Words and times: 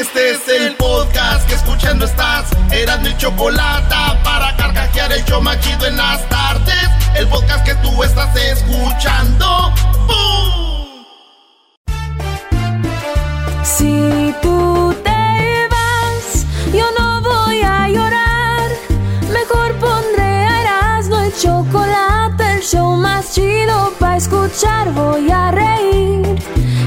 Este 0.00 0.30
es 0.30 0.48
el 0.48 0.76
podcast 0.76 1.46
que 1.46 1.54
escuchando 1.54 2.06
estás. 2.06 2.48
Eran 2.72 3.02
mi 3.02 3.14
chocolate 3.18 3.94
para 4.24 4.56
carcajear 4.56 5.12
el 5.12 5.22
show 5.26 5.42
machido 5.42 5.86
en 5.86 5.98
las 5.98 6.26
tardes. 6.30 6.88
El 7.14 7.28
podcast 7.28 7.66
que 7.66 7.74
tú 7.74 8.02
estás 8.02 8.34
escuchando. 8.34 9.74
¡Bum! 10.06 11.04
Si 13.62 14.34
tú 14.40 14.96
te 15.04 15.68
vas, 15.68 16.46
yo 16.72 16.86
no 16.98 17.20
voy 17.20 17.60
a 17.60 17.88
llorar. 17.88 18.70
Mejor 19.30 19.74
pondré 19.80 20.22
a 20.22 20.62
Erasmo 20.62 21.18
el 21.20 21.34
chocolate, 21.36 22.54
el 22.54 22.62
show 22.62 22.96
más 22.96 23.34
chido 23.34 23.92
para 23.98 24.16
escuchar. 24.16 24.92
Voy 24.92 25.30
a 25.30 25.50
reír. 25.50 26.59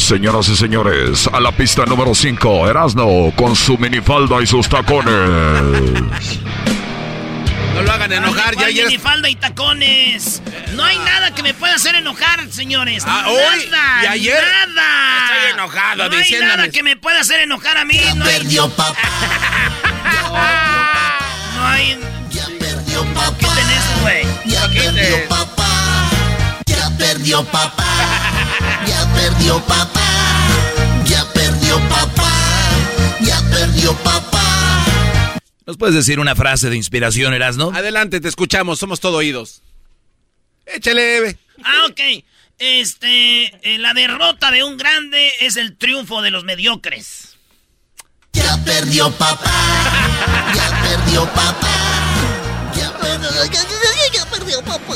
Señoras 0.00 0.48
y 0.48 0.56
señores, 0.56 1.26
a 1.32 1.40
la 1.40 1.50
pista 1.52 1.84
número 1.86 2.14
5, 2.14 2.68
Erasno 2.68 3.32
con 3.34 3.56
su 3.56 3.76
minifalda 3.78 4.40
y 4.42 4.46
sus 4.46 4.68
tacones. 4.68 5.10
No 7.74 7.82
lo 7.82 7.90
hagan 7.92 8.12
enojar, 8.12 8.50
ya 8.52 8.54
¿Cuál 8.54 8.66
ayer. 8.68 8.86
minifalda 8.86 9.28
y 9.30 9.34
tacones. 9.36 10.42
No 10.74 10.84
hay 10.84 10.98
nada 10.98 11.34
que 11.34 11.42
me 11.42 11.54
pueda 11.54 11.74
hacer 11.74 11.94
enojar, 11.96 12.40
señores. 12.50 13.04
Ah, 13.06 13.24
hoy 13.28 13.66
nada. 13.70 14.04
y 14.04 14.06
ayer. 14.06 14.42
Nada. 14.74 15.34
Estoy 15.34 15.52
enojado, 15.54 16.08
No 16.10 16.16
hay 16.16 16.30
nada 16.40 16.68
que 16.68 16.82
me 16.82 16.96
pueda 16.96 17.20
hacer 17.20 17.40
enojar 17.40 17.76
a 17.78 17.84
mí. 17.84 18.00
no 18.14 18.24
hay- 18.24 18.38
Perdió 18.38 18.68
papá, 18.70 18.94
No 21.56 21.66
hay. 21.66 21.98
ya 22.30 22.46
perdió 22.60 23.04
papá. 23.14 23.34
¿Qué 23.38 23.46
tenés, 23.46 24.00
güey? 24.02 24.26
Ya 24.46 24.68
perdió 24.68 25.28
papá. 25.28 25.45
Ya 27.26 27.32
perdió 27.42 27.50
papá. 27.50 27.84
Ya 28.86 29.12
perdió 29.12 29.60
papá. 29.66 30.00
Ya 31.04 31.32
perdió 31.32 31.76
papá. 31.88 32.32
Ya 33.20 33.40
perdió 33.50 33.92
papá. 33.94 35.34
¿Nos 35.66 35.76
puedes 35.76 35.96
decir 35.96 36.20
una 36.20 36.36
frase 36.36 36.70
de 36.70 36.76
inspiración, 36.76 37.34
Erasno? 37.34 37.72
Adelante, 37.74 38.20
te 38.20 38.28
escuchamos, 38.28 38.78
somos 38.78 39.00
todo 39.00 39.16
oídos. 39.16 39.60
Échale, 40.66 41.16
Eve. 41.16 41.38
Ah, 41.64 41.86
ok. 41.90 42.00
Este. 42.60 43.74
eh, 43.74 43.78
la 43.78 43.92
derrota 43.92 44.52
de 44.52 44.62
un 44.62 44.76
grande 44.76 45.28
es 45.40 45.56
el 45.56 45.76
triunfo 45.76 46.22
de 46.22 46.30
los 46.30 46.44
mediocres. 46.44 47.36
Ya 48.34 48.56
perdió 48.64 49.10
papá. 49.10 49.50
Ya 50.54 50.80
perdió 50.80 51.24
papá. 51.24 51.74
Ya 52.76 52.96
perdió, 52.98 53.30
papá. 54.64 54.94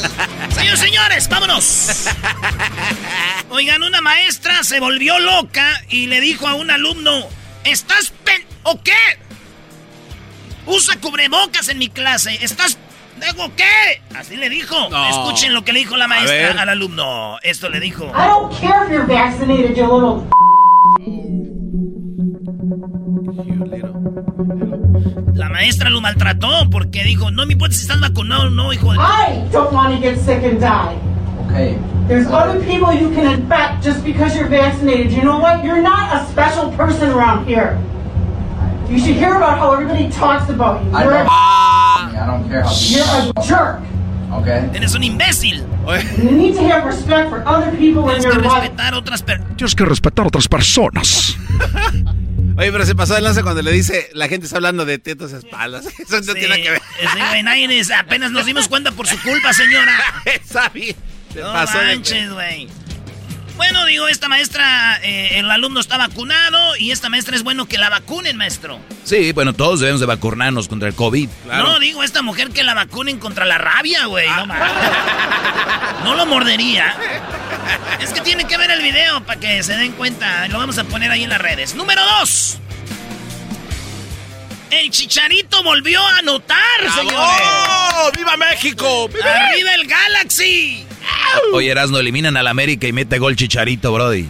Señores, 0.54 0.80
señores, 0.80 1.28
vámonos. 1.28 2.06
Oigan, 3.50 3.82
una 3.82 4.00
maestra 4.00 4.62
se 4.62 4.80
volvió 4.80 5.18
loca 5.18 5.82
y 5.88 6.06
le 6.06 6.20
dijo 6.20 6.46
a 6.46 6.54
un 6.54 6.70
alumno: 6.70 7.26
¿Estás 7.64 8.12
pen. 8.24 8.44
o 8.62 8.80
qué? 8.82 8.92
Usa 10.66 10.96
cubrebocas 11.00 11.68
en 11.68 11.78
mi 11.78 11.88
clase. 11.88 12.38
¿Estás. 12.42 12.78
¿Digo 13.20 13.50
qué? 13.56 14.02
Así 14.14 14.36
le 14.36 14.48
dijo. 14.48 14.88
No. 14.88 15.08
Escuchen 15.08 15.52
lo 15.52 15.64
que 15.64 15.72
le 15.72 15.80
dijo 15.80 15.96
la 15.96 16.06
maestra 16.06 16.62
al 16.62 16.68
alumno. 16.68 17.38
Esto 17.42 17.68
le 17.68 17.80
dijo. 17.80 18.04
I 18.06 18.28
don't 18.28 18.52
care 18.60 18.84
if 18.86 18.90
you're 18.92 19.06
vaccinated, 19.06 19.76
you 19.76 19.84
little. 19.84 20.26
La 25.34 25.48
maestra 25.48 25.90
lo 25.90 26.00
maltrató 26.00 26.68
porque 26.70 27.04
dijo: 27.04 27.30
No 27.30 27.46
me 27.46 27.52
importa 27.52 27.74
si 27.74 27.82
estás 27.82 28.00
vacunado 28.00 28.44
o 28.48 28.50
no, 28.50 28.72
hijo 28.72 28.92
de. 28.92 28.98
I 28.98 29.48
don't 29.52 29.72
want 29.72 29.94
to 29.94 30.00
get 30.00 30.18
sick 30.18 30.42
and 30.44 30.60
die. 30.60 30.96
Okay. 31.46 31.78
There's 32.08 32.26
other 32.26 32.60
people 32.64 32.92
you 32.92 33.10
can 33.14 33.26
infect 33.26 33.84
just 33.84 34.04
because 34.04 34.34
you're 34.36 34.48
vaccinated. 34.48 35.12
You 35.12 35.22
know 35.22 35.38
what? 35.38 35.64
You're 35.64 35.82
not 35.82 36.12
a 36.14 36.26
special 36.26 36.70
person 36.72 37.10
around 37.10 37.46
here. 37.46 37.78
You 38.88 38.98
should 38.98 39.14
hear 39.14 39.36
about 39.36 39.58
how 39.58 39.72
everybody 39.72 40.10
talks 40.10 40.48
about 40.50 40.84
you. 40.84 40.90
I 40.92 41.04
You're, 41.04 41.12
don't, 41.12 41.26
a, 41.26 41.30
I 41.30 42.26
don't 42.26 42.48
care 42.48 42.62
how 42.62 42.72
you're 42.74 43.32
a 43.36 43.42
jerk. 43.46 43.80
Okay. 44.40 44.70
Eres 44.74 44.94
un 44.96 45.04
imbécil. 45.04 45.64
You 46.18 46.30
need 46.32 46.54
to 46.54 46.62
have 46.68 46.84
respect 46.84 47.30
for 47.30 47.42
other 47.46 47.70
people 47.76 48.08
in 48.10 48.20
Tienes 48.20 48.24
your 48.24 48.42
life. 48.42 48.70
respetar 48.70 48.94
otras. 48.94 49.24
Tienes 49.56 49.74
que 49.76 49.84
respetar 49.84 50.24
a 50.24 50.28
otras 50.28 50.48
personas. 50.48 51.36
Oye, 52.60 52.72
pero 52.72 52.84
se 52.84 52.94
pasó 52.94 53.14
de 53.14 53.22
lanza 53.22 53.42
cuando 53.42 53.62
le 53.62 53.72
dice 53.72 54.10
la 54.12 54.28
gente 54.28 54.44
está 54.44 54.58
hablando 54.58 54.84
de 54.84 54.98
tetas 54.98 55.32
y 55.32 55.36
espaldas. 55.36 55.86
Eso 55.98 56.20
no 56.20 56.34
tiene 56.34 56.48
nada 56.48 56.60
que 56.60 56.70
ver. 56.70 57.92
apenas 57.98 58.30
nos 58.32 58.44
dimos 58.44 58.68
cuenta 58.68 58.92
por 58.92 59.06
su 59.06 59.20
culpa, 59.22 59.54
señora. 59.54 59.98
Está 60.26 60.68
bien. 60.68 60.94
Se 61.32 61.40
No 61.40 61.52
pasó 61.54 61.78
manches, 61.78 62.30
güey. 62.30 62.68
Bueno, 63.56 63.84
digo, 63.86 64.08
esta 64.08 64.28
maestra, 64.28 65.00
eh, 65.02 65.38
el 65.38 65.50
alumno 65.50 65.80
está 65.80 65.96
vacunado 65.96 66.76
y 66.76 66.90
esta 66.90 67.08
maestra 67.08 67.34
es 67.36 67.42
bueno 67.42 67.66
que 67.66 67.78
la 67.78 67.88
vacunen, 67.88 68.36
maestro. 68.36 68.78
Sí, 69.04 69.32
bueno, 69.32 69.52
todos 69.54 69.80
debemos 69.80 70.00
de 70.00 70.06
vacunarnos 70.06 70.68
contra 70.68 70.88
el 70.88 70.94
COVID. 70.94 71.28
No, 71.46 71.78
digo, 71.78 72.02
esta 72.02 72.22
mujer 72.22 72.50
que 72.50 72.62
la 72.62 72.74
vacunen 72.74 73.18
contra 73.18 73.44
la 73.46 73.58
rabia, 73.58 74.06
güey. 74.06 74.26
Ah. 74.28 74.36
No, 74.36 74.46
mames. 74.46 76.04
no 76.04 76.14
lo 76.14 76.26
mordería. 76.26 76.94
Es 78.00 78.12
que 78.12 78.20
tienen 78.20 78.46
que 78.46 78.56
ver 78.56 78.70
el 78.70 78.82
video 78.82 79.22
para 79.24 79.38
que 79.38 79.62
se 79.62 79.76
den 79.76 79.92
cuenta. 79.92 80.48
Lo 80.48 80.58
vamos 80.58 80.78
a 80.78 80.84
poner 80.84 81.10
ahí 81.10 81.24
en 81.24 81.30
las 81.30 81.40
redes. 81.40 81.74
Número 81.74 82.02
dos. 82.18 82.58
El 84.70 84.90
Chicharito 84.90 85.62
volvió 85.62 86.00
a 86.00 86.18
anotar, 86.18 86.80
señores. 86.94 87.16
¡Oh! 87.16 88.10
¡Viva 88.16 88.36
México! 88.36 89.08
¡Viva! 89.08 89.48
¡Arriba 89.48 89.74
el 89.74 89.86
Galaxy! 89.86 90.86
Oye, 91.52 91.70
Erasno, 91.70 91.98
eliminan 91.98 92.36
al 92.36 92.46
América 92.46 92.86
y 92.86 92.92
mete 92.92 93.18
gol 93.18 93.34
Chicharito, 93.34 93.92
Brody. 93.92 94.28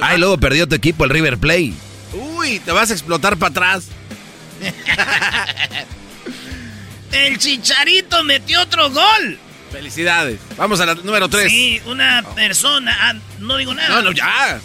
Ay, 0.00 0.18
luego 0.18 0.38
perdió 0.38 0.68
tu 0.68 0.76
equipo, 0.76 1.04
el 1.04 1.10
River 1.10 1.38
Play. 1.38 1.74
Uy, 2.12 2.60
te 2.60 2.70
vas 2.70 2.90
a 2.90 2.92
explotar 2.92 3.36
para 3.36 3.50
atrás. 3.50 3.88
El 7.12 7.38
Chicharito 7.38 8.22
metió 8.22 8.60
otro 8.60 8.90
gol. 8.90 9.38
Felicidades. 9.70 10.40
Vamos 10.56 10.80
a 10.80 10.86
la 10.86 10.94
número 10.94 11.28
3. 11.28 11.50
Sí, 11.50 11.80
una 11.86 12.22
persona. 12.34 12.96
ah, 13.00 13.14
no 13.38 13.56
digo 13.56 13.72
nada. 13.74 13.88
No, 13.88 14.02
no, 14.02 14.12
ya. 14.12 14.60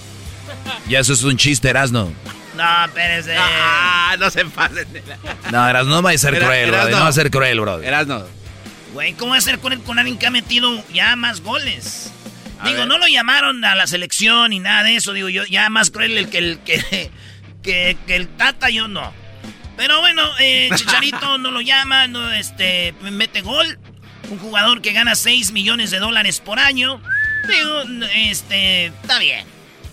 Ya 0.88 1.00
eso 1.00 1.14
es 1.14 1.24
un 1.24 1.38
chiste, 1.38 1.70
Erasno. 1.70 2.12
No, 2.56 2.86
espérese. 2.86 3.36
Ah, 3.38 4.16
no 4.20 4.30
se 4.30 4.46
pasen. 4.46 4.92
de 4.94 5.04
la- 5.06 5.18
No, 5.52 5.70
Erasno, 5.70 5.96
no 5.96 6.02
va 6.02 6.12
a 6.12 6.18
ser 6.18 6.36
Era- 6.36 6.46
cruel, 6.46 6.70
Erasno. 6.70 6.92
No 6.98 7.04
va 7.04 7.08
a 7.10 7.14
ser 7.14 7.30
cruel, 7.32 7.60
Brody. 7.60 7.86
Erasno. 7.86 8.26
Güey, 8.94 9.14
¿cómo 9.14 9.32
va 9.32 9.38
a 9.38 9.42
ser 9.42 9.60
con, 9.60 9.80
con 9.82 10.00
alguien 10.00 10.18
que 10.18 10.26
ha 10.28 10.32
metido 10.32 10.84
ya 10.94 11.16
más 11.16 11.42
goles? 11.42 12.12
A 12.60 12.68
digo, 12.68 12.80
ver. 12.80 12.88
no 12.88 12.98
lo 12.98 13.08
llamaron 13.08 13.64
a 13.66 13.76
la 13.76 13.86
selección 13.88 14.52
ni 14.52 14.60
nada 14.60 14.84
de 14.84 14.96
eso. 14.96 15.12
Digo, 15.14 15.28
yo 15.30 15.44
ya 15.46 15.70
más 15.70 15.92
cruel 15.92 16.18
el 16.18 16.30
que, 16.30 16.38
el 16.38 16.60
que, 16.60 17.12
que, 17.62 17.98
que 18.08 18.16
el 18.16 18.28
Tata 18.30 18.70
yo 18.70 18.88
no. 18.88 19.14
Pero 19.76 20.00
bueno, 20.00 20.24
eh, 20.40 20.70
Chicharito 20.76 21.38
no 21.40 21.52
lo 21.52 21.60
llama, 21.60 22.08
no, 22.08 22.32
este, 22.32 22.94
mete 23.02 23.42
gol. 23.42 23.78
Un 24.30 24.40
jugador 24.40 24.82
que 24.82 24.92
gana 24.92 25.16
6 25.16 25.52
millones 25.52 25.92
de 25.92 26.00
dólares 26.00 26.40
por 26.40 26.60
año. 26.60 27.02
Digo, 27.48 28.06
este, 28.16 28.88
está 28.88 29.20
bien. 29.20 29.46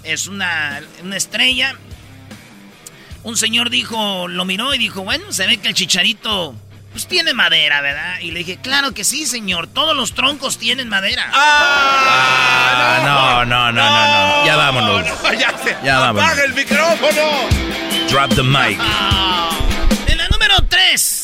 Es 0.05 0.27
una, 0.27 0.81
una 1.03 1.17
estrella. 1.17 1.77
Un 3.25 3.37
señor 3.37 3.71
dijo, 3.71 4.27
lo 4.29 4.45
miró 4.45 4.75
y 4.75 4.79
dijo, 4.79 5.03
bueno, 5.03 5.33
se 5.33 5.47
ve 5.47 5.59
que 5.59 5.69
el 5.69 5.75
Chicharito 5.75 6.55
pues 6.91 7.07
tiene 7.07 7.33
madera, 7.33 7.81
¿verdad? 7.81 8.19
Y 8.21 8.33
le 8.33 8.41
dije, 8.41 8.59
claro 8.61 8.93
que 8.93 9.05
sí, 9.05 9.25
señor. 9.27 9.67
Todos 9.67 9.97
los 9.97 10.13
troncos 10.15 10.59
tienen 10.59 10.89
madera. 10.89 11.31
Ah, 11.33 13.01
no, 13.03 13.45
no, 13.47 13.73
no, 13.73 13.73
no, 13.73 14.41
no. 14.41 14.47
Ya 14.47 14.57
vámonos. 14.57 15.07
ya 15.39 15.57
se 15.63 15.77
Ya 15.85 16.01
vámonos. 16.01 16.25
apaga 16.31 16.45
el 16.45 16.53
micrófono. 16.55 17.31
Drop 18.11 18.35
the 18.35 18.43
mic. 18.43 18.79
En 20.07 20.19
la 20.19 20.29
número 20.29 20.57
3, 20.69 21.22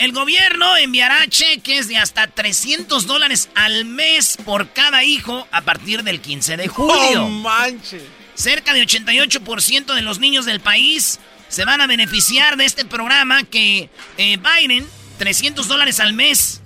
el 0.00 0.12
gobierno 0.12 0.76
enviará 0.76 1.26
cheques 1.28 1.86
de 1.88 1.96
hasta 1.98 2.26
300 2.26 3.06
dólares 3.06 3.48
al 3.54 3.84
mes 3.84 4.36
por 4.44 4.72
cada 4.72 5.04
hijo 5.04 5.46
a 5.52 5.60
partir 5.62 6.02
del 6.02 6.20
15 6.20 6.56
de 6.56 6.68
julio. 6.68 7.24
¡Oh, 7.24 7.28
manche! 7.30 8.00
Cerca 8.34 8.72
de 8.74 8.82
88% 8.82 9.94
de 9.94 10.02
los 10.02 10.18
niños 10.18 10.46
del 10.46 10.60
país 10.60 11.20
se 11.48 11.64
van 11.64 11.80
a 11.80 11.86
beneficiar 11.86 12.56
de 12.56 12.64
este 12.64 12.84
programa 12.84 13.44
que 13.44 13.90
eh, 14.16 14.38
Biden, 14.38 14.86
300 15.18 15.68
dólares 15.68 16.00
al 16.00 16.14
mes, 16.14 16.60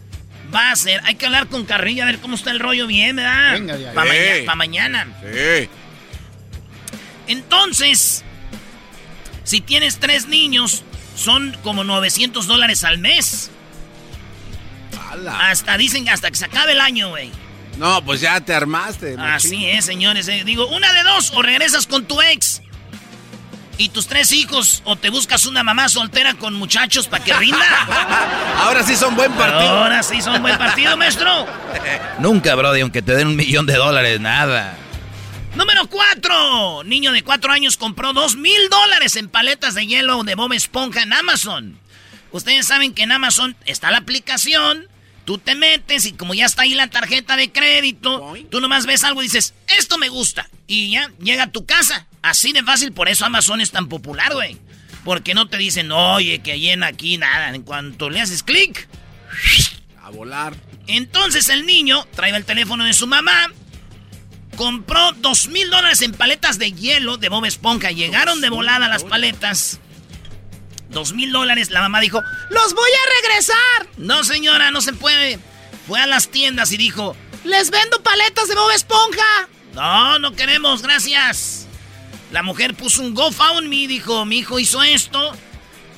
va 0.54 0.68
a 0.68 0.72
hacer. 0.72 1.00
Hay 1.04 1.16
que 1.16 1.26
hablar 1.26 1.48
con 1.48 1.64
Carrilla 1.64 2.04
a 2.04 2.06
ver 2.06 2.20
cómo 2.20 2.36
está 2.36 2.50
el 2.52 2.60
rollo 2.60 2.86
bien, 2.86 3.16
¿verdad? 3.16 3.52
Venga 3.54 3.74
ahí. 3.74 3.86
Para 3.94 4.12
Sí. 4.12 4.56
mañana. 4.56 5.08
Sí. 5.22 5.68
Entonces, 7.26 8.22
si 9.44 9.60
tienes 9.60 9.98
tres 9.98 10.26
niños, 10.28 10.84
son 11.14 11.56
como 11.62 11.84
900 11.84 12.46
dólares 12.46 12.84
al 12.84 12.98
mes. 12.98 13.50
Ala. 15.10 15.48
Hasta 15.50 15.76
dicen 15.76 16.08
hasta 16.08 16.30
que 16.30 16.36
se 16.36 16.44
acabe 16.46 16.72
el 16.72 16.80
año, 16.80 17.10
güey. 17.10 17.30
No, 17.78 18.04
pues 18.04 18.20
ya 18.20 18.40
te 18.40 18.54
armaste. 18.54 19.16
Así 19.18 19.66
es, 19.66 19.84
señores. 19.84 20.28
eh. 20.28 20.42
Digo, 20.44 20.66
una 20.68 20.92
de 20.92 21.02
dos, 21.02 21.32
o 21.34 21.42
regresas 21.42 21.86
con 21.86 22.04
tu 22.06 22.20
ex 22.22 22.62
y 23.76 23.88
tus 23.88 24.06
tres 24.06 24.30
hijos, 24.30 24.82
o 24.84 24.94
te 24.94 25.10
buscas 25.10 25.46
una 25.46 25.64
mamá 25.64 25.88
soltera 25.88 26.34
con 26.34 26.54
muchachos 26.54 27.08
para 27.08 27.24
que 27.24 27.32
rinda. 27.32 27.66
Ahora 28.60 28.84
sí 28.84 28.94
son 28.94 29.16
buen 29.16 29.32
partido. 29.32 29.70
Ahora 29.70 30.02
sí 30.04 30.22
son 30.22 30.40
buen 30.42 30.56
partido, 30.56 30.96
maestro. 30.96 31.46
Nunca, 32.20 32.54
Brody, 32.54 32.80
aunque 32.82 33.02
te 33.02 33.16
den 33.16 33.26
un 33.28 33.36
millón 33.36 33.66
de 33.66 33.74
dólares, 33.74 34.20
nada. 34.20 34.76
Número 35.56 35.86
4. 35.88 36.82
Niño 36.84 37.12
de 37.12 37.22
4 37.22 37.52
años 37.52 37.76
compró 37.76 38.12
2 38.12 38.36
mil 38.36 38.68
dólares 38.70 39.16
en 39.16 39.28
paletas 39.28 39.74
de 39.74 39.86
hielo 39.86 40.22
de 40.24 40.34
Bob 40.34 40.52
Esponja 40.52 41.02
en 41.02 41.12
Amazon. 41.12 41.78
Ustedes 42.32 42.66
saben 42.66 42.92
que 42.94 43.04
en 43.04 43.12
Amazon 43.12 43.56
está 43.64 43.90
la 43.90 43.98
aplicación. 43.98 44.88
Tú 45.24 45.38
te 45.38 45.54
metes 45.54 46.04
y 46.06 46.12
como 46.12 46.34
ya 46.34 46.44
está 46.44 46.62
ahí 46.62 46.74
la 46.74 46.90
tarjeta 46.90 47.36
de 47.36 47.50
crédito, 47.52 48.34
tú 48.50 48.60
nomás 48.60 48.84
ves 48.84 49.04
algo 49.04 49.22
y 49.22 49.26
dices, 49.26 49.54
esto 49.78 49.96
me 49.96 50.08
gusta. 50.08 50.50
Y 50.66 50.90
ya 50.90 51.10
llega 51.20 51.44
a 51.44 51.50
tu 51.52 51.64
casa. 51.64 52.06
Así 52.20 52.52
de 52.52 52.62
fácil, 52.62 52.92
por 52.92 53.08
eso 53.08 53.24
Amazon 53.24 53.60
es 53.60 53.70
tan 53.70 53.88
popular, 53.88 54.32
güey. 54.34 54.58
Porque 55.04 55.34
no 55.34 55.48
te 55.48 55.56
dicen, 55.56 55.92
oye, 55.92 56.40
que 56.40 56.58
llena 56.58 56.88
aquí 56.88 57.16
nada. 57.16 57.54
En 57.54 57.62
cuanto 57.62 58.10
le 58.10 58.20
haces 58.20 58.42
clic, 58.42 58.88
A 60.02 60.10
volar. 60.10 60.54
entonces 60.88 61.48
el 61.48 61.64
niño 61.64 62.06
trae 62.14 62.34
el 62.34 62.44
teléfono 62.44 62.84
de 62.84 62.92
su 62.92 63.06
mamá. 63.06 63.50
Compró 64.56 65.12
dos 65.12 65.48
mil 65.48 65.68
dólares 65.70 66.02
en 66.02 66.12
paletas 66.12 66.58
de 66.58 66.72
hielo 66.72 67.16
de 67.16 67.28
Bob 67.28 67.44
Esponja. 67.44 67.90
Llegaron 67.90 68.40
de 68.40 68.50
volada 68.50 68.88
las 68.88 69.04
paletas. 69.04 69.80
Dos 70.90 71.12
mil 71.12 71.32
dólares. 71.32 71.70
La 71.70 71.80
mamá 71.80 72.00
dijo, 72.00 72.22
¡los 72.50 72.74
voy 72.74 72.90
a 72.90 73.22
regresar! 73.22 73.88
No, 73.96 74.22
señora, 74.22 74.70
no 74.70 74.80
se 74.80 74.92
puede. 74.92 75.38
Fue 75.86 76.00
a 76.00 76.06
las 76.06 76.28
tiendas 76.28 76.72
y 76.72 76.76
dijo, 76.76 77.16
¡les 77.42 77.70
vendo 77.70 78.02
paletas 78.02 78.48
de 78.48 78.54
Bob 78.54 78.70
Esponja! 78.70 79.48
No, 79.74 80.18
no 80.20 80.32
queremos, 80.32 80.82
gracias. 80.82 81.66
La 82.30 82.42
mujer 82.42 82.74
puso 82.74 83.02
un 83.02 83.14
GoFundMe 83.14 83.76
y 83.76 83.86
dijo, 83.86 84.24
mi 84.24 84.38
hijo 84.38 84.58
hizo 84.58 84.82
esto. 84.82 85.32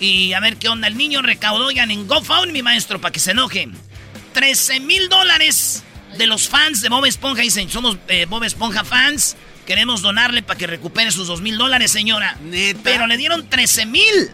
Y 0.01 0.33
a 0.33 0.41
ver 0.41 0.57
qué 0.57 0.69
onda. 0.69 0.89
El 0.89 0.97
niño 0.97 1.23
recaudó 1.23 1.71
ya 1.71 1.85
en 1.85 2.07
GoFundMe, 2.07 2.63
maestro, 2.63 3.01
para 3.01 3.13
que 3.13 3.21
se 3.21 3.33
enoje. 3.33 3.69
13 4.33 4.81
mil 4.81 5.09
dólares 5.09 5.83
de 6.17 6.27
los 6.27 6.49
fans 6.49 6.81
de 6.81 6.89
Bob 6.89 7.05
Esponja. 7.07 7.43
Dicen, 7.43 7.71
somos 7.71 7.99
eh, 8.09 8.27
Bob 8.29 8.45
Esponja 8.45 8.85
fans. 8.85 9.37
Queremos 9.67 10.03
donarle 10.03 10.43
para 10.43 10.59
que 10.59 10.67
recupere 10.67 11.11
sus 11.11 11.27
dos 11.27 11.41
mil 11.41 11.59
dólares, 11.59 11.91
señora. 11.91 12.39
Pero 12.83 13.07
le 13.07 13.17
dieron 13.17 13.49
13 13.49 13.87
mil. 13.87 14.31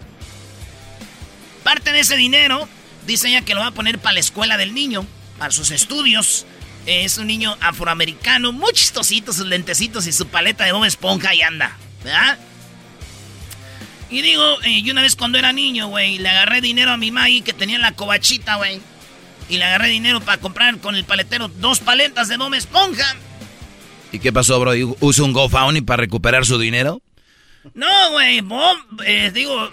Parte 1.63 1.93
de 1.93 2.01
ese 2.01 2.17
dinero, 2.17 2.69
dice 3.07 3.29
ella 3.29 3.43
que 3.43 3.55
lo 3.55 3.61
va 3.61 3.69
a 3.69 3.73
poner 3.73 3.99
para 3.99 4.15
la 4.15 4.21
escuela 4.21 4.57
del 4.57 4.75
niño, 4.75 5.07
para 5.39 5.53
sus 5.53 5.71
estudios. 5.71 6.45
Es 6.87 7.19
un 7.19 7.29
niño 7.29 7.57
afroamericano, 7.61 8.53
muy 8.53 8.73
chistosito, 8.73 9.33
sus 9.33 9.47
lentecitos 9.47 10.07
y 10.07 10.13
su 10.13 10.27
paleta 10.27 10.65
de 10.65 10.73
Bob 10.73 10.85
Esponja 10.85 11.33
y 11.35 11.43
anda, 11.43 11.77
¿verdad? 12.03 12.39
Y 14.11 14.21
digo, 14.21 14.61
eh, 14.63 14.83
yo 14.83 14.93
una 14.93 15.01
vez 15.01 15.17
cuando 15.17 15.39
era 15.39 15.53
niño, 15.53 15.89
güey, 15.89 16.19
le 16.19 16.29
agarré 16.29 16.61
dinero 16.61 16.91
a 16.91 16.97
mi 16.99 17.11
Maggie 17.11 17.43
que 17.43 17.55
tenía 17.55 17.77
en 17.77 17.83
la 17.83 17.93
covachita, 17.93 18.57
güey. 18.57 18.81
Y 19.49 19.59
le 19.59 19.65
agarré 19.65 19.89
dinero 19.89 20.21
para 20.21 20.39
comprar 20.39 20.79
con 20.79 20.95
el 20.95 21.05
paletero 21.05 21.49
dos 21.49 21.81
paletas 21.81 22.29
de 22.29 22.37
Bob 22.37 22.55
Esponja. 22.55 23.17
¿Y 24.13 24.19
qué 24.19 24.33
pasó, 24.33 24.61
Brody? 24.61 24.85
¿Usa 25.01 25.25
un 25.25 25.33
GoFundMe 25.33 25.83
para 25.83 26.03
recuperar 26.03 26.45
su 26.47 26.59
dinero? 26.59 27.01
No, 27.75 28.11
güey, 28.11 28.41
Bob, 28.41 28.77
eh, 29.07 29.31
digo, 29.33 29.71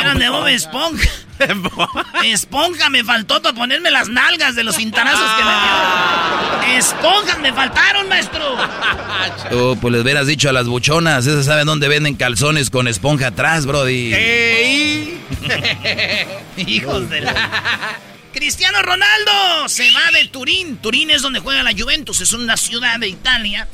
eran 0.00 0.18
de 0.18 0.28
Bob 0.28 0.46
Esponja. 0.48 1.08
Esponja 2.24 2.90
me 2.90 3.04
faltó 3.04 3.42
para 3.42 3.54
ponerme 3.54 3.90
las 3.90 4.08
nalgas 4.08 4.54
de 4.54 4.64
los 4.64 4.76
cintarazos 4.76 5.30
que 5.36 5.44
me 5.44 5.50
dio. 5.50 6.78
Esponjas 6.78 7.38
me 7.40 7.52
faltaron, 7.52 8.08
maestro. 8.08 8.56
Oh, 9.52 9.76
pues 9.80 9.92
les 9.92 10.02
hubieras 10.02 10.26
dicho 10.26 10.48
a 10.48 10.52
las 10.52 10.66
buchonas, 10.66 11.26
esas 11.26 11.46
saben 11.46 11.66
dónde 11.66 11.88
venden 11.88 12.16
calzones 12.16 12.70
con 12.70 12.88
esponja 12.88 13.28
atrás, 13.28 13.66
Brody. 13.66 14.14
Hijos 16.56 17.10
de 17.10 17.20
la... 17.22 17.98
Cristiano 18.40 18.82
Ronaldo 18.82 19.68
se 19.68 19.90
va 19.92 20.10
de 20.12 20.26
Turín. 20.28 20.76
Turín 20.76 21.10
es 21.10 21.22
donde 21.22 21.40
juega 21.40 21.62
la 21.62 21.72
Juventus, 21.72 22.20
es 22.20 22.32
una 22.32 22.56
ciudad 22.58 22.98
de 23.00 23.08
Italia. 23.08 23.66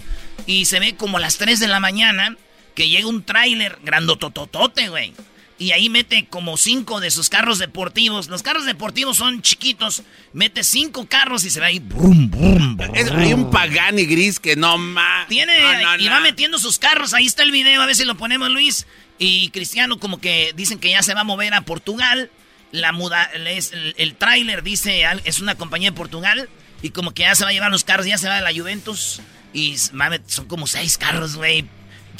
Y 0.46 0.66
se 0.66 0.78
ve 0.78 0.94
como 0.94 1.16
a 1.16 1.20
las 1.20 1.36
3 1.36 1.58
de 1.60 1.66
la 1.68 1.80
mañana 1.80 2.36
que 2.74 2.88
llega 2.88 3.06
un 3.08 3.24
tráiler 3.24 3.78
grandotototote, 3.82 4.88
güey. 4.88 5.12
Y 5.58 5.72
ahí 5.72 5.88
mete 5.88 6.26
como 6.26 6.56
cinco 6.56 7.00
de 7.00 7.10
sus 7.10 7.28
carros 7.28 7.58
deportivos. 7.58 8.28
Los 8.28 8.42
carros 8.42 8.64
deportivos 8.64 9.16
son 9.16 9.42
chiquitos. 9.42 10.02
Mete 10.32 10.64
cinco 10.64 11.06
carros 11.06 11.44
y 11.44 11.50
se 11.50 11.60
va 11.60 11.66
ahí. 11.66 11.78
Brum, 11.80 12.30
brum, 12.30 12.76
brum. 12.76 12.94
Es- 12.96 13.10
hay 13.10 13.32
un 13.32 13.50
Pagani 13.50 14.04
gris 14.06 14.40
que 14.40 14.56
no 14.56 14.78
más. 14.78 15.28
Tiene, 15.28 15.52
y 15.98 16.08
va 16.08 16.20
metiendo 16.20 16.58
sus 16.58 16.78
carros. 16.78 17.14
Ahí 17.14 17.26
está 17.26 17.42
el 17.42 17.50
video, 17.52 17.82
a 17.82 17.86
ver 17.86 17.94
si 17.96 18.04
lo 18.04 18.16
ponemos, 18.16 18.48
Luis. 18.50 18.86
Y 19.18 19.50
Cristiano, 19.50 19.98
como 20.00 20.20
que 20.20 20.52
dicen 20.56 20.78
que 20.78 20.90
ya 20.90 21.02
se 21.02 21.14
va 21.14 21.20
a 21.20 21.24
mover 21.24 21.52
a 21.54 21.60
Portugal. 21.62 22.30
La 22.72 22.92
muda, 22.92 23.30
es, 23.46 23.72
el, 23.72 23.94
el 23.96 24.16
tráiler 24.16 24.62
dice, 24.62 25.04
es 25.24 25.40
una 25.40 25.54
compañía 25.54 25.90
de 25.90 25.96
Portugal. 25.96 26.48
Y 26.82 26.90
como 26.90 27.14
que 27.14 27.22
ya 27.22 27.34
se 27.34 27.44
va 27.44 27.50
a 27.50 27.52
llevar 27.52 27.70
los 27.70 27.84
carros, 27.84 28.06
ya 28.06 28.18
se 28.18 28.28
va 28.28 28.36
de 28.36 28.42
la 28.42 28.52
Juventus. 28.52 29.20
Y 29.52 29.76
mames, 29.92 30.22
son 30.26 30.46
como 30.46 30.66
seis 30.66 30.98
carros, 30.98 31.36
güey. 31.36 31.68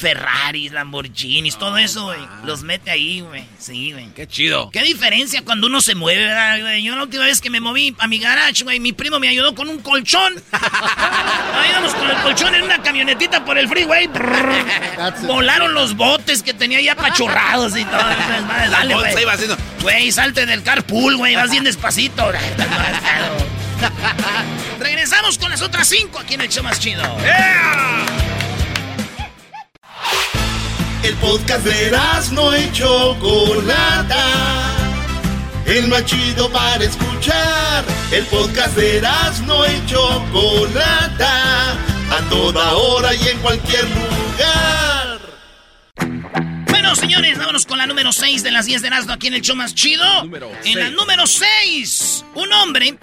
Ferraris, 0.02 0.72
Lamborghinis, 0.72 1.56
todo 1.56 1.78
eso, 1.78 2.06
güey. 2.06 2.18
Los 2.44 2.62
mete 2.64 2.90
ahí, 2.90 3.20
güey. 3.20 3.44
Sí, 3.60 3.92
güey. 3.92 4.08
Qué 4.14 4.26
chido. 4.26 4.68
Qué 4.72 4.82
diferencia 4.82 5.42
cuando 5.44 5.68
uno 5.68 5.80
se 5.80 5.94
mueve, 5.94 6.26
¿verdad, 6.26 6.60
güey? 6.60 6.82
Yo 6.82 6.96
la 6.96 7.04
última 7.04 7.24
vez 7.24 7.40
que 7.40 7.50
me 7.50 7.60
moví 7.60 7.94
a 8.00 8.08
mi 8.08 8.18
garage, 8.18 8.64
güey, 8.64 8.80
mi 8.80 8.92
primo 8.92 9.20
me 9.20 9.28
ayudó 9.28 9.54
con 9.54 9.68
un 9.68 9.78
colchón. 9.80 10.34
Ahí 10.52 11.70
íbamos 11.70 11.94
con 11.94 12.10
el 12.10 12.16
colchón 12.16 12.52
en 12.56 12.62
una 12.64 12.82
camionetita 12.82 13.44
por 13.44 13.56
el 13.58 13.68
freeway. 13.68 14.10
Volaron 15.22 15.72
los 15.72 15.94
botes 15.96 16.42
que 16.42 16.52
tenía 16.52 16.80
ya 16.80 16.94
apachurrados 16.94 17.76
y 17.76 17.84
todo. 17.84 18.02
Madre, 18.48 18.68
dale, 18.70 18.94
güey. 18.94 19.22
iba 19.22 19.32
haciendo- 19.34 19.56
Güey, 19.82 20.10
salte 20.10 20.46
del 20.46 20.64
carpool, 20.64 21.16
güey. 21.16 21.36
Vas 21.36 21.50
bien 21.52 21.62
despacito. 21.62 22.32
Regresamos 24.80 25.38
con 25.38 25.50
las 25.50 25.62
otras 25.62 25.88
cinco 25.88 26.18
aquí 26.18 26.34
en 26.34 26.40
el 26.42 26.48
show 26.48 26.64
más 26.64 26.80
chido. 26.80 27.02
El 31.02 31.14
podcast 31.16 31.64
de 31.64 31.90
no 32.32 32.56
y 32.56 32.70
Chocolata. 32.70 34.24
El 35.66 35.88
más 35.88 36.04
chido 36.04 36.48
para 36.50 36.84
escuchar. 36.84 37.84
El 38.12 38.24
podcast 38.26 38.76
de 38.76 39.02
no 39.44 39.66
y 39.66 39.86
Chocolata. 39.86 41.72
A 41.72 42.20
toda 42.30 42.74
hora 42.74 43.14
y 43.14 43.28
en 43.28 43.38
cualquier 43.38 43.84
lugar. 43.90 45.20
Bueno, 46.68 46.94
señores, 46.94 47.36
vámonos 47.36 47.66
con 47.66 47.78
la 47.78 47.86
número 47.86 48.12
6 48.12 48.44
de 48.44 48.52
las 48.52 48.66
10 48.66 48.82
de 48.82 48.88
Erasmo 48.88 49.12
aquí 49.12 49.26
en 49.26 49.34
el 49.34 49.42
show 49.42 49.56
más 49.56 49.74
chido. 49.74 50.04
en 50.22 50.30
la 50.30 50.50
seis. 50.62 50.92
número 50.92 51.26
6, 51.26 52.24
un 52.34 52.52
hombre 52.52 52.96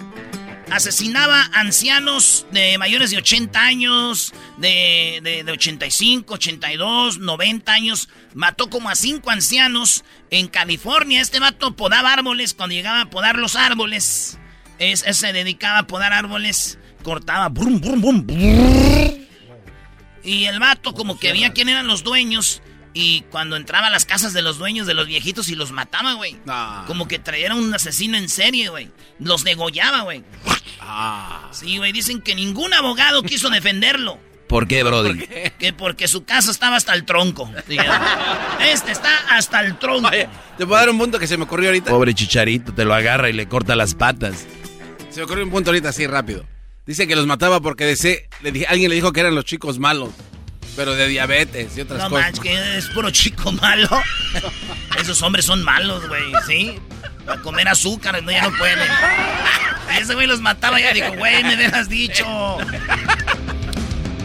asesinaba 0.70 1.48
ancianos 1.52 2.46
de 2.52 2.78
mayores 2.78 3.10
de 3.10 3.18
80 3.18 3.60
años, 3.60 4.32
de, 4.58 5.20
de, 5.22 5.44
de 5.44 5.52
85, 5.52 6.34
82, 6.34 7.18
90 7.18 7.72
años. 7.72 8.08
Mató 8.34 8.70
como 8.70 8.88
a 8.88 8.94
cinco 8.94 9.30
ancianos 9.30 10.04
en 10.30 10.48
California. 10.48 11.20
Este 11.20 11.40
vato 11.40 11.74
podaba 11.76 12.12
árboles. 12.12 12.54
Cuando 12.54 12.74
llegaba 12.74 13.02
a 13.02 13.10
podar 13.10 13.36
los 13.38 13.56
árboles, 13.56 14.38
es, 14.78 15.04
es- 15.06 15.16
se 15.16 15.32
dedicaba 15.32 15.78
a 15.80 15.86
podar 15.86 16.12
árboles. 16.12 16.78
Cortaba. 17.02 17.48
brum, 17.48 17.80
brum, 17.80 18.00
brum, 18.02 18.26
y 20.22 20.44
el 20.44 20.58
vato 20.58 20.92
como 20.92 21.18
que 21.18 21.32
veía 21.32 21.52
quién 21.52 21.68
eran 21.70 21.86
los 21.86 22.02
dueños. 22.04 22.62
Y 22.92 23.22
cuando 23.30 23.56
entraba 23.56 23.86
a 23.86 23.90
las 23.90 24.04
casas 24.04 24.32
de 24.32 24.42
los 24.42 24.58
dueños 24.58 24.86
de 24.86 24.94
los 24.94 25.06
viejitos 25.06 25.48
y 25.48 25.54
los 25.54 25.70
mataba, 25.72 26.14
güey. 26.14 26.36
Ah. 26.48 26.84
Como 26.86 27.06
que 27.06 27.18
traía 27.20 27.54
un 27.54 27.72
asesino 27.72 28.16
en 28.18 28.28
serie, 28.28 28.68
güey. 28.68 28.90
Los 29.20 29.44
degollaba, 29.44 30.00
güey. 30.02 30.24
Ah. 30.80 31.48
Sí, 31.52 31.78
güey, 31.78 31.92
dicen 31.92 32.20
que 32.20 32.34
ningún 32.34 32.72
abogado 32.74 33.22
quiso 33.22 33.48
defenderlo. 33.50 34.18
¿Por 34.48 34.66
qué, 34.66 34.82
Brody? 34.82 35.16
Que 35.60 35.72
porque 35.72 36.08
su 36.08 36.24
casa 36.24 36.50
estaba 36.50 36.74
hasta 36.74 36.92
el 36.94 37.04
tronco. 37.04 37.48
Este 38.60 38.90
está 38.92 39.16
hasta 39.30 39.60
el 39.60 39.78
tronco. 39.78 40.08
Oye, 40.08 40.28
te 40.58 40.66
puedo 40.66 40.80
dar 40.80 40.90
un 40.90 40.98
punto 40.98 41.18
que 41.20 41.26
se 41.28 41.36
me 41.36 41.44
ocurrió 41.44 41.68
ahorita. 41.68 41.90
Pobre 41.90 42.14
chicharito, 42.14 42.72
te 42.74 42.84
lo 42.84 42.92
agarra 42.94 43.30
y 43.30 43.32
le 43.32 43.46
corta 43.46 43.76
las 43.76 43.94
patas. 43.94 44.46
Se 45.10 45.20
me 45.20 45.24
ocurrió 45.24 45.44
un 45.44 45.50
punto 45.50 45.70
ahorita 45.70 45.90
así 45.90 46.06
rápido. 46.06 46.44
Dice 46.86 47.06
que 47.06 47.14
los 47.14 47.26
mataba 47.26 47.60
porque 47.60 47.84
desee- 47.88 48.26
le 48.42 48.50
dije- 48.50 48.66
alguien 48.68 48.88
le 48.88 48.96
dijo 48.96 49.12
que 49.12 49.20
eran 49.20 49.34
los 49.36 49.44
chicos 49.44 49.78
malos. 49.78 50.10
Pero 50.80 50.94
de 50.94 51.08
diabetes 51.08 51.76
y 51.76 51.82
otras 51.82 51.98
No 52.04 52.08
cosas. 52.08 52.24
manches, 52.24 52.40
que 52.42 52.78
es 52.78 52.86
puro 52.86 53.10
chico 53.10 53.52
malo. 53.52 53.86
Esos 54.98 55.20
hombres 55.20 55.44
son 55.44 55.62
malos, 55.62 56.08
güey, 56.08 56.32
¿sí? 56.46 56.78
Para 57.26 57.42
comer 57.42 57.68
azúcar, 57.68 58.22
no, 58.22 58.32
ya 58.32 58.48
no 58.48 58.56
pueden. 58.56 58.78
Ese 60.00 60.14
güey 60.14 60.26
los 60.26 60.40
mataba 60.40 60.80
y 60.80 60.84
ya 60.84 60.94
dijo, 60.94 61.12
güey, 61.18 61.44
me 61.44 61.54
hubieras 61.54 61.90
dicho. 61.90 62.24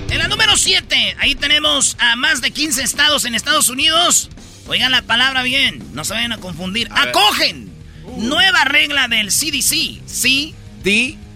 En 0.10 0.18
la 0.18 0.30
número 0.30 0.56
7, 0.56 1.18
ahí 1.20 1.36
tenemos 1.36 1.98
a 2.00 2.16
más 2.16 2.40
de 2.40 2.52
15 2.52 2.84
estados 2.84 3.26
en 3.26 3.36
Estados 3.36 3.68
Unidos. 3.68 4.30
Oigan 4.68 4.94
la 4.94 5.02
palabra 5.02 5.44
bien, 5.44 5.84
no 5.92 6.06
se 6.06 6.14
vayan 6.14 6.32
a 6.32 6.38
confundir. 6.38 6.88
A. 6.92 7.02
¡Acogen! 7.02 7.70
Nueva 8.16 8.64
regla 8.64 9.10
del 9.10 9.28
CDC. 9.28 10.02
Sí, 10.06 10.56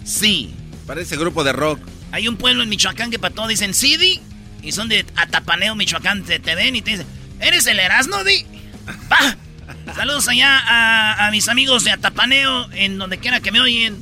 sí. 0.06 0.54
parece 0.88 1.18
grupo 1.18 1.44
de 1.44 1.52
rock. 1.52 1.82
Hay 2.14 2.30
un 2.30 2.38
pueblo 2.38 2.64
en 2.64 2.70
Michoacán 2.70 3.12
que 3.12 3.20
para 3.20 3.36
todo 3.36 3.48
dicen 3.50 3.74
CD 3.74 4.22
y 4.64 4.72
son 4.72 4.90
de 4.90 5.06
Atapaneo, 5.16 5.76
Michoacán. 5.76 6.24
Te, 6.24 6.40
te 6.40 6.56
ven 6.56 6.76
y 6.76 6.82
te 6.82 6.92
dicen, 6.92 7.08
¿eres 7.40 7.66
el 7.68 7.80
Erasmo, 7.80 8.24
Di? 8.24 8.46
¡Va! 9.12 9.38
Saludos 9.96 10.28
allá 10.28 10.58
a, 10.60 11.28
a 11.28 11.32
mis 11.32 11.48
amigos 11.50 11.84
de 11.84 11.92
Atapaneo, 11.92 12.70
en 12.74 12.98
donde 12.98 13.18
quiera 13.18 13.40
que 13.40 13.52
me 13.52 13.60
oyen. 13.62 13.98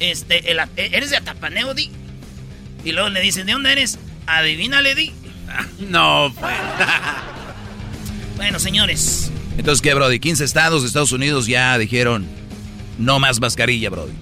Este, 0.00 0.50
el- 0.52 0.60
¿Eres 0.76 1.10
de 1.10 1.16
Atapaneo, 1.16 1.74
Di? 1.74 1.90
Y 2.84 2.92
luego 2.92 3.08
le 3.08 3.20
dicen, 3.20 3.46
¿de 3.46 3.52
dónde 3.52 3.72
eres? 3.72 3.98
Adivínale, 4.26 4.94
Di. 4.94 5.12
No, 5.80 6.32
pues. 6.38 6.54
Bueno, 8.36 8.58
señores. 8.60 9.30
Entonces, 9.56 9.82
¿qué, 9.82 9.94
Brody? 9.94 10.20
15 10.20 10.44
estados 10.44 10.82
de 10.82 10.86
Estados 10.88 11.10
Unidos 11.10 11.46
ya 11.48 11.76
dijeron 11.78 12.24
no 12.98 13.18
más 13.18 13.40
mascarilla, 13.40 13.90
Brody. 13.90 14.12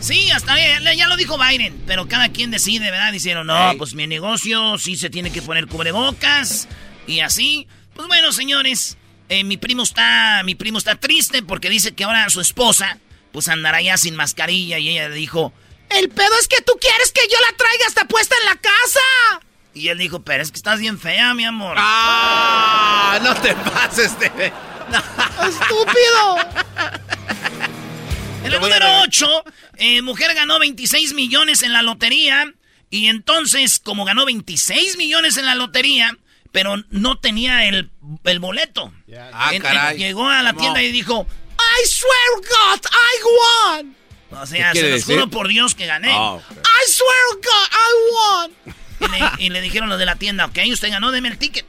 Sí, 0.00 0.30
hasta 0.30 0.56
ya, 0.56 0.92
ya 0.92 1.08
lo 1.08 1.16
dijo 1.16 1.38
Biden, 1.38 1.82
pero 1.86 2.06
cada 2.06 2.28
quien 2.28 2.50
decide, 2.50 2.90
¿verdad? 2.90 3.12
Dijeron, 3.12 3.46
no, 3.46 3.72
pues 3.78 3.94
mi 3.94 4.06
negocio 4.06 4.78
sí 4.78 4.96
se 4.96 5.10
tiene 5.10 5.32
que 5.32 5.42
poner 5.42 5.66
cubrebocas 5.66 6.68
y 7.06 7.20
así. 7.20 7.66
Pues 7.94 8.06
bueno, 8.08 8.32
señores, 8.32 8.98
eh, 9.28 9.42
mi 9.42 9.56
primo 9.56 9.82
está, 9.82 10.42
mi 10.44 10.54
primo 10.54 10.78
está 10.78 10.96
triste 10.96 11.42
porque 11.42 11.70
dice 11.70 11.94
que 11.94 12.04
ahora 12.04 12.28
su 12.30 12.40
esposa, 12.40 12.98
pues 13.32 13.48
andará 13.48 13.80
ya 13.80 13.96
sin 13.96 14.16
mascarilla 14.16 14.78
y 14.78 14.90
ella 14.90 15.08
le 15.08 15.16
dijo, 15.16 15.52
el 15.90 16.08
pedo 16.10 16.38
es 16.40 16.48
que 16.48 16.60
tú 16.62 16.72
quieres 16.80 17.12
que 17.12 17.22
yo 17.30 17.38
la 17.40 17.56
traiga 17.56 17.86
hasta 17.86 18.04
puesta 18.06 18.34
en 18.40 18.46
la 18.46 18.56
casa. 18.56 19.46
Y 19.74 19.88
él 19.88 19.98
dijo, 19.98 20.22
pero 20.22 20.42
es 20.42 20.50
que 20.50 20.56
estás 20.56 20.78
bien 20.80 20.98
fea, 20.98 21.34
mi 21.34 21.44
amor. 21.44 21.76
¡Ah! 21.78 23.18
No 23.22 23.34
te 23.34 23.54
pases 23.54 24.18
de. 24.18 24.26
¡Estúpido! 25.48 26.36
En 28.46 28.52
el 28.54 28.60
número 28.60 28.74
regañar. 28.80 29.08
8, 29.08 29.44
mujer 30.02 30.34
ganó 30.34 30.58
26 30.58 31.14
millones 31.14 31.62
en 31.62 31.72
la 31.72 31.82
lotería. 31.82 32.52
Y 32.90 33.06
entonces, 33.06 33.78
como 33.78 34.04
ganó 34.04 34.24
26 34.26 34.96
millones 34.96 35.36
en 35.36 35.46
la 35.46 35.54
lotería, 35.54 36.16
pero 36.52 36.76
no 36.90 37.18
tenía 37.18 37.66
el, 37.68 37.90
el 38.24 38.38
boleto. 38.38 38.92
Ah, 39.32 39.48
En- 39.50 39.56
en- 39.56 39.62
caray. 39.62 39.98
llegó 39.98 40.28
a 40.28 40.42
la 40.42 40.52
tienda 40.54 40.82
y 40.82 40.92
dijo, 40.92 41.26
I 41.58 41.86
swear 41.88 42.48
God, 42.48 42.80
I 42.86 43.80
won. 43.82 43.96
O 44.40 44.46
sea, 44.46 44.72
¿Qué 44.72 44.80
se 44.80 44.90
los 44.90 45.04
juro 45.04 45.28
por 45.28 45.48
Dios 45.48 45.74
que 45.74 45.86
gané. 45.86 46.10
Ah. 46.12 46.38
I 46.50 46.90
swear 46.90 47.42
God, 47.42 47.70
I 47.72 48.12
won. 48.12 48.74
Y 48.98 49.08
le, 49.12 49.44
y 49.46 49.50
le 49.50 49.60
dijeron 49.60 49.88
los 49.88 49.98
de 49.98 50.06
la 50.06 50.16
tienda, 50.16 50.46
ok, 50.46 50.58
usted 50.72 50.90
ganó, 50.90 51.10
deme 51.12 51.28
el 51.28 51.38
ticket. 51.38 51.66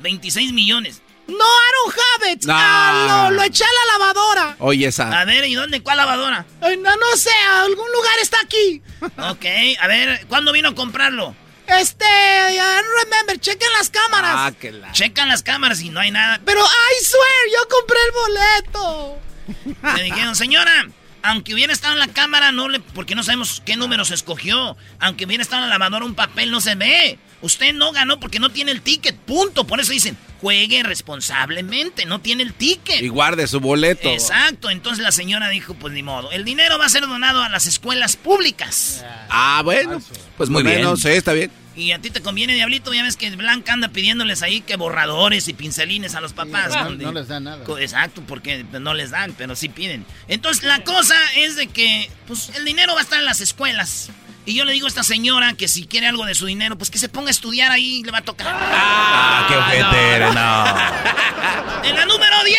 26 0.00 0.52
millones. 0.52 1.02
No, 1.26 1.34
I 1.36 1.72
don't 1.72 1.96
have 1.96 2.32
it. 2.32 2.44
No. 2.44 2.52
Ah, 2.54 3.28
lo, 3.30 3.36
lo 3.36 3.42
eché 3.42 3.64
a 3.64 3.68
la 3.68 3.98
lavadora. 3.98 4.56
Oye, 4.58 4.88
esa. 4.88 5.20
A 5.20 5.24
ver, 5.24 5.44
¿y 5.46 5.54
dónde? 5.54 5.82
¿Cuál 5.82 5.96
lavadora? 5.96 6.44
no, 6.60 6.96
no 6.96 7.16
sé, 7.16 7.30
algún 7.48 7.90
lugar 7.92 8.14
está 8.20 8.38
aquí. 8.40 8.82
ok, 9.02 9.44
a 9.80 9.86
ver, 9.86 10.26
¿cuándo 10.28 10.52
vino 10.52 10.70
a 10.70 10.74
comprarlo? 10.74 11.34
Este, 11.66 12.04
I 12.04 12.56
don't 12.58 12.86
remember, 13.04 13.38
chequen 13.40 13.72
las 13.78 13.88
cámaras. 13.88 14.34
Ah, 14.36 14.52
que 14.52 14.70
la. 14.70 14.92
Checan 14.92 15.28
las 15.28 15.42
cámaras 15.42 15.80
y 15.80 15.88
no 15.88 16.00
hay 16.00 16.10
nada. 16.10 16.40
Pero, 16.44 16.60
I 16.62 17.04
swear, 17.04 17.52
yo 17.52 17.68
compré 17.68 17.98
el 18.06 18.12
boleto. 18.12 19.18
Le 19.96 20.02
dijeron, 20.02 20.36
señora, 20.36 20.88
aunque 21.24 21.54
hubiera 21.54 21.72
estado 21.72 21.94
en 21.94 22.00
la 22.00 22.08
cámara, 22.08 22.52
no 22.52 22.68
le, 22.68 22.80
porque 22.80 23.14
no 23.14 23.22
sabemos 23.22 23.62
qué 23.64 23.76
número 23.76 24.04
se 24.04 24.12
escogió. 24.12 24.76
Aunque 25.00 25.24
hubiera 25.24 25.42
estado 25.42 25.64
en 25.64 25.70
la 25.70 25.78
lavadora 25.78 26.04
un 26.04 26.14
papel, 26.14 26.50
no 26.50 26.60
se 26.60 26.74
ve. 26.74 27.18
Usted 27.40 27.72
no 27.72 27.92
ganó 27.92 28.20
porque 28.20 28.38
no 28.38 28.50
tiene 28.50 28.72
el 28.72 28.82
ticket, 28.82 29.16
punto. 29.16 29.66
Por 29.66 29.80
eso 29.80 29.92
dicen, 29.92 30.18
juegue 30.42 30.82
responsablemente, 30.82 32.04
no 32.04 32.20
tiene 32.20 32.42
el 32.42 32.52
ticket. 32.52 33.00
Y 33.02 33.08
guarde 33.08 33.46
su 33.46 33.58
boleto. 33.58 34.10
Exacto, 34.10 34.68
entonces 34.68 35.02
la 35.02 35.12
señora 35.12 35.48
dijo, 35.48 35.72
pues 35.72 35.94
ni 35.94 36.02
modo, 36.02 36.30
el 36.30 36.44
dinero 36.44 36.78
va 36.78 36.84
a 36.84 36.90
ser 36.90 37.06
donado 37.06 37.42
a 37.42 37.48
las 37.48 37.66
escuelas 37.66 38.16
públicas. 38.16 39.02
Ah, 39.30 39.62
bueno. 39.64 40.02
Pues 40.36 40.50
muy 40.50 40.62
bien. 40.62 40.82
Bueno, 40.82 40.96
sí, 40.98 41.08
está 41.08 41.32
bien. 41.32 41.50
Y 41.76 41.90
a 41.92 41.98
ti 41.98 42.10
te 42.10 42.20
conviene, 42.22 42.54
Diablito, 42.54 42.94
ya 42.94 43.02
ves 43.02 43.16
que 43.16 43.28
Blanca 43.34 43.72
anda 43.72 43.88
pidiéndoles 43.88 44.42
ahí 44.42 44.60
que 44.60 44.76
borradores 44.76 45.48
y 45.48 45.54
pincelines 45.54 46.14
a 46.14 46.20
los 46.20 46.32
papás. 46.32 46.68
no, 46.70 46.90
¿no? 46.90 46.96
no 46.96 47.12
les 47.12 47.26
dan 47.26 47.42
nada. 47.44 47.64
Exacto, 47.80 48.22
porque 48.26 48.64
pues, 48.70 48.80
no 48.80 48.94
les 48.94 49.10
dan, 49.10 49.34
pero 49.36 49.56
sí 49.56 49.68
piden. 49.68 50.06
Entonces 50.28 50.62
la 50.62 50.84
cosa 50.84 51.16
es 51.36 51.56
de 51.56 51.66
que, 51.66 52.08
pues 52.28 52.50
el 52.56 52.64
dinero 52.64 52.94
va 52.94 53.00
a 53.00 53.02
estar 53.02 53.18
en 53.18 53.24
las 53.24 53.40
escuelas. 53.40 54.10
Y 54.46 54.54
yo 54.54 54.64
le 54.66 54.72
digo 54.72 54.86
a 54.86 54.88
esta 54.88 55.02
señora 55.02 55.54
que 55.54 55.68
si 55.68 55.86
quiere 55.86 56.06
algo 56.06 56.26
de 56.26 56.34
su 56.34 56.44
dinero, 56.46 56.76
pues 56.76 56.90
que 56.90 56.98
se 56.98 57.08
ponga 57.08 57.28
a 57.28 57.30
estudiar 57.30 57.72
ahí 57.72 58.00
y 58.00 58.04
le 58.04 58.12
va 58.12 58.18
a 58.18 58.22
tocar. 58.22 58.54
Ah, 58.54 59.46
qué 59.48 59.56
ojete 59.56 60.10
eres, 60.16 60.34
no. 60.34 60.64
En 61.88 61.96
la 61.96 62.04
número 62.06 62.36
10. 62.44 62.54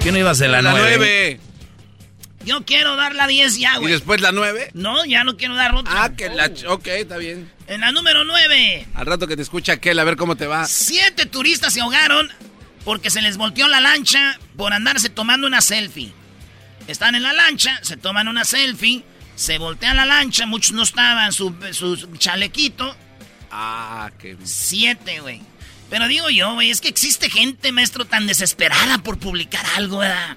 ¿Quién 0.00 0.14
no 0.14 0.20
ibas 0.20 0.40
en 0.40 0.52
la, 0.52 0.62
La 0.62 0.70
9? 0.70 0.94
nueve. 0.98 1.40
Yo 2.46 2.64
quiero 2.64 2.96
dar 2.96 3.14
la 3.14 3.26
10 3.26 3.58
ya, 3.58 3.74
¿Y 3.74 3.78
güey. 3.80 3.92
después 3.92 4.20
la 4.22 4.32
nueve? 4.32 4.70
No, 4.72 5.04
ya 5.04 5.24
no 5.24 5.36
quiero 5.36 5.54
dar 5.56 5.74
otra. 5.74 6.04
Ah, 6.04 6.14
que 6.16 6.28
la. 6.30 6.48
ch- 6.48 6.64
Ok, 6.68 6.86
está 6.86 7.16
bien. 7.18 7.50
En 7.66 7.80
la 7.82 7.90
número 7.92 8.24
9. 8.24 8.86
Al 8.94 9.04
rato 9.06 9.26
que 9.26 9.36
te 9.36 9.42
escucha 9.42 9.72
aquel, 9.72 9.98
a 9.98 10.04
ver 10.04 10.16
cómo 10.16 10.36
te 10.36 10.46
va. 10.46 10.64
Siete 10.66 11.26
turistas 11.26 11.74
se 11.74 11.80
ahogaron 11.80 12.30
porque 12.84 13.10
se 13.10 13.20
les 13.20 13.36
volteó 13.36 13.66
la 13.68 13.80
lancha 13.80 14.38
por 14.56 14.72
andarse 14.72 15.10
tomando 15.10 15.46
una 15.48 15.60
selfie. 15.60 16.12
Están 16.86 17.16
en 17.16 17.24
la 17.24 17.32
lancha, 17.32 17.80
se 17.82 17.96
toman 17.96 18.28
una 18.28 18.44
selfie, 18.44 19.02
se 19.34 19.58
voltea 19.58 19.92
la 19.92 20.06
lancha, 20.06 20.46
muchos 20.46 20.70
no 20.72 20.84
estaban, 20.84 21.32
su, 21.32 21.52
su 21.72 21.96
chalequito. 22.16 22.96
Ah, 23.50 24.10
qué. 24.20 24.36
Siete, 24.44 25.18
güey. 25.20 25.40
Pero 25.90 26.06
digo 26.06 26.30
yo, 26.30 26.54
güey, 26.54 26.70
es 26.70 26.80
que 26.80 26.88
existe 26.88 27.28
gente, 27.28 27.72
maestro, 27.72 28.04
tan 28.04 28.28
desesperada 28.28 28.98
por 28.98 29.18
publicar 29.18 29.64
algo, 29.76 29.98
¿verdad? 29.98 30.36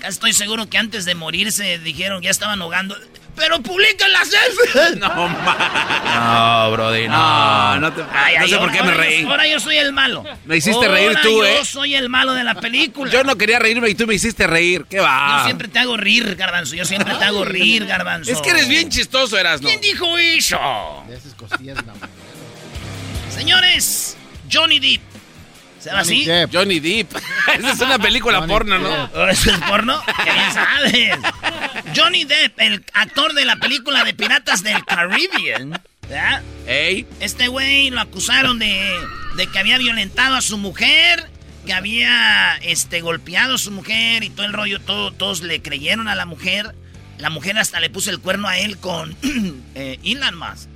Casi 0.00 0.12
estoy 0.14 0.32
seguro 0.32 0.68
que 0.68 0.78
antes 0.78 1.04
de 1.04 1.14
morirse 1.14 1.78
dijeron, 1.78 2.22
ya 2.22 2.30
estaban 2.30 2.60
ahogando. 2.62 2.96
¡Pero 3.36 3.60
publican 3.62 4.10
la 4.12 4.24
selfie! 4.24 4.96
No, 4.98 5.28
ma. 5.28 6.64
No, 6.66 6.72
Brody, 6.72 7.06
no. 7.08 7.16
No, 7.16 7.80
no 7.80 7.92
te. 7.92 8.02
Ay, 8.12 8.34
no 8.38 8.42
ay, 8.44 8.50
sé 8.50 8.58
por 8.58 8.72
qué 8.72 8.82
me 8.82 8.92
reí. 8.92 9.22
yo- 9.22 9.30
ahora 9.30 9.46
yo 9.46 9.60
soy 9.60 9.76
el 9.76 9.92
malo. 9.92 10.24
Me 10.44 10.56
hiciste 10.56 10.88
reír 10.88 11.16
tú, 11.22 11.28
yo 11.38 11.44
¿eh? 11.46 11.64
soy 11.64 11.94
el 11.94 12.08
malo 12.08 12.32
de 12.34 12.42
la 12.44 12.54
película. 12.56 13.10
Yo 13.10 13.22
no 13.22 13.36
quería 13.36 13.58
reírme 13.60 13.88
y 13.88 13.94
tú 13.94 14.06
me 14.06 14.14
hiciste 14.14 14.46
reír. 14.46 14.84
¿Qué 14.90 14.98
va? 15.00 15.38
Yo 15.38 15.44
siempre 15.44 15.68
te 15.68 15.78
hago 15.78 15.96
rir, 15.96 16.34
Garbanzo. 16.34 16.74
Yo 16.74 16.84
siempre 16.84 17.14
te 17.14 17.24
hago 17.24 17.44
rir, 17.44 17.86
Garbanzo. 17.86 18.32
Es 18.32 18.40
que 18.40 18.50
eres 18.50 18.68
bien 18.68 18.90
chistoso, 18.90 19.38
Erasno. 19.38 19.68
¿Quién 19.68 19.80
dijo 19.80 20.18
eso? 20.18 21.04
De 21.08 21.16
esas 21.16 21.34
costillas, 21.34 21.78
no. 21.86 21.92
Señores, 23.34 24.16
Johnny 24.52 24.80
Depp. 24.80 25.00
¿Se 25.80 25.90
llama 25.90 26.02
Johnny 26.02 26.20
así? 26.20 26.24
Depp. 26.26 26.54
Johnny 26.54 26.80
Depp. 26.80 27.16
Esa 27.58 27.72
es 27.72 27.80
una 27.80 27.98
película 27.98 28.38
Johnny 28.38 28.52
porno, 28.52 28.78
¿no? 28.78 28.88
Depp. 28.88 29.16
¿Oh, 29.16 29.28
¿Eso 29.28 29.50
es 29.50 29.58
porno? 29.60 30.02
¿Qué 30.24 30.30
bien 30.30 30.52
sabes? 30.52 31.18
Johnny 31.96 32.24
Depp, 32.24 32.60
el 32.60 32.84
actor 32.92 33.32
de 33.34 33.44
la 33.44 33.56
película 33.56 34.04
de 34.04 34.14
Piratas 34.14 34.62
del 34.62 34.84
Caribbean. 34.84 35.80
¿verdad? 36.08 36.42
Ey. 36.66 37.06
Este 37.20 37.48
güey 37.48 37.90
lo 37.90 38.00
acusaron 38.00 38.58
de, 38.58 38.90
de 39.36 39.46
que 39.46 39.58
había 39.58 39.78
violentado 39.78 40.36
a 40.36 40.40
su 40.40 40.58
mujer 40.58 41.28
que 41.66 41.72
había 41.72 42.56
este, 42.62 43.00
golpeado 43.00 43.54
a 43.54 43.58
su 43.58 43.70
mujer 43.70 44.24
y 44.24 44.30
todo 44.30 44.46
el 44.46 44.52
rollo, 44.52 44.80
todo, 44.80 45.12
todos 45.12 45.42
le 45.42 45.60
creyeron 45.62 46.08
a 46.08 46.14
la 46.14 46.26
mujer. 46.26 46.74
La 47.18 47.28
mujer 47.30 47.58
hasta 47.58 47.80
le 47.80 47.90
puso 47.90 48.10
el 48.10 48.18
cuerno 48.18 48.48
a 48.48 48.58
él 48.58 48.78
con 48.78 49.14
eh, 49.74 49.98
Elon 50.02 50.38
Musk. 50.38 50.68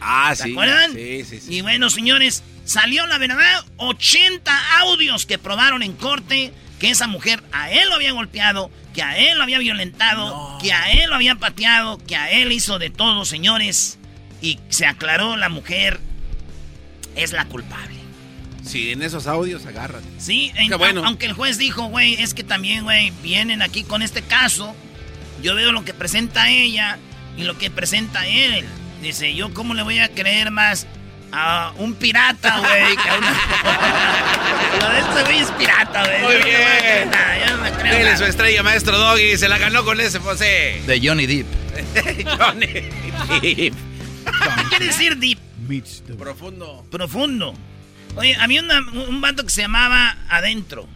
Ah, 0.00 0.34
¿Se 0.34 0.44
sí. 0.44 0.50
acuerdan? 0.50 0.92
Sí, 0.94 1.24
sí, 1.24 1.40
sí. 1.40 1.54
Y 1.54 1.60
bueno, 1.60 1.88
señores, 1.90 2.42
salió 2.64 3.06
la 3.06 3.18
verdad, 3.18 3.64
80 3.76 4.78
audios 4.80 5.26
que 5.26 5.38
probaron 5.38 5.82
en 5.82 5.92
corte 5.94 6.52
que 6.78 6.90
esa 6.90 7.06
mujer 7.06 7.42
a 7.52 7.70
él 7.70 7.88
lo 7.88 7.94
había 7.94 8.12
golpeado, 8.12 8.70
que 8.94 9.02
a 9.02 9.16
él 9.16 9.36
lo 9.38 9.44
había 9.44 9.58
violentado, 9.58 10.58
que 10.60 10.72
a 10.72 10.90
él 10.92 11.08
lo 11.10 11.14
había 11.16 11.36
pateado, 11.36 11.98
que 11.98 12.16
a 12.16 12.30
él 12.30 12.50
hizo 12.52 12.78
de 12.78 12.90
todo, 12.90 13.24
señores. 13.24 13.98
Y 14.40 14.58
se 14.68 14.86
aclaró, 14.86 15.36
la 15.36 15.48
mujer 15.48 16.00
es 17.14 17.32
la 17.32 17.44
culpable. 17.44 17.96
Sí, 18.64 18.92
en 18.92 19.02
esos 19.02 19.26
audios 19.26 19.66
agárrate. 19.66 20.06
Sí, 20.18 20.52
en- 20.56 20.76
bueno. 20.78 21.02
aunque 21.04 21.26
el 21.26 21.32
juez 21.32 21.58
dijo, 21.58 21.86
güey, 21.86 22.14
es 22.14 22.32
que 22.34 22.44
también, 22.44 22.84
güey, 22.84 23.12
vienen 23.22 23.60
aquí 23.62 23.82
con 23.84 24.02
este 24.02 24.22
caso. 24.22 24.74
Yo 25.42 25.54
veo 25.54 25.72
lo 25.72 25.84
que 25.84 25.94
presenta 25.94 26.48
ella 26.50 26.98
y 27.36 27.42
lo 27.42 27.58
que 27.58 27.70
presenta 27.70 28.26
él. 28.26 28.64
Dice, 29.02 29.34
yo 29.34 29.52
cómo 29.52 29.74
le 29.74 29.82
voy 29.82 29.98
a 29.98 30.08
creer 30.08 30.50
más 30.52 30.86
a 31.32 31.72
un 31.78 31.94
pirata, 31.94 32.58
güey, 32.60 32.96
que 32.96 33.08
a 33.08 33.14
una... 33.18 33.30
lo 34.80 34.88
de 34.90 35.00
este 35.00 35.22
güey 35.24 35.38
es 35.38 35.50
pirata, 35.52 36.04
güey. 36.04 36.22
Muy 36.22 36.34
bien. 36.44 37.10
yo 37.50 37.56
no 37.56 37.64
le 37.64 37.72
creo 37.72 38.16
su 38.18 38.24
estrella, 38.24 38.62
maestro 38.62 38.98
Doggy. 38.98 39.36
Se 39.38 39.48
la 39.48 39.58
ganó 39.58 39.84
con 39.84 40.00
ese, 40.00 40.18
José. 40.18 40.82
De 40.86 41.00
Johnny 41.02 41.26
Depp. 41.26 41.46
Johnny 42.38 42.66
Depp. 42.66 42.92
¿Qué 43.40 43.72
quiere 44.70 44.86
decir 44.86 45.16
deep? 45.16 45.38
Profundo. 46.18 46.84
Profundo. 46.90 47.54
Oye, 48.16 48.36
había 48.38 48.60
una- 48.60 48.80
un 49.08 49.20
vato 49.22 49.42
que 49.44 49.50
se 49.50 49.62
llamaba 49.62 50.16
Adentro. 50.28 50.86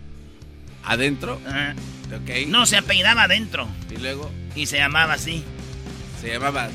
¿Adentro? 0.84 1.40
Ajá. 1.46 1.74
Ok. 2.14 2.46
No, 2.48 2.66
se 2.66 2.76
apellidaba 2.76 3.22
Adentro. 3.24 3.66
Y 3.90 3.96
luego 3.96 4.30
Y 4.54 4.66
se 4.66 4.76
llamaba 4.76 5.14
así. 5.14 5.42
se 6.20 6.28
llamaba. 6.28 6.68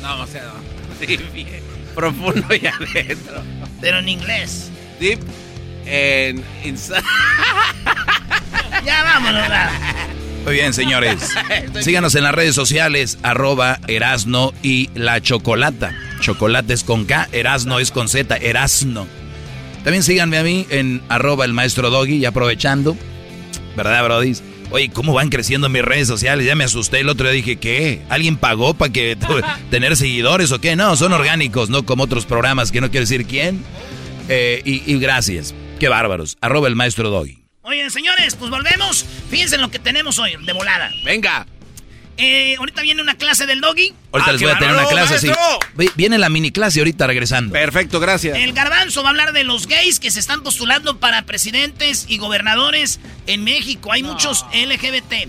No, 0.00 0.20
o 0.22 0.26
sea, 0.26 0.44
no. 0.44 0.76
Sí, 1.06 1.18
bien. 1.34 1.62
Profundo 1.96 2.46
y 2.54 2.66
adentro. 2.66 3.42
Pero 3.80 3.98
en 3.98 4.08
inglés. 4.08 4.70
Deep 5.00 5.18
en. 5.86 6.44
inside. 6.64 7.02
Ya 8.84 9.02
vámonos, 9.02 9.50
va. 9.50 9.70
Muy 10.44 10.54
bien, 10.54 10.72
señores. 10.72 11.34
Síganos 11.80 12.14
en 12.14 12.22
las 12.22 12.34
redes 12.34 12.54
sociales, 12.54 13.18
arroba 13.24 13.80
Erasno 13.88 14.52
y 14.62 14.90
la 14.94 15.20
Chocolata. 15.20 15.92
Chocolate 16.20 16.72
es 16.74 16.84
con 16.84 17.04
K, 17.04 17.28
Erasno 17.32 17.80
es 17.80 17.90
con 17.90 18.08
Z, 18.08 18.36
Erasno. 18.36 19.08
También 19.82 20.04
síganme 20.04 20.38
a 20.38 20.44
mí 20.44 20.66
en 20.70 21.02
arroba 21.08 21.44
el 21.44 21.52
maestro 21.52 21.90
Doggy, 21.90 22.18
y 22.18 22.24
aprovechando. 22.26 22.96
¿Verdad, 23.76 24.04
Brody? 24.04 24.36
Oye, 24.70 24.90
¿cómo 24.90 25.12
van 25.12 25.28
creciendo 25.28 25.68
mis 25.68 25.82
redes 25.82 26.08
sociales? 26.08 26.46
Ya 26.46 26.54
me 26.56 26.64
asusté 26.64 27.00
el 27.00 27.08
otro 27.08 27.26
día, 27.26 27.36
dije, 27.36 27.56
¿qué? 27.56 28.02
¿Alguien 28.08 28.36
pagó 28.36 28.74
para 28.74 28.92
que 28.92 29.16
tener 29.70 29.96
seguidores 29.96 30.50
o 30.52 30.60
qué? 30.60 30.76
No, 30.76 30.96
son 30.96 31.12
orgánicos, 31.12 31.70
no 31.70 31.84
como 31.84 32.04
otros 32.04 32.26
programas 32.26 32.72
que 32.72 32.80
no 32.80 32.90
quiero 32.90 33.02
decir 33.02 33.26
quién. 33.26 33.64
Eh, 34.28 34.62
y, 34.64 34.82
y 34.92 34.98
gracias. 34.98 35.54
Qué 35.78 35.88
bárbaros. 35.88 36.36
Arroba 36.40 36.68
el 36.68 36.74
maestro 36.74 37.10
Doggy. 37.10 37.38
Oigan, 37.62 37.90
señores, 37.90 38.34
pues 38.36 38.50
volvemos. 38.50 39.04
Fíjense 39.30 39.56
en 39.56 39.60
lo 39.60 39.70
que 39.70 39.78
tenemos 39.78 40.18
hoy, 40.18 40.32
de 40.44 40.52
volada. 40.52 40.90
Venga. 41.04 41.46
Eh, 42.18 42.56
ahorita 42.58 42.80
viene 42.82 43.02
una 43.02 43.14
clase 43.16 43.44
del 43.46 43.60
doggy. 43.60 43.92
Ahorita 44.12 44.30
Ah, 44.30 44.32
les 44.32 44.40
voy 44.42 44.50
a 44.50 44.58
tener 44.58 44.74
una 44.74 44.86
clase. 44.86 45.30
Vi- 45.74 45.90
Viene 45.96 46.16
la 46.18 46.28
mini 46.30 46.50
clase 46.50 46.80
ahorita 46.80 47.06
regresando. 47.06 47.52
Perfecto, 47.52 48.00
gracias. 48.00 48.38
El 48.38 48.52
garbanzo 48.54 49.02
va 49.02 49.08
a 49.08 49.10
hablar 49.10 49.32
de 49.34 49.44
los 49.44 49.66
gays 49.66 50.00
que 50.00 50.10
se 50.10 50.18
están 50.20 50.42
postulando 50.42 50.98
para 50.98 51.22
presidentes 51.26 52.06
y 52.08 52.16
gobernadores 52.18 52.98
en 53.26 53.44
México. 53.44 53.92
Hay 53.92 54.02
muchos 54.02 54.46
LGBT. 54.54 55.28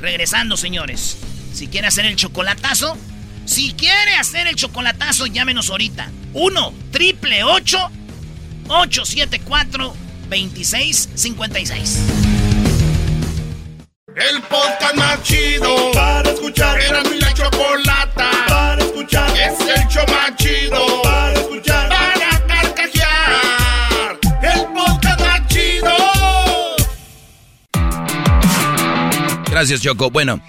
Regresando, 0.00 0.56
señores. 0.56 1.18
Si 1.52 1.68
quiere 1.68 1.86
hacer 1.86 2.04
el 2.06 2.16
chocolatazo, 2.16 2.98
si 3.46 3.72
quiere 3.74 4.16
hacer 4.16 4.48
el 4.48 4.56
chocolatazo, 4.56 5.26
llámenos 5.26 5.70
ahorita. 5.70 6.10
1 6.32 6.74
triple 6.90 7.44
874 7.44 9.94
2656. 10.30 11.98
El 14.16 14.40
podcast 14.42 14.94
más 14.94 15.20
chido 15.24 15.90
para 15.92 16.30
escuchar. 16.30 16.80
Era 16.80 17.02
mi 17.02 17.18
la 17.18 17.34
chocolata 17.34 18.30
para 18.48 18.80
escuchar. 18.80 19.28
Es 19.36 19.58
el 19.60 19.88
show 19.88 20.04
más 20.08 20.36
chido 20.36 21.02
para 21.02 21.32
escuchar. 21.32 21.88
Para 21.88 22.46
carcajear. 22.46 24.18
El 24.40 24.66
podcast 24.72 25.20
más 25.20 25.46
chido. 25.48 25.96
Gracias, 29.50 29.80
Choco. 29.80 30.10
Bueno, 30.10 30.40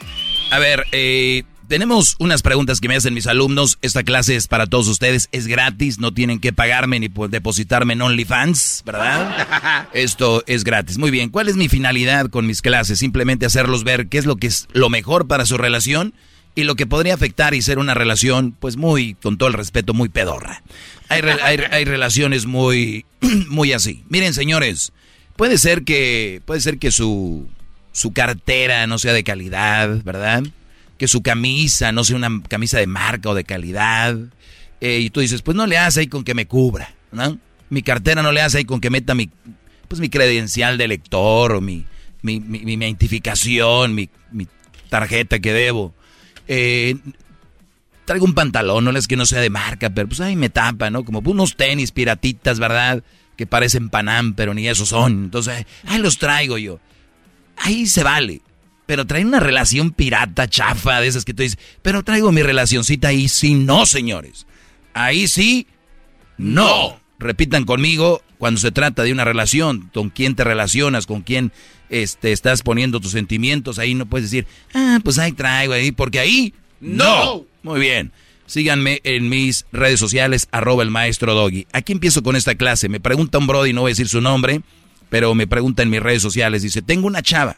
a 0.52 0.60
ver, 0.60 0.86
eh, 0.92 1.44
tenemos 1.68 2.16
unas 2.20 2.42
preguntas 2.42 2.80
que 2.80 2.88
me 2.88 2.96
hacen 2.96 3.14
mis 3.14 3.28
alumnos. 3.28 3.78
Esta 3.82 4.04
clase 4.04 4.36
es 4.36 4.48
para 4.48 4.68
todos 4.68 4.88
ustedes. 4.88 5.30
Es 5.32 5.48
gratis, 5.48 6.00
no 6.00 6.14
tienen 6.14 6.40
que 6.40 6.54
pagarme 6.54 7.00
ni 7.00 7.10
depositarme 7.30 7.94
en 7.94 8.02
OnlyFans, 8.02 8.84
¿verdad? 8.86 9.88
Esto 9.94 10.44
es 10.48 10.64
gratis. 10.64 10.98
Muy 10.98 11.12
bien, 11.12 11.30
¿cuál 11.30 11.50
es 11.50 11.56
mi 11.56 11.70
finalidad 11.70 12.30
con 12.30 12.48
mis 12.48 12.62
clases? 12.62 13.00
Simplemente 13.00 13.46
hacerlos 13.46 13.84
ver 13.84 14.08
qué 14.08 14.18
es 14.18 14.26
lo 14.26 14.36
que 14.36 14.48
es 14.48 14.68
lo 14.74 14.90
mejor 14.90 15.28
para 15.28 15.46
su 15.46 15.58
relación 15.58 16.14
y 16.56 16.64
lo 16.64 16.76
que 16.76 16.88
podría 16.88 17.14
afectar 17.14 17.54
y 17.54 17.62
ser 17.62 17.80
una 17.80 17.94
relación, 17.94 18.56
pues 18.60 18.78
muy, 18.78 19.16
con 19.16 19.38
todo 19.38 19.48
el 19.50 19.54
respeto, 19.54 19.94
muy 19.94 20.08
pedorra. 20.10 20.64
Hay, 21.10 21.22
re- 21.22 21.42
hay, 21.44 21.58
hay 21.72 21.86
relaciones 21.86 22.46
muy, 22.46 23.06
muy 23.50 23.74
así. 23.74 24.04
Miren, 24.10 24.34
señores, 24.34 24.94
puede 25.36 25.58
ser 25.58 25.84
que, 25.84 26.42
puede 26.46 26.62
ser 26.62 26.78
que 26.78 26.92
su, 26.92 27.48
su 27.92 28.14
cartera 28.14 28.88
no 28.88 28.98
sea 29.00 29.12
de 29.14 29.24
calidad, 29.26 30.02
¿verdad? 30.04 30.44
Que 30.98 31.08
su 31.08 31.22
camisa 31.22 31.92
no 31.92 32.04
sea 32.04 32.16
una 32.16 32.42
camisa 32.48 32.78
de 32.80 32.88
marca 32.88 33.30
o 33.30 33.36
de 33.36 33.44
calidad. 33.44 34.18
Eh, 34.82 35.00
y 35.00 35.10
tú 35.10 35.20
dices, 35.22 35.42
pues 35.42 35.56
no 35.58 35.66
le 35.68 35.78
hace 35.78 36.02
ahí 36.02 36.08
con 36.08 36.24
que 36.24 36.34
me 36.34 36.48
cubra, 36.48 36.94
¿no? 37.12 37.38
Mi 37.70 37.82
cartera 37.82 38.22
no 38.22 38.32
le 38.32 38.42
hace 38.42 38.60
ahí 38.60 38.66
con 38.66 38.80
que 38.80 38.90
meta 38.90 39.16
mi, 39.16 39.30
pues 39.88 40.00
mi 40.00 40.10
credencial 40.10 40.78
de 40.78 40.88
lector 40.88 41.54
o 41.54 41.62
mi, 41.62 41.86
mi, 42.22 42.40
mi- 42.40 42.60
identificación, 42.74 43.96
mi, 43.96 44.10
mi 44.32 44.48
tarjeta 44.90 45.40
que 45.40 45.52
debo. 45.54 45.94
Eh, 46.48 46.96
traigo 48.06 48.26
un 48.26 48.34
pantalón, 48.36 48.84
no 48.86 48.92
es 48.92 49.08
que 49.08 49.16
no 49.16 49.26
sea 49.26 49.42
de 49.42 49.50
marca, 49.50 49.90
pero 49.90 50.08
pues 50.08 50.22
ahí 50.22 50.36
me 50.36 50.50
tapa, 50.50 50.90
¿no? 50.90 51.04
Como 51.04 51.20
unos 51.20 51.56
tenis 51.56 51.92
piratitas, 51.92 52.60
¿verdad? 52.60 53.04
Que 53.36 53.48
parecen 53.48 53.90
Panam, 53.90 54.34
pero 54.36 54.54
ni 54.54 54.68
esos 54.68 54.90
son. 54.90 55.26
Entonces, 55.26 55.66
ahí 55.88 56.00
los 56.00 56.18
traigo 56.20 56.58
yo. 56.58 56.80
Ahí 57.58 57.88
se 57.88 58.04
vale. 58.04 58.42
Pero 58.86 59.06
traer 59.06 59.26
una 59.26 59.40
relación 59.40 59.92
pirata, 59.92 60.48
chafa, 60.48 61.02
de 61.02 61.08
esas 61.08 61.26
que 61.26 61.34
tú 61.34 61.44
dices, 61.44 61.60
pero 61.82 62.04
traigo 62.04 62.32
mi 62.32 62.44
relacioncita 62.44 63.08
ahí 63.08 63.28
sí, 63.28 63.56
no, 63.56 63.86
señores. 63.86 64.46
Ahí 64.94 65.28
sí, 65.28 65.68
no. 66.38 67.00
Repitan 67.18 67.66
conmigo 67.66 68.22
cuando 68.38 68.60
se 68.60 68.72
trata 68.72 69.04
de 69.04 69.12
una 69.12 69.26
relación, 69.26 69.90
con 69.94 70.10
quién 70.10 70.36
te 70.36 70.44
relacionas, 70.44 71.08
con 71.08 71.22
quién 71.22 71.52
este, 71.90 72.32
estás 72.32 72.62
poniendo 72.62 73.00
tus 73.00 73.12
sentimientos, 73.12 73.80
ahí 73.80 73.94
no 73.94 74.06
puedes 74.06 74.30
decir, 74.30 74.48
ah, 74.74 75.00
pues 75.04 75.18
ahí 75.18 75.32
traigo 75.32 75.74
ahí, 75.74 75.92
porque 75.92 76.20
ahí 76.20 76.54
no. 76.80 77.46
Muy 77.64 77.80
bien. 77.80 78.12
Síganme 78.46 79.02
en 79.04 79.28
mis 79.28 79.66
redes 79.72 80.00
sociales, 80.00 80.48
arroba 80.52 80.84
el 80.84 80.92
maestro 80.92 81.34
Doggy. 81.34 81.66
Aquí 81.74 81.94
empiezo 81.94 82.22
con 82.22 82.36
esta 82.36 82.54
clase. 82.56 82.90
Me 82.90 83.00
pregunta 83.00 83.40
un 83.40 83.48
Brody, 83.48 83.74
no 83.74 83.82
voy 83.82 83.90
a 83.90 83.94
decir 83.94 84.08
su 84.08 84.22
nombre, 84.22 84.62
pero 85.10 85.34
me 85.34 85.48
pregunta 85.48 85.82
en 85.82 85.90
mis 85.90 86.00
redes 86.00 86.22
sociales. 86.22 86.62
Dice, 86.62 86.84
tengo 86.84 87.08
una 87.08 87.24
chava. 87.24 87.58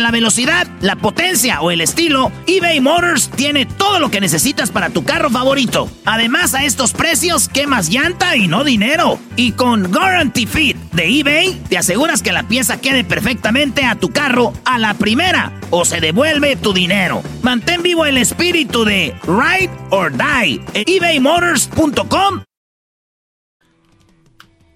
la 0.00 0.10
velocidad, 0.10 0.66
la 0.80 0.96
potencia 0.96 1.60
o 1.60 1.70
el 1.70 1.80
estilo, 1.80 2.32
eBay 2.46 2.80
Motors 2.80 3.30
tiene 3.30 3.66
todo 3.66 3.98
lo 3.98 4.10
que 4.10 4.20
necesitas 4.20 4.70
para 4.70 4.90
tu 4.90 5.04
carro 5.04 5.30
favorito. 5.30 5.90
Además, 6.04 6.54
a 6.54 6.64
estos 6.64 6.92
precios, 6.92 7.48
quemas 7.48 7.88
llanta 7.88 8.36
y 8.36 8.48
no 8.48 8.64
dinero. 8.64 9.18
Y 9.36 9.52
con 9.52 9.90
Guarantee 9.92 10.46
Fit 10.46 10.76
de 10.92 11.20
eBay, 11.20 11.60
te 11.68 11.78
aseguras 11.78 12.22
que 12.22 12.32
la 12.32 12.48
pieza 12.48 12.80
quede 12.80 13.04
perfectamente 13.04 13.84
a 13.84 13.96
tu 13.96 14.10
carro 14.10 14.52
a 14.64 14.78
la 14.78 14.94
primera 14.94 15.52
o 15.70 15.84
se 15.84 16.00
devuelve 16.00 16.56
tu 16.56 16.72
dinero. 16.72 17.22
Mantén 17.42 17.82
vivo 17.82 18.04
el 18.04 18.18
espíritu 18.18 18.84
de 18.84 19.14
Ride 19.26 19.70
or 19.90 20.12
Die 20.12 20.60
en 20.74 20.84
ebaymotors.com. 20.86 22.42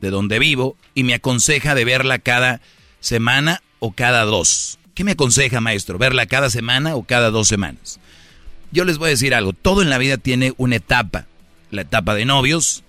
de 0.01 0.11
donde 0.11 0.39
vivo 0.39 0.77
y 0.95 1.05
me 1.05 1.15
aconseja 1.15 1.75
de 1.75 1.85
verla 1.85 2.19
cada 2.19 2.61
semana 3.01 3.63
o 3.79 3.93
cada 3.93 4.25
dos. 4.25 4.78
¿Qué 4.99 5.05
me 5.05 5.13
aconseja, 5.13 5.61
maestro? 5.61 5.97
¿Verla 5.97 6.27
cada 6.27 6.51
semana 6.51 6.97
o 6.97 7.05
cada 7.05 7.31
dos 7.31 7.47
semanas? 7.47 8.01
Yo 8.73 8.85
les 8.85 8.99
voy 8.99 9.07
a 9.07 9.11
decir 9.11 9.33
algo, 9.33 9.53
todo 9.53 9.81
en 9.81 9.91
la 9.91 9.99
vida 9.99 10.17
tiene 10.17 10.55
una 10.57 10.75
etapa. 10.75 11.27
La 11.71 11.83
etapa 11.83 12.17
de 12.17 12.25
novios, 12.25 12.83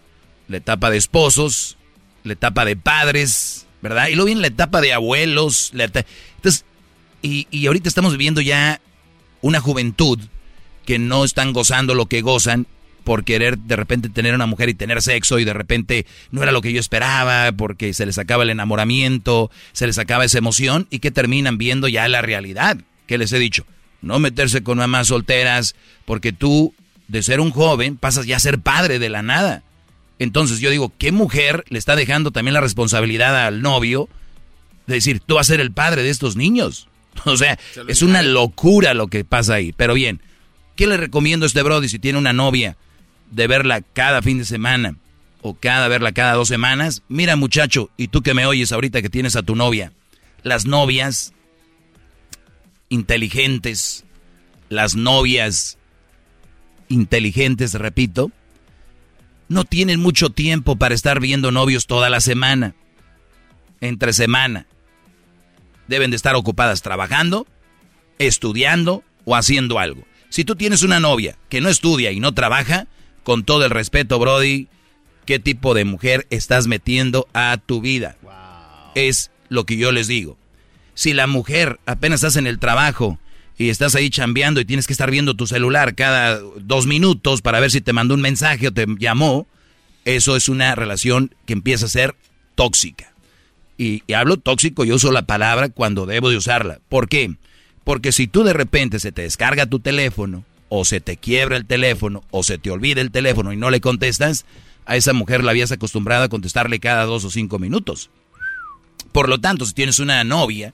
la 0.47 0.57
etapa 0.57 0.89
de 0.89 0.97
esposos, 0.97 1.77
la 2.23 2.33
etapa 2.33 2.65
de 2.65 2.75
padres, 2.75 3.67
¿verdad? 3.83 4.07
Y 4.07 4.15
luego 4.15 4.25
viene 4.25 4.41
la 4.41 4.47
etapa 4.47 4.81
de 4.81 4.91
abuelos. 4.91 5.71
Entonces, 5.71 6.65
y, 7.21 7.45
y 7.51 7.67
ahorita 7.67 7.87
estamos 7.87 8.13
viviendo 8.13 8.41
ya 8.41 8.81
una 9.43 9.59
juventud 9.59 10.17
que 10.87 10.97
no 10.97 11.23
están 11.23 11.53
gozando 11.53 11.93
lo 11.93 12.07
que 12.07 12.21
gozan 12.21 12.65
por 13.09 13.23
querer 13.23 13.57
de 13.57 13.75
repente 13.75 14.07
tener 14.09 14.35
una 14.35 14.45
mujer 14.45 14.69
y 14.69 14.75
tener 14.75 15.01
sexo 15.01 15.39
y 15.39 15.43
de 15.43 15.51
repente 15.51 16.05
no 16.29 16.43
era 16.43 16.51
lo 16.51 16.61
que 16.61 16.71
yo 16.71 16.79
esperaba 16.79 17.51
porque 17.51 17.91
se 17.91 18.05
les 18.05 18.19
acaba 18.19 18.43
el 18.43 18.51
enamoramiento, 18.51 19.49
se 19.71 19.87
les 19.87 19.97
acaba 19.97 20.25
esa 20.25 20.37
emoción 20.37 20.85
y 20.91 20.99
que 20.99 21.09
terminan 21.09 21.57
viendo 21.57 21.87
ya 21.87 22.07
la 22.07 22.21
realidad. 22.21 22.77
que 23.07 23.17
les 23.17 23.33
he 23.33 23.39
dicho? 23.39 23.65
No 24.03 24.19
meterse 24.19 24.61
con 24.61 24.77
mamás 24.77 25.07
solteras 25.07 25.73
porque 26.05 26.33
tú 26.33 26.75
de 27.07 27.23
ser 27.23 27.39
un 27.39 27.49
joven 27.49 27.97
pasas 27.97 28.27
ya 28.27 28.35
a 28.35 28.39
ser 28.39 28.59
padre 28.59 28.99
de 28.99 29.09
la 29.09 29.23
nada. 29.23 29.63
Entonces 30.19 30.59
yo 30.59 30.69
digo, 30.69 30.93
¿qué 30.99 31.11
mujer 31.11 31.65
le 31.69 31.79
está 31.79 31.95
dejando 31.95 32.29
también 32.29 32.53
la 32.53 32.61
responsabilidad 32.61 33.47
al 33.47 33.63
novio 33.63 34.07
de 34.85 34.93
decir, 34.93 35.19
tú 35.19 35.33
vas 35.33 35.49
a 35.49 35.53
ser 35.53 35.61
el 35.61 35.71
padre 35.71 36.03
de 36.03 36.11
estos 36.11 36.35
niños? 36.35 36.87
O 37.25 37.35
sea, 37.37 37.57
es 37.87 38.03
una 38.03 38.21
locura 38.21 38.93
lo 38.93 39.07
que 39.07 39.25
pasa 39.25 39.55
ahí. 39.55 39.73
Pero 39.75 39.95
bien, 39.95 40.21
¿qué 40.75 40.85
le 40.85 40.95
recomiendo 40.95 41.45
a 41.45 41.47
este 41.47 41.63
Brody 41.63 41.89
si 41.89 41.97
tiene 41.97 42.19
una 42.19 42.33
novia 42.33 42.77
de 43.31 43.47
verla 43.47 43.81
cada 43.81 44.21
fin 44.21 44.37
de 44.37 44.45
semana 44.45 44.95
o 45.41 45.53
cada 45.53 45.87
verla 45.87 46.11
cada 46.11 46.33
dos 46.33 46.47
semanas? 46.47 47.03
Mira 47.07 47.35
muchacho, 47.35 47.89
y 47.97 48.07
tú 48.07 48.21
que 48.21 48.33
me 48.33 48.45
oyes 48.45 48.71
ahorita 48.71 49.01
que 49.01 49.09
tienes 49.09 49.35
a 49.35 49.43
tu 49.43 49.55
novia, 49.55 49.91
las 50.43 50.65
novias 50.65 51.33
inteligentes, 52.89 54.05
las 54.69 54.95
novias 54.95 55.77
inteligentes, 56.89 57.73
repito, 57.73 58.31
no 59.47 59.65
tienen 59.65 59.99
mucho 59.99 60.29
tiempo 60.29 60.75
para 60.75 60.95
estar 60.95 61.19
viendo 61.19 61.51
novios 61.51 61.87
toda 61.87 62.09
la 62.09 62.21
semana, 62.21 62.75
entre 63.81 64.13
semana. 64.13 64.67
Deben 65.87 66.11
de 66.11 66.17
estar 66.17 66.35
ocupadas 66.35 66.81
trabajando, 66.81 67.47
estudiando 68.19 69.03
o 69.25 69.35
haciendo 69.35 69.79
algo. 69.79 70.03
Si 70.29 70.45
tú 70.45 70.55
tienes 70.55 70.83
una 70.83 70.99
novia 70.99 71.35
que 71.49 71.61
no 71.61 71.69
estudia 71.69 72.11
y 72.11 72.19
no 72.19 72.33
trabaja, 72.33 72.87
con 73.23 73.43
todo 73.43 73.65
el 73.65 73.71
respeto, 73.71 74.19
Brody, 74.19 74.67
¿qué 75.25 75.39
tipo 75.39 75.73
de 75.73 75.85
mujer 75.85 76.27
estás 76.29 76.67
metiendo 76.67 77.27
a 77.33 77.57
tu 77.63 77.81
vida? 77.81 78.17
Es 78.95 79.31
lo 79.49 79.65
que 79.65 79.77
yo 79.77 79.91
les 79.91 80.07
digo. 80.07 80.37
Si 80.93 81.13
la 81.13 81.27
mujer 81.27 81.79
apenas 81.85 82.17
estás 82.17 82.35
en 82.35 82.47
el 82.47 82.59
trabajo 82.59 83.19
y 83.57 83.69
estás 83.69 83.95
ahí 83.95 84.09
chambeando 84.09 84.59
y 84.59 84.65
tienes 84.65 84.87
que 84.87 84.93
estar 84.93 85.11
viendo 85.11 85.35
tu 85.35 85.47
celular 85.47 85.95
cada 85.95 86.39
dos 86.39 86.87
minutos 86.87 87.41
para 87.41 87.59
ver 87.59 87.71
si 87.71 87.81
te 87.81 87.93
mandó 87.93 88.15
un 88.15 88.21
mensaje 88.21 88.67
o 88.67 88.73
te 88.73 88.85
llamó, 88.97 89.47
eso 90.05 90.35
es 90.35 90.49
una 90.49 90.75
relación 90.75 91.35
que 91.45 91.53
empieza 91.53 91.85
a 91.85 91.89
ser 91.89 92.15
tóxica. 92.55 93.13
Y, 93.77 94.03
y 94.07 94.13
hablo 94.13 94.37
tóxico, 94.37 94.83
yo 94.83 94.95
uso 94.95 95.11
la 95.11 95.21
palabra 95.21 95.69
cuando 95.69 96.05
debo 96.05 96.29
de 96.29 96.37
usarla. 96.37 96.79
¿Por 96.89 97.07
qué? 97.07 97.35
Porque 97.83 98.11
si 98.11 98.27
tú 98.27 98.43
de 98.43 98.53
repente 98.53 98.99
se 98.99 99.11
te 99.11 99.21
descarga 99.21 99.65
tu 99.65 99.79
teléfono, 99.79 100.43
o 100.69 100.85
se 100.85 101.01
te 101.01 101.17
quiebra 101.17 101.57
el 101.57 101.65
teléfono, 101.65 102.23
o 102.31 102.43
se 102.43 102.57
te 102.57 102.71
olvida 102.71 103.01
el 103.01 103.11
teléfono 103.11 103.51
y 103.51 103.57
no 103.57 103.69
le 103.69 103.81
contestas, 103.81 104.45
a 104.85 104.95
esa 104.95 105.13
mujer 105.13 105.43
la 105.43 105.51
habías 105.51 105.71
acostumbrado 105.71 106.23
a 106.23 106.29
contestarle 106.29 106.79
cada 106.79 107.05
dos 107.05 107.25
o 107.25 107.29
cinco 107.29 107.59
minutos. 107.59 108.09
Por 109.11 109.29
lo 109.29 109.39
tanto, 109.39 109.65
si 109.65 109.73
tienes 109.73 109.99
una 109.99 110.23
novia 110.23 110.73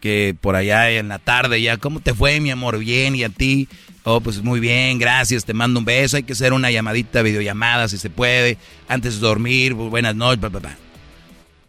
que 0.00 0.36
por 0.40 0.54
allá 0.54 0.90
en 0.90 1.08
la 1.08 1.18
tarde 1.18 1.62
ya, 1.62 1.76
¿cómo 1.76 2.00
te 2.00 2.14
fue, 2.14 2.40
mi 2.40 2.50
amor? 2.50 2.78
Bien, 2.78 3.16
y 3.16 3.24
a 3.24 3.28
ti, 3.28 3.68
oh, 4.02 4.20
pues 4.20 4.42
muy 4.42 4.60
bien, 4.60 4.98
gracias, 4.98 5.44
te 5.44 5.54
mando 5.54 5.78
un 5.78 5.84
beso, 5.84 6.16
hay 6.16 6.22
que 6.24 6.34
hacer 6.34 6.52
una 6.52 6.70
llamadita, 6.70 7.22
videollamada 7.22 7.88
si 7.88 7.98
se 7.98 8.10
puede, 8.10 8.58
antes 8.86 9.14
de 9.14 9.20
dormir, 9.20 9.74
buenas 9.74 10.14
noches, 10.14 10.40
pa, 10.40 10.50
pa, 10.50 10.60
pa. 10.60 10.76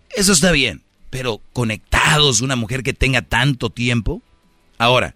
Eso 0.10 0.34
está 0.34 0.52
bien, 0.52 0.82
pero 1.10 1.42
conectados, 1.54 2.42
una 2.42 2.56
mujer 2.56 2.84
que 2.84 2.94
tenga 2.94 3.22
tanto 3.22 3.70
tiempo. 3.70 4.22
Ahora, 4.78 5.16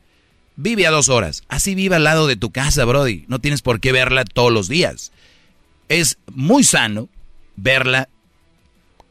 vive 0.61 0.85
a 0.85 0.91
dos 0.91 1.07
horas, 1.09 1.43
así 1.47 1.73
vive 1.73 1.95
al 1.95 2.03
lado 2.03 2.27
de 2.27 2.35
tu 2.35 2.51
casa, 2.51 2.83
Brody, 2.85 3.23
no 3.27 3.39
tienes 3.39 3.61
por 3.61 3.79
qué 3.79 3.91
verla 3.93 4.25
todos 4.25 4.51
los 4.51 4.67
días. 4.67 5.11
Es 5.87 6.17
muy 6.33 6.63
sano 6.63 7.07
verla 7.55 8.09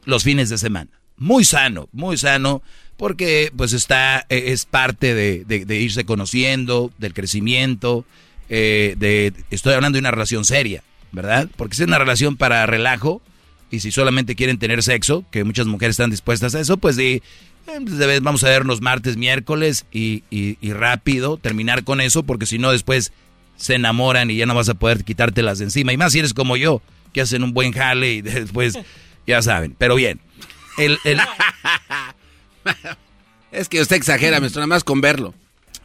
los 0.04 0.24
fines 0.24 0.50
de 0.50 0.58
semana. 0.58 0.90
Muy 1.16 1.44
sano, 1.44 1.88
muy 1.92 2.16
sano, 2.18 2.62
porque 2.96 3.50
pues 3.56 3.72
está, 3.72 4.26
eh, 4.28 4.44
es 4.48 4.66
parte 4.66 5.14
de, 5.14 5.44
de- 5.44 5.64
de 5.64 5.76
irse 5.80 6.04
conociendo, 6.04 6.92
del 6.98 7.14
crecimiento, 7.14 8.04
eh, 8.48 8.94
de, 8.98 9.32
estoy 9.50 9.74
hablando 9.74 9.96
de 9.96 10.00
una 10.00 10.10
relación 10.10 10.44
seria, 10.44 10.82
¿verdad? 11.12 11.48
Porque 11.56 11.76
si 11.76 11.82
es 11.82 11.88
una 11.88 11.98
relación 11.98 12.36
para 12.36 12.64
relajo, 12.66 13.20
y 13.70 13.80
si 13.80 13.90
solamente 13.90 14.34
quieren 14.34 14.58
tener 14.58 14.82
sexo, 14.82 15.24
que 15.30 15.44
muchas 15.44 15.66
mujeres 15.66 15.94
están 15.94 16.10
dispuestas 16.10 16.54
a 16.54 16.60
eso, 16.60 16.76
pues 16.78 16.96
eh, 16.98 17.20
pues, 17.84 18.22
vamos 18.22 18.44
a 18.44 18.48
vernos 18.48 18.80
martes, 18.80 19.16
miércoles 19.16 19.86
y, 19.92 20.22
y- 20.30 20.56
y 20.60 20.72
rápido 20.72 21.36
terminar 21.36 21.84
con 21.84 22.00
eso, 22.00 22.22
porque 22.22 22.46
si 22.46 22.58
no 22.58 22.70
después 22.72 23.12
se 23.56 23.74
enamoran 23.74 24.30
y 24.30 24.36
ya 24.36 24.46
no 24.46 24.54
vas 24.54 24.68
a 24.68 24.74
poder 24.74 25.04
quitártelas 25.04 25.58
de 25.58 25.64
encima. 25.66 25.92
Y 25.92 25.96
más 25.96 26.12
si 26.12 26.20
eres 26.20 26.34
como 26.34 26.56
yo, 26.56 26.80
que 27.12 27.20
hacen 27.20 27.42
un 27.42 27.52
buen 27.52 27.72
jale 27.72 28.12
y 28.14 28.22
después, 28.22 28.78
ya 29.26 29.42
saben. 29.42 29.74
Pero 29.78 29.94
bien, 29.96 30.20
el, 30.78 30.98
el- 31.04 31.20
Es 33.50 33.68
que 33.68 33.80
usted 33.80 33.96
exagera, 33.96 34.40
maestro, 34.40 34.60
nada 34.60 34.66
más 34.68 34.84
con 34.84 35.00
verlo. 35.00 35.34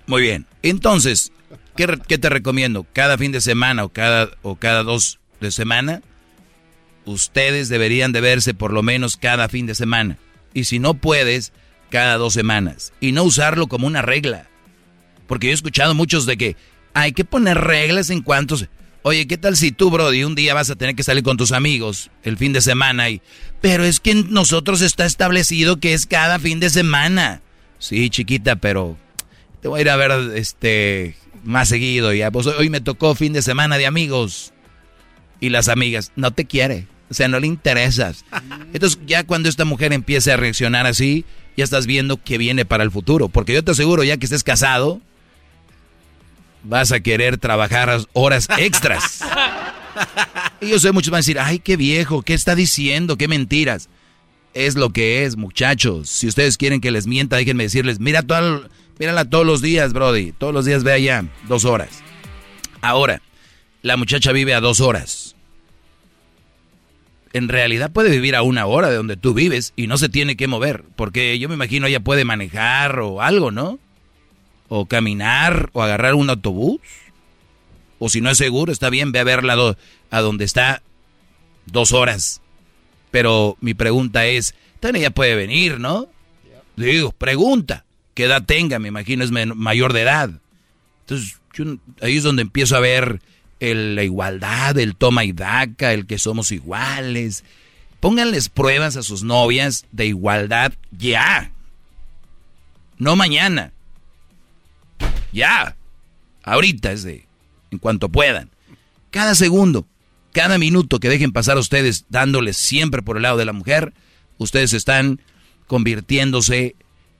Muy 0.06 0.22
bien. 0.22 0.46
Entonces, 0.64 1.32
¿qué, 1.76 1.98
qué 2.08 2.18
te 2.18 2.30
recomiendo? 2.30 2.86
Cada 2.94 3.18
fin 3.18 3.32
de 3.32 3.42
semana 3.42 3.84
o 3.86 3.90
cada, 3.90 4.30
o 4.42 4.56
cada 4.58 4.84
dos 4.84 5.20
de 5.40 5.50
semana, 5.52 6.02
ustedes 7.06 7.70
deberían 7.70 8.12
de 8.12 8.22
verse 8.22 8.54
por 8.54 8.74
lo 8.74 8.84
menos 8.84 9.18
cada 9.18 9.48
fin 9.50 9.66
de 9.66 9.76
semana. 9.76 10.18
Y 10.54 10.66
si 10.66 10.80
no 10.80 10.94
puedes, 10.94 11.54
cada 11.94 12.18
dos 12.18 12.34
semanas. 12.34 12.92
Y 13.00 13.12
no 13.12 13.22
usarlo 13.24 13.68
como 13.68 13.86
una 13.86 14.02
regla. 14.02 14.48
Porque 15.28 15.46
yo 15.48 15.52
he 15.52 15.54
escuchado 15.54 15.94
muchos 15.94 16.26
de 16.26 16.38
que 16.38 16.56
hay 16.96 17.14
que 17.14 17.24
poner 17.24 17.60
reglas 17.60 18.10
en 18.10 18.24
cuanto... 18.24 18.58
Oye, 19.04 19.28
¿qué 19.28 19.38
tal 19.38 19.56
si 19.56 19.72
tú, 19.72 19.92
Brody, 19.92 20.24
un 20.24 20.34
día 20.34 20.56
vas 20.56 20.72
a 20.72 20.76
tener 20.76 20.96
que 20.96 21.04
salir 21.04 21.24
con 21.24 21.38
tus 21.38 21.52
amigos 21.52 22.10
el 22.24 22.38
fin 22.38 22.52
de 22.52 22.62
semana 22.62 23.12
y... 23.12 23.22
Pero 23.62 23.84
es 23.84 24.00
que 24.00 24.10
en 24.10 24.34
nosotros 24.34 24.82
está 24.82 25.06
establecido 25.06 25.80
que 25.80 25.94
es 25.94 26.08
cada 26.08 26.40
fin 26.40 26.60
de 26.60 26.72
semana. 26.72 27.42
Sí, 27.78 28.10
chiquita, 28.10 28.56
pero 28.56 28.98
te 29.62 29.68
voy 29.68 29.78
a 29.78 29.82
ir 29.82 29.90
a 29.92 29.96
ver 29.96 30.12
este 30.36 31.16
más 31.44 31.70
seguido 31.70 32.12
ya. 32.12 32.32
Pues 32.32 32.48
hoy 32.48 32.70
me 32.72 32.82
tocó 32.82 33.14
fin 33.14 33.34
de 33.34 33.44
semana 33.44 33.78
de 33.78 33.86
amigos. 33.86 34.52
Y 35.40 35.50
las 35.50 35.68
amigas, 35.68 36.12
no 36.16 36.32
te 36.32 36.46
quiere. 36.46 36.88
O 37.12 37.14
sea, 37.14 37.28
no 37.28 37.40
le 37.40 37.46
interesas. 37.46 38.26
Entonces, 38.74 39.00
ya 39.06 39.24
cuando 39.24 39.48
esta 39.48 39.66
mujer 39.66 39.94
empiece 39.94 40.32
a 40.32 40.38
reaccionar 40.38 40.88
así, 40.88 41.26
ya 41.56 41.64
estás 41.64 41.86
viendo 41.86 42.18
qué 42.18 42.38
viene 42.38 42.66
para 42.66 42.84
el 42.84 42.92
futuro. 42.92 43.30
Porque 43.30 43.54
yo 43.54 43.64
te 43.64 43.72
aseguro, 43.72 44.04
ya 44.04 44.18
que 44.18 44.26
estés 44.26 44.44
casado, 44.44 45.02
vas 46.64 46.92
a 46.92 47.00
querer 47.00 47.38
trabajar 47.38 48.02
horas 48.14 48.48
extras. 48.58 49.22
y 50.62 50.70
yo 50.70 50.80
sé, 50.80 50.92
muchos 50.92 51.12
van 51.12 51.18
a 51.18 51.20
decir, 51.20 51.40
ay, 51.40 51.60
qué 51.60 51.78
viejo, 51.78 52.22
¿qué 52.22 52.34
está 52.34 52.56
diciendo? 52.56 53.18
¿Qué 53.18 53.28
mentiras? 53.28 53.90
Es 54.54 54.76
lo 54.76 54.92
que 54.92 55.26
es, 55.26 55.36
muchachos. 55.36 56.10
Si 56.10 56.28
ustedes 56.28 56.58
quieren 56.58 56.82
que 56.82 56.92
les 56.92 57.08
mienta, 57.08 57.38
déjenme 57.38 57.64
decirles, 57.64 58.00
mira 58.00 58.24
todo, 58.24 58.70
mírala 59.00 59.26
todos 59.26 59.46
los 59.46 59.62
días, 59.62 59.94
Brody. 59.94 60.32
Todos 60.32 60.54
los 60.54 60.66
días 60.66 60.84
ve 60.84 60.94
allá, 60.94 61.26
dos 61.48 61.66
horas. 61.66 61.90
Ahora, 62.82 63.22
la 63.82 63.98
muchacha 63.98 64.32
vive 64.32 64.54
a 64.54 64.62
dos 64.62 64.80
horas. 64.80 65.33
En 67.34 67.50
realidad 67.50 67.92
puede 67.92 68.12
vivir 68.12 68.36
a 68.36 68.44
una 68.44 68.68
hora 68.68 68.90
de 68.90 68.96
donde 68.96 69.18
tú 69.18 69.34
vives 69.34 69.74
y 69.76 69.88
no 69.88 69.98
se 69.98 70.08
tiene 70.08 70.36
que 70.36 70.48
mover, 70.48 70.84
porque 70.96 71.38
yo 71.40 71.50
me 71.50 71.56
imagino 71.56 71.88
ella 71.88 72.00
puede 72.00 72.26
manejar 72.26 73.00
o 73.00 73.22
algo, 73.22 73.50
¿no? 73.50 73.80
O 74.70 74.86
caminar 74.86 75.70
o 75.74 75.82
agarrar 75.82 76.14
un 76.14 76.30
autobús. 76.30 76.80
O 77.98 78.10
si 78.10 78.22
no 78.22 78.30
es 78.30 78.38
seguro, 78.38 78.72
está 78.72 78.90
bien, 78.90 79.12
ve 79.12 79.20
a 79.20 79.24
verla 79.24 79.76
a 80.12 80.22
donde 80.22 80.46
está 80.46 80.84
dos 81.66 81.92
horas. 81.92 82.42
Pero 83.12 83.58
mi 83.62 83.74
pregunta 83.74 84.26
es, 84.26 84.56
también 84.80 85.04
ella 85.04 85.14
puede 85.14 85.36
venir, 85.36 85.80
¿no? 85.80 86.08
Digo, 86.76 87.12
pregunta, 87.12 87.86
¿qué 88.14 88.26
edad 88.26 88.44
tenga? 88.46 88.80
Me 88.80 88.90
imagino 88.90 89.24
es 89.24 89.32
mayor 89.32 89.94
de 89.94 90.02
edad. 90.02 90.30
Entonces, 91.02 91.40
ahí 92.02 92.18
es 92.18 92.24
donde 92.24 92.42
empiezo 92.42 92.76
a 92.76 92.80
ver 92.80 93.22
el, 93.60 93.96
la 93.96 94.04
igualdad, 94.04 94.78
el 94.78 94.96
toma 94.96 95.26
y 95.26 95.32
daca, 95.32 95.94
el 95.94 96.06
que 96.06 96.20
somos 96.20 96.52
iguales. 96.52 97.44
Pónganles 98.00 98.50
pruebas 98.50 98.98
a 98.98 99.04
sus 99.04 99.24
novias 99.24 99.86
de 99.92 100.08
igualdad 100.08 100.74
ya. 100.92 101.52
No 102.98 103.16
mañana. 103.16 103.72
Ya. 105.32 105.76
Ahorita 106.44 106.92
es 106.92 107.04
de, 107.04 107.26
en 107.72 107.80
cuanto 107.80 108.10
puedan. 108.10 108.50
Cada 109.12 109.36
segundo 109.36 109.86
cada 110.34 110.58
minuto 110.58 111.00
que 111.00 111.10
dejen 111.10 111.32
pasar 111.32 111.58
a 111.58 111.62
ustedes 111.62 112.06
dándoles 112.10 112.58
siempre 112.58 113.02
por 113.02 113.16
el 113.16 113.24
lado 113.24 113.38
de 113.38 113.46
la 113.46 113.54
mujer, 113.54 113.94
ustedes 114.38 114.74
están 114.74 115.22
convirtiéndose 115.68 116.76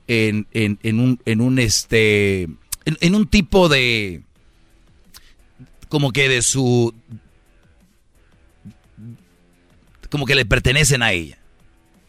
en, 0.06 0.46
un, 0.52 1.20
en 1.24 1.40
un 1.40 1.58
este 1.58 2.48
en, 2.84 3.14
un 3.14 3.26
tipo 3.26 3.70
de 3.70 4.20
como 5.94 6.10
que 6.10 6.28
de 6.28 6.42
su 6.42 6.92
como 10.10 10.26
que 10.26 10.34
le 10.34 10.44
pertenecen 10.44 11.04
a 11.04 11.12
ella. 11.12 11.38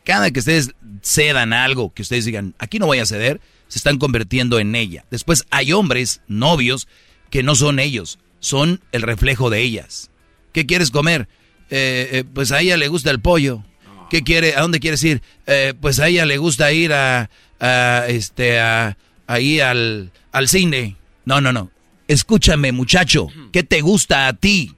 Cada 0.03 0.31
que 0.31 0.39
ustedes 0.39 0.71
cedan 1.03 1.53
algo, 1.53 1.93
que 1.93 2.01
ustedes 2.01 2.25
digan, 2.25 2.55
aquí 2.57 2.79
no 2.79 2.87
voy 2.87 2.97
a 2.97 3.05
ceder, 3.05 3.41
se 3.67 3.77
están 3.77 3.99
convirtiendo 3.99 4.57
en 4.57 4.73
ella. 4.73 5.05
Después 5.11 5.45
hay 5.51 5.71
hombres, 5.71 6.21
novios, 6.27 6.87
que 7.29 7.43
no 7.43 7.53
son 7.53 7.77
ellos, 7.77 8.17
son 8.39 8.81
el 8.91 9.03
reflejo 9.03 9.51
de 9.51 9.61
ellas. 9.61 10.09
¿Qué 10.51 10.65
quieres 10.65 10.89
comer? 10.89 11.27
Eh, 11.69 12.09
eh, 12.11 12.23
pues 12.33 12.51
a 12.51 12.61
ella 12.61 12.77
le 12.77 12.87
gusta 12.87 13.11
el 13.11 13.19
pollo. 13.19 13.63
¿Qué 14.09 14.23
quiere? 14.23 14.55
¿A 14.55 14.61
dónde 14.61 14.79
quieres 14.79 15.03
ir? 15.03 15.21
Eh, 15.45 15.75
pues 15.79 15.99
a 15.99 16.07
ella 16.07 16.25
le 16.25 16.39
gusta 16.39 16.71
ir 16.71 16.91
a, 16.91 17.29
este, 18.07 18.59
a, 18.59 18.97
ahí 19.27 19.59
al, 19.59 20.11
al 20.31 20.47
cine. 20.47 20.95
No, 21.23 21.39
no, 21.39 21.53
no. 21.53 21.69
Escúchame, 22.07 22.71
muchacho. 22.71 23.27
¿Qué 23.51 23.63
te 23.63 23.81
gusta 23.81 24.27
a 24.27 24.33
ti? 24.33 24.75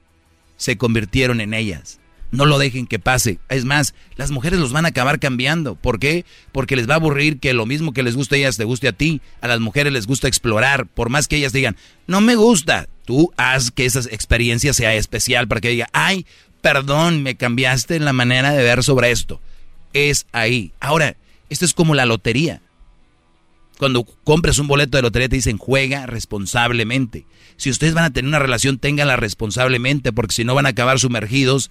Se 0.56 0.78
convirtieron 0.78 1.40
en 1.40 1.54
ellas. 1.54 2.00
No 2.30 2.44
lo 2.44 2.58
dejen 2.58 2.86
que 2.86 2.98
pase. 2.98 3.38
Es 3.48 3.64
más, 3.64 3.94
las 4.16 4.30
mujeres 4.30 4.58
los 4.58 4.72
van 4.72 4.84
a 4.84 4.88
acabar 4.88 5.18
cambiando. 5.18 5.74
¿Por 5.74 5.98
qué? 5.98 6.24
Porque 6.52 6.76
les 6.76 6.88
va 6.88 6.94
a 6.94 6.96
aburrir 6.96 7.38
que 7.38 7.54
lo 7.54 7.64
mismo 7.64 7.92
que 7.92 8.02
les 8.02 8.16
gusta 8.16 8.34
a 8.34 8.38
ellas 8.38 8.56
te 8.56 8.64
guste 8.64 8.88
a 8.88 8.92
ti. 8.92 9.20
A 9.40 9.48
las 9.48 9.60
mujeres 9.60 9.92
les 9.92 10.06
gusta 10.06 10.28
explorar. 10.28 10.86
Por 10.86 11.08
más 11.08 11.28
que 11.28 11.36
ellas 11.36 11.52
digan, 11.52 11.76
no 12.06 12.20
me 12.20 12.34
gusta. 12.34 12.88
Tú 13.06 13.32
haz 13.36 13.70
que 13.70 13.86
esa 13.86 14.00
experiencia 14.00 14.74
sea 14.74 14.94
especial 14.94 15.48
para 15.48 15.62
que 15.62 15.70
diga, 15.70 15.88
ay, 15.92 16.26
perdón, 16.60 17.22
me 17.22 17.36
cambiaste 17.36 17.98
la 17.98 18.12
manera 18.12 18.52
de 18.52 18.62
ver 18.62 18.84
sobre 18.84 19.10
esto. 19.10 19.40
Es 19.94 20.26
ahí. 20.32 20.72
Ahora, 20.80 21.16
esto 21.48 21.64
es 21.64 21.72
como 21.72 21.94
la 21.94 22.04
lotería. 22.04 22.60
Cuando 23.78 24.04
compras 24.24 24.58
un 24.58 24.66
boleto 24.66 24.98
de 24.98 25.02
lotería 25.02 25.28
te 25.28 25.36
dicen 25.36 25.56
juega 25.56 26.06
responsablemente. 26.06 27.26
Si 27.56 27.70
ustedes 27.70 27.94
van 27.94 28.04
a 28.04 28.12
tener 28.12 28.28
una 28.28 28.40
relación, 28.40 28.78
ténganla 28.78 29.16
responsablemente, 29.16 30.12
porque 30.12 30.34
si 30.34 30.44
no 30.44 30.54
van 30.54 30.66
a 30.66 30.70
acabar 30.70 30.98
sumergidos 30.98 31.70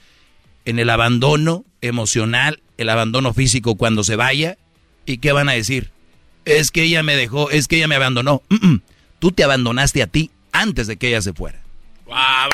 en 0.65 0.79
el 0.79 0.89
abandono 0.89 1.65
emocional, 1.81 2.61
el 2.77 2.89
abandono 2.89 3.33
físico 3.33 3.75
cuando 3.75 4.03
se 4.03 4.15
vaya. 4.15 4.57
¿Y 5.05 5.17
qué 5.17 5.31
van 5.31 5.49
a 5.49 5.53
decir? 5.53 5.91
Es 6.45 6.71
que 6.71 6.83
ella 6.83 7.03
me 7.03 7.15
dejó, 7.15 7.49
es 7.51 7.67
que 7.67 7.77
ella 7.77 7.87
me 7.87 7.95
abandonó. 7.95 8.41
Tú 9.19 9.31
te 9.31 9.43
abandonaste 9.43 10.01
a 10.01 10.07
ti 10.07 10.31
antes 10.51 10.87
de 10.87 10.97
que 10.97 11.09
ella 11.09 11.21
se 11.21 11.33
fuera. 11.33 11.61
¡Bravo! 12.05 12.51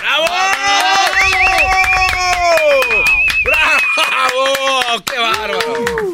¡Bravo! 3.45 5.03
¡Qué 5.05 5.19
bárbaro! 5.19 6.12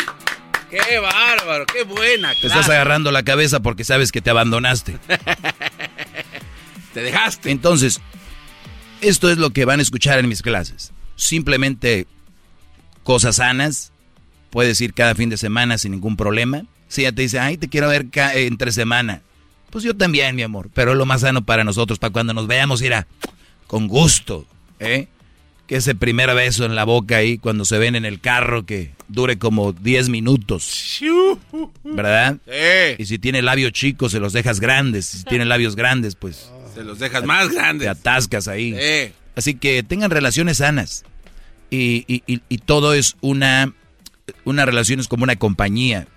¡Qué 0.70 1.00
bárbaro! 1.00 1.66
¡Qué 1.66 1.84
buena! 1.84 2.34
Te 2.36 2.48
estás 2.48 2.70
agarrando 2.70 3.12
la 3.12 3.24
cabeza 3.24 3.60
porque 3.60 3.84
sabes 3.84 4.12
que 4.12 4.22
te 4.22 4.30
abandonaste. 4.30 4.98
te 6.94 7.02
dejaste. 7.02 7.52
Entonces, 7.52 8.00
esto 9.02 9.30
es 9.30 9.38
lo 9.38 9.50
que 9.50 9.66
van 9.66 9.80
a 9.80 9.84
escuchar 9.84 10.20
en 10.20 10.30
mis 10.30 10.42
clases. 10.42 10.92
Simplemente 11.16 12.08
cosas 13.04 13.38
sanas. 13.38 13.92
Puedes 14.50 14.80
ir 14.82 14.94
cada 14.94 15.16
fin 15.16 15.30
de 15.30 15.38
semana 15.38 15.78
sin 15.78 15.92
ningún 15.92 16.18
problema. 16.18 16.64
Si 16.88 17.02
ella 17.02 17.12
te 17.12 17.22
dice, 17.22 17.40
ay, 17.40 17.58
te 17.58 17.70
quiero 17.70 17.88
ver 17.88 18.08
entre 18.34 18.72
semana. 18.72 19.22
Pues 19.70 19.84
yo 19.84 19.96
también, 19.96 20.36
mi 20.36 20.42
amor. 20.42 20.70
Pero 20.74 20.92
es 20.92 20.98
lo 20.98 21.06
más 21.06 21.22
sano 21.22 21.44
para 21.44 21.64
nosotros, 21.64 22.00
para 22.00 22.12
cuando 22.12 22.34
nos 22.34 22.48
veamos, 22.48 22.82
irá 22.82 23.08
con 23.68 23.88
gusto, 23.88 24.48
¿eh? 24.80 25.08
Que 25.70 25.76
ese 25.76 25.94
primer 25.94 26.34
beso 26.34 26.66
en 26.66 26.74
la 26.74 26.84
boca 26.84 27.18
ahí, 27.18 27.38
cuando 27.38 27.64
se 27.64 27.78
ven 27.78 27.96
en 27.96 28.04
el 28.04 28.20
carro, 28.20 28.66
que 28.66 28.90
dure 29.08 29.38
como 29.38 29.72
10 29.72 30.10
minutos. 30.10 31.00
¿Verdad? 31.84 32.38
Sí. 32.48 32.96
Y 32.98 33.06
si 33.06 33.20
tiene 33.20 33.44
labios 33.44 33.72
chicos, 33.72 34.14
se 34.14 34.20
los 34.20 34.34
dejas 34.34 34.60
grandes. 34.60 35.06
Si 35.06 35.24
tiene 35.26 35.46
labios 35.46 35.76
grandes, 35.76 36.16
pues... 36.16 36.50
Se 36.74 36.84
los 36.84 36.98
dejas 36.98 37.24
más 37.24 37.50
grandes. 37.50 37.86
Te 37.86 37.90
atascas 37.90 38.48
ahí. 38.48 38.74
Sí. 38.74 39.14
Así 39.36 39.54
que 39.54 39.84
tengan 39.84 40.10
relaciones 40.10 40.58
sanas. 40.58 41.06
Y, 41.70 42.04
y, 42.08 42.24
y, 42.26 42.58
todo 42.58 42.96
es 42.96 43.16
una... 43.22 43.72
Una 44.46 44.66
relación 44.66 45.00
es 45.00 45.08
como 45.08 45.24
una 45.24 45.36
compañía. 45.36 46.08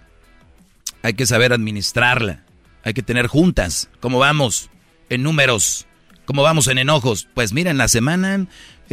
Hay 1.02 1.12
que 1.12 1.26
saber 1.26 1.52
administrarla. 1.52 2.42
Hay 2.84 2.94
que 2.94 3.02
tener 3.02 3.26
juntas. 3.26 3.90
¿Cómo 4.00 4.18
vamos? 4.18 4.70
En 5.10 5.22
números. 5.22 5.86
¿Cómo 6.24 6.42
vamos 6.42 6.68
en 6.68 6.78
enojos? 6.78 7.28
Pues 7.34 7.52
mira, 7.52 7.70
en 7.70 7.76
la 7.76 7.88
semana 7.88 8.46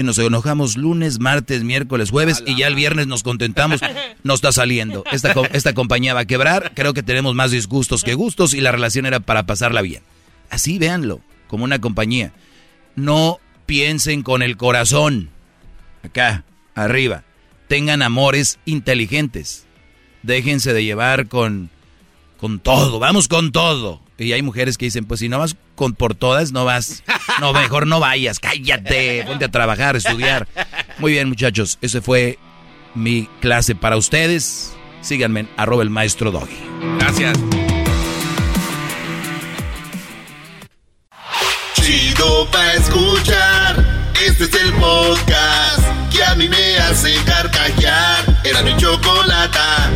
nos 0.04 0.18
enojamos 0.18 0.78
lunes, 0.78 1.20
martes, 1.20 1.64
miércoles, 1.64 2.12
jueves 2.12 2.44
y 2.46 2.56
ya 2.56 2.68
el 2.68 2.76
viernes 2.76 3.08
nos 3.08 3.24
contentamos. 3.24 3.82
No 4.22 4.34
está 4.34 4.52
saliendo. 4.52 5.06
Esta, 5.14 5.34
esta 5.54 5.74
compañía 5.74 6.14
va 6.14 6.22
a 6.22 6.26
quebrar. 6.26 6.74
Creo 6.76 6.94
que 6.94 7.04
tenemos 7.04 7.36
más 7.36 7.52
disgustos 7.52 8.04
que 8.04 8.16
gustos 8.16 8.54
y 8.54 8.60
la 8.60 8.74
relación 8.74 9.06
era 9.06 9.22
para 9.22 9.46
pasarla 9.46 9.82
bien. 9.82 10.04
Así 10.50 10.78
véanlo, 10.78 11.22
como 11.48 11.64
una 11.64 11.80
compañía. 11.80 12.34
No 12.98 13.40
piensen 13.66 14.22
con 14.22 14.42
el 14.42 14.58
corazón. 14.58 15.30
Acá, 16.04 16.44
arriba. 16.76 17.24
Tengan 17.70 18.02
amores 18.02 18.60
inteligentes. 18.66 19.66
Déjense 20.22 20.74
de 20.74 20.84
llevar 20.84 21.30
con 21.30 21.70
con 22.40 22.60
todo, 22.60 23.00
vamos 23.00 23.28
con 23.28 23.52
todo. 23.52 24.02
Y 24.24 24.34
hay 24.34 24.42
mujeres 24.42 24.78
que 24.78 24.86
dicen, 24.86 25.06
pues 25.06 25.20
si 25.20 25.30
no 25.30 25.40
vas 25.40 25.56
con 25.76 25.94
por 25.94 26.16
todas, 26.16 26.52
no 26.52 26.66
vas, 26.66 27.04
no, 27.40 27.54
mejor 27.54 27.88
no 27.88 28.00
vayas, 28.00 28.40
cállate, 28.40 29.24
ponte 29.26 29.46
a 29.46 29.50
trabajar, 29.50 29.96
a 29.96 29.98
estudiar. 29.98 30.48
Muy 30.98 31.14
bien, 31.14 31.30
muchachos, 31.30 31.78
ese 31.82 32.02
fue 32.02 32.38
mi 32.96 33.30
clase 33.42 33.76
para 33.76 33.98
ustedes. 33.98 34.74
Síganme 35.02 35.42
en 35.42 35.50
arroba 35.58 35.84
el 35.84 35.90
maestro 35.90 36.32
Doggy. 36.32 36.58
Gracias. 37.00 37.38
Chido 41.76 42.48
pa' 42.52 42.74
escuchar, 42.74 44.12
este 44.26 44.44
es 44.44 44.54
el 44.54 44.74
podcast 44.74 45.84
que 46.12 46.24
a 46.24 46.36
mí 46.36 46.50
me 46.50 46.78
hace 46.78 47.16
carcajear. 47.26 48.42
Era 48.44 48.62
mi 48.64 48.76
chocolata. 48.78 49.90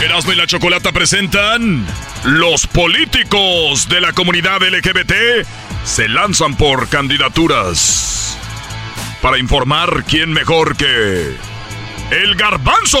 Erasmo 0.00 0.32
y 0.32 0.36
la 0.36 0.46
Chocolata 0.46 0.92
presentan 0.92 1.84
Los 2.24 2.66
políticos 2.66 3.88
de 3.88 4.00
la 4.00 4.12
comunidad 4.12 4.62
LGBT 4.62 5.44
se 5.84 6.08
lanzan 6.08 6.56
por 6.56 6.88
candidaturas 6.88 8.36
para 9.20 9.38
informar 9.38 10.04
quién 10.04 10.32
mejor 10.32 10.76
que 10.76 11.36
el 12.10 12.34
garbanzo 12.36 12.98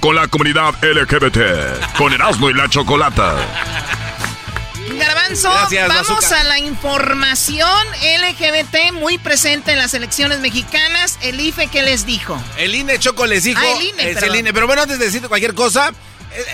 con 0.00 0.16
la 0.16 0.28
comunidad 0.28 0.74
LGBT 0.82 1.94
con 1.96 2.12
Erasmo 2.12 2.48
y 2.48 2.54
la 2.54 2.68
Chocolata. 2.68 3.36
Garbanzo 4.98 5.50
Gracias, 5.50 5.88
vamos 5.88 6.08
Bazooka. 6.08 6.40
a 6.40 6.44
la 6.44 6.58
información 6.58 7.86
LGBT 8.20 8.92
muy 8.94 9.18
presente 9.18 9.72
en 9.72 9.78
las 9.78 9.92
elecciones 9.94 10.40
mexicanas. 10.40 11.18
El 11.22 11.38
IFE, 11.38 11.68
¿qué 11.68 11.82
les 11.82 12.06
dijo? 12.06 12.42
El 12.56 12.74
INE 12.74 12.98
Choco 12.98 13.26
les 13.26 13.44
dijo. 13.44 13.60
Ah, 13.62 13.76
el 13.76 13.82
INE, 13.82 14.10
es 14.10 14.22
el 14.22 14.34
INE. 14.34 14.52
Pero 14.52 14.66
bueno, 14.66 14.82
antes 14.82 14.98
de 14.98 15.04
decirte 15.04 15.28
cualquier 15.28 15.54
cosa, 15.54 15.92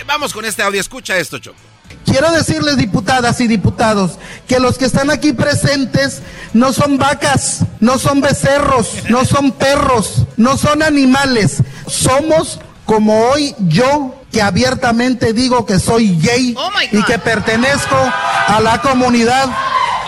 vamos 0.06 0.32
con 0.32 0.44
este 0.44 0.62
audio. 0.62 0.80
Escucha 0.80 1.16
esto, 1.16 1.38
Choco. 1.38 1.58
Quiero 2.06 2.30
decirles, 2.32 2.76
diputadas 2.76 3.40
y 3.40 3.46
diputados, 3.46 4.12
que 4.48 4.58
los 4.58 4.78
que 4.78 4.84
están 4.84 5.10
aquí 5.10 5.32
presentes 5.32 6.22
no 6.52 6.72
son 6.72 6.96
vacas, 6.98 7.60
no 7.80 7.98
son 7.98 8.20
becerros, 8.20 8.88
no 9.08 9.24
son 9.24 9.52
perros, 9.52 10.22
no 10.37 10.56
son 10.56 10.82
animales. 10.82 11.62
Somos 11.87 12.60
como 12.87 13.28
hoy 13.28 13.54
yo, 13.58 14.14
que 14.30 14.42
abiertamente 14.42 15.32
digo 15.32 15.64
que 15.64 15.78
soy 15.78 16.18
gay 16.20 16.54
Oh 16.56 16.70
y 16.92 17.02
que 17.04 17.18
pertenezco 17.18 17.96
a 17.96 18.60
la 18.60 18.80
comunidad. 18.80 19.48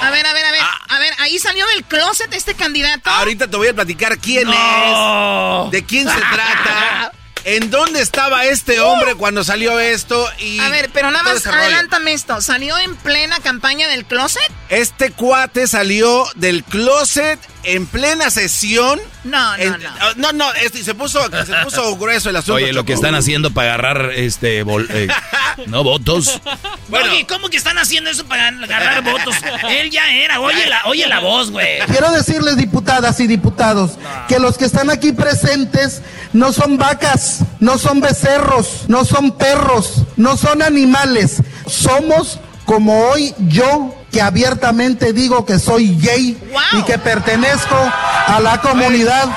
A 0.03 0.11
ver, 0.11 0.27
a 0.27 0.33
ver, 0.33 0.45
a 0.45 0.51
ver. 0.51 0.61
Ah. 0.63 0.77
A 0.97 0.99
ver, 0.99 1.13
ahí 1.19 1.39
salió 1.39 1.67
del 1.69 1.85
closet 1.85 2.33
este 2.33 2.55
candidato. 2.55 3.11
Ahorita 3.11 3.49
te 3.49 3.57
voy 3.57 3.69
a 3.69 3.75
platicar 3.75 4.19
quién 4.19 4.49
No. 4.49 5.65
es, 5.67 5.73
de 5.73 5.85
quién 5.85 6.09
se 6.09 6.15
trata, 6.17 7.13
en 7.47 7.71
dónde 7.71 8.01
estaba 8.03 8.45
este 8.45 8.81
hombre 8.81 9.15
cuando 9.15 9.45
salió 9.45 9.79
esto 9.79 10.29
y. 10.41 10.59
A 10.59 10.69
ver, 10.69 10.91
pero 10.93 11.11
nada 11.13 11.23
más 11.23 11.47
adelántame 11.47 12.13
esto. 12.13 12.41
¿Salió 12.43 12.77
en 12.79 12.97
plena 12.97 13.39
campaña 13.41 13.89
del 13.89 14.05
closet? 14.05 14.43
Este 14.69 15.13
cuate 15.13 15.69
salió 15.69 16.27
del 16.35 16.65
closet 16.65 17.39
en 17.63 17.87
plena 17.87 18.31
sesión. 18.31 19.01
No, 19.23 19.57
no, 19.57 19.63
En- 19.63 19.83
no. 19.83 20.15
No, 20.17 20.33
no, 20.33 20.55
este, 20.55 20.83
se 20.83 20.95
puso, 20.97 21.21
se 21.45 21.53
puso 21.65 21.97
grueso 21.99 22.31
el 22.31 22.37
asunto. 22.37 22.55
Oye, 22.55 22.73
lo 22.73 22.81
Choco. 22.81 22.87
que 22.87 22.93
están 22.95 23.15
haciendo 23.15 23.53
para 23.53 23.75
agarrar 23.75 24.11
este 24.15 24.65
bol- 24.65 24.89
eh, 24.91 25.07
no 25.67 25.85
votos. 25.85 26.41
Bueno. 26.89 27.11
Oye, 27.13 27.27
¿cómo 27.29 27.49
que 27.49 27.57
están 27.57 27.79
haciendo 27.79 28.11
eso 28.11 28.25
para 28.27 28.49
agarrar 28.49 29.05
votos? 29.05 29.37
Él 29.71 29.91
ya 29.91 30.11
era. 30.13 30.41
Oye 30.41 30.67
la, 30.67 30.83
oye 30.87 31.07
la 31.07 31.21
voz, 31.21 31.53
güey. 31.53 31.79
Quiero 31.87 32.11
decirles, 32.11 32.57
diputadas 32.57 33.21
y 33.21 33.29
diputados, 33.29 33.93
que 34.29 34.41
los 34.41 34.59
que 34.59 34.65
están 34.65 34.91
aquí 34.91 35.13
presentes 35.13 36.03
no 36.33 36.53
son 36.53 36.77
vacas, 36.77 37.36
no 37.61 37.79
son 37.79 38.01
becerros, 38.01 38.85
no 38.89 39.05
son 39.05 39.33
perros, 39.33 40.03
no 40.17 40.37
son 40.37 40.63
animales. 40.63 41.43
Somos 41.67 42.39
como 42.65 43.09
hoy 43.09 43.35
yo, 43.49 43.95
que 44.11 44.21
abiertamente 44.21 45.13
digo 45.13 45.45
que 45.47 45.59
soy 45.59 45.97
gay 46.01 46.37
Wow. 46.51 46.81
y 46.81 46.83
que 46.85 46.99
pertenezco 46.99 47.77
a 47.77 48.41
la 48.41 48.61
comunidad. 48.61 49.29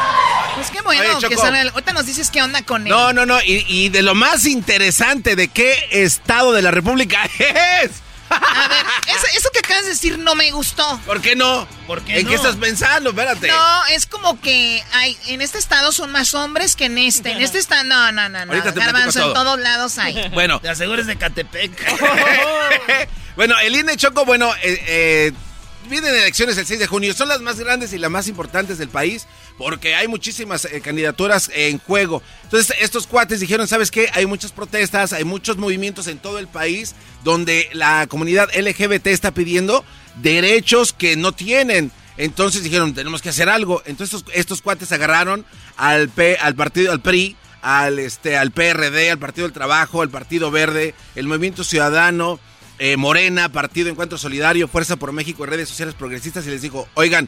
Pues 0.56 0.72
qué 0.72 0.82
bueno 0.82 1.02
Oye, 1.02 1.28
que 1.30 1.34
el- 1.36 1.70
Ahorita 1.70 1.94
nos 1.94 2.06
dices 2.06 2.30
qué 2.32 2.42
onda 2.42 2.64
con 2.64 2.84
él. 2.86 2.90
No, 2.90 3.14
no, 3.14 3.26
no. 3.26 3.40
Y, 3.42 3.64
y 3.68 3.90
de 3.90 4.02
lo 4.02 4.14
más 4.16 4.46
interesante 4.46 5.36
de 5.36 5.48
qué 5.48 5.74
estado 5.92 6.52
de 6.52 6.62
la 6.62 6.72
República 6.72 7.24
es. 7.84 7.92
A 8.30 8.68
ver, 8.68 8.86
eso, 9.08 9.26
eso 9.36 9.50
que 9.52 9.60
acabas 9.60 9.84
de 9.84 9.90
decir 9.92 10.18
no 10.20 10.36
me 10.36 10.52
gustó. 10.52 11.00
¿Por 11.06 11.22
qué 11.22 11.36
no? 11.36 11.68
¿Por 11.88 12.04
qué 12.04 12.20
¿En 12.20 12.26
no? 12.26 12.30
qué 12.30 12.36
estás 12.36 12.56
pensando? 12.56 13.10
Espérate. 13.10 13.48
No, 13.48 13.86
es 13.88 14.06
como 14.06 14.40
que 14.40 14.84
hay, 14.94 15.18
en 15.28 15.42
este 15.42 15.58
estado 15.58 15.92
son 15.92 16.12
más 16.12 16.34
hombres 16.34 16.76
que 16.76 16.86
en 16.86 16.98
este. 16.98 17.32
En 17.32 17.42
este 17.42 17.58
estado, 17.60 17.84
no, 17.84 18.12
no, 18.12 18.30
no, 18.30 18.46
no. 18.46 18.52
Ahorita 18.54 18.74
te 18.74 18.80
Garbanzo, 18.80 19.20
en 19.20 19.26
todo. 19.26 19.34
todos 19.34 19.60
lados 19.60 19.98
hay. 19.98 20.30
Bueno. 20.34 20.60
Te 20.60 20.70
asegures 20.70 21.08
de 21.08 21.18
Catepec. 21.18 21.72
bueno, 23.36 23.58
el 23.60 23.76
INE 23.76 23.98
Choco, 23.98 24.26
bueno, 24.26 24.54
eh, 24.62 24.84
eh, 24.88 25.32
vienen 25.90 26.14
elecciones 26.14 26.58
el 26.58 26.66
6 26.66 26.80
de 26.80 26.88
junio. 26.88 27.14
Son 27.14 27.28
las 27.28 27.42
más 27.42 27.60
grandes 27.60 27.94
y 27.94 27.98
las 27.98 28.12
más 28.12 28.28
importantes 28.28 28.78
del 28.78 28.90
país 28.90 29.28
porque 29.60 29.94
hay 29.94 30.08
muchísimas 30.08 30.64
eh, 30.64 30.80
candidaturas 30.80 31.52
en 31.54 31.80
juego. 31.80 32.24
Entonces, 32.44 32.78
estos 32.80 33.06
cuates 33.06 33.42
dijeron, 33.42 33.68
¿sabes 33.68 33.92
qué? 33.92 34.10
Hay 34.14 34.26
muchas 34.26 34.54
protestas, 34.54 35.12
hay 35.12 35.26
muchos 35.26 35.58
movimientos 35.58 36.08
en 36.08 36.18
todo 36.18 36.40
el 36.40 36.48
país 36.48 36.96
donde 37.26 37.70
la 37.74 38.08
comunidad 38.08 38.50
LGBT 38.56 39.08
está 39.08 39.34
pidiendo 39.34 39.84
derechos 40.22 40.94
que 40.94 41.18
no 41.18 41.34
tienen. 41.34 41.92
Entonces 42.16 42.64
dijeron, 42.64 42.94
tenemos 42.94 43.22
que 43.22 43.30
hacer 43.30 43.50
algo. 43.50 43.84
Entonces 43.86 44.24
estos, 44.34 44.62
cuates 44.62 44.94
agarraron 44.94 45.46
al, 45.76 46.08
P, 46.08 46.38
al 46.38 46.56
partido, 46.56 46.94
al 46.94 47.02
PRI, 47.02 47.36
al, 47.62 48.00
este, 48.00 48.38
al 48.38 48.52
PRD, 48.52 49.12
al 49.12 49.20
Partido 49.20 49.46
del 49.46 49.54
Trabajo, 49.54 50.02
al 50.02 50.10
Partido 50.10 50.52
Verde, 50.52 50.96
el 51.16 51.28
Movimiento 51.28 51.66
Ciudadano, 51.66 52.40
eh, 52.78 52.96
Morena, 52.96 53.52
Partido 53.52 53.90
Encuentro 53.90 54.18
Solidario, 54.18 54.70
Fuerza 54.70 54.96
por 54.96 55.12
México 55.12 55.44
y 55.44 55.48
redes 55.50 55.68
sociales 55.68 55.96
progresistas 55.96 56.48
y 56.48 56.50
les 56.50 56.62
dijo, 56.62 56.88
oigan, 56.94 57.28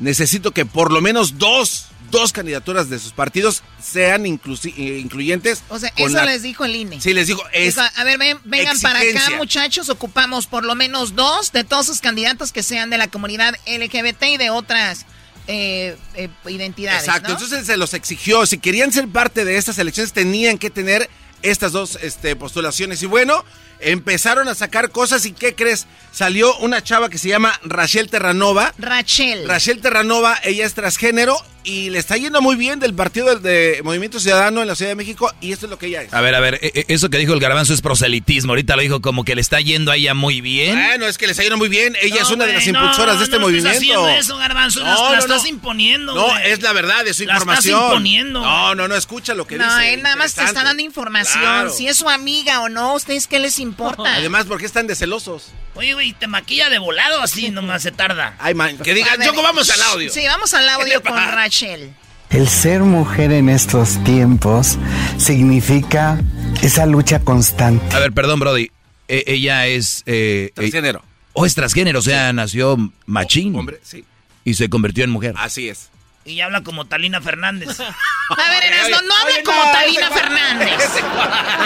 necesito 0.00 0.50
que 0.50 0.66
por 0.66 0.92
lo 0.92 1.00
menos 1.00 1.38
dos, 1.38 1.86
dos 2.10 2.32
candidaturas 2.32 2.90
de 2.90 2.98
sus 2.98 3.12
partidos 3.12 3.62
sean 3.80 4.26
eh, 4.26 4.98
incluyentes. 4.98 5.62
O 5.68 5.78
sea, 5.78 5.92
eso 5.96 6.08
la- 6.16 6.24
les 6.24 6.42
dijo 6.42 6.64
el 6.64 6.74
INE. 6.74 7.00
Sí, 7.00 7.12
les 7.14 7.28
dijo, 7.28 7.42
es 7.52 7.76
Dijo, 7.76 7.86
a 7.96 8.04
ver, 8.04 8.18
ven- 8.18 8.40
vengan 8.44 8.78
para 8.80 8.98
acá, 9.00 9.30
muchachos. 9.36 9.88
Ocupamos 9.88 10.46
por 10.46 10.64
lo 10.64 10.74
menos 10.74 11.14
dos 11.14 11.52
de 11.52 11.62
todos 11.64 11.86
sus 11.86 12.00
candidatos 12.00 12.52
que 12.52 12.62
sean 12.62 12.90
de 12.90 12.98
la 12.98 13.08
comunidad 13.08 13.54
LGBT 13.66 14.22
y 14.24 14.36
de 14.38 14.50
otras 14.50 15.06
eh, 15.46 15.96
eh, 16.14 16.28
identidades. 16.48 17.00
Exacto, 17.02 17.28
¿no? 17.28 17.34
entonces 17.34 17.66
se 17.66 17.76
los 17.76 17.94
exigió. 17.94 18.46
Si 18.46 18.58
querían 18.58 18.92
ser 18.92 19.08
parte 19.08 19.44
de 19.44 19.56
estas 19.56 19.78
elecciones, 19.78 20.12
tenían 20.12 20.58
que 20.58 20.70
tener 20.70 21.08
estas 21.42 21.72
dos 21.72 21.98
este, 22.02 22.36
postulaciones. 22.36 23.02
Y 23.02 23.06
bueno, 23.06 23.44
empezaron 23.80 24.48
a 24.48 24.54
sacar 24.54 24.90
cosas. 24.90 25.24
¿Y 25.26 25.32
qué 25.32 25.54
crees? 25.54 25.86
Salió 26.12 26.56
una 26.58 26.82
chava 26.82 27.08
que 27.08 27.18
se 27.18 27.28
llama 27.28 27.58
Rachel 27.62 28.10
Terranova. 28.10 28.74
Rachel. 28.78 29.48
Rachel 29.48 29.80
Terranova, 29.80 30.38
ella 30.42 30.66
es 30.66 30.74
transgénero 30.74 31.36
y 31.64 31.90
le 31.90 31.98
está 31.98 32.16
yendo 32.16 32.40
muy 32.40 32.56
bien 32.56 32.80
del 32.80 32.94
partido 32.94 33.38
de, 33.38 33.80
Movimiento 33.84 34.18
Ciudadano 34.20 34.62
en 34.62 34.68
la 34.68 34.74
Ciudad 34.74 34.90
de 34.90 34.94
México. 34.94 35.32
Y 35.40 35.52
esto 35.52 35.66
es 35.66 35.70
lo 35.70 35.78
que 35.78 35.86
ella 35.86 36.02
es. 36.02 36.12
A 36.14 36.20
ver, 36.20 36.34
a 36.34 36.40
ver, 36.40 36.58
e- 36.62 36.72
e- 36.74 36.84
eso 36.88 37.10
que 37.10 37.18
dijo 37.18 37.32
el 37.34 37.40
garbanzo 37.40 37.72
es 37.74 37.80
proselitismo. 37.82 38.52
Ahorita 38.52 38.76
lo 38.76 38.82
dijo 38.82 39.00
como 39.00 39.24
que 39.24 39.34
le 39.34 39.40
está 39.40 39.60
yendo 39.60 39.90
a 39.90 39.96
ella 39.96 40.14
muy 40.14 40.40
bien. 40.40 40.74
Bueno, 40.76 41.06
es 41.06 41.18
que 41.18 41.26
le 41.26 41.32
está 41.32 41.42
yendo 41.42 41.56
muy 41.58 41.68
bien. 41.68 41.96
Ella 42.02 42.16
No, 42.16 42.22
es 42.22 42.30
una 42.30 42.46
de 42.46 42.52
las 42.54 42.66
no, 42.66 42.80
impulsoras 42.80 43.18
de 43.18 43.24
este 43.24 43.36
no 43.36 43.42
movimiento. 43.42 43.70
haciendo 43.70 44.08
eso, 44.08 44.36
Garbanzo, 44.38 44.80
la- 44.80 44.94
la 45.12 45.18
estás 45.18 45.46
imponiendo, 45.46 46.14
No, 46.14 46.26
güey. 46.28 46.50
es 46.50 46.62
la 46.62 46.72
verdad, 46.72 47.06
es 47.06 47.16
su 47.16 47.24
La 47.24 47.34
estás 47.34 47.42
información. 47.42 47.82
imponiendo. 47.84 48.40
No, 48.40 48.74
no, 48.74 48.88
no, 48.88 48.96
escucha 48.96 49.34
lo 49.34 49.46
que 49.46 49.56
no, 49.58 49.64
dice. 49.76 49.94
él 49.94 50.02
nada 50.02 50.16
más 50.16 50.34
te 50.34 50.44
está 50.44 50.62
dando 50.64 50.82
información. 50.82 51.40
Claro. 51.40 51.70
Si 51.70 51.86
es 51.88 51.96
su 51.96 52.08
amiga 52.08 52.60
o 52.60 52.68
no, 52.68 52.94
¿ustedes 52.94 53.26
qué 53.26 53.38
les 53.38 53.58
importa? 53.58 54.02
Además, 54.14 54.46
¿por 54.46 54.58
qué 54.58 54.66
están 54.66 54.86
de 54.86 54.94
celosos? 54.96 55.48
Oye, 55.74 55.94
güey, 55.94 56.12
te 56.12 56.26
maquilla 56.26 56.68
de 56.68 56.78
volado 56.78 57.22
así, 57.22 57.48
nomás 57.50 57.82
se 57.82 57.92
tarda. 57.92 58.34
Ay, 58.38 58.54
man, 58.54 58.76
que 58.78 58.92
digan, 58.94 59.20
Choco, 59.22 59.42
vamos 59.42 59.70
al 59.70 59.80
audio. 59.82 60.10
Sí, 60.12 60.24
vamos 60.26 60.52
al 60.54 60.64
¿Qué 60.64 60.70
audio 60.70 61.02
con 61.02 61.12
pasa? 61.14 61.30
Rachel. 61.54 61.92
El 62.30 62.48
ser 62.48 62.82
mujer 62.82 63.32
en 63.32 63.48
estos 63.48 64.02
tiempos 64.04 64.78
significa 65.18 66.20
esa 66.62 66.86
lucha 66.86 67.18
constante. 67.24 67.96
A 67.96 67.98
ver, 67.98 68.12
perdón, 68.12 68.38
Brody. 68.38 68.70
E- 69.08 69.24
ella 69.26 69.66
es... 69.66 70.04
Eh, 70.06 70.52
Transgénero. 70.54 71.02
o 71.32 71.44
es 71.44 71.56
transgénero, 71.56 71.98
o 71.98 72.02
sea, 72.02 72.32
nació 72.32 72.76
machín. 73.06 73.56
Hombre, 73.56 73.80
sí. 73.82 74.04
Y 74.44 74.54
se 74.54 74.70
convirtió 74.70 75.02
en 75.02 75.10
mujer. 75.10 75.34
Así 75.38 75.68
es. 75.68 75.90
Y 76.24 76.40
habla 76.40 76.62
como 76.62 76.84
Talina 76.86 77.20
Fernández. 77.20 77.80
A 77.80 78.50
ver, 78.50 78.62
Erasmo, 78.62 78.96
no 79.08 79.14
habla 79.16 79.42
como 79.44 79.62
Talina 79.72 80.10
Fernández. 80.12 81.02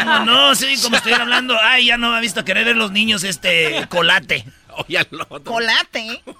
¿Cómo 0.02 0.18
no? 0.20 0.54
Sí, 0.54 0.76
como 0.82 0.96
estoy 0.96 1.12
hablando. 1.12 1.58
Ay, 1.62 1.86
ya 1.88 1.98
no 1.98 2.10
me 2.12 2.16
ha 2.16 2.20
visto 2.20 2.42
querer 2.42 2.64
ver 2.64 2.76
los 2.76 2.90
niños 2.90 3.22
este 3.22 3.86
colate. 3.90 4.46
Oye, 4.88 4.96
al 4.96 5.08
otro. 5.28 5.44
¿Colate? 5.44 6.22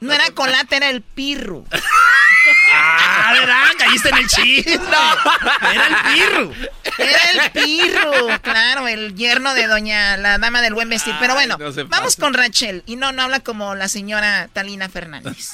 No 0.00 0.12
era 0.12 0.30
colate, 0.30 0.76
era 0.76 0.88
el 0.90 1.02
pirru. 1.02 1.64
Ah, 2.72 3.32
¿verdad? 3.32 3.64
Caíste 3.78 4.08
en 4.08 4.16
el 4.16 4.26
chiste. 4.28 4.74
Era 5.72 5.86
el 5.86 6.14
pirru. 6.14 6.52
Era 6.98 7.44
el 7.44 7.50
pirru. 7.50 8.40
Claro, 8.42 8.88
el 8.88 9.14
yerno 9.14 9.54
de 9.54 9.66
doña, 9.66 10.16
la 10.16 10.38
dama 10.38 10.62
del 10.62 10.74
buen 10.74 10.88
vestir. 10.88 11.14
Pero 11.20 11.34
bueno, 11.34 11.58
no 11.58 11.88
vamos 11.88 12.16
con 12.16 12.34
Rachel. 12.34 12.82
Y 12.86 12.96
no, 12.96 13.12
no 13.12 13.22
habla 13.22 13.40
como 13.40 13.74
la 13.74 13.88
señora 13.88 14.48
Talina 14.52 14.88
Fernández. 14.88 15.52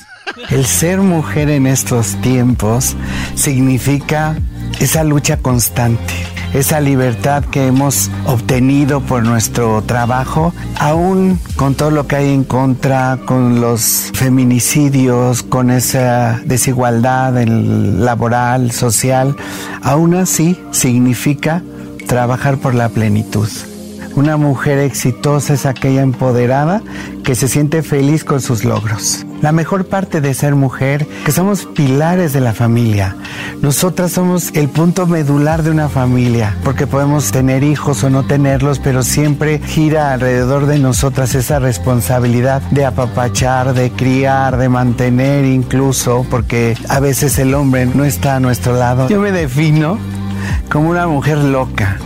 El 0.50 0.66
ser 0.66 0.98
mujer 0.98 1.50
en 1.50 1.66
estos 1.66 2.20
tiempos 2.20 2.96
significa 3.34 4.36
esa 4.80 5.04
lucha 5.04 5.38
constante, 5.38 6.14
esa 6.52 6.80
libertad 6.80 7.44
que 7.44 7.66
hemos 7.66 8.10
obtenido 8.26 9.00
por 9.00 9.24
nuestro 9.24 9.82
trabajo, 9.82 10.54
aún 10.78 11.40
con 11.56 11.74
todo 11.74 11.90
lo 11.90 12.06
que 12.06 12.16
hay 12.16 12.32
en 12.32 12.44
contra, 12.44 13.18
con 13.24 13.60
los 13.60 14.10
feminicidios, 14.36 15.42
con 15.42 15.70
esa 15.70 16.42
desigualdad 16.44 17.42
laboral, 17.46 18.70
social, 18.70 19.34
aún 19.80 20.14
así 20.14 20.58
significa 20.72 21.62
trabajar 22.06 22.58
por 22.58 22.74
la 22.74 22.90
plenitud. 22.90 23.48
Una 24.16 24.38
mujer 24.38 24.78
exitosa 24.78 25.52
es 25.52 25.66
aquella 25.66 26.00
empoderada 26.00 26.80
que 27.22 27.34
se 27.34 27.48
siente 27.48 27.82
feliz 27.82 28.24
con 28.24 28.40
sus 28.40 28.64
logros. 28.64 29.26
La 29.42 29.52
mejor 29.52 29.88
parte 29.88 30.22
de 30.22 30.32
ser 30.32 30.54
mujer, 30.54 31.06
que 31.26 31.32
somos 31.32 31.66
pilares 31.66 32.32
de 32.32 32.40
la 32.40 32.54
familia. 32.54 33.14
Nosotras 33.60 34.12
somos 34.12 34.54
el 34.54 34.70
punto 34.70 35.06
medular 35.06 35.62
de 35.62 35.70
una 35.70 35.90
familia, 35.90 36.56
porque 36.64 36.86
podemos 36.86 37.30
tener 37.30 37.62
hijos 37.62 38.04
o 38.04 38.10
no 38.10 38.24
tenerlos, 38.24 38.78
pero 38.78 39.02
siempre 39.02 39.58
gira 39.58 40.14
alrededor 40.14 40.64
de 40.64 40.78
nosotras 40.78 41.34
esa 41.34 41.58
responsabilidad 41.58 42.62
de 42.70 42.86
apapachar, 42.86 43.74
de 43.74 43.90
criar, 43.90 44.56
de 44.56 44.70
mantener 44.70 45.44
incluso, 45.44 46.24
porque 46.30 46.74
a 46.88 47.00
veces 47.00 47.38
el 47.38 47.52
hombre 47.52 47.84
no 47.84 48.06
está 48.06 48.36
a 48.36 48.40
nuestro 48.40 48.76
lado. 48.76 49.10
Yo 49.10 49.20
me 49.20 49.30
defino 49.30 49.98
como 50.70 50.90
una 50.90 51.06
mujer 51.06 51.38
loca, 51.38 51.98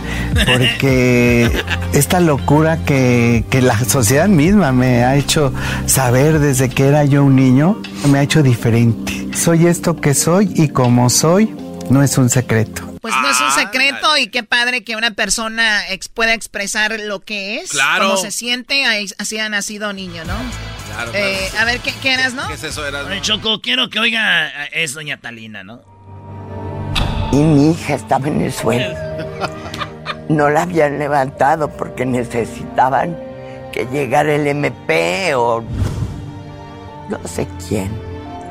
porque 0.45 1.51
esta 1.93 2.19
locura 2.19 2.83
que, 2.85 3.43
que 3.49 3.61
la 3.61 3.77
sociedad 3.85 4.27
misma 4.27 4.71
me 4.71 5.03
ha 5.03 5.15
hecho 5.15 5.53
saber 5.85 6.39
desde 6.39 6.69
que 6.69 6.87
era 6.87 7.05
yo 7.05 7.23
un 7.23 7.35
niño, 7.35 7.81
me 8.07 8.19
ha 8.19 8.23
hecho 8.23 8.43
diferente. 8.43 9.27
Soy 9.35 9.67
esto 9.67 9.99
que 9.99 10.13
soy 10.13 10.51
y 10.55 10.69
como 10.69 11.09
soy, 11.09 11.53
no 11.89 12.03
es 12.03 12.17
un 12.17 12.29
secreto. 12.29 12.87
Pues 13.01 13.15
no 13.15 13.29
es 13.29 13.41
un 13.41 13.51
secreto 13.51 14.15
y 14.17 14.27
qué 14.27 14.43
padre 14.43 14.83
que 14.83 14.95
una 14.95 15.11
persona 15.11 15.87
ex- 15.89 16.07
pueda 16.07 16.35
expresar 16.35 16.99
lo 16.99 17.19
que 17.21 17.55
es, 17.57 17.71
Claro. 17.71 18.09
cómo 18.09 18.17
se 18.17 18.29
siente, 18.31 18.83
así 19.17 19.39
ha 19.39 19.49
nacido 19.49 19.91
niño, 19.91 20.23
¿no? 20.25 20.35
Claro, 20.93 21.11
Eh, 21.15 21.49
a 21.59 21.65
ver, 21.65 21.79
¿qué, 21.79 21.91
qué 22.01 22.13
eras, 22.13 22.33
no? 22.35 22.47
¿Qué 22.47 22.53
es 22.53 22.63
eso? 22.63 22.83
Oye, 22.83 23.21
Choco, 23.21 23.59
quiero 23.61 23.89
que 23.89 23.99
oiga, 23.99 24.65
es 24.71 24.93
doña 24.93 25.17
Talina, 25.17 25.63
¿no? 25.63 25.81
Y 27.31 27.37
mi 27.37 27.71
hija 27.71 27.95
estaba 27.95 28.27
en 28.27 28.41
el 28.41 28.51
suelo. 28.51 28.95
No 30.29 30.49
la 30.49 30.63
habían 30.63 30.99
levantado 30.99 31.69
porque 31.75 32.05
necesitaban 32.05 33.17
que 33.73 33.85
llegara 33.85 34.33
el 34.35 34.47
MP 34.47 35.33
o 35.35 35.63
no 37.09 37.27
sé 37.27 37.47
quién. 37.67 37.89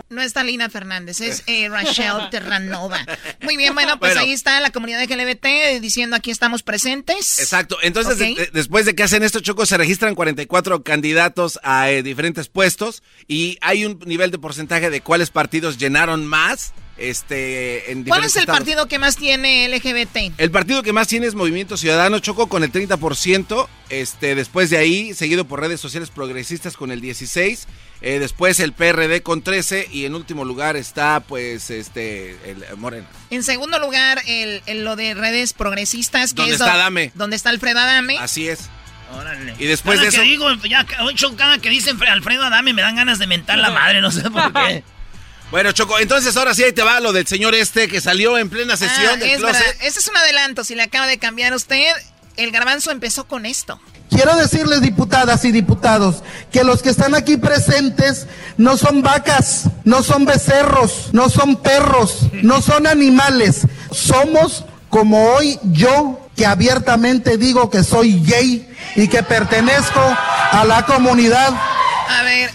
No 0.09 0.21
es 0.23 0.33
Talina 0.33 0.69
Fernández, 0.69 1.21
es 1.21 1.43
eh, 1.47 1.69
Rachel 1.71 2.29
Terranova. 2.31 2.99
Muy 3.43 3.57
bien, 3.57 3.75
bueno, 3.75 3.99
pues 3.99 4.11
Bueno. 4.13 4.23
ahí 4.23 4.33
está 4.33 4.61
la 4.61 4.71
comunidad 4.71 5.03
LGBT 5.03 5.81
diciendo 5.81 6.17
aquí 6.17 6.31
estamos 6.31 6.63
presentes. 6.63 7.39
Exacto. 7.39 7.77
Entonces, 7.83 8.19
de- 8.19 8.51
después 8.53 8.87
de 8.87 8.95
que 8.95 9.03
hacen 9.05 9.23
esto, 9.23 9.41
Choco, 9.41 9.67
se 9.67 9.77
registran 9.77 10.15
44 10.15 10.83
candidatos 10.83 11.61
a 11.63 11.91
eh, 11.91 12.03
diferentes 12.03 12.49
puestos 12.49 13.03
y 13.29 13.57
hay 13.61 13.85
un 13.85 14.01
nivel 14.05 14.31
de 14.31 14.39
porcentaje 14.39 14.91
de 14.91 15.01
cuáles 15.01 15.31
partidos 15.31 15.79
llenaron 15.79 16.27
más. 16.27 16.73
Este, 17.01 17.91
en 17.93 18.05
¿Cuál 18.05 18.25
es 18.25 18.37
el 18.37 18.41
estados. 18.43 18.59
partido 18.61 18.87
que 18.87 18.99
más 18.99 19.17
tiene 19.17 19.67
LGBT? 19.69 20.35
El 20.39 20.51
partido 20.51 20.83
que 20.83 20.93
más 20.93 21.09
tiene 21.09 21.27
es 21.27 21.35
Movimiento 21.35 21.77
Ciudadano, 21.79 22.19
Choco, 22.19 22.47
con 22.49 22.63
el 22.63 22.71
30%. 22.71 23.69
Este, 23.89 24.35
después 24.35 24.69
de 24.71 24.77
ahí, 24.77 25.15
seguido 25.15 25.47
por 25.47 25.61
redes 25.61 25.81
sociales 25.81 26.11
progresistas 26.11 26.77
con 26.77 26.91
el 26.93 27.01
16%. 27.01 27.67
eh, 28.03 28.19
después 28.19 28.61
el 28.61 28.73
PRD 28.75 29.23
con 29.23 29.43
13%. 29.43 29.89
Y 29.91 30.05
en 30.05 30.15
último 30.15 30.45
lugar 30.45 30.77
está, 30.77 31.21
pues, 31.21 31.71
este, 31.71 32.37
el 32.49 32.65
Morena. 32.77 33.07
En 33.31 33.43
segundo 33.43 33.79
lugar, 33.79 34.21
el, 34.27 34.63
el- 34.67 34.85
lo 34.85 34.95
de 34.95 35.15
redes 35.15 35.53
progresistas, 35.55 36.33
que 36.35 36.43
¿Dónde 36.43 36.55
es 36.57 36.61
está 36.61 36.75
Adame? 36.75 37.13
donde 37.15 37.37
está 37.37 37.49
Alfredo 37.51 37.79
Adame. 37.81 38.19
Así 38.19 38.47
es. 38.47 38.69
Órale. 39.19 39.55
Y 39.59 39.65
después 39.65 39.99
Cada 39.99 40.11
de 40.11 40.17
que 40.17 40.23
eso- 40.23 40.25
digo, 40.25 40.47
ya, 40.69 40.85
cada 41.37 41.59
que 41.59 41.69
dicen 41.71 41.99
Fre- 41.99 42.09
Alfredo 42.11 42.45
Adame 42.45 42.73
me 42.75 42.83
dan 42.83 42.95
ganas 42.95 43.19
de 43.19 43.27
mentar 43.27 43.59
la 43.59 43.71
madre, 43.71 44.01
no 44.01 44.11
sé 44.11 44.31
por 44.31 44.53
qué. 44.53 44.85
Bueno, 45.51 45.73
Choco, 45.73 45.99
entonces 45.99 46.37
ahora 46.37 46.55
sí 46.55 46.63
ahí 46.63 46.73
te 46.73 46.83
va 46.83 47.01
lo 47.01 47.13
del 47.13 47.27
señor 47.27 47.55
este 47.57 47.89
que 47.89 48.01
salió 48.01 48.39
en 48.39 48.49
plena 48.49 48.77
sesión 48.77 49.11
Ah, 49.15 49.17
del 49.17 49.31
es 49.31 49.39
closet. 49.39 49.59
verdad. 49.67 49.75
Ese 49.83 49.99
es 49.99 50.09
un 50.09 50.17
adelanto. 50.17 50.63
Si 50.63 50.75
le 50.77 50.83
acaba 50.83 51.07
de 51.09 51.19
cambiar 51.19 51.53
usted, 51.55 51.91
el 52.37 52.53
garbanzo 52.53 52.93
empezó 52.93 53.27
con 53.27 53.47
esto. 53.47 53.81
Quiero 54.11 54.37
decirles, 54.37 54.81
diputadas 54.81 55.45
y 55.45 55.53
diputados, 55.53 56.23
que 56.53 56.63
los 56.65 56.83
que 56.83 56.91
están 56.91 57.15
aquí 57.15 57.37
presentes 57.37 58.27
no 58.59 58.77
son 58.77 59.03
vacas, 59.03 59.65
no 59.85 60.03
son 60.03 60.25
becerros, 60.25 61.09
no 61.13 61.29
son 61.31 61.57
perros, 61.57 62.19
no 62.43 62.61
son 62.61 62.87
animales. 62.87 63.63
Somos 63.93 64.65
como 64.89 65.33
hoy 65.35 65.59
yo, 65.65 66.29
que 66.37 66.45
abiertamente 66.47 67.39
digo 67.39 67.71
que 67.71 67.83
soy 67.85 68.21
gay 68.25 68.69
y 68.97 69.09
que 69.09 69.23
pertenezco 69.23 70.01
a 70.01 70.65
la 70.65 70.85
comunidad. 70.87 71.53
A 72.09 72.23
ver, 72.25 72.51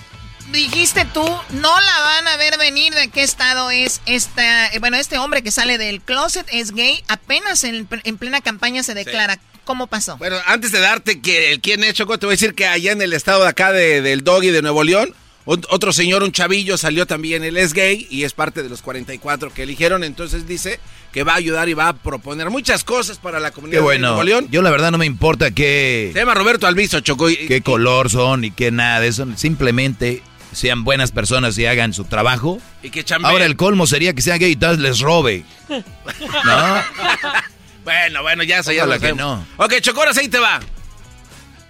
dijiste 0.55 1.05
tú, 1.13 1.23
no 1.51 1.79
la 1.81 1.99
van 2.01 2.27
a 2.27 2.37
ver 2.37 2.57
venir 2.57 2.93
de 2.95 3.09
qué 3.09 3.21
estado 3.21 3.69
es 3.71 4.01
esta, 4.07 4.67
eh, 4.73 4.79
bueno, 4.79 4.97
este 4.97 5.17
hombre 5.19 5.43
que 5.43 5.51
sale 5.51 5.77
del 5.77 6.01
closet 6.01 6.47
es 6.51 6.71
gay, 6.71 7.03
apenas 7.07 7.63
en, 7.63 7.87
en 8.03 8.17
plena 8.17 8.41
campaña 8.41 8.81
se 8.81 8.93
declara. 8.95 9.39
¿Cómo 9.65 9.87
pasó? 9.87 10.17
Bueno, 10.17 10.37
antes 10.45 10.71
de 10.71 10.79
darte 10.79 11.21
que 11.21 11.51
el 11.51 11.59
quién 11.59 11.83
es, 11.83 11.93
Choco, 11.95 12.17
te 12.19 12.25
voy 12.27 12.33
a 12.33 12.37
decir 12.37 12.53
que 12.53 12.67
allá 12.67 12.91
en 12.91 13.01
el 13.01 13.13
estado 13.13 13.43
de 13.43 13.49
acá 13.49 13.71
de- 13.71 14.01
del 14.01 14.23
Doggy 14.23 14.51
de 14.51 14.61
Nuevo 14.61 14.83
León, 14.83 15.13
ot- 15.45 15.65
otro 15.69 15.91
señor, 15.91 16.21
un 16.21 16.31
chavillo, 16.31 16.77
salió 16.77 17.07
también, 17.07 17.43
él 17.43 17.57
es 17.57 17.73
gay 17.73 18.05
y 18.11 18.25
es 18.25 18.33
parte 18.33 18.61
de 18.61 18.69
los 18.69 18.83
44 18.83 19.51
que 19.51 19.63
eligieron, 19.63 20.03
entonces 20.03 20.47
dice 20.47 20.79
que 21.11 21.23
va 21.23 21.33
a 21.33 21.37
ayudar 21.37 21.67
y 21.67 21.73
va 21.73 21.87
a 21.87 21.93
proponer 21.93 22.51
muchas 22.51 22.83
cosas 22.83 23.17
para 23.17 23.39
la 23.39 23.49
comunidad 23.49 23.81
Qué 23.83 23.89
de. 23.93 23.97
Nuevo 23.99 24.21
León. 24.23 24.47
Yo 24.51 24.61
la 24.61 24.69
verdad 24.69 24.91
no 24.91 24.99
me 24.99 25.05
importa 25.07 25.49
qué, 25.49 26.11
Se 26.13 26.19
llama 26.19 26.35
Roberto 26.35 26.67
Alviso, 26.67 26.99
Choco. 26.99 27.29
y- 27.31 27.35
qué 27.47 27.61
color 27.61 28.11
son 28.11 28.43
y 28.45 28.51
qué 28.51 28.69
nada 28.69 28.99
de 28.99 29.07
eso. 29.07 29.25
Simplemente 29.35 30.21
sean 30.55 30.83
buenas 30.83 31.11
personas 31.11 31.57
y 31.57 31.65
hagan 31.65 31.93
su 31.93 32.05
trabajo. 32.05 32.59
Y 32.81 32.89
que. 32.89 33.05
Ahora 33.23 33.45
el 33.45 33.55
colmo 33.55 33.85
sería 33.87 34.13
que 34.13 34.21
sean 34.21 34.39
gay 34.39 34.51
y 34.51 34.55
tal 34.55 34.81
les 34.81 34.99
robe. 35.01 35.43
¿No? 35.69 36.83
Bueno, 37.83 38.21
bueno, 38.23 38.43
ya 38.43 38.59
eso 38.59 38.71
ya 38.71 38.85
lo 38.85 38.99
que 38.99 39.13
no. 39.13 39.45
Ok, 39.57 39.75
Chocoras, 39.81 40.17
ahí 40.17 40.27
te 40.27 40.39
va. 40.39 40.59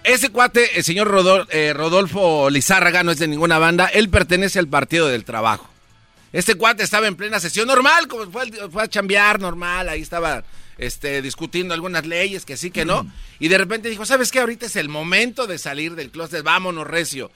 Ese 0.02 0.28
cuate, 0.30 0.78
el 0.78 0.84
señor 0.84 1.10
Rodol- 1.10 1.46
eh, 1.50 1.72
Rodolfo 1.74 2.48
Lizárraga, 2.48 3.02
no 3.02 3.10
es 3.10 3.18
de 3.18 3.26
ninguna 3.28 3.58
banda. 3.58 3.86
Él 3.86 4.08
pertenece 4.08 4.58
al 4.58 4.68
Partido 4.68 5.08
del 5.08 5.24
Trabajo. 5.24 5.68
Este 6.32 6.54
cuate 6.54 6.82
estaba 6.84 7.06
en 7.08 7.16
plena 7.16 7.40
sesión 7.40 7.66
normal, 7.66 8.06
como 8.08 8.30
fue, 8.30 8.82
a 8.82 8.88
chambear 8.88 9.40
normal, 9.40 9.88
ahí 9.88 10.02
estaba 10.02 10.44
este, 10.78 11.22
discutiendo 11.22 11.74
algunas 11.74 12.06
leyes, 12.06 12.44
que 12.44 12.56
sí, 12.56 12.70
que 12.70 12.84
no. 12.84 13.06
Y 13.40 13.48
de 13.48 13.58
repente 13.58 13.88
dijo, 13.88 14.04
¿sabes 14.06 14.30
qué? 14.30 14.40
Ahorita 14.40 14.66
es 14.66 14.76
el 14.76 14.88
momento 14.88 15.46
de 15.46 15.58
salir 15.58 15.94
del 15.94 16.10
closet, 16.10 16.42
vámonos, 16.42 16.86
recio. 16.86 17.30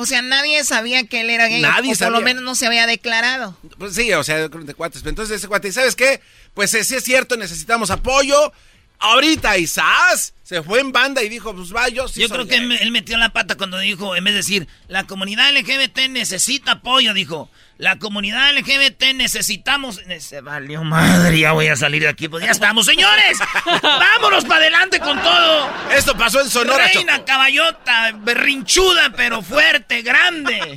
O 0.00 0.06
sea, 0.06 0.22
nadie 0.22 0.64
sabía 0.64 1.06
que 1.06 1.20
él 1.20 1.28
era 1.28 1.46
gay. 1.48 1.60
Nadie 1.60 1.92
o 1.92 1.96
por 1.98 2.08
lo 2.08 2.18
sabía. 2.18 2.24
menos 2.24 2.42
no 2.42 2.54
se 2.54 2.66
había 2.66 2.86
declarado. 2.86 3.56
Pues 3.78 3.94
sí, 3.94 4.10
o 4.14 4.24
sea, 4.24 4.48
de 4.48 4.74
cuates. 4.74 5.04
Entonces 5.04 5.36
ese 5.36 5.46
cuate, 5.46 5.68
¿y 5.68 5.72
¿sabes 5.72 5.94
qué? 5.94 6.22
Pues 6.54 6.72
eh, 6.72 6.84
sí 6.84 6.94
es 6.96 7.04
cierto, 7.04 7.36
necesitamos 7.36 7.90
apoyo. 7.90 8.52
Ahorita 8.98 9.58
Isás 9.58 10.32
se 10.50 10.64
fue 10.64 10.80
en 10.80 10.90
banda 10.90 11.22
y 11.22 11.28
dijo, 11.28 11.54
pues 11.54 11.72
va, 11.72 11.88
yo 11.90 12.08
sí 12.08 12.22
Yo 12.22 12.26
soy 12.26 12.38
creo 12.38 12.48
que 12.48 12.56
gay". 12.56 12.64
él, 12.64 12.78
él 12.80 12.90
metió 12.90 13.16
la 13.18 13.28
pata 13.28 13.56
cuando 13.56 13.78
dijo, 13.78 14.16
en 14.16 14.24
vez 14.24 14.34
de 14.34 14.38
decir, 14.38 14.66
la 14.88 15.06
comunidad 15.06 15.48
LGBT 15.56 16.08
necesita 16.10 16.72
apoyo, 16.72 17.14
dijo, 17.14 17.48
la 17.78 18.00
comunidad 18.00 18.52
LGBT 18.58 19.14
necesitamos... 19.14 20.00
Se 20.18 20.40
valió 20.40 20.82
madre, 20.82 21.38
ya 21.38 21.52
voy 21.52 21.68
a 21.68 21.76
salir 21.76 22.02
de 22.02 22.08
aquí, 22.08 22.26
pues 22.26 22.44
ya 22.44 22.50
estamos, 22.50 22.84
señores. 22.84 23.38
Vámonos 23.82 24.44
para 24.44 24.62
adelante 24.62 24.98
con 24.98 25.22
todo. 25.22 25.68
Esto 25.96 26.16
pasó 26.16 26.40
en 26.40 26.50
Sonora, 26.50 26.88
Reina 26.92 27.24
caballota, 27.24 28.10
berrinchuda, 28.18 29.12
pero 29.16 29.42
fuerte, 29.42 30.02
grande. 30.02 30.76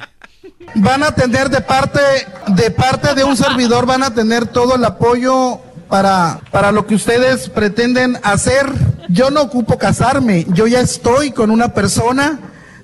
Van 0.75 1.01
a 1.01 1.15
tener 1.15 1.49
de 1.49 1.61
parte, 1.61 1.99
de 2.49 2.69
parte 2.69 3.15
de 3.15 3.23
un 3.23 3.35
servidor, 3.35 3.87
van 3.87 4.03
a 4.03 4.13
tener 4.13 4.45
todo 4.45 4.75
el 4.75 4.85
apoyo 4.85 5.61
para, 5.89 6.41
para 6.51 6.71
lo 6.71 6.85
que 6.85 6.93
ustedes 6.93 7.49
pretenden 7.49 8.19
hacer. 8.21 8.67
Yo 9.09 9.31
no 9.31 9.41
ocupo 9.41 9.77
casarme, 9.77 10.45
yo 10.49 10.67
ya 10.67 10.79
estoy 10.79 11.31
con 11.31 11.51
una 11.51 11.73
persona 11.73 12.39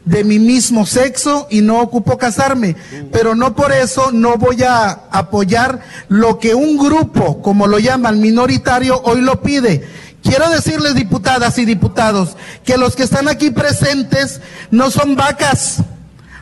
de 0.06 0.24
mi 0.24 0.40
mismo 0.40 0.86
sexo 0.86 1.48
y 1.50 1.62
no 1.62 1.82
ocupo 1.82 2.18
casarme, 2.18 2.76
pero 3.12 3.36
no 3.36 3.56
por 3.56 3.72
eso 3.72 4.12
no 4.12 4.38
voy 4.38 4.64
a 4.64 4.90
apoyar 5.12 5.82
lo 6.08 6.40
que 6.40 6.56
un 6.56 6.78
grupo, 6.78 7.42
como 7.42 7.68
lo 7.68 7.80
llaman 7.80 8.20
minoritario, 8.20 9.02
hoy 9.04 9.22
lo 9.22 9.42
pide. 9.42 9.88
Quiero 10.24 10.50
decirles, 10.50 10.96
diputadas 10.96 11.58
y 11.58 11.66
diputados, 11.66 12.36
que 12.66 12.78
los 12.78 12.96
que 12.96 13.04
están 13.04 13.28
aquí 13.28 13.52
presentes 13.52 14.42
no 14.72 14.92
son 14.92 15.16
vacas, 15.16 15.78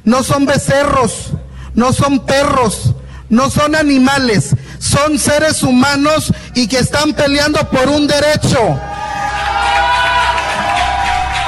no 0.04 0.24
son 0.24 0.46
becerros, 0.46 1.34
no 1.76 1.94
son 1.94 2.26
perros, 2.26 2.96
no 3.30 3.50
son 3.50 3.76
animales, 3.76 4.56
son 4.80 5.20
seres 5.20 5.62
humanos 5.62 6.34
y 6.56 6.68
que 6.68 6.80
están 6.80 7.14
peleando 7.14 7.70
por 7.70 7.90
un 7.90 8.08
derecho. 8.08 8.80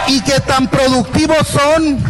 Y 0.10 0.22
que 0.22 0.40
tan 0.40 0.68
productivos 0.68 1.48
son 1.48 2.04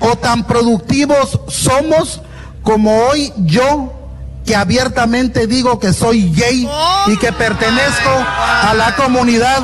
o 0.00 0.16
tan 0.16 0.46
productivos 0.46 1.38
somos 1.48 2.22
como 2.62 3.06
hoy 3.06 3.32
yo 3.36 3.92
que 4.46 4.56
abiertamente 4.56 5.46
digo 5.46 5.78
que 5.78 5.92
soy 5.92 6.32
gay 6.32 6.66
y 7.06 7.16
que 7.18 7.32
pertenezco 7.32 8.10
a 8.10 8.72
la 8.74 8.96
comunidad. 8.96 9.62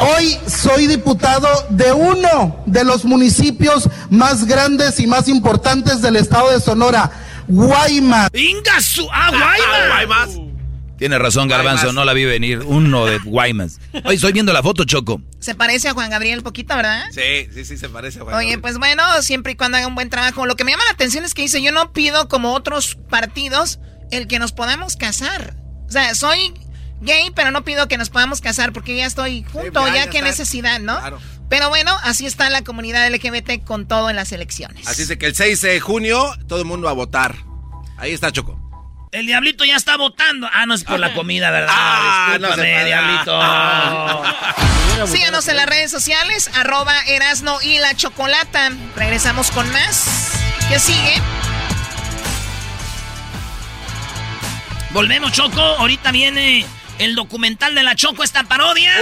Hoy 0.00 0.38
soy 0.46 0.86
diputado 0.86 1.48
de 1.70 1.92
uno 1.92 2.56
de 2.64 2.84
los 2.84 3.04
municipios 3.04 3.88
más 4.08 4.46
grandes 4.46 4.98
y 4.98 5.06
más 5.06 5.28
importantes 5.28 6.00
del 6.00 6.16
estado 6.16 6.50
de 6.50 6.60
Sonora, 6.60 7.10
Guaymas. 7.48 8.30
¡Ingasu! 8.32 9.06
¡Ah, 9.12 9.30
Guaymas! 9.30 10.47
Tiene 10.98 11.18
razón, 11.18 11.48
Garbanzo, 11.48 11.92
no 11.92 12.04
la 12.04 12.12
vi 12.12 12.24
venir. 12.24 12.60
Uno 12.66 13.06
de 13.06 13.18
Guaymas. 13.18 13.80
Oye, 14.04 14.16
estoy 14.16 14.32
viendo 14.32 14.52
la 14.52 14.62
foto, 14.62 14.84
Choco. 14.84 15.22
Se 15.38 15.54
parece 15.54 15.88
a 15.88 15.94
Juan 15.94 16.10
Gabriel 16.10 16.42
poquito, 16.42 16.74
¿verdad? 16.76 17.04
Sí, 17.12 17.48
sí, 17.54 17.64
sí, 17.64 17.78
se 17.78 17.88
parece 17.88 18.18
a 18.18 18.24
Juan 18.24 18.34
Oye, 18.34 18.46
Gabriel. 18.46 18.60
pues 18.60 18.78
bueno, 18.78 19.02
siempre 19.22 19.52
y 19.52 19.56
cuando 19.56 19.78
haga 19.78 19.86
un 19.86 19.94
buen 19.94 20.10
trabajo. 20.10 20.44
Lo 20.44 20.56
que 20.56 20.64
me 20.64 20.72
llama 20.72 20.84
la 20.86 20.92
atención 20.92 21.24
es 21.24 21.34
que 21.34 21.42
dice, 21.42 21.62
yo 21.62 21.70
no 21.70 21.92
pido 21.92 22.28
como 22.28 22.52
otros 22.52 22.96
partidos 23.08 23.78
el 24.10 24.26
que 24.26 24.38
nos 24.38 24.52
podamos 24.52 24.96
casar. 24.96 25.54
O 25.86 25.92
sea, 25.92 26.14
soy 26.14 26.52
gay, 27.00 27.30
pero 27.34 27.52
no 27.52 27.64
pido 27.64 27.86
que 27.86 27.96
nos 27.96 28.10
podamos 28.10 28.40
casar 28.40 28.72
porque 28.72 28.96
ya 28.96 29.06
estoy 29.06 29.44
junto, 29.44 29.86
ya, 29.86 29.94
ya, 29.94 30.04
ya 30.04 30.10
qué 30.10 30.20
necesidad, 30.20 30.80
¿no? 30.80 30.98
Claro. 30.98 31.20
Pero 31.48 31.68
bueno, 31.68 31.96
así 32.02 32.26
está 32.26 32.50
la 32.50 32.62
comunidad 32.62 33.08
LGBT 33.08 33.64
con 33.64 33.86
todo 33.86 34.10
en 34.10 34.16
las 34.16 34.32
elecciones. 34.32 34.86
Así 34.86 35.02
es 35.02 35.08
de 35.08 35.16
que 35.16 35.26
el 35.26 35.34
6 35.34 35.60
de 35.62 35.80
junio 35.80 36.34
todo 36.46 36.58
el 36.58 36.66
mundo 36.66 36.88
a 36.88 36.92
votar. 36.92 37.36
Ahí 37.96 38.12
está 38.12 38.30
Choco. 38.32 38.67
El 39.10 39.26
diablito 39.26 39.64
ya 39.64 39.76
está 39.76 39.96
votando. 39.96 40.48
Ah, 40.52 40.66
no 40.66 40.74
es 40.74 40.84
por 40.84 41.00
la 41.00 41.14
comida, 41.14 41.50
¿verdad? 41.50 41.68
Ah, 41.78 42.36
no 42.40 42.48
Discúlpame, 42.48 42.68
se 42.68 42.72
puede. 42.72 42.84
diablito. 42.86 43.40
Síganos 45.06 45.48
en 45.48 45.56
las 45.56 45.66
redes 45.66 45.90
sociales, 45.90 46.50
arroba 46.54 46.94
Erasno 47.06 47.58
y 47.62 47.78
la 47.78 47.94
Chocolata. 47.94 48.70
Regresamos 48.96 49.50
con 49.50 49.70
más. 49.72 50.32
¿Qué 50.68 50.78
sigue? 50.78 51.14
Volvemos, 54.90 55.32
Choco. 55.32 55.60
Ahorita 55.60 56.12
viene 56.12 56.66
el 56.98 57.14
documental 57.14 57.74
de 57.74 57.82
la 57.82 57.94
Choco, 57.94 58.22
esta 58.24 58.44
parodia. 58.44 58.92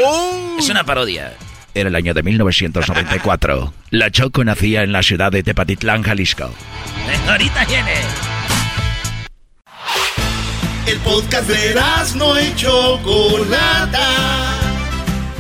Es 0.59 0.69
una 0.69 0.85
parodia. 0.85 1.35
Era 1.75 1.89
el 1.89 1.95
año 1.97 2.15
de 2.15 2.23
1994. 2.23 3.75
La 3.91 4.11
Choco 4.11 4.43
nacía 4.45 4.83
en 4.83 4.93
la 4.93 5.03
ciudad 5.03 5.31
de 5.31 5.43
Tepatitlán, 5.43 6.03
Jalisco. 6.03 6.51
Ahorita 7.29 7.65
viene. 7.67 7.93
El 10.87 10.99
podcast 11.01 11.49
de 11.49 11.75
no 12.15 12.41
y 12.41 12.55
Chocolata. 12.55 14.09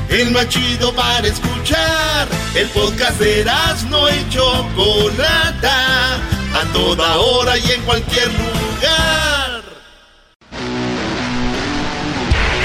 El 0.09 0.31
más 0.33 0.49
chido 0.49 0.93
para 0.95 1.27
escuchar. 1.27 2.27
El 2.55 2.69
podcast 2.71 3.21
de 3.21 3.45
no 3.89 4.09
y 4.09 4.29
Chocolata. 4.29 6.15
A 6.17 6.65
toda 6.73 7.17
hora 7.17 7.57
y 7.59 7.71
en 7.71 7.81
cualquier 7.83 8.27
lugar. 8.29 9.63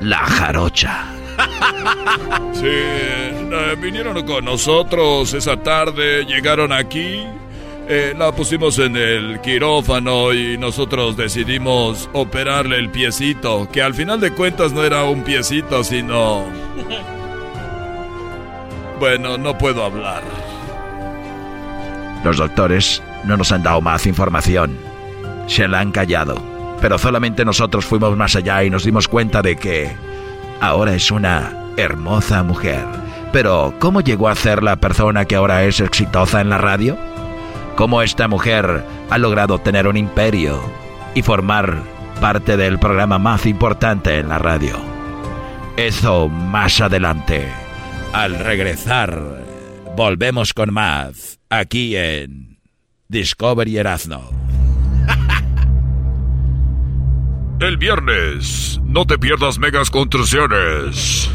La 0.00 0.18
Jarocha. 0.18 1.04
Sí, 2.52 2.66
eh, 2.66 3.76
vinieron 3.80 4.26
con 4.26 4.44
nosotros 4.44 5.32
esa 5.34 5.62
tarde, 5.62 6.24
llegaron 6.24 6.72
aquí, 6.72 7.24
eh, 7.88 8.14
la 8.16 8.32
pusimos 8.32 8.78
en 8.78 8.96
el 8.96 9.40
quirófano 9.40 10.32
y 10.32 10.58
nosotros 10.58 11.16
decidimos 11.16 12.10
operarle 12.12 12.76
el 12.76 12.90
piecito, 12.90 13.68
que 13.72 13.82
al 13.82 13.94
final 13.94 14.20
de 14.20 14.32
cuentas 14.32 14.72
no 14.72 14.84
era 14.84 15.04
un 15.04 15.22
piecito, 15.22 15.82
sino... 15.84 16.44
Bueno, 18.98 19.38
no 19.38 19.56
puedo 19.56 19.84
hablar. 19.84 20.24
Los 22.24 22.36
doctores 22.36 23.00
no 23.24 23.36
nos 23.36 23.52
han 23.52 23.62
dado 23.62 23.80
más 23.80 24.06
información. 24.06 24.76
Se 25.46 25.68
la 25.68 25.78
han 25.78 25.92
callado. 25.92 26.42
Pero 26.80 26.98
solamente 26.98 27.44
nosotros 27.44 27.84
fuimos 27.84 28.16
más 28.16 28.34
allá 28.34 28.64
y 28.64 28.70
nos 28.70 28.84
dimos 28.84 29.06
cuenta 29.06 29.40
de 29.40 29.54
que 29.54 29.92
ahora 30.60 30.94
es 30.94 31.12
una 31.12 31.52
hermosa 31.76 32.42
mujer. 32.42 32.84
Pero, 33.32 33.74
¿cómo 33.78 34.00
llegó 34.00 34.28
a 34.28 34.34
ser 34.34 34.62
la 34.62 34.76
persona 34.76 35.26
que 35.26 35.36
ahora 35.36 35.62
es 35.64 35.80
exitosa 35.80 36.40
en 36.40 36.50
la 36.50 36.58
radio? 36.58 36.98
¿Cómo 37.78 38.02
esta 38.02 38.26
mujer 38.26 38.84
ha 39.08 39.18
logrado 39.18 39.60
tener 39.60 39.86
un 39.86 39.96
imperio 39.96 40.60
y 41.14 41.22
formar 41.22 41.80
parte 42.20 42.56
del 42.56 42.80
programa 42.80 43.20
más 43.20 43.46
importante 43.46 44.18
en 44.18 44.28
la 44.30 44.40
radio? 44.40 44.76
Eso 45.76 46.28
más 46.28 46.80
adelante. 46.80 47.46
Al 48.12 48.36
regresar, 48.40 49.44
volvemos 49.96 50.54
con 50.54 50.74
más 50.74 51.38
aquí 51.50 51.94
en 51.94 52.58
Discovery 53.06 53.78
Erasmo. 53.78 54.28
El 57.60 57.76
viernes, 57.76 58.80
no 58.82 59.06
te 59.06 59.18
pierdas 59.18 59.60
megas 59.60 59.88
construcciones. 59.88 61.30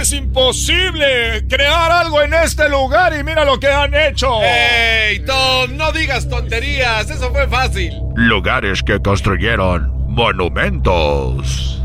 Es 0.00 0.12
imposible 0.12 1.46
crear 1.48 1.92
algo 1.92 2.20
en 2.22 2.34
este 2.34 2.68
lugar 2.68 3.14
y 3.18 3.22
mira 3.22 3.44
lo 3.44 3.58
que 3.60 3.68
han 3.68 3.94
hecho. 3.94 4.40
¡Ey, 4.42 5.20
Tom! 5.24 5.76
No 5.76 5.92
digas 5.92 6.28
tonterías, 6.28 7.08
eso 7.08 7.30
fue 7.30 7.46
fácil. 7.48 7.92
Lugares 8.16 8.82
que 8.82 9.00
construyeron 9.00 9.92
monumentos. 10.08 11.80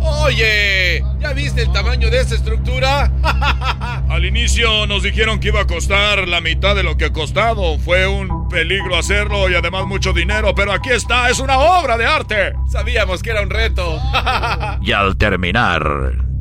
Oye, 0.00 1.04
¿ya 1.20 1.32
viste 1.32 1.62
el 1.62 1.72
tamaño 1.72 2.10
de 2.10 2.20
esa 2.20 2.34
estructura? 2.34 3.12
Al 4.08 4.24
inicio 4.24 4.86
nos 4.86 5.02
dijeron 5.02 5.38
que 5.38 5.48
iba 5.48 5.60
a 5.60 5.66
costar 5.66 6.26
la 6.26 6.40
mitad 6.40 6.74
de 6.74 6.82
lo 6.82 6.96
que 6.96 7.06
ha 7.06 7.12
costado. 7.12 7.78
Fue 7.78 8.06
un 8.06 8.48
peligro 8.48 8.96
hacerlo 8.96 9.48
y 9.48 9.54
además 9.54 9.86
mucho 9.86 10.12
dinero, 10.12 10.54
pero 10.54 10.72
aquí 10.72 10.90
está, 10.90 11.30
es 11.30 11.38
una 11.38 11.58
obra 11.58 11.96
de 11.96 12.06
arte. 12.06 12.52
Sabíamos 12.70 13.22
que 13.22 13.30
era 13.30 13.42
un 13.42 13.50
reto. 13.50 14.00
Y 14.82 14.92
al 14.92 15.16
terminar, 15.16 16.31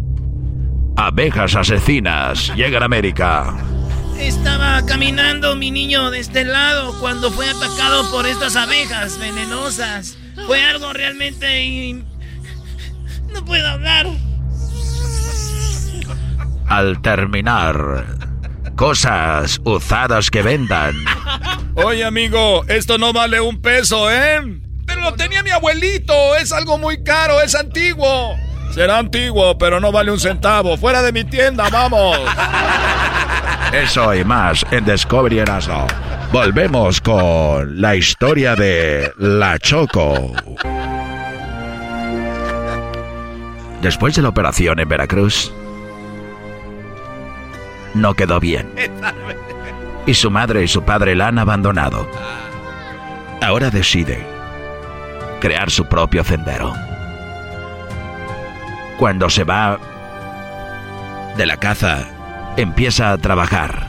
abejas 0.96 1.56
asesinas 1.56 2.52
llegan 2.56 2.84
a 2.84 2.86
América. 2.86 3.56
Estaba 4.20 4.86
caminando 4.86 5.56
mi 5.56 5.72
niño 5.72 6.12
de 6.12 6.20
este 6.20 6.44
lado 6.46 6.98
cuando 7.00 7.32
fue 7.32 7.50
atacado 7.50 8.10
por 8.12 8.28
estas 8.28 8.56
abejas 8.56 9.18
venenosas. 9.18 10.18
Fue 10.46 10.64
algo 10.64 10.94
realmente... 10.94 11.64
in- 11.64 12.06
No 13.34 13.44
puedo 13.46 13.68
hablar. 13.68 14.08
Al 16.68 17.02
terminar, 17.02 18.06
cosas 18.76 19.60
usadas 19.66 20.30
que 20.30 20.42
vendan. 20.42 20.96
Oye, 21.76 22.06
amigo, 22.06 22.64
esto 22.68 22.98
no 22.98 23.12
vale 23.14 23.42
un 23.42 23.62
peso, 23.62 24.10
¿eh? 24.12 24.40
Pero 24.86 25.02
lo 25.02 25.14
tenía 25.16 25.44
mi 25.44 25.50
abuelito, 25.50 26.36
es 26.38 26.52
algo 26.52 26.78
muy 26.78 27.04
caro, 27.04 27.42
es 27.42 27.56
antiguo. 27.56 28.36
Será 28.72 29.00
antiguo, 29.00 29.58
pero 29.58 29.80
no 29.80 29.92
vale 29.92 30.12
un 30.12 30.20
centavo. 30.20 30.78
Fuera 30.78 31.02
de 31.02 31.12
mi 31.12 31.24
tienda, 31.24 31.70
vamos. 31.70 32.18
Eso 33.74 34.14
y 34.14 34.24
más 34.24 34.66
en 34.72 34.86
Discovery 34.86 35.40
Erasmo. 35.40 35.88
Volvemos 36.32 37.02
con 37.02 37.82
la 37.82 37.96
historia 37.96 38.56
de 38.56 39.12
La 39.18 39.60
Choco. 39.60 40.34
Después 43.82 44.16
de 44.16 44.22
la 44.22 44.30
operación 44.30 44.80
en 44.80 44.88
Veracruz, 44.88 45.52
no 47.94 48.14
quedó 48.14 48.40
bien. 48.40 48.74
Y 50.06 50.14
su 50.14 50.32
madre 50.32 50.64
y 50.64 50.68
su 50.68 50.84
padre 50.84 51.16
la 51.16 51.28
han 51.28 51.40
abandonado. 51.40 52.08
Ahora 53.42 53.70
decide 53.70 54.26
crear 55.40 55.72
su 55.72 55.86
propio 55.86 56.24
sendero. 56.24 56.91
Cuando 59.02 59.32
se 59.32 59.44
va 59.44 59.80
de 61.36 61.48
la 61.48 61.58
caza, 61.58 62.06
empieza 62.56 63.12
a 63.12 63.18
trabajar. 63.18 63.88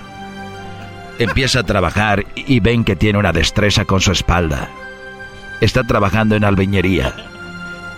Empieza 1.19 1.61
a 1.61 1.65
trabajar 1.65 2.25
y 2.35 2.61
ven 2.61 2.83
que 2.83 2.97
tiene 2.97 3.19
una 3.19 3.31
destreza 3.31 3.85
con 3.85 4.01
su 4.01 4.11
espalda. 4.11 4.71
Está 5.61 5.85
trabajando 5.85 6.35
en 6.35 6.45
albañería. 6.45 7.13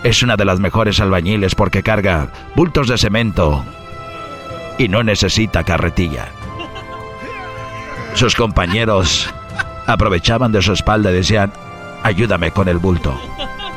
Es 0.03 0.23
una 0.23 0.35
de 0.35 0.43
las 0.43 0.59
mejores 0.59 0.99
albañiles 0.99 1.55
porque 1.55 1.83
carga 1.83 2.27
bultos 2.53 2.89
de 2.89 2.97
cemento 2.97 3.63
y 4.77 4.89
no 4.89 5.01
necesita 5.01 5.63
carretilla. 5.63 6.25
Sus 8.13 8.35
compañeros 8.35 9.33
aprovechaban 9.87 10.51
de 10.51 10.61
su 10.61 10.73
espalda 10.73 11.11
y 11.11 11.15
decían, 11.15 11.53
ayúdame 12.03 12.51
con 12.51 12.67
el 12.67 12.77
bulto. 12.77 13.17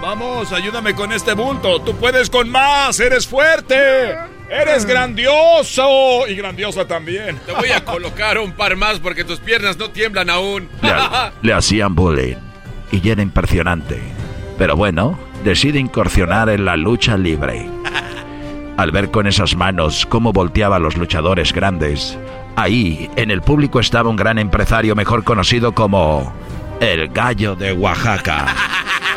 Vamos, 0.09 0.53
ayúdame 0.55 0.95
con 0.95 1.13
este 1.13 1.35
bulto. 1.35 1.83
Tú 1.83 1.95
puedes 1.95 2.31
con 2.31 2.49
más, 2.49 2.99
eres 2.99 3.27
fuerte. 3.27 4.17
Eres 4.49 4.87
grandioso 4.87 6.27
y 6.27 6.35
grandiosa 6.35 6.87
también. 6.87 7.39
Te 7.45 7.53
voy 7.53 7.73
a 7.73 7.85
colocar 7.85 8.39
un 8.39 8.53
par 8.53 8.75
más 8.75 9.01
porque 9.01 9.23
tus 9.23 9.39
piernas 9.39 9.77
no 9.77 9.91
tiemblan 9.91 10.31
aún. 10.31 10.67
Le, 10.81 10.93
le 11.43 11.53
hacían 11.53 11.95
bullying 11.95 12.37
y 12.91 13.07
era 13.07 13.21
impresionante. 13.21 14.01
Pero 14.57 14.77
bueno, 14.77 15.19
decide 15.45 15.79
incursionar 15.79 16.49
en 16.49 16.65
la 16.65 16.79
lucha 16.79 17.19
libre. 17.19 17.69
Al 18.79 18.91
ver 18.93 19.11
con 19.11 19.27
esas 19.27 19.57
manos 19.57 20.07
cómo 20.07 20.33
volteaba 20.33 20.77
a 20.77 20.81
los 20.81 20.97
luchadores 20.97 21.53
grandes, 21.53 22.19
ahí 22.57 23.11
en 23.17 23.31
el 23.31 23.43
público 23.43 23.79
estaba 23.79 24.09
un 24.09 24.17
gran 24.17 24.39
empresario 24.39 24.95
mejor 24.95 25.23
conocido 25.23 25.73
como 25.73 26.33
el 26.81 27.09
gallo 27.09 27.57
de 27.57 27.75
Oaxaca. 27.75 28.47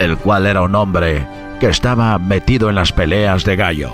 El 0.00 0.16
cual 0.16 0.46
era 0.46 0.62
un 0.62 0.74
hombre 0.74 1.26
que 1.60 1.68
estaba 1.68 2.18
metido 2.18 2.70
en 2.70 2.74
las 2.74 2.90
peleas 2.90 3.44
de 3.44 3.54
gallo. 3.54 3.92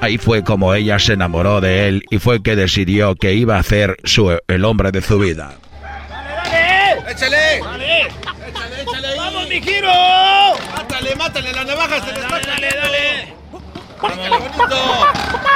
Ahí 0.00 0.16
fue 0.16 0.44
como 0.44 0.72
ella 0.74 0.98
se 1.00 1.14
enamoró 1.14 1.60
de 1.60 1.88
él 1.88 2.04
y 2.08 2.18
fue 2.18 2.40
que 2.40 2.54
decidió 2.54 3.16
que 3.16 3.34
iba 3.34 3.58
a 3.58 3.62
ser 3.62 3.96
su, 4.04 4.38
el 4.46 4.64
hombre 4.64 4.92
de 4.92 5.02
su 5.02 5.18
vida. 5.18 5.54
¡Échale! 7.10 7.60
¡Dale! 7.60 8.02
¡Échale, 8.02 8.82
échale 8.82 9.08
ahí! 9.08 9.18
¡Vamos, 9.18 9.48
mi 9.48 9.60
giro! 9.60 9.90
¡Mátale, 10.76 11.16
mátale! 11.16 11.52
¡La 11.52 11.64
navaja 11.64 12.00
se 12.00 12.12
le 12.12 12.20
está 12.20 12.38
Dale, 12.38 12.68
dale. 12.80 13.34
¡Ándale, 14.00 14.30
bonito! 14.30 15.49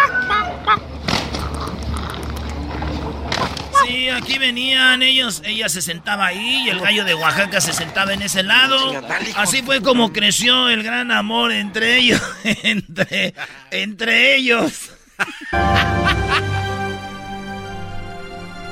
Sí, 3.87 4.09
aquí 4.09 4.39
venían 4.39 5.03
ellos, 5.03 5.43
ella 5.45 5.68
se 5.68 5.82
sentaba 5.82 6.26
ahí 6.26 6.64
y 6.66 6.70
el 6.70 6.80
gallo 6.80 7.05
de 7.05 7.14
Oaxaca 7.14 7.61
se 7.61 7.72
sentaba 7.72 8.12
en 8.14 8.22
ese 8.22 8.43
lado. 8.43 9.03
Así 9.37 9.62
fue 9.62 9.80
como 9.82 10.12
creció 10.12 10.68
el 10.68 10.82
gran 10.82 11.11
amor 11.11 11.53
entre 11.53 11.97
ellos, 11.99 12.22
entre, 12.45 13.35
entre 13.70 14.37
ellos. 14.37 14.91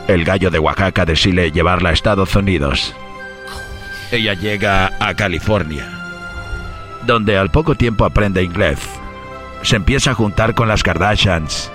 El 0.09 0.25
gallo 0.25 0.51
de 0.51 0.59
Oaxaca 0.59 1.05
decide 1.05 1.53
llevarla 1.53 1.91
a 1.91 1.93
Estados 1.93 2.35
Unidos. 2.35 2.95
Ella 4.11 4.35
llega 4.35 4.93
a 5.01 5.15
California, 5.15 5.89
donde 7.07 7.39
al 7.39 7.51
poco 7.51 7.77
tiempo 7.77 8.05
aprende 8.05 8.43
inglés. 8.43 8.79
Se 9.63 9.77
empieza 9.77 10.11
a 10.11 10.15
juntar 10.15 10.55
con 10.55 10.69
las 10.69 10.83
Kardashians 10.83 11.71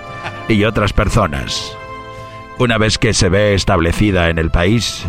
y 0.47 0.63
otras 0.65 0.93
personas. 0.93 1.75
Una 2.59 2.77
vez 2.79 2.97
que 2.97 3.13
se 3.13 3.29
ve 3.29 3.53
establecida 3.53 4.29
en 4.29 4.39
el 4.39 4.49
país, 4.49 5.05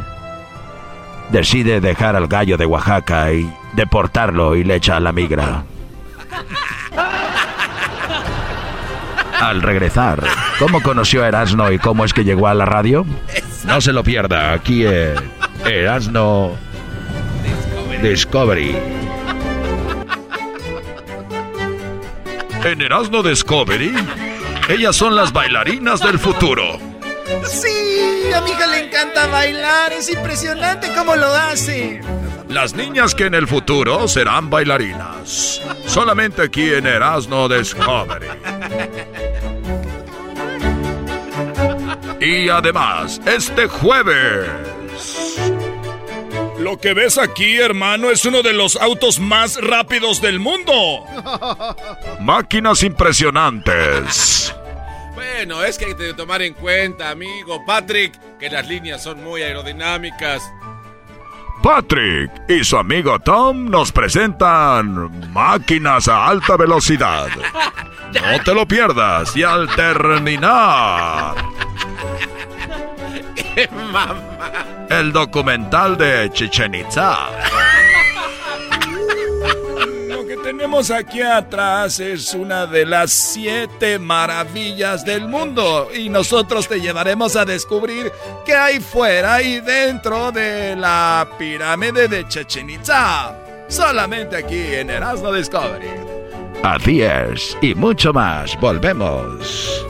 decide 1.31 1.81
dejar 1.81 2.15
al 2.15 2.27
gallo 2.27 2.59
de 2.59 2.67
Oaxaca 2.67 3.33
y 3.33 3.51
deportarlo 3.73 4.55
y 4.55 4.65
le 4.65 4.77
echa 4.77 4.97
a 4.97 5.01
la 5.01 5.13
migra. 5.13 5.65
Al 9.41 9.63
regresar, 9.63 10.23
¿cómo 10.59 10.83
conoció 10.83 11.25
a 11.25 11.29
Erasno 11.29 11.73
y 11.73 11.79
cómo 11.79 12.05
es 12.05 12.13
que 12.13 12.25
llegó 12.25 12.49
a 12.49 12.55
la 12.55 12.67
radio? 12.67 13.07
No 13.67 13.81
se 13.81 13.93
lo 13.93 14.05
pierda, 14.05 14.53
aquí 14.53 14.85
en 14.85 15.15
Erasno 15.65 16.53
Discovery. 18.03 18.77
En 22.65 22.83
Erasmo 22.83 23.23
Discovery, 23.23 23.95
ellas 24.69 24.97
son 24.97 25.17
las 25.17 25.33
bailarinas 25.33 26.01
del 26.01 26.19
futuro. 26.19 26.88
Sí, 27.47 28.33
a 28.35 28.41
mi 28.41 28.51
hija 28.51 28.67
le 28.67 28.87
encanta 28.87 29.27
bailar. 29.27 29.93
Es 29.93 30.09
impresionante 30.11 30.93
cómo 30.97 31.17
lo 31.17 31.27
hace. 31.27 32.01
Las 32.49 32.75
niñas 32.75 33.15
que 33.15 33.27
en 33.27 33.35
el 33.35 33.47
futuro 33.47 34.09
serán 34.09 34.49
bailarinas. 34.49 35.61
Solamente 35.87 36.43
aquí 36.43 36.73
en 36.73 36.87
Erasmo 36.87 37.49
Discovery. 37.49 38.29
Y 42.21 42.49
además, 42.49 43.21
este 43.27 43.69
jueves. 43.69 44.49
Lo 46.59 46.79
que 46.79 46.93
ves 46.93 47.19
aquí, 47.19 47.59
hermano, 47.59 48.11
es 48.11 48.25
uno 48.25 48.43
de 48.43 48.53
los 48.53 48.77
autos 48.77 49.21
más 49.21 49.61
rápidos 49.61 50.21
del 50.21 50.41
mundo. 50.41 51.05
Máquinas 52.21 52.83
impresionantes. 52.83 54.55
Bueno, 55.19 55.65
es 55.65 55.77
que 55.77 55.87
hay 55.87 55.95
que 55.97 56.15
tomar 56.15 56.43
en 56.43 56.55
cuenta, 56.55 57.11
amigo 57.11 57.65
Patrick, 57.67 58.17
que 58.39 58.49
las 58.49 58.69
líneas 58.69 59.03
son 59.03 59.25
muy 59.25 59.43
aerodinámicas. 59.43 60.41
Patrick 61.61 62.31
y 62.49 62.63
su 62.63 62.77
amigo 62.77 63.19
Tom 63.19 63.69
nos 63.69 63.91
presentan 63.91 65.33
máquinas 65.33 66.07
a 66.07 66.29
alta 66.29 66.57
velocidad. 66.57 67.27
No 68.15 68.45
te 68.45 68.55
lo 68.55 68.69
pierdas 68.69 69.37
y 69.37 69.43
al 69.43 69.69
terminar 69.75 71.35
¡Qué 73.35 73.69
mamá! 73.73 74.15
el 74.89 75.13
documental 75.13 75.99
de 75.99 76.31
Chichen 76.33 76.77
Itza. 76.77 77.27
Tenemos 80.59 80.91
aquí 80.91 81.23
atrás 81.23 82.01
es 82.01 82.35
una 82.35 82.67
de 82.67 82.85
las 82.85 83.13
siete 83.13 83.97
maravillas 84.01 85.05
del 85.05 85.29
mundo 85.29 85.89
y 85.97 86.09
nosotros 86.09 86.67
te 86.67 86.81
llevaremos 86.81 87.37
a 87.37 87.45
descubrir 87.45 88.11
qué 88.45 88.55
hay 88.55 88.81
fuera 88.81 89.41
y 89.41 89.61
dentro 89.61 90.33
de 90.33 90.75
la 90.75 91.29
pirámide 91.39 92.09
de 92.09 92.27
Chichen 92.27 92.71
Itza. 92.71 93.37
Solamente 93.69 94.35
aquí 94.35 94.75
en 94.75 94.91
Erasmo 94.91 95.33
Discovery. 95.33 95.91
Así 96.65 97.03
es, 97.03 97.57
y 97.63 97.77
mucho 97.77 98.13
más. 98.13 98.59
Volvemos. 98.59 99.87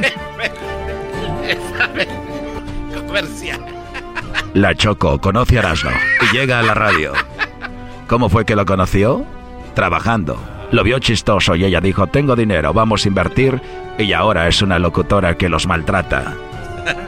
Comercial. 3.06 3.60
La 4.54 4.74
Choco 4.74 5.20
conoce 5.20 5.56
a 5.56 5.58
Erasmo 5.58 5.90
y 6.22 6.34
llega 6.34 6.60
a 6.60 6.62
la 6.62 6.72
radio. 6.72 7.12
¿Cómo 8.10 8.28
fue 8.28 8.44
que 8.44 8.56
lo 8.56 8.66
conoció? 8.66 9.24
Trabajando. 9.74 10.36
Lo 10.72 10.82
vio 10.82 10.98
chistoso 10.98 11.54
y 11.54 11.64
ella 11.64 11.80
dijo, 11.80 12.08
tengo 12.08 12.34
dinero, 12.34 12.72
vamos 12.72 13.04
a 13.04 13.08
invertir. 13.08 13.62
Y 13.98 14.12
ahora 14.14 14.48
es 14.48 14.62
una 14.62 14.80
locutora 14.80 15.36
que 15.36 15.48
los 15.48 15.68
maltrata. 15.68 16.34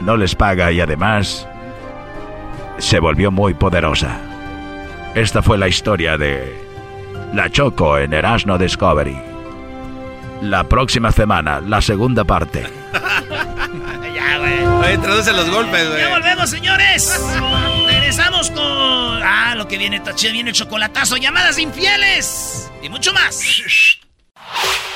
No 0.01 0.15
les 0.15 0.33
paga 0.33 0.71
y 0.71 0.79
además 0.79 1.45
se 2.77 2.99
volvió 2.99 3.31
muy 3.31 3.53
poderosa. 3.53 4.17
Esta 5.13 5.41
fue 5.41 5.57
la 5.57 5.67
historia 5.67 6.17
de 6.17 6.55
La 7.33 7.49
Choco 7.49 7.97
en 7.97 8.13
Erasmo 8.13 8.57
Discovery. 8.57 9.17
La 10.41 10.63
próxima 10.63 11.11
semana, 11.11 11.59
la 11.59 11.81
segunda 11.81 12.23
parte. 12.23 12.63
Oye, 14.83 14.97
traduce 14.97 15.31
los 15.33 15.49
golpes, 15.49 15.87
güey. 15.87 16.01
Ya 16.01 16.09
volvemos, 16.09 16.49
señores. 16.49 17.19
Regresamos 17.87 18.51
con. 18.51 19.23
Ah, 19.23 19.53
lo 19.55 19.67
que 19.67 19.77
viene, 19.77 19.99
tache, 19.99 20.31
viene 20.31 20.49
el 20.49 20.55
chocolatazo, 20.55 21.17
llamadas 21.17 21.57
infieles 21.57 22.69
y 22.81 22.89
mucho 22.89 23.13
más. 23.13 23.39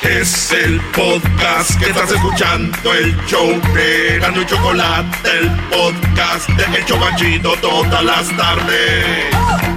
Es 0.02 0.52
el 0.52 0.80
podcast 0.94 1.80
que 1.80 1.90
estás 1.90 2.12
escuchando, 2.12 2.94
el 2.94 3.16
show 3.26 3.50
de 3.74 4.20
Gano 4.20 4.42
y 4.42 4.46
Chocolate, 4.46 5.30
el 5.40 5.50
podcast 5.70 6.50
de 6.50 6.78
El 6.78 6.86
Chocachito 6.86 7.56
todas 7.62 8.04
las 8.04 8.38
tardes. 8.38 9.77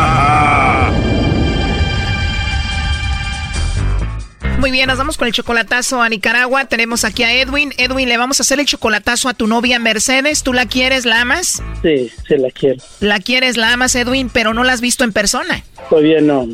Muy 4.61 4.69
bien, 4.69 4.85
nos 4.87 4.99
vamos 4.99 5.17
con 5.17 5.27
el 5.27 5.33
chocolatazo 5.33 6.03
a 6.03 6.07
Nicaragua. 6.07 6.65
Tenemos 6.65 7.03
aquí 7.03 7.23
a 7.23 7.33
Edwin. 7.33 7.73
Edwin, 7.77 8.07
le 8.07 8.17
vamos 8.17 8.39
a 8.39 8.43
hacer 8.43 8.59
el 8.59 8.67
chocolatazo 8.67 9.27
a 9.27 9.33
tu 9.33 9.47
novia 9.47 9.79
Mercedes. 9.79 10.43
¿Tú 10.43 10.53
la 10.53 10.67
quieres, 10.67 11.03
la 11.03 11.21
amas? 11.21 11.63
Sí, 11.81 12.11
sí 12.27 12.37
la 12.37 12.51
quiero. 12.51 12.77
La 12.99 13.19
quieres, 13.19 13.57
la 13.57 13.73
amas, 13.73 13.95
Edwin, 13.95 14.29
pero 14.31 14.53
no 14.53 14.63
la 14.63 14.73
has 14.73 14.81
visto 14.81 15.03
en 15.03 15.13
persona. 15.13 15.63
Todavía 15.89 16.21
no. 16.21 16.47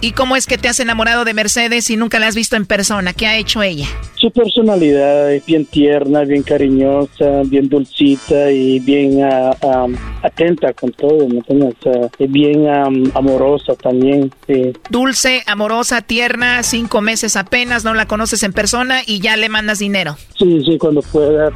¿Y 0.00 0.12
cómo 0.12 0.36
es 0.36 0.46
que 0.46 0.58
te 0.58 0.68
has 0.68 0.78
enamorado 0.78 1.24
de 1.24 1.34
Mercedes 1.34 1.90
y 1.90 1.96
nunca 1.96 2.20
la 2.20 2.28
has 2.28 2.36
visto 2.36 2.54
en 2.54 2.66
persona? 2.66 3.12
¿Qué 3.12 3.26
ha 3.26 3.36
hecho 3.36 3.62
ella? 3.64 3.86
Su 4.14 4.30
personalidad 4.30 5.32
es 5.32 5.44
bien 5.44 5.66
tierna, 5.66 6.22
bien 6.22 6.44
cariñosa, 6.44 7.42
bien 7.46 7.68
dulcita 7.68 8.50
y 8.50 8.78
bien 8.78 9.24
ah, 9.24 9.56
am, 9.62 9.96
atenta 10.22 10.72
con 10.72 10.92
todo, 10.92 11.28
¿me 11.28 11.38
entiendes? 11.38 11.74
Es 12.18 12.30
bien 12.30 12.68
am, 12.68 13.10
amorosa 13.14 13.74
también, 13.74 14.30
sí. 14.46 14.72
Dulce, 14.88 15.42
amorosa, 15.46 16.00
tierna, 16.02 16.62
cinco 16.62 17.00
meses 17.08 17.36
apenas, 17.36 17.84
no 17.84 17.94
la 17.94 18.06
conoces 18.06 18.42
en 18.42 18.52
persona 18.52 19.00
y 19.06 19.20
ya 19.20 19.36
le 19.38 19.48
mandas 19.48 19.78
dinero. 19.78 20.16
Sí, 20.38 20.60
sí, 20.66 20.76
cuando 20.76 21.00
pueda. 21.00 21.46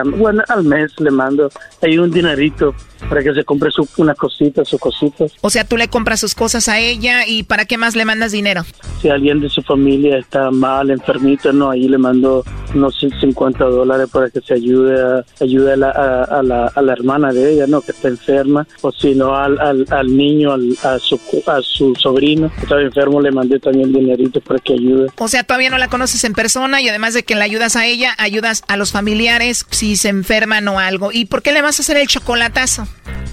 am, 0.00 0.18
bueno, 0.18 0.42
al 0.48 0.64
mes 0.64 0.90
le 0.98 1.10
mando 1.12 1.48
ahí 1.82 1.98
un 1.98 2.10
dinerito 2.10 2.74
para 3.08 3.22
que 3.22 3.32
se 3.34 3.44
compre 3.44 3.70
su, 3.70 3.86
unas 3.96 4.16
cositas, 4.16 4.66
sus 4.68 4.80
cositas. 4.80 5.32
O 5.40 5.50
sea, 5.50 5.64
tú 5.64 5.76
le 5.76 5.86
compras 5.88 6.18
sus 6.20 6.34
cosas 6.34 6.68
a 6.68 6.78
ella 6.80 7.26
y 7.26 7.44
¿para 7.44 7.64
qué 7.64 7.76
más 7.78 7.94
le 7.96 8.04
mandas 8.04 8.32
dinero? 8.32 8.62
Si 9.00 9.08
alguien 9.08 9.40
de 9.40 9.48
su 9.48 9.62
familia 9.62 10.18
está 10.18 10.50
mal, 10.50 10.90
enfermito, 10.90 11.52
no, 11.52 11.70
ahí 11.70 11.88
le 11.88 11.98
mando 11.98 12.44
unos 12.74 12.94
50 13.20 13.64
dólares 13.64 14.08
para 14.12 14.30
que 14.30 14.40
se 14.40 14.54
ayude 14.54 15.00
a, 15.00 15.24
ayude 15.44 15.72
a, 15.72 15.76
la, 15.76 15.90
a, 15.90 16.38
a 16.38 16.42
la, 16.42 16.66
a 16.74 16.82
la 16.82 16.92
hermana 16.92 17.32
de 17.32 17.52
ella, 17.54 17.66
¿no? 17.66 17.80
Que 17.82 17.92
está 17.92 18.08
enferma, 18.08 18.66
o 18.82 18.90
si 18.92 19.14
no, 19.14 19.34
al, 19.36 19.58
al, 19.60 19.84
al 19.90 20.16
niño, 20.16 20.52
al- 20.52 20.76
a, 20.84 20.98
su, 20.98 21.18
a 21.46 21.60
su 21.60 21.94
sobrino 21.96 22.50
que 22.56 22.62
estaba 22.62 22.80
enfermo, 22.82 23.20
le 23.20 23.30
mandé 23.32 23.58
también 23.58 23.92
dinerito 23.92 24.40
para 24.40 24.58
que 24.60 24.71
ayude. 24.74 25.08
O 25.18 25.28
sea, 25.28 25.44
todavía 25.44 25.70
no 25.70 25.78
la 25.78 25.88
conoces 25.88 26.24
en 26.24 26.32
persona 26.32 26.80
y 26.80 26.88
además 26.88 27.14
de 27.14 27.22
que 27.22 27.34
la 27.34 27.44
ayudas 27.44 27.76
a 27.76 27.86
ella, 27.86 28.14
ayudas 28.18 28.62
a 28.68 28.76
los 28.76 28.92
familiares 28.92 29.66
si 29.70 29.96
se 29.96 30.08
enferman 30.08 30.66
o 30.68 30.78
algo. 30.78 31.10
¿Y 31.12 31.26
por 31.26 31.42
qué 31.42 31.52
le 31.52 31.62
vas 31.62 31.78
a 31.78 31.82
hacer 31.82 31.96
el 31.96 32.06
chocolatazo? 32.06 32.86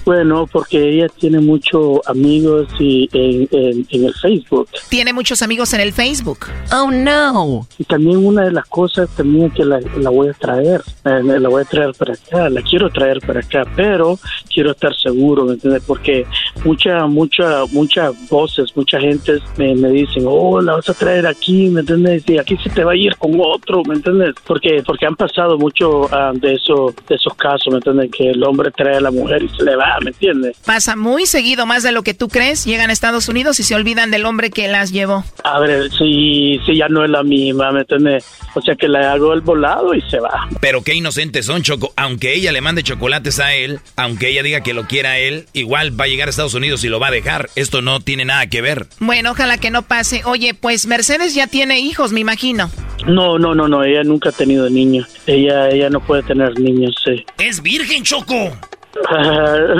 Bueno, 0.04 0.46
porque 0.50 0.78
ella 0.78 1.06
tiene 1.08 1.40
muchos 1.40 2.00
amigos 2.06 2.68
y 2.78 3.08
en, 3.12 3.48
en, 3.52 3.86
en 3.90 4.04
el 4.04 4.14
Facebook. 4.14 4.68
Tiene 4.88 5.12
muchos 5.12 5.42
amigos 5.42 5.72
en 5.74 5.80
el 5.80 5.92
Facebook. 5.92 6.46
Oh, 6.72 6.90
no. 6.90 7.66
Y 7.78 7.84
también 7.84 8.24
una 8.24 8.44
de 8.44 8.52
las 8.52 8.66
cosas 8.66 9.08
también 9.16 9.50
que 9.50 9.64
la, 9.64 9.78
la 9.98 10.10
voy 10.10 10.28
a 10.28 10.32
traer, 10.32 10.82
eh, 11.04 11.20
la 11.22 11.48
voy 11.48 11.62
a 11.62 11.64
traer 11.64 11.92
para 11.94 12.14
acá, 12.14 12.48
la 12.48 12.62
quiero 12.62 12.90
traer 12.90 13.20
para 13.20 13.40
acá, 13.40 13.64
pero 13.76 14.18
quiero 14.52 14.70
estar 14.70 14.94
seguro, 14.96 15.44
¿me 15.44 15.54
entiendes? 15.54 15.82
Porque 15.86 16.26
mucha, 16.64 17.06
mucha, 17.06 17.64
muchas 17.70 18.12
voces, 18.28 18.74
mucha 18.74 19.00
gente 19.00 19.38
me, 19.58 19.74
me 19.74 19.90
dicen, 19.90 20.24
oh, 20.26 20.60
la 20.60 20.76
vas 20.76 20.88
a 20.88 20.94
traer 20.94 21.26
aquí, 21.30 21.68
¿me 21.68 21.80
entiendes? 21.80 22.22
Y 22.26 22.38
aquí 22.38 22.56
se 22.62 22.70
te 22.70 22.84
va 22.84 22.92
a 22.92 22.96
ir 22.96 23.16
con 23.16 23.32
otro, 23.40 23.82
¿me 23.84 23.94
entiendes? 23.94 24.34
Porque, 24.46 24.82
porque 24.84 25.06
han 25.06 25.16
pasado 25.16 25.58
mucho 25.58 26.08
ah, 26.12 26.32
de, 26.34 26.54
eso, 26.54 26.94
de 27.08 27.14
esos 27.14 27.34
casos, 27.34 27.68
¿me 27.70 27.76
entiendes? 27.76 28.10
Que 28.10 28.30
el 28.30 28.42
hombre 28.44 28.70
trae 28.70 28.96
a 28.96 29.00
la 29.00 29.10
mujer 29.10 29.42
y 29.42 29.48
se 29.48 29.64
le 29.64 29.76
va, 29.76 29.98
¿me 30.02 30.10
entiendes? 30.10 30.56
Pasa 30.64 30.96
muy 30.96 31.26
seguido, 31.26 31.66
más 31.66 31.82
de 31.82 31.92
lo 31.92 32.02
que 32.02 32.14
tú 32.14 32.28
crees. 32.28 32.64
Llegan 32.64 32.90
a 32.90 32.92
Estados 32.92 33.28
Unidos 33.28 33.60
y 33.60 33.62
se 33.62 33.74
olvidan 33.74 34.10
del 34.10 34.26
hombre 34.26 34.50
que 34.50 34.68
las 34.68 34.92
llevó. 34.92 35.24
A 35.44 35.60
ver, 35.60 35.90
si, 35.90 36.60
si 36.66 36.76
ya 36.76 36.88
no 36.88 37.04
es 37.04 37.10
la 37.10 37.22
misma, 37.22 37.72
¿me 37.72 37.80
entiendes? 37.80 38.24
O 38.54 38.60
sea 38.60 38.74
que 38.74 38.88
le 38.88 38.98
hago 38.98 39.32
el 39.32 39.40
volado 39.40 39.94
y 39.94 40.00
se 40.02 40.18
va. 40.18 40.48
Pero 40.60 40.82
qué 40.82 40.94
inocentes 40.94 41.46
son, 41.46 41.62
Choco. 41.62 41.92
Aunque 41.96 42.34
ella 42.34 42.52
le 42.52 42.60
mande 42.60 42.82
chocolates 42.82 43.38
a 43.38 43.54
él, 43.54 43.80
aunque 43.96 44.28
ella 44.28 44.42
diga 44.42 44.62
que 44.62 44.74
lo 44.74 44.86
quiera 44.86 45.10
a 45.10 45.18
él, 45.18 45.46
igual 45.52 45.98
va 45.98 46.04
a 46.04 46.08
llegar 46.08 46.28
a 46.28 46.30
Estados 46.30 46.54
Unidos 46.54 46.84
y 46.84 46.88
lo 46.88 47.00
va 47.00 47.08
a 47.08 47.12
dejar. 47.12 47.50
Esto 47.54 47.82
no 47.82 48.00
tiene 48.00 48.24
nada 48.24 48.46
que 48.48 48.60
ver. 48.60 48.86
Bueno, 48.98 49.32
ojalá 49.32 49.58
que 49.58 49.70
no 49.70 49.82
pase. 49.82 50.22
Oye, 50.24 50.54
pues 50.54 50.86
Mercedes 50.86 51.09
ya 51.34 51.46
tiene 51.46 51.80
hijos, 51.80 52.12
me 52.12 52.20
imagino. 52.20 52.70
No, 53.06 53.38
no, 53.38 53.54
no, 53.54 53.68
no, 53.68 53.82
ella 53.82 54.02
nunca 54.04 54.28
ha 54.28 54.32
tenido 54.32 54.68
niños. 54.68 55.08
Ella, 55.26 55.68
ella 55.68 55.90
no 55.90 56.00
puede 56.00 56.22
tener 56.22 56.58
niños, 56.58 56.94
sí. 57.04 57.24
Es 57.38 57.62
virgen, 57.62 58.02
Choco. 58.04 58.34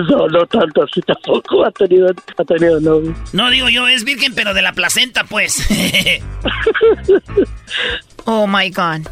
no, 0.09 0.28
no 0.28 0.47
tanto 0.47 0.83
así 0.83 1.01
tampoco 1.03 1.64
ha 1.64 1.70
tenido, 1.72 2.09
ha 2.37 2.45
tenido 2.45 2.81
novio. 2.81 3.14
No 3.33 3.51
digo 3.51 3.68
yo, 3.68 3.89
es 3.89 4.05
virgen, 4.05 4.35
pero 4.35 4.55
de 4.55 4.62
la 4.62 4.72
placenta, 4.72 5.24
pues. 5.24 5.66
Oh 8.26 8.47
my 8.47 8.70
God. 8.70 9.09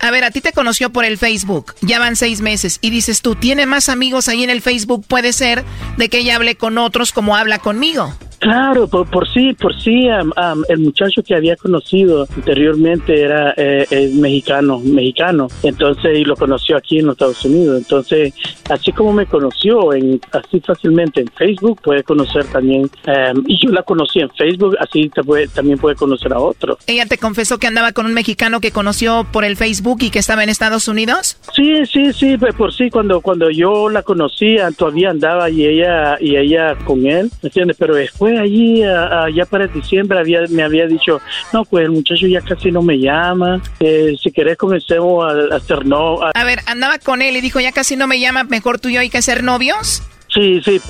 A 0.00 0.10
ver, 0.10 0.22
a 0.24 0.30
ti 0.30 0.40
te 0.40 0.52
conoció 0.52 0.90
por 0.90 1.04
el 1.04 1.18
Facebook. 1.18 1.74
Ya 1.80 1.98
van 1.98 2.14
seis 2.14 2.40
meses. 2.40 2.78
Y 2.82 2.90
dices 2.90 3.22
tú, 3.22 3.34
tiene 3.34 3.66
más 3.66 3.88
amigos 3.88 4.28
ahí 4.28 4.44
en 4.44 4.50
el 4.50 4.60
Facebook. 4.60 5.04
Puede 5.06 5.32
ser 5.32 5.64
de 5.96 6.08
que 6.08 6.18
ella 6.18 6.36
hable 6.36 6.56
con 6.56 6.78
otros 6.78 7.10
como 7.10 7.36
habla 7.36 7.58
conmigo. 7.58 8.14
Claro, 8.38 8.86
por, 8.86 9.08
por 9.10 9.28
sí, 9.28 9.52
por 9.54 9.74
sí, 9.80 10.08
am, 10.08 10.32
am, 10.36 10.62
el 10.68 10.78
muchacho 10.78 11.22
que 11.22 11.34
había 11.34 11.56
conocido 11.56 12.26
anteriormente 12.36 13.20
era 13.22 13.52
eh, 13.56 14.10
mexicano, 14.14 14.78
mexicano, 14.78 15.48
entonces 15.62 16.18
y 16.18 16.24
lo 16.24 16.36
conoció 16.36 16.76
aquí 16.76 16.98
en 17.00 17.06
los 17.06 17.14
Estados 17.14 17.44
Unidos, 17.44 17.78
entonces 17.78 18.32
así 18.70 18.92
como 18.92 19.12
me 19.12 19.26
conoció 19.26 19.92
en 19.92 20.20
así 20.32 20.60
fácilmente 20.60 21.20
en 21.20 21.28
Facebook 21.28 21.80
puede 21.82 22.02
conocer 22.04 22.44
también 22.46 22.88
am, 23.06 23.42
y 23.46 23.58
yo 23.64 23.70
la 23.72 23.82
conocí 23.82 24.20
en 24.20 24.30
Facebook, 24.30 24.76
así 24.78 25.08
te 25.08 25.22
puede- 25.24 25.48
también 25.48 25.78
puede 25.78 25.96
conocer 25.96 26.32
a 26.32 26.38
otro. 26.38 26.78
Ella 26.86 27.06
te 27.06 27.18
confesó 27.18 27.58
que 27.58 27.66
andaba 27.66 27.92
con 27.92 28.06
un 28.06 28.14
mexicano 28.14 28.60
que 28.60 28.70
conoció 28.70 29.26
por 29.32 29.44
el 29.44 29.56
Facebook 29.56 29.98
y 30.02 30.10
que 30.10 30.18
estaba 30.20 30.44
en 30.44 30.48
Estados 30.48 30.86
Unidos. 30.88 31.38
Sí, 31.54 31.84
sí, 31.86 32.12
sí, 32.12 32.36
pues 32.38 32.54
por 32.54 32.72
sí 32.72 32.88
cuando 32.90 33.20
cuando 33.20 33.50
yo 33.50 33.88
la 33.88 34.02
conocía 34.02 34.70
todavía 34.70 35.10
andaba 35.10 35.50
y 35.50 35.66
ella 35.66 36.16
y 36.20 36.36
ella 36.36 36.76
con 36.84 37.06
él, 37.06 37.30
¿me 37.42 37.48
entiendes? 37.48 37.76
Pero 37.78 37.94
después 37.96 38.27
allí 38.36 38.82
a- 38.82 39.24
a- 39.24 39.30
ya 39.30 39.46
para 39.46 39.66
diciembre 39.68 40.18
había 40.18 40.40
me 40.50 40.62
había 40.62 40.86
dicho, 40.86 41.20
no, 41.52 41.64
pues 41.64 41.84
el 41.84 41.92
muchacho 41.92 42.26
ya 42.26 42.40
casi 42.40 42.70
no 42.72 42.82
me 42.82 42.98
llama, 42.98 43.62
eh, 43.80 44.14
si 44.22 44.30
querés 44.32 44.56
comencemos 44.58 45.24
a, 45.24 45.54
a 45.54 45.56
hacer 45.56 45.86
no, 45.86 46.20
a- 46.22 46.32
A 46.34 46.44
ver, 46.44 46.60
andaba 46.66 46.98
con 46.98 47.22
él 47.22 47.36
y 47.36 47.40
dijo, 47.40 47.60
ya 47.60 47.72
casi 47.72 47.96
no 47.96 48.06
me 48.06 48.18
llama, 48.20 48.44
mejor 48.44 48.78
tú 48.80 48.88
y 48.88 48.94
yo 48.94 49.00
hay 49.00 49.08
que 49.10 49.22
ser 49.22 49.42
novios. 49.44 50.02
sí, 50.34 50.60
sí, 50.64 50.80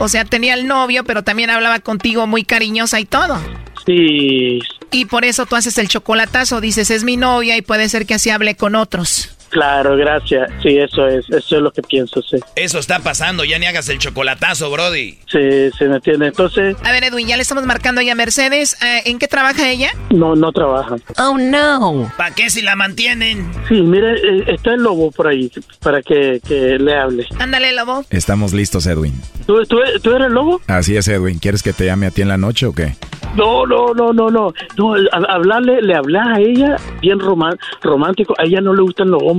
O 0.00 0.08
sea, 0.08 0.24
tenía 0.24 0.54
el 0.54 0.66
novio, 0.66 1.04
pero 1.04 1.22
también 1.22 1.50
hablaba 1.50 1.80
contigo 1.80 2.26
muy 2.26 2.44
cariñosa 2.44 3.00
y 3.00 3.04
todo. 3.04 3.38
sí, 3.86 4.60
Y 4.90 5.04
por 5.06 5.24
eso 5.24 5.44
tú 5.46 5.56
haces 5.56 5.76
el 5.78 5.88
chocolatazo, 5.88 6.60
dices, 6.60 6.90
es 6.90 7.04
mi 7.04 7.16
novia 7.16 7.56
y 7.56 7.62
puede 7.62 7.88
ser 7.88 8.06
que 8.06 8.14
así 8.14 8.30
hable 8.30 8.54
con 8.56 8.74
otros. 8.74 9.34
Claro, 9.50 9.96
gracias, 9.96 10.50
sí, 10.62 10.76
eso 10.78 11.06
es, 11.06 11.28
eso 11.30 11.56
es 11.56 11.62
lo 11.62 11.70
que 11.72 11.82
pienso, 11.82 12.22
sí, 12.22 12.36
Eso 12.56 12.78
está 12.78 13.00
pasando, 13.00 13.44
ya 13.44 13.58
ni 13.58 13.66
hagas 13.66 13.88
el 13.88 13.98
chocolatazo, 13.98 14.70
Brody. 14.70 15.18
sí, 15.30 15.70
se 15.76 15.84
me 15.88 15.96
entiende, 15.96 16.26
entonces 16.28 16.76
A 16.84 16.92
ver, 16.92 17.04
Edwin, 17.04 17.26
ya 17.26 17.36
le 17.36 17.42
estamos 17.42 17.64
marcando 17.64 18.00
a 18.00 18.14
Mercedes. 18.14 18.76
Eh, 18.82 19.02
¿En 19.06 19.18
qué 19.18 19.28
trabaja 19.28 19.68
ella? 19.70 19.90
no, 20.10 20.34
no 20.36 20.52
trabaja. 20.52 20.96
Oh, 21.18 21.36
no. 21.38 22.10
¿Para 22.16 22.34
qué 22.34 22.48
si 22.50 22.62
la 22.62 22.74
mantienen? 22.76 23.50
Sí, 23.68 23.74
mire, 23.82 24.14
eh, 24.14 24.44
está 24.48 24.74
el 24.74 24.82
lobo 24.82 25.10
por 25.10 25.26
ahí 25.28 25.50
para 25.80 26.00
que, 26.02 26.40
que 26.46 26.78
le 26.78 26.96
hable. 26.96 27.26
Ándale, 27.38 27.72
lobo. 27.74 28.04
Estamos 28.10 28.52
listos, 28.52 28.86
Edwin. 28.86 29.20
¿Tú, 29.46 29.62
tú, 29.66 29.78
tú 30.02 30.10
eres 30.14 30.28
el 30.28 30.32
lobo? 30.34 30.60
Así 30.66 30.96
es, 30.96 31.06
Edwin. 31.08 31.38
¿Quieres 31.38 31.62
que 31.62 31.72
te 31.72 31.84
llame 31.86 32.06
a 32.06 32.10
ti 32.10 32.22
en 32.22 32.28
la 32.28 32.36
noche 32.38 32.66
o 32.66 32.72
qué? 32.74 32.94
No, 33.36 33.66
no, 33.66 33.92
no, 33.94 34.12
no, 34.12 34.30
no. 34.30 34.52
no 34.76 34.94
hablarle, 35.28 35.82
le 35.82 35.94
hablas 35.94 36.26
a 36.28 36.40
ella 36.40 36.76
bien 37.00 37.18
roman- 37.20 37.58
romántico. 37.82 38.34
A 38.38 38.44
ella 38.44 38.60
no 38.60 38.72
le 38.74 38.82
gustan 38.82 39.10
los 39.10 39.22
hombres 39.22 39.37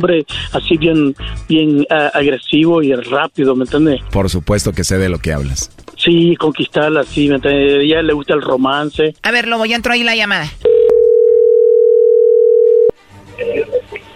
así 0.52 0.78
bien, 0.78 1.16
bien 1.48 1.86
ah, 1.90 2.12
agresivos 2.14 2.84
y 2.84 2.94
rápido, 2.94 3.56
¿me 3.56 3.64
entiendes? 3.64 4.02
Por 4.12 4.30
supuesto 4.30 4.72
que 4.74 4.84
sé 4.84 4.98
de 4.98 5.10
lo 5.10 5.20
que 5.20 5.34
hablas. 5.34 5.72
Sí, 5.98 6.36
conquistarla 6.38 7.02
así, 7.02 7.28
¿me 7.28 7.36
entiendes? 7.36 7.80
A 7.80 7.82
ella 7.82 8.02
le 8.02 8.14
gusta 8.14 8.34
el 8.34 8.42
romance. 8.42 9.16
A 9.22 9.32
ver, 9.32 9.48
lobo, 9.48 9.66
ya 9.66 9.76
entró 9.76 9.94
ahí 9.94 10.04
la 10.04 10.16
llamada. 10.16 10.50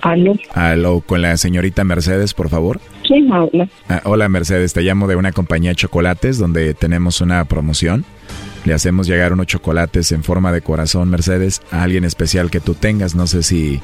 ¿Aló? 0.01 0.35
Aló, 0.53 1.01
con 1.01 1.21
la 1.21 1.37
señorita 1.37 1.83
Mercedes, 1.85 2.33
por 2.33 2.49
favor. 2.49 2.81
¿Quién 3.07 3.31
habla? 3.31 3.69
Ah, 3.87 4.01
hola, 4.03 4.27
Mercedes. 4.27 4.73
Te 4.73 4.81
llamo 4.81 5.07
de 5.07 5.15
una 5.15 5.31
compañía 5.31 5.71
de 5.71 5.75
chocolates 5.75 6.37
donde 6.37 6.73
tenemos 6.73 7.21
una 7.21 7.45
promoción. 7.45 8.05
Le 8.65 8.73
hacemos 8.73 9.07
llegar 9.07 9.33
unos 9.33 9.47
chocolates 9.47 10.11
en 10.11 10.23
forma 10.23 10.51
de 10.51 10.61
corazón, 10.61 11.09
Mercedes, 11.09 11.61
a 11.71 11.83
alguien 11.83 12.05
especial 12.05 12.49
que 12.49 12.59
tú 12.61 12.75
tengas. 12.75 13.13
No 13.13 13.27
sé 13.27 13.43
si 13.43 13.81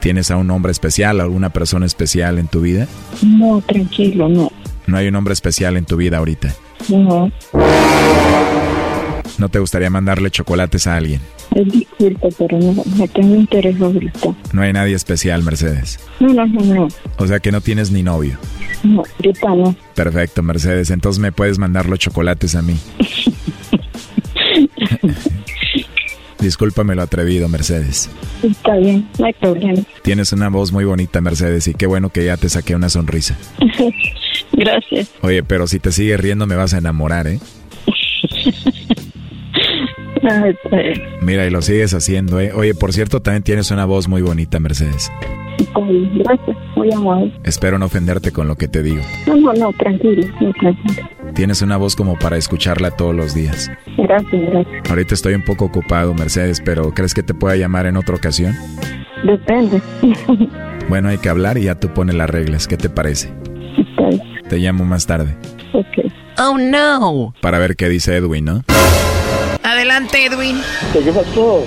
tienes 0.00 0.30
a 0.30 0.36
un 0.36 0.50
hombre 0.50 0.72
especial, 0.72 1.20
alguna 1.20 1.50
persona 1.50 1.86
especial 1.86 2.38
en 2.38 2.46
tu 2.46 2.60
vida. 2.60 2.86
No, 3.22 3.62
tranquilo, 3.66 4.28
no. 4.28 4.52
No 4.86 4.96
hay 4.96 5.08
un 5.08 5.16
hombre 5.16 5.32
especial 5.32 5.76
en 5.76 5.84
tu 5.84 5.96
vida 5.96 6.18
ahorita. 6.18 6.54
No, 6.88 7.30
¿No 9.38 9.48
te 9.48 9.58
gustaría 9.60 9.88
mandarle 9.90 10.30
chocolates 10.30 10.86
a 10.86 10.96
alguien? 10.96 11.20
es 11.54 11.72
disculpa, 11.72 12.28
pero 12.38 12.58
no, 12.58 12.72
no 12.72 13.08
tengo 13.08 13.34
interés 13.34 13.80
ahorita. 13.80 14.34
No 14.52 14.62
hay 14.62 14.72
nadie 14.72 14.94
especial, 14.94 15.42
Mercedes. 15.42 15.98
No, 16.20 16.28
no, 16.32 16.46
no, 16.46 16.62
no. 16.62 16.88
O 17.18 17.26
sea 17.26 17.40
que 17.40 17.52
no 17.52 17.60
tienes 17.60 17.90
ni 17.90 18.02
novio. 18.02 18.36
No, 18.82 19.02
ahorita 19.16 19.48
no. 19.54 19.74
Perfecto, 19.94 20.42
Mercedes. 20.42 20.90
Entonces 20.90 21.20
me 21.20 21.32
puedes 21.32 21.58
mandar 21.58 21.88
los 21.88 21.98
chocolates 21.98 22.54
a 22.54 22.62
mí. 22.62 22.76
Discúlpame 26.38 26.94
lo 26.94 27.02
atrevido, 27.02 27.48
Mercedes. 27.48 28.08
Está 28.42 28.76
bien, 28.76 29.08
no 29.18 29.26
hay 29.26 29.32
problema. 29.32 29.82
Tienes 30.02 30.32
una 30.32 30.48
voz 30.48 30.70
muy 30.70 30.84
bonita, 30.84 31.20
Mercedes, 31.20 31.66
y 31.66 31.74
qué 31.74 31.86
bueno 31.86 32.10
que 32.10 32.24
ya 32.24 32.36
te 32.36 32.48
saqué 32.48 32.76
una 32.76 32.88
sonrisa. 32.88 33.36
Gracias. 34.52 35.10
Oye, 35.22 35.42
pero 35.42 35.66
si 35.66 35.80
te 35.80 35.90
sigues 35.90 36.20
riendo 36.20 36.46
me 36.46 36.54
vas 36.54 36.74
a 36.74 36.78
enamorar, 36.78 37.26
¿eh? 37.26 37.40
Mira, 41.22 41.46
y 41.46 41.50
lo 41.50 41.62
sigues 41.62 41.94
haciendo, 41.94 42.38
¿eh? 42.40 42.52
Oye, 42.52 42.74
por 42.74 42.92
cierto, 42.92 43.20
también 43.20 43.42
tienes 43.42 43.70
una 43.70 43.84
voz 43.84 44.08
muy 44.08 44.22
bonita, 44.22 44.60
Mercedes. 44.60 45.10
Está 45.58 45.80
Gracias, 45.80 46.56
muy 46.76 46.92
amable. 46.92 47.32
Espero 47.44 47.78
no 47.78 47.86
ofenderte 47.86 48.32
con 48.32 48.48
lo 48.48 48.56
que 48.56 48.68
te 48.68 48.82
digo. 48.82 49.02
No, 49.26 49.36
no, 49.36 49.52
no, 49.52 49.72
tranquilo, 49.72 50.26
no, 50.40 50.52
tranquilo. 50.52 51.08
Tienes 51.34 51.62
una 51.62 51.76
voz 51.76 51.94
como 51.94 52.18
para 52.18 52.36
escucharla 52.36 52.90
todos 52.92 53.14
los 53.14 53.34
días. 53.34 53.70
Gracias, 53.96 54.50
gracias. 54.50 54.90
Ahorita 54.90 55.14
estoy 55.14 55.34
un 55.34 55.44
poco 55.44 55.66
ocupado, 55.66 56.14
Mercedes, 56.14 56.62
pero 56.64 56.92
¿crees 56.94 57.14
que 57.14 57.22
te 57.22 57.34
pueda 57.34 57.56
llamar 57.56 57.86
en 57.86 57.96
otra 57.96 58.14
ocasión? 58.14 58.54
Depende. 59.24 59.80
Bueno, 60.88 61.10
hay 61.10 61.18
que 61.18 61.28
hablar 61.28 61.58
y 61.58 61.64
ya 61.64 61.74
tú 61.74 61.88
pones 61.88 62.14
las 62.14 62.30
reglas. 62.30 62.66
¿Qué 62.66 62.78
te 62.78 62.88
parece? 62.88 63.30
Te 64.48 64.56
llamo 64.56 64.86
más 64.86 65.06
tarde. 65.06 65.36
Ok. 65.74 66.10
Oh, 66.38 66.56
no. 66.56 67.34
Para 67.42 67.58
ver 67.58 67.76
qué 67.76 67.90
dice 67.90 68.16
Edwin, 68.16 68.46
¿no? 68.46 68.64
Adelante, 69.72 70.24
Edwin. 70.24 70.56
¿Qué 70.94 71.12
pasó? 71.12 71.62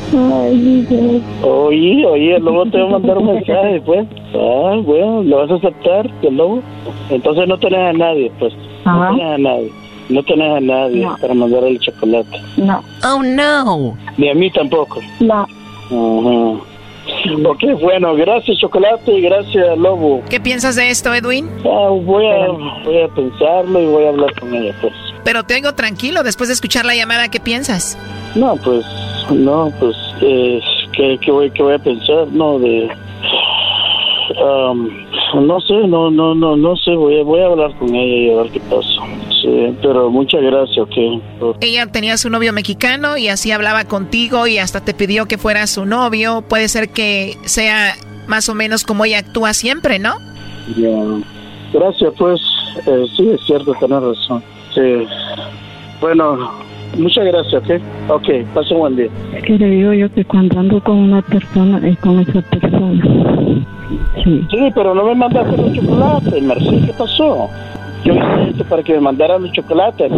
Oye, 1.44 2.06
oye, 2.06 2.36
el 2.36 2.44
lobo 2.44 2.66
te 2.66 2.80
va 2.80 2.86
a 2.86 2.90
mandar 2.90 3.18
un 3.20 3.28
mensaje, 3.36 3.82
pues. 3.86 4.08
Ah, 4.34 4.78
bueno, 4.84 5.22
¿lo 5.24 5.38
vas 5.38 5.52
a 5.52 5.56
aceptar, 5.56 6.10
el 6.24 6.36
lobo? 6.36 6.62
Entonces 7.12 7.48
no 7.48 7.58
tenés 7.60 7.80
a 7.80 7.94
nadie, 7.94 8.32
pues. 8.40 8.54
Ajá. 8.86 9.12
No 9.12 9.18
tenés 9.18 9.34
a 9.34 9.38
nadie. 9.38 9.72
No 10.10 10.24
tenés 10.24 10.58
a 10.58 10.60
nadie 10.60 11.06
No. 11.06 11.16
para 11.22 11.34
mandar 11.36 11.64
el 11.64 11.80
chocolate. 11.80 12.42
No. 12.58 12.84
Oh, 13.06 13.22
no. 13.24 13.96
Ni 14.18 14.30
a 14.30 14.34
mí 14.34 14.50
tampoco. 14.50 15.00
No. 15.20 15.42
Ajá. 15.44 16.64
Ok, 17.46 17.64
bueno, 17.82 18.14
gracias 18.16 18.58
Chocolate 18.60 19.12
y 19.12 19.22
gracias 19.22 19.78
Lobo. 19.78 20.22
¿Qué 20.30 20.40
piensas 20.40 20.76
de 20.76 20.90
esto, 20.90 21.14
Edwin? 21.14 21.48
Ah, 21.66 21.90
voy, 21.90 22.26
a, 22.26 22.48
voy 22.86 23.02
a 23.02 23.08
pensarlo 23.10 23.80
y 23.82 23.86
voy 23.86 24.06
a 24.06 24.10
hablar 24.10 24.40
con 24.40 24.54
ella, 24.56 24.74
pues. 24.82 24.94
Pero 25.24 25.44
te 25.44 25.56
oigo 25.56 25.74
tranquilo 25.74 26.24
después 26.24 26.48
de 26.50 26.54
escuchar 26.54 26.86
la 26.86 26.96
llamada. 26.96 27.30
¿Qué 27.30 27.40
piensas? 27.40 27.98
No, 28.36 28.56
pues, 28.58 28.86
no, 29.30 29.72
pues, 29.80 29.96
eh, 30.22 30.62
¿qué, 30.94 31.18
qué 31.22 31.32
voy, 31.32 31.52
¿qué 31.52 31.64
voy 31.64 31.76
a 31.76 31.80
pensar? 31.80 32.28
No, 32.32 32.60
de... 32.60 32.90
um, 34.42 34.90
no 35.46 35.60
sé, 35.62 35.74
no, 35.88 36.10
no, 36.10 36.34
no, 36.36 36.56
no 36.56 36.76
sé, 36.78 36.92
voy 36.92 37.20
a, 37.20 37.24
voy 37.24 37.42
a 37.42 37.46
hablar 37.48 37.76
con 37.78 37.94
ella 37.94 38.16
y 38.16 38.30
a 38.32 38.42
ver 38.42 38.52
qué 38.52 38.60
pasa. 38.62 38.88
Sí, 39.42 39.76
pero 39.82 40.10
muchas 40.10 40.42
gracias, 40.42 40.78
ok. 40.78 41.58
Ella 41.62 41.88
tenía 41.88 42.18
su 42.18 42.30
novio 42.30 42.54
mexicano 42.54 43.18
y 43.18 43.28
así 43.28 43.52
hablaba 43.52 43.86
contigo 43.86 44.46
y 44.46 44.60
hasta 44.60 44.82
te 44.82 44.94
pidió 44.94 45.26
que 45.26 45.38
fueras 45.38 45.72
su 45.72 45.86
novio. 45.86 46.44
Puede 46.48 46.68
ser 46.68 46.90
que 46.90 47.38
sea 47.46 47.96
más 48.28 48.50
o 48.50 48.56
menos 48.56 48.84
como 48.84 49.04
ella 49.04 49.20
actúa 49.20 49.54
siempre, 49.54 49.98
¿no? 50.00 50.14
Ya. 50.78 51.00
Gracias, 51.74 52.14
pues, 52.18 52.40
eh, 52.86 53.06
sí, 53.18 53.30
es 53.30 53.42
cierto, 53.46 53.74
tenés 53.80 54.04
razón. 54.04 54.44
Sí. 54.74 55.06
Bueno, 56.00 56.52
muchas 56.98 57.26
gracias, 57.26 57.54
ok. 57.64 57.82
Ok, 58.10 58.30
pase 58.54 58.74
un 58.74 58.80
buen 58.80 58.96
día. 58.96 59.08
Es 59.36 59.44
que 59.44 59.58
le 59.58 59.68
digo 59.68 59.94
yo 59.94 60.12
que 60.14 60.26
cuando 60.26 60.60
ando 60.60 60.84
con 60.84 60.98
una 60.98 61.22
persona 61.22 61.80
es 61.88 61.98
con 62.00 62.20
esa 62.20 62.42
persona. 62.42 63.04
Sí. 64.24 64.46
Sí, 64.50 64.58
pero 64.74 64.94
no 64.96 65.06
me 65.06 65.16
mandaste 65.16 65.58
los 65.58 65.74
chocolates, 65.74 66.44
Mercedes, 66.44 66.86
¿qué 66.86 66.94
pasó? 66.94 67.50
Yo 68.04 68.14
hice 68.14 68.50
esto 68.52 68.64
para 68.66 68.84
que 68.84 68.94
me 68.94 69.02
mandaran 69.02 69.44
los 69.44 69.52
chocolates. 69.52 70.12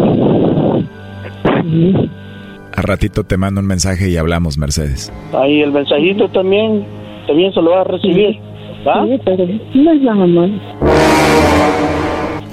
A 2.76 2.82
ratito 2.82 3.24
te 3.24 3.36
mando 3.36 3.60
un 3.60 3.66
mensaje 3.66 4.08
y 4.08 4.16
hablamos, 4.16 4.58
Mercedes. 4.58 5.12
Ahí 5.32 5.60
el 5.60 5.72
mensajito 5.72 6.28
también, 6.28 6.84
también 7.26 7.52
se 7.52 7.60
lo 7.62 7.70
vas 7.70 7.86
a 7.86 7.90
recibir. 7.92 8.38
¿Va? 8.86 9.04
Sí, 9.06 9.20
pero 9.24 9.46
no 9.74 9.92
es 9.92 10.02
nada 10.02 10.26
mal. 10.26 10.60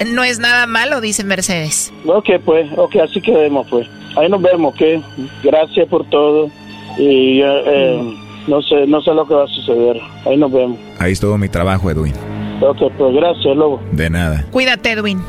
No 0.06 0.24
es 0.24 0.38
nada 0.38 0.66
malo, 0.66 1.00
dice 1.00 1.24
Mercedes. 1.24 1.92
Ok, 2.06 2.30
pues, 2.44 2.70
ok, 2.76 2.96
así 2.96 3.20
quedemos, 3.20 3.66
pues. 3.68 3.88
Ahí 4.16 4.28
nos 4.28 4.42
vemos, 4.42 4.74
¿ok? 4.74 5.02
Gracias 5.42 5.88
por 5.88 6.08
todo. 6.10 6.50
Y 6.98 7.40
eh, 7.40 7.62
eh, 7.66 8.14
no 8.46 8.60
sé 8.62 8.86
no 8.86 9.00
sé 9.00 9.14
lo 9.14 9.26
que 9.26 9.34
va 9.34 9.44
a 9.44 9.48
suceder. 9.48 10.00
Ahí 10.26 10.36
nos 10.36 10.52
vemos. 10.52 10.78
Ahí 10.98 11.12
estuvo 11.12 11.38
mi 11.38 11.48
trabajo, 11.48 11.90
Edwin. 11.90 12.14
Ok, 12.60 12.92
pues 12.96 13.14
gracias, 13.14 13.56
Lobo. 13.56 13.82
De 13.90 14.08
nada. 14.08 14.44
Cuídate, 14.50 14.92
Edwin. 14.92 15.20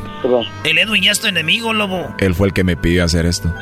El 0.64 0.78
Edwin 0.78 1.02
ya 1.02 1.10
es 1.12 1.20
tu 1.20 1.26
enemigo, 1.26 1.72
lobo. 1.72 2.14
Él 2.18 2.34
fue 2.34 2.46
el 2.46 2.52
que 2.52 2.64
me 2.64 2.76
pidió 2.76 3.04
hacer 3.04 3.26
esto. 3.26 3.52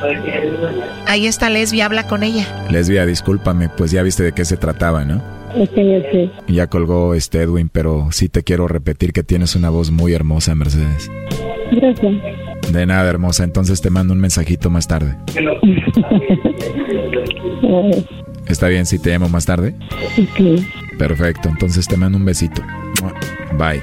Ahí 1.06 1.26
está 1.26 1.50
Lesbia, 1.50 1.86
habla 1.86 2.06
con 2.06 2.22
ella. 2.22 2.46
Lesbia, 2.70 3.06
discúlpame, 3.06 3.68
pues 3.68 3.90
ya 3.90 4.02
viste 4.02 4.22
de 4.22 4.32
qué 4.32 4.44
se 4.44 4.56
trataba, 4.56 5.04
¿no? 5.04 5.22
Sé. 5.52 6.30
Ya 6.48 6.66
colgó 6.68 7.14
este 7.14 7.42
Edwin, 7.42 7.68
pero 7.68 8.08
sí 8.10 8.28
te 8.28 8.42
quiero 8.42 8.68
repetir 8.68 9.12
que 9.12 9.22
tienes 9.22 9.54
una 9.56 9.70
voz 9.70 9.90
muy 9.90 10.12
hermosa, 10.12 10.54
Mercedes. 10.54 11.10
Gracias. 11.70 12.14
De 12.72 12.86
nada, 12.86 13.08
hermosa. 13.08 13.44
Entonces 13.44 13.80
te 13.80 13.90
mando 13.90 14.14
un 14.14 14.20
mensajito 14.20 14.70
más 14.70 14.88
tarde. 14.88 15.16
¿Está 18.48 18.68
bien 18.68 18.86
si 18.86 18.98
te 18.98 19.10
llamo 19.10 19.28
más 19.28 19.46
tarde? 19.46 19.74
ok. 20.18 20.62
Perfecto, 20.98 21.48
entonces 21.48 21.86
te 21.86 21.96
mando 21.96 22.18
un 22.18 22.24
besito. 22.24 22.62
Bye. 23.58 23.82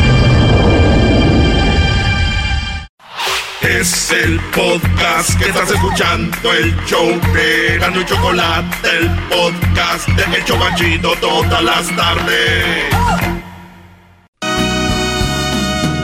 Es 3.61 4.11
el 4.11 4.39
podcast 4.55 5.37
que 5.39 5.45
estás 5.49 5.69
escuchando, 5.69 6.53
el 6.53 6.75
show 6.85 7.07
de 7.33 7.77
Gano 7.79 8.01
y 8.01 8.05
Chocolate, 8.05 8.89
el 8.97 9.09
podcast 9.29 10.07
de 10.09 10.37
El 10.37 10.45
Chobachito 10.45 11.13
todas 11.21 11.63
las 11.63 11.95
tardes. 11.95 12.85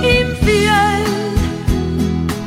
Infiel, 0.04 1.04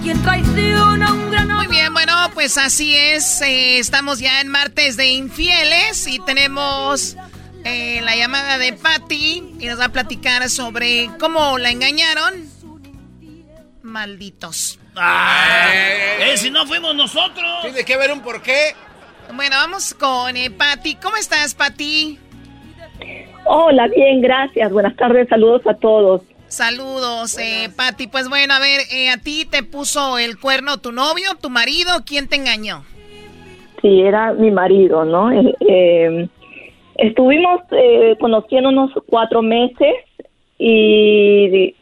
quien 0.03 0.23
traiciona 0.23 1.09
a 1.09 1.13
un 1.13 1.31
gran 1.31 1.49
Muy 1.49 1.67
bien, 1.67 1.93
bueno, 1.93 2.15
pues 2.33 2.57
así 2.57 2.95
es. 2.95 3.41
eh, 3.43 3.79
estamos 3.79 4.21
ya 4.21 4.41
en 4.41 4.49
martes 4.49 4.97
de 4.97 5.09
infieles 5.09 6.07
y 6.07 6.21
tenemos 6.21 7.17
eh, 7.65 8.01
la 8.03 8.15
llamada 8.17 8.59
de 8.59 8.73
Patty 8.75 9.55
y 9.59 9.67
nos 9.67 9.79
va 9.81 9.87
a 9.87 9.93
platicar 9.93 10.49
sobre 10.49 11.11
cómo 11.19 11.59
la 11.59 11.71
engañaron. 11.71 12.49
Malditos. 13.83 14.80
Eh, 14.97 16.37
si 16.37 16.51
no 16.51 16.67
fuimos 16.67 16.95
nosotros. 16.95 17.63
Tiene 17.63 17.85
que 17.85 17.95
haber 17.95 18.13
un 18.13 18.21
porqué. 18.21 18.75
Bueno, 19.35 19.57
vamos 19.57 19.95
con 19.95 20.37
eh, 20.37 20.51
Patty. 20.51 20.97
¿Cómo 20.97 21.17
estás, 21.17 21.55
Patty? 21.55 22.19
Hola, 23.45 23.89
bien, 23.89 24.21
gracias. 24.21 24.71
Buenas 24.73 24.97
tardes, 24.97 25.29
saludos 25.29 25.63
a 25.67 25.75
todos. 25.75 26.23
Saludos, 26.49 27.39
eh, 27.39 27.71
Patty. 27.77 28.09
Pues 28.09 28.29
bueno, 28.29 28.55
a 28.55 28.59
ver, 28.59 28.81
eh, 28.93 29.09
¿a 29.11 29.19
ti 29.19 29.47
te 29.49 29.63
puso 29.63 30.19
el 30.19 30.39
cuerno 30.39 30.79
tu 30.79 30.91
novio, 30.91 31.37
tu 31.41 31.49
marido? 31.49 31.91
¿Quién 32.05 32.29
te 32.29 32.37
engañó? 32.37 32.85
Sí, 33.81 34.01
era 34.03 34.33
mi 34.33 34.51
marido, 34.51 35.05
¿no? 35.05 35.31
Eh, 35.33 35.55
eh, 35.61 36.29
estuvimos 36.97 37.61
eh, 37.71 38.17
conociéndonos 38.21 38.91
cuatro 39.07 39.43
meses 39.43 39.95
y 40.59 41.75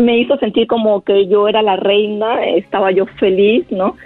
me 0.00 0.18
hizo 0.18 0.36
sentir 0.38 0.66
como 0.66 1.02
que 1.02 1.26
yo 1.26 1.48
era 1.48 1.62
la 1.62 1.76
reina, 1.76 2.44
estaba 2.44 2.90
yo 2.90 3.06
feliz, 3.18 3.64
¿no? 3.70 3.96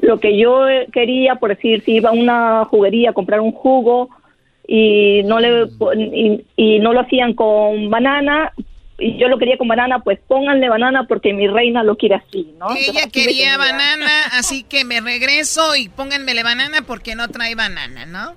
Lo 0.00 0.20
que 0.20 0.38
yo 0.38 0.66
quería, 0.92 1.36
por 1.36 1.50
decir, 1.50 1.82
si 1.84 1.96
iba 1.96 2.10
a 2.10 2.12
una 2.12 2.64
juguería 2.66 3.10
a 3.10 3.12
comprar 3.12 3.40
un 3.40 3.52
jugo 3.52 4.10
y 4.66 5.22
no 5.24 5.40
le 5.40 5.66
y, 5.96 6.44
y 6.56 6.78
no 6.78 6.92
lo 6.92 7.00
hacían 7.00 7.34
con 7.34 7.90
banana 7.90 8.52
y 8.98 9.16
yo 9.16 9.28
lo 9.28 9.38
quería 9.38 9.56
con 9.56 9.68
banana, 9.68 10.00
pues 10.00 10.18
pónganle 10.26 10.68
banana 10.68 11.04
porque 11.06 11.32
mi 11.32 11.46
reina 11.46 11.82
lo 11.84 11.96
quiere 11.96 12.16
así, 12.16 12.52
¿no? 12.58 12.66
Entonces, 12.70 12.88
Ella 12.88 13.00
así 13.00 13.10
quería 13.10 13.52
tenía. 13.52 13.58
banana, 13.58 14.10
así 14.32 14.62
que 14.64 14.84
me 14.84 15.00
regreso 15.00 15.76
y 15.76 15.88
pónganmele 15.88 16.42
banana 16.42 16.82
porque 16.86 17.14
no 17.14 17.28
trae 17.28 17.54
banana, 17.54 18.06
¿no? 18.06 18.34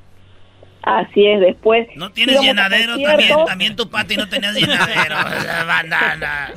Así 0.84 1.28
es, 1.28 1.39
después. 1.39 1.88
No 1.95 2.12
tienes 2.12 2.41
llenadero 2.41 2.99
también. 2.99 3.45
También 3.45 3.76
tu 3.76 3.89
Pati 3.89 4.18
no 4.18 4.28
tenías 4.28 4.55
llenadero. 4.55 5.16
Banana. 5.68 6.51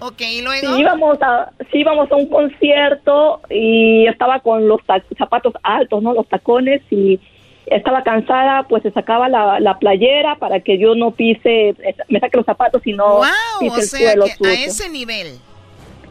Ok, 0.00 0.20
y 0.20 0.42
luego. 0.42 0.74
Sí 0.74 0.80
íbamos 0.80 1.18
a, 1.22 1.50
sí 1.72 1.78
íbamos 1.78 2.10
a 2.12 2.16
un 2.16 2.26
concierto 2.26 3.40
y 3.50 4.06
estaba 4.06 4.40
con 4.40 4.68
los 4.68 4.80
zapatos 5.16 5.54
altos, 5.62 6.02
¿no? 6.02 6.12
Los 6.14 6.26
tacones 6.28 6.82
y 6.90 7.18
estaba 7.66 8.02
cansada, 8.02 8.62
pues 8.68 8.82
se 8.82 8.90
sacaba 8.92 9.28
la, 9.28 9.60
la 9.60 9.78
playera 9.78 10.36
para 10.36 10.60
que 10.60 10.78
yo 10.78 10.94
no 10.94 11.10
pise, 11.10 11.74
me 12.08 12.20
saque 12.20 12.36
los 12.38 12.46
zapatos 12.46 12.86
y 12.86 12.92
no 12.92 13.16
Wow, 13.16 13.26
pise 13.60 13.72
o 13.72 13.76
el 13.76 13.82
sea 13.82 13.98
suelo 14.12 14.24
que 14.24 14.30
a 14.30 14.34
sucio. 14.36 14.50
ese 14.66 14.90
nivel. 14.90 15.26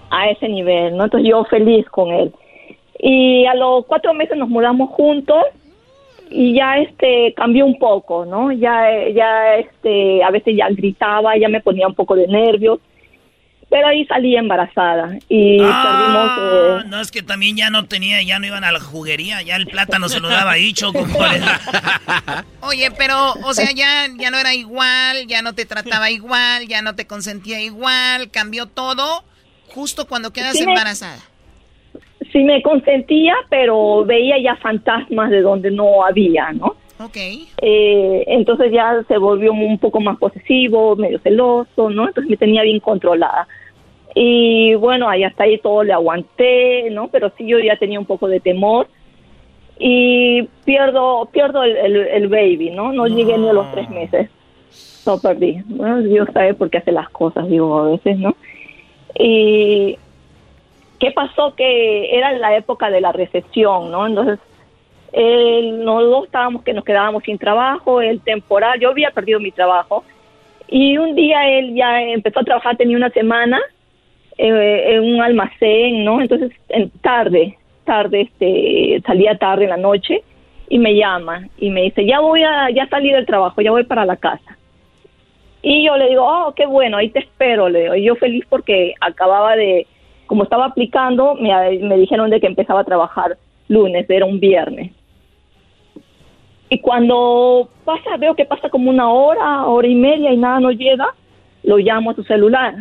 a 0.10 0.30
ese 0.30 0.48
nivel, 0.50 0.96
¿no? 0.96 1.06
Entonces 1.06 1.30
yo 1.30 1.44
feliz 1.46 1.86
con 1.90 2.12
él. 2.12 2.32
Y 3.00 3.46
a 3.46 3.56
los 3.56 3.86
cuatro 3.86 4.14
meses 4.14 4.38
nos 4.38 4.50
mudamos 4.50 4.90
juntos 4.92 5.44
y 6.30 6.54
ya 6.56 6.78
este 6.78 7.34
cambió 7.36 7.66
un 7.66 7.80
poco, 7.80 8.26
¿no? 8.26 8.52
Ya 8.52 8.86
ya 9.16 9.56
este 9.56 10.24
a 10.24 10.30
veces 10.30 10.56
ya 10.58 10.68
gritaba, 10.70 11.38
ya 11.38 11.48
me 11.48 11.62
ponía 11.62 11.88
un 11.88 11.96
poco 11.96 12.16
de 12.16 12.28
nervios 12.28 12.80
pero 13.70 13.88
ahí 13.88 14.06
salí 14.06 14.36
embarazada 14.38 15.18
y 15.30 15.62
Ah, 15.62 15.82
perdimos... 15.84 16.32
eh, 16.38 16.84
no, 16.88 17.02
es 17.02 17.12
que 17.12 17.22
también 17.22 17.58
ya 17.58 17.70
no 17.70 17.86
tenía, 17.86 18.22
ya 18.22 18.40
no 18.40 18.48
iban 18.48 18.64
a 18.64 18.72
la 18.72 18.80
juguería, 18.80 19.42
ya 19.42 19.56
el 19.58 19.68
plátano 19.68 20.08
se 20.10 20.20
lo 20.20 20.30
daba 20.30 20.52
ahí, 20.52 20.72
Choco. 20.74 21.06
Oye, 22.62 22.92
pero, 22.98 23.34
o 23.44 23.54
sea, 23.54 23.72
ya, 23.72 24.08
ya 24.18 24.32
no 24.32 24.38
era 24.38 24.54
igual, 24.54 25.28
ya 25.28 25.42
no 25.42 25.54
te 25.54 25.66
trataba 25.66 26.10
igual, 26.12 26.68
ya 26.68 26.82
no 26.82 26.96
te 26.96 27.08
consentía 27.08 27.62
igual, 27.62 28.30
cambió 28.32 28.66
todo 28.68 29.24
justo 29.70 30.08
cuando 30.08 30.32
quedas 30.32 30.54
Sí 30.58 30.66
me- 30.66 30.72
embarazada. 30.74 31.20
sí 32.32 32.40
me 32.40 32.62
consentía, 32.62 33.34
pero 33.50 34.06
veía 34.06 34.36
ya 34.42 34.56
fantasmas 34.58 35.30
de 35.30 35.42
donde 35.42 35.72
no 35.72 36.06
había, 36.06 36.52
¿no? 36.54 36.76
Ok. 37.00 37.18
Eh, 37.62 38.24
entonces 38.28 38.72
ya 38.72 39.04
se 39.08 39.18
volvió 39.18 39.52
un 39.54 39.78
poco 39.80 40.00
más 40.00 40.18
posesivo, 40.18 40.96
medio 40.96 41.20
celoso, 41.20 41.90
¿no? 41.90 42.08
Entonces 42.08 42.30
me 42.30 42.38
tenía 42.38 42.64
bien 42.64 42.80
controlada. 42.80 43.48
Y 44.16 44.74
bueno, 44.76 45.08
ahí 45.10 45.24
hasta 45.24 45.44
ahí 45.44 45.58
todo 45.60 45.84
le 45.84 45.94
aguanté, 45.94 46.90
¿no? 46.92 47.08
Pero 47.10 47.32
sí 47.38 47.46
yo 47.48 47.60
ya 47.60 47.78
tenía 47.78 48.00
un 48.00 48.06
poco 48.06 48.28
de 48.28 48.40
temor. 48.40 48.88
Y 49.80 50.44
pierdo 50.66 51.30
pierdo 51.32 51.62
el, 51.64 51.78
el- 51.78 52.08
el 52.08 52.28
baby, 52.30 52.72
¿no? 52.72 52.92
No 52.94 53.06
llegué 53.08 53.38
ni 53.38 53.48
a 53.48 53.54
los 53.54 53.70
tres 53.72 53.90
meses. 53.90 54.30
Lo 55.06 55.20
perdí. 55.20 55.62
Bueno, 55.68 56.02
Dios 56.02 56.28
sabe 56.34 56.54
por 56.56 56.70
qué 56.70 56.80
hace 56.80 56.92
las 56.92 57.10
cosas, 57.10 57.48
digo, 57.48 57.78
a 57.78 57.90
veces, 57.92 58.18
¿no? 58.18 58.36
Y 59.20 59.98
¿qué 61.00 61.12
pasó? 61.12 61.54
Que 61.56 62.18
era 62.18 62.32
la 62.34 62.58
época 62.58 62.90
de 62.90 63.02
la 63.02 63.12
recesión, 63.12 63.92
¿no? 63.92 64.08
Entonces, 64.08 64.40
él, 65.14 65.84
nosotros 65.84 66.26
estábamos 66.26 66.64
que 66.64 66.74
nos 66.74 66.84
quedábamos 66.84 67.24
sin 67.24 67.38
trabajo, 67.38 68.02
el 68.02 68.22
temporal, 68.22 68.80
yo 68.80 68.90
había 68.90 69.12
perdido 69.12 69.40
mi 69.40 69.52
trabajo 69.52 70.04
y 70.68 70.98
un 70.98 71.16
día 71.16 71.50
él 71.50 71.76
ya 71.76 72.02
empezó 72.02 72.42
a 72.42 72.44
trabajar, 72.44 72.78
tenía 72.78 72.98
una 72.98 73.10
semana 73.10 73.60
eh, 74.38 74.96
en 74.96 75.16
un 75.16 75.22
almacén, 75.22 76.04
¿no? 76.04 76.22
Entonces, 76.22 76.52
en 76.70 76.90
tarde, 77.02 77.58
tarde, 77.86 78.22
este, 78.22 79.02
salía 79.06 79.38
tarde 79.38 79.64
en 79.64 79.70
la 79.70 79.78
noche 79.78 80.24
y 80.70 80.78
me 80.78 80.96
llama 80.96 81.48
y 81.58 81.70
me 81.70 81.84
dice, 81.84 82.06
ya 82.06 82.20
voy 82.20 82.44
a, 82.44 82.70
ya 82.70 82.88
salí 82.88 83.12
del 83.12 83.26
trabajo, 83.26 83.62
ya 83.62 83.72
voy 83.72 83.86
para 83.86 84.06
la 84.06 84.18
casa. 84.18 84.58
Y 85.62 85.86
yo 85.86 85.98
le 85.98 86.10
digo, 86.10 86.24
oh, 86.24 86.54
qué 86.54 86.66
bueno, 86.66 86.98
ahí 86.98 87.10
te 87.10 87.20
espero, 87.20 87.70
le 87.70 87.82
digo. 87.82 87.96
Y 87.96 88.04
yo 88.04 88.16
feliz 88.16 88.46
porque 88.48 88.94
acababa 89.02 89.56
de, 89.56 89.88
como 90.28 90.44
estaba 90.44 90.66
aplicando, 90.66 91.36
me, 91.36 91.52
me 91.80 91.98
dijeron 91.98 92.30
de 92.30 92.40
que 92.40 92.48
empezaba 92.48 92.82
a 92.82 92.86
trabajar 92.86 93.38
lunes, 93.68 94.06
era 94.10 94.26
un 94.26 94.40
viernes. 94.40 94.92
Y 96.70 96.80
cuando 96.80 97.70
pasa, 97.86 98.18
veo 98.18 98.36
que 98.36 98.46
pasa 98.46 98.70
como 98.70 98.90
una 98.90 99.10
hora, 99.10 99.66
hora 99.66 99.88
y 99.88 99.96
media 99.96 100.34
y 100.34 100.38
nada 100.38 100.60
no 100.60 100.72
llega, 100.72 101.14
lo 101.64 101.78
llamo 101.78 102.12
a 102.12 102.16
su 102.16 102.24
celular. 102.24 102.76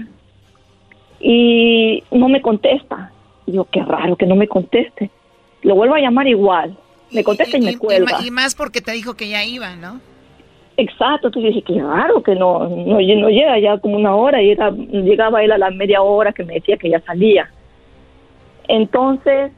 Y 1.20 2.02
no 2.10 2.28
me 2.28 2.42
contesta. 2.42 3.12
Y 3.46 3.52
yo, 3.52 3.64
qué 3.70 3.82
raro 3.82 4.16
que 4.16 4.26
no 4.26 4.34
me 4.34 4.48
conteste. 4.48 5.10
Lo 5.62 5.76
vuelvo 5.76 5.94
a 5.94 6.00
llamar 6.00 6.26
igual. 6.26 6.76
Me 7.12 7.22
contesta 7.22 7.56
y, 7.56 7.60
me 7.60 7.70
Y, 7.72 7.76
cuelga. 7.76 8.18
y 8.24 8.30
más 8.30 8.54
porque 8.54 8.80
te 8.80 8.92
dijo 8.92 9.14
que 9.14 9.28
ya 9.28 9.44
iba, 9.44 9.76
¿no? 9.76 10.00
Exacto, 10.78 11.28
entonces 11.28 11.54
dije, 11.54 11.62
qué 11.62 11.80
raro 11.80 12.22
que 12.22 12.34
no, 12.34 12.68
no, 12.68 13.00
no 13.00 13.30
llega 13.30 13.58
ya 13.58 13.78
como 13.78 13.96
una 13.96 14.14
hora 14.14 14.42
y 14.42 14.50
era, 14.50 14.70
llegaba 14.70 15.42
él 15.42 15.52
a 15.52 15.58
la 15.58 15.70
media 15.70 16.02
hora 16.02 16.32
que 16.32 16.44
me 16.44 16.54
decía 16.54 16.76
que 16.76 16.90
ya 16.90 17.00
salía. 17.00 17.50
Entonces 18.68 19.52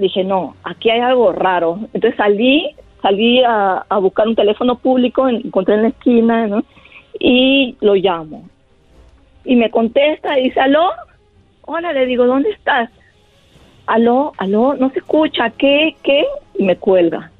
dije, 0.00 0.24
no, 0.24 0.56
aquí 0.64 0.90
hay 0.90 1.00
algo 1.00 1.32
raro. 1.32 1.78
Entonces 1.92 2.16
salí, 2.16 2.74
salí 3.02 3.42
a, 3.44 3.84
a 3.88 3.98
buscar 3.98 4.26
un 4.28 4.34
teléfono 4.36 4.76
público, 4.78 5.28
en- 5.28 5.36
encontré 5.46 5.74
en 5.76 5.82
la 5.82 5.88
esquina. 5.88 6.62
Y 7.18 7.76
lo 7.80 7.94
llamo. 7.94 8.48
Y 9.44 9.56
me 9.56 9.70
contesta 9.70 10.38
y 10.38 10.44
dice, 10.44 10.60
aló, 10.60 10.88
hola, 11.62 11.92
le 11.92 12.06
digo, 12.06 12.26
¿dónde 12.26 12.50
estás? 12.50 12.90
Aló, 13.86 14.32
aló, 14.38 14.74
no 14.74 14.90
se 14.90 15.00
escucha, 15.00 15.50
¿qué, 15.50 15.96
qué? 16.02 16.24
Y 16.58 16.64
me 16.64 16.76
cuelga. 16.76 17.30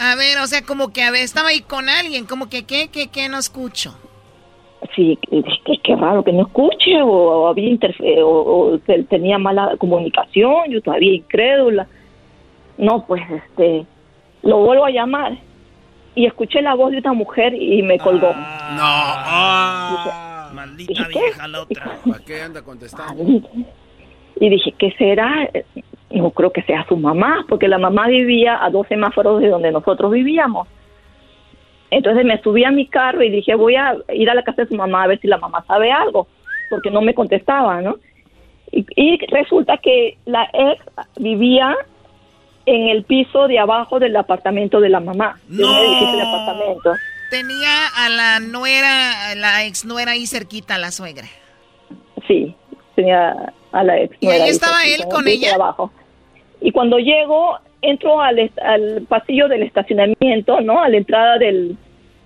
A 0.00 0.14
ver, 0.16 0.38
o 0.38 0.46
sea, 0.46 0.62
como 0.62 0.92
que 0.92 1.02
a 1.02 1.10
estaba 1.10 1.48
ahí 1.48 1.60
con 1.60 1.88
alguien, 1.88 2.24
como 2.26 2.48
que, 2.48 2.64
¿qué, 2.64 2.88
qué, 2.88 3.08
qué 3.08 3.28
no 3.28 3.38
escucho? 3.38 3.96
Sí, 4.94 5.18
que 5.30 5.42
qué 5.82 5.96
raro 5.96 6.22
que 6.22 6.32
no 6.32 6.42
escuche 6.42 7.02
o, 7.02 7.08
o 7.08 7.48
había 7.48 7.68
interfe- 7.68 8.22
o, 8.24 8.78
tenía 9.08 9.36
mala 9.38 9.76
comunicación, 9.76 10.70
yo 10.70 10.80
todavía 10.80 11.14
incrédula. 11.14 11.86
No, 12.76 13.04
pues 13.06 13.22
este, 13.30 13.84
lo 14.42 14.58
vuelvo 14.58 14.84
a 14.84 14.90
llamar 14.90 15.36
y 16.14 16.26
escuché 16.26 16.62
la 16.62 16.74
voz 16.74 16.92
de 16.92 16.98
una 16.98 17.12
mujer 17.12 17.54
y 17.54 17.82
me 17.82 17.98
colgó. 17.98 18.32
No. 18.76 20.54
Maldita 20.54 21.08
vieja 21.08 21.48
la 21.48 21.62
otra. 21.62 21.98
¿Para 22.08 22.24
qué 22.24 22.42
anda 22.42 22.62
contestando? 22.62 23.24
Y 24.40 24.48
dije, 24.48 24.72
¿qué 24.78 24.92
será? 24.96 25.48
No 26.10 26.30
creo 26.30 26.52
que 26.52 26.62
sea 26.62 26.86
su 26.88 26.96
mamá, 26.96 27.44
porque 27.48 27.68
la 27.68 27.78
mamá 27.78 28.06
vivía 28.06 28.64
a 28.64 28.70
dos 28.70 28.86
semáforos 28.86 29.40
de 29.40 29.48
donde 29.48 29.72
nosotros 29.72 30.10
vivíamos. 30.12 30.68
Entonces 31.90 32.24
me 32.24 32.40
subí 32.42 32.64
a 32.64 32.70
mi 32.70 32.86
carro 32.86 33.22
y 33.22 33.30
dije, 33.30 33.54
voy 33.54 33.76
a 33.76 33.96
ir 34.12 34.28
a 34.28 34.34
la 34.34 34.42
casa 34.42 34.62
de 34.62 34.68
su 34.68 34.74
mamá 34.74 35.04
a 35.04 35.06
ver 35.06 35.20
si 35.20 35.26
la 35.26 35.38
mamá 35.38 35.64
sabe 35.66 35.90
algo, 35.90 36.26
porque 36.68 36.90
no 36.90 37.00
me 37.00 37.14
contestaba, 37.14 37.80
¿no? 37.80 37.96
Y, 38.70 38.84
y 38.96 39.18
resulta 39.26 39.78
que 39.78 40.18
la 40.26 40.48
ex 40.52 40.82
vivía 41.16 41.74
en 42.66 42.88
el 42.88 43.04
piso 43.04 43.48
de 43.48 43.58
abajo 43.58 43.98
del 43.98 44.14
apartamento 44.16 44.80
de 44.80 44.90
la 44.90 45.00
mamá, 45.00 45.40
de 45.48 45.64
un 45.64 45.74
edificio 45.74 46.16
de 46.16 46.22
apartamentos. 46.22 46.98
Tenía 47.30 47.86
a 47.96 48.08
la 48.10 48.40
nuera, 48.40 49.30
a 49.30 49.34
la 49.34 49.64
ex 49.64 49.86
nuera 49.86 50.12
ahí 50.12 50.26
cerquita, 50.26 50.74
a 50.74 50.78
la 50.78 50.90
suegra. 50.90 51.26
Sí, 52.26 52.54
tenía 52.94 53.54
a 53.72 53.84
la 53.84 53.98
ex. 53.98 54.14
¿Y 54.20 54.26
nuera 54.26 54.44
ahí 54.44 54.48
ahí 54.50 54.54
estaba 54.54 54.84
él 54.84 55.04
con 55.10 55.26
ella? 55.26 55.54
abajo. 55.54 55.90
Y 56.60 56.70
cuando 56.70 56.98
llego, 56.98 57.58
entro 57.82 58.20
al, 58.20 58.50
pasillo 59.08 59.48
del 59.48 59.62
estacionamiento, 59.62 60.60
¿no? 60.60 60.82
A 60.82 60.88
la 60.88 60.96
entrada 60.96 61.38
del, 61.38 61.76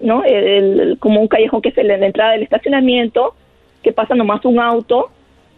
¿no? 0.00 0.24
El, 0.24 0.96
como 0.98 1.20
un 1.20 1.28
callejón 1.28 1.62
que 1.62 1.70
es 1.70 1.76
la 1.76 1.94
entrada 1.94 2.32
del 2.32 2.42
estacionamiento, 2.42 3.34
que 3.82 3.92
pasa 3.92 4.14
nomás 4.14 4.44
un 4.44 4.60
auto 4.60 5.10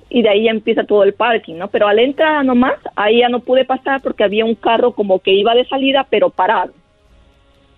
y 0.09 0.23
de 0.23 0.29
ahí 0.29 0.49
empieza 0.49 0.85
todo 0.85 1.03
el 1.05 1.15
parking, 1.15 1.57
¿no? 1.57 1.69
Pero 1.69 1.89
a 1.89 1.95
la 1.95 2.03
entrada 2.03 2.43
nomás, 2.43 2.75
ahí 2.97 3.21
ya 3.21 3.29
no 3.29 3.41
pude 3.41 3.65
pasar 3.65 4.01
porque 4.03 4.25
había 4.25 4.45
un 4.45 4.55
carro 4.55 4.93
como 4.93 5.19
que 5.19 5.33
iba 5.33 5.55
de 5.55 5.67
salida, 5.67 6.07
pero 6.09 6.31
parado 6.31 6.73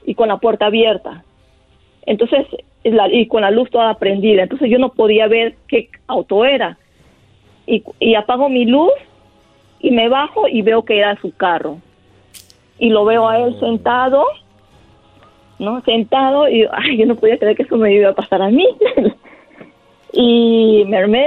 y 0.04 0.14
con 0.14 0.28
la 0.28 0.38
puerta 0.38 0.66
abierta. 0.66 1.24
Entonces, 2.06 2.46
y 2.84 3.26
con 3.26 3.42
la 3.42 3.50
luz 3.50 3.68
toda 3.70 3.94
prendida. 3.94 4.44
Entonces 4.44 4.70
yo 4.70 4.78
no 4.78 4.90
podía 4.90 5.26
ver 5.26 5.56
qué 5.66 5.88
auto 6.06 6.44
era. 6.44 6.78
Y 7.66 8.14
apago 8.14 8.48
mi 8.48 8.64
luz 8.64 8.92
y 9.80 9.90
me 9.90 10.08
bajo 10.08 10.46
y 10.46 10.62
veo 10.62 10.84
que 10.84 10.98
era 10.98 11.20
su 11.20 11.34
carro. 11.34 11.78
Y 12.78 12.90
lo 12.90 13.04
veo 13.04 13.28
a 13.28 13.38
él 13.38 13.58
sentado, 13.60 14.24
¿no? 15.58 15.80
Sentado 15.82 16.48
y 16.48 16.66
ay, 16.72 16.98
yo 16.98 17.06
no 17.06 17.16
podía 17.16 17.38
creer 17.38 17.56
que 17.56 17.62
eso 17.62 17.76
me 17.76 17.92
iba 17.94 18.10
a 18.10 18.14
pasar 18.14 18.42
a 18.42 18.48
mí. 18.50 18.66
y 20.12 20.84
me 20.86 20.96
armé 20.98 21.24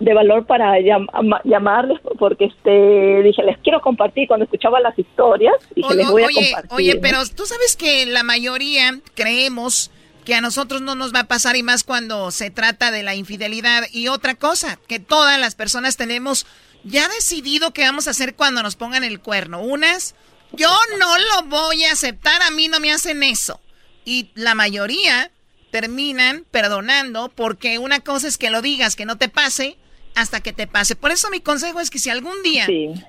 de 0.00 0.14
valor 0.14 0.44
para 0.46 0.78
llam- 0.80 1.06
ama- 1.12 1.40
llamarles 1.44 2.00
porque 2.18 2.46
este 2.46 3.22
dije, 3.22 3.42
les 3.44 3.58
quiero 3.58 3.80
compartir 3.80 4.26
cuando 4.26 4.44
escuchaba 4.44 4.80
las 4.80 4.98
historias, 4.98 5.54
dije, 5.76 5.88
O- 5.88 5.94
les 5.94 6.10
voy 6.10 6.22
a 6.22 6.26
oye, 6.26 6.34
compartir. 6.52 6.72
oye, 6.72 6.96
pero 7.00 7.18
tú 7.36 7.46
sabes 7.46 7.76
que 7.76 8.06
la 8.06 8.22
mayoría 8.24 8.98
creemos 9.14 9.90
que 10.24 10.34
a 10.34 10.40
nosotros 10.40 10.80
no 10.80 10.94
nos 10.94 11.14
va 11.14 11.20
a 11.20 11.24
pasar 11.28 11.54
y 11.54 11.62
más 11.62 11.84
cuando 11.84 12.30
se 12.30 12.50
trata 12.50 12.90
de 12.90 13.02
la 13.02 13.14
infidelidad. 13.14 13.82
Y 13.92 14.08
otra 14.08 14.34
cosa, 14.34 14.78
que 14.88 14.98
todas 14.98 15.38
las 15.38 15.54
personas 15.54 15.96
tenemos 15.98 16.46
ya 16.82 17.06
decidido 17.08 17.72
qué 17.72 17.82
vamos 17.82 18.08
a 18.08 18.12
hacer 18.12 18.34
cuando 18.34 18.62
nos 18.62 18.74
pongan 18.74 19.04
el 19.04 19.20
cuerno. 19.20 19.60
Unas, 19.60 20.14
yo 20.56 20.74
no 20.98 21.18
lo 21.18 21.42
voy 21.48 21.84
a 21.84 21.92
aceptar, 21.92 22.42
a 22.42 22.50
mí 22.50 22.68
no 22.68 22.80
me 22.80 22.92
hacen 22.92 23.22
eso. 23.22 23.60
Y 24.04 24.30
la 24.34 24.54
mayoría 24.54 25.30
terminan 25.70 26.44
perdonando 26.50 27.30
porque 27.34 27.78
una 27.78 28.00
cosa 28.00 28.28
es 28.28 28.38
que 28.38 28.50
lo 28.50 28.62
digas, 28.62 28.96
que 28.96 29.06
no 29.06 29.16
te 29.18 29.28
pase, 29.28 29.76
hasta 30.14 30.40
que 30.40 30.52
te 30.52 30.66
pase. 30.66 30.94
Por 30.94 31.10
eso 31.10 31.28
mi 31.30 31.40
consejo 31.40 31.80
es 31.80 31.90
que 31.90 31.98
si 31.98 32.10
algún 32.10 32.40
día 32.44 32.66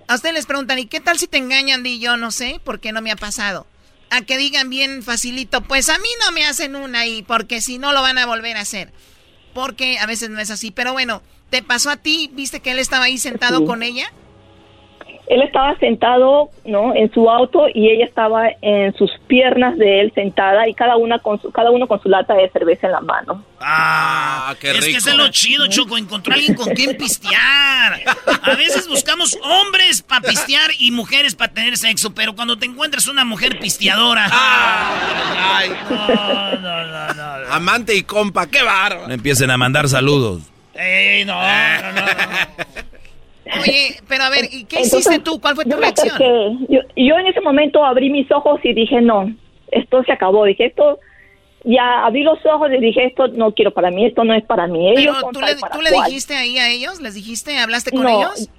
a 0.07 0.15
ustedes 0.15 0.33
les 0.33 0.45
preguntan, 0.47 0.79
¿y 0.79 0.87
qué 0.87 0.99
tal 0.99 1.19
si 1.19 1.27
te 1.27 1.37
engañan? 1.37 1.83
Di 1.83 1.99
yo 1.99 2.17
no 2.17 2.31
sé, 2.31 2.59
porque 2.63 2.91
no 2.91 3.01
me 3.01 3.11
ha 3.11 3.15
pasado. 3.15 3.67
A 4.09 4.21
que 4.21 4.37
digan 4.37 4.69
bien 4.69 5.03
facilito, 5.03 5.61
pues 5.61 5.89
a 5.89 5.97
mí 5.99 6.09
no 6.25 6.31
me 6.31 6.45
hacen 6.45 6.75
una 6.75 7.05
y 7.05 7.21
porque 7.23 7.61
si 7.61 7.77
no 7.77 7.91
lo 7.91 8.01
van 8.01 8.17
a 8.17 8.25
volver 8.25 8.57
a 8.57 8.61
hacer. 8.61 8.91
Porque 9.53 9.99
a 9.99 10.05
veces 10.05 10.29
no 10.29 10.39
es 10.39 10.49
así. 10.49 10.71
Pero 10.71 10.93
bueno, 10.93 11.21
¿te 11.49 11.61
pasó 11.61 11.89
a 11.89 11.97
ti? 11.97 12.29
¿Viste 12.33 12.59
que 12.61 12.71
él 12.71 12.79
estaba 12.79 13.05
ahí 13.05 13.17
sentado 13.17 13.59
Sí. 13.59 13.65
con 13.65 13.83
ella? 13.83 14.11
Él 15.27 15.41
estaba 15.41 15.77
sentado, 15.79 16.49
¿no? 16.65 16.93
En 16.95 17.11
su 17.11 17.29
auto 17.29 17.67
y 17.73 17.89
ella 17.89 18.05
estaba 18.05 18.47
en 18.61 18.93
sus 18.95 19.11
piernas 19.27 19.77
de 19.77 20.01
él 20.01 20.11
sentada 20.13 20.67
y 20.67 20.73
cada 20.73 20.97
una 20.97 21.19
con 21.19 21.41
su, 21.41 21.51
cada 21.51 21.71
uno 21.71 21.87
con 21.87 22.01
su 22.01 22.09
lata 22.09 22.35
de 22.35 22.49
cerveza 22.49 22.87
en 22.87 22.93
la 22.93 23.01
mano. 23.01 23.43
Ah, 23.59 24.53
qué 24.59 24.71
es 24.71 24.79
que 24.79 24.85
rico. 24.85 24.97
es 24.97 25.15
lo 25.15 25.29
chido, 25.29 25.67
Choco, 25.67 25.97
encontrar 25.97 26.37
a 26.37 26.39
alguien 26.39 26.55
con 26.55 26.73
quien 26.75 26.95
pistear. 26.95 28.01
A 28.43 28.55
veces 28.55 28.87
buscamos 28.87 29.37
hombres 29.43 30.03
para 30.03 30.21
pistear 30.21 30.69
y 30.77 30.91
mujeres 30.91 31.33
para 31.33 31.51
tener 31.51 31.77
sexo, 31.77 32.13
pero 32.13 32.35
cuando 32.35 32.57
te 32.57 32.65
encuentras 32.65 33.07
una 33.07 33.25
mujer 33.25 33.59
pisteadora. 33.59 34.27
Ay. 34.31 35.71
No, 35.89 36.55
no, 36.59 36.85
no, 36.85 37.13
no. 37.13 37.53
Amante 37.53 37.95
y 37.95 38.03
compa, 38.03 38.47
qué 38.47 38.61
bárbaro. 38.61 39.07
No 39.07 39.13
empiecen 39.13 39.49
a 39.49 39.57
mandar 39.57 39.89
saludos. 39.89 40.43
Ey, 40.75 41.25
no, 41.25 41.41
no, 41.41 41.91
no. 41.93 42.01
Oye, 43.61 43.95
pero 44.07 44.23
a 44.23 44.29
ver, 44.29 44.45
¿y 44.45 44.65
qué 44.65 44.77
Entonces, 44.77 44.99
hiciste 45.01 45.19
tú? 45.19 45.39
¿Cuál 45.39 45.55
fue 45.55 45.63
tu 45.65 45.71
yo 45.71 45.77
reacción? 45.77 46.67
Yo, 46.67 47.17
en 47.17 47.27
ese 47.27 47.41
momento 47.41 47.83
abrí 47.85 48.09
mis 48.09 48.29
ojos 48.31 48.59
y 48.63 48.73
dije, 48.73 49.01
no, 49.01 49.31
esto 49.71 50.03
se 50.03 50.11
acabó. 50.11 50.45
Dije, 50.45 50.65
esto, 50.65 50.99
ya 51.63 52.05
abrí 52.05 52.23
los 52.23 52.43
ojos 52.45 52.69
y 52.75 52.79
dije, 52.79 53.05
esto 53.05 53.27
no 53.29 53.53
quiero 53.53 53.71
para 53.71 53.91
mí, 53.91 54.05
esto 54.05 54.23
no 54.23 54.33
es 54.33 54.43
para 54.43 54.67
mí. 54.67 54.89
Ellos 54.91 55.15
Pero 55.19 55.31
tú 55.31 55.41
le, 55.41 55.55
para 55.57 55.75
tú 55.75 55.81
le 55.81 55.91
dijiste 55.91 56.35
ahí 56.35 56.57
a 56.57 56.69
ellos, 56.69 57.01
les 57.01 57.13
dijiste, 57.13 57.57
hablaste 57.57 57.91
con 57.91 58.03
No, 58.03 58.19
ellos. 58.19 58.49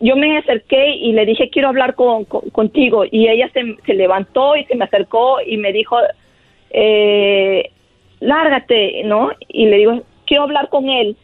Yo 0.00 0.16
me 0.16 0.36
acerqué 0.38 0.96
y 0.96 1.12
le 1.12 1.24
dije, 1.26 1.48
quiero 1.50 1.68
hablar 1.68 1.94
con, 1.94 2.24
con- 2.24 2.48
contigo. 2.50 3.04
Y 3.10 3.28
ella 3.28 3.48
se, 3.52 3.76
se 3.86 3.94
levantó 3.94 4.56
y 4.56 4.64
se 4.64 4.74
me 4.76 4.84
acercó 4.84 5.40
y 5.44 5.56
me 5.56 5.72
dijo, 5.72 5.96
eh, 6.70 7.70
lárgate, 8.20 9.02
¿no? 9.04 9.30
Y 9.48 9.66
le 9.66 9.76
digo, 9.78 10.02
quiero 10.26 10.44
hablar 10.44 10.68
con 10.68 10.88
él. 10.88 11.16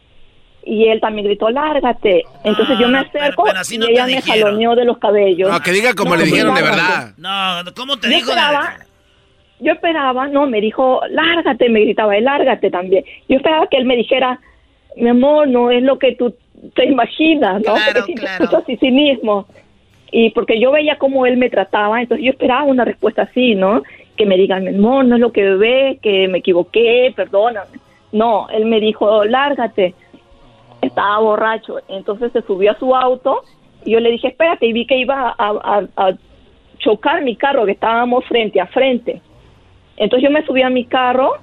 Y 0.71 0.87
él 0.87 0.99
también 1.01 1.25
gritó, 1.25 1.49
lárgate. 1.49 2.23
Entonces 2.43 2.77
yo 2.79 2.87
me 2.89 2.99
acerco 2.99 3.43
pero 3.45 3.59
así 3.59 3.77
no 3.79 3.87
y 3.87 3.93
ella 3.93 4.05
me 4.05 4.11
dijeron. 4.17 4.41
jaloneó 4.49 4.75
de 4.75 4.85
los 4.85 4.99
cabellos. 4.99 5.49
No, 5.51 5.59
que 5.61 5.71
diga 5.71 5.93
como 5.95 6.15
le 6.15 6.25
dijeron 6.25 6.53
de 6.53 6.61
lárgate. 6.61 6.81
verdad. 6.83 7.13
No, 7.65 7.71
¿cómo 7.75 7.97
te 7.97 8.07
Yo 8.09 8.15
dijo? 8.17 8.27
de- 8.27 8.33
esperaba, 8.37 8.75
yo 9.59 9.71
esperaba, 9.73 10.27
no, 10.27 10.45
me 10.45 10.61
dijo, 10.61 11.01
lárgate, 11.09 11.69
me 11.69 11.81
gritaba, 11.81 12.15
él, 12.15 12.25
lárgate 12.25 12.69
también. 12.69 13.03
Yo 13.27 13.37
esperaba 13.37 13.65
que 13.67 13.77
él 13.77 13.85
me 13.85 13.95
dijera, 13.95 14.39
mi 14.95 15.09
amor, 15.09 15.47
no 15.47 15.71
es 15.71 15.81
lo 15.81 15.97
que 15.97 16.15
tú 16.15 16.35
te 16.75 16.85
imaginas, 16.85 17.55
¿no? 17.65 17.73
Claro, 17.73 17.93
Porque 18.01 18.13
si 18.13 18.15
claro. 18.15 18.63
de 18.67 18.77
sí 18.77 18.91
mismo. 18.91 19.47
Y 20.11 20.29
porque 20.31 20.59
yo 20.59 20.71
veía 20.71 20.97
cómo 20.97 21.25
él 21.25 21.37
me 21.37 21.49
trataba, 21.49 21.99
entonces 22.01 22.25
yo 22.25 22.31
esperaba 22.31 22.63
una 22.63 22.85
respuesta 22.85 23.23
así, 23.23 23.55
¿no? 23.55 23.81
Que 24.17 24.25
me 24.25 24.37
diga, 24.37 24.59
mi 24.59 24.69
amor, 24.69 25.05
no 25.05 25.15
es 25.15 25.21
lo 25.21 25.31
que 25.31 25.43
ve, 25.43 25.99
que 26.01 26.27
me 26.27 26.39
equivoqué, 26.39 27.11
perdóname. 27.15 27.69
No, 28.11 28.49
él 28.49 28.65
me 28.65 28.79
dijo, 28.79 29.23
lárgate. 29.25 29.93
Estaba 30.81 31.19
borracho, 31.19 31.79
entonces 31.87 32.31
se 32.31 32.41
subió 32.43 32.71
a 32.71 32.79
su 32.79 32.95
auto 32.95 33.43
y 33.85 33.91
yo 33.91 33.99
le 33.99 34.11
dije, 34.11 34.27
espérate, 34.29 34.65
y 34.65 34.73
vi 34.73 34.85
que 34.85 34.97
iba 34.97 35.35
a, 35.37 36.13
chocar 36.79 37.21
mi 37.23 37.35
carro, 37.35 37.65
que 37.65 37.73
estábamos 37.73 38.23
frente 38.25 38.61
a 38.61 38.67
frente. 38.67 39.21
Entonces 39.97 40.23
yo 40.23 40.33
me 40.33 40.45
subí 40.45 40.61
a 40.61 40.69
mi 40.69 40.85
carro 40.85 41.33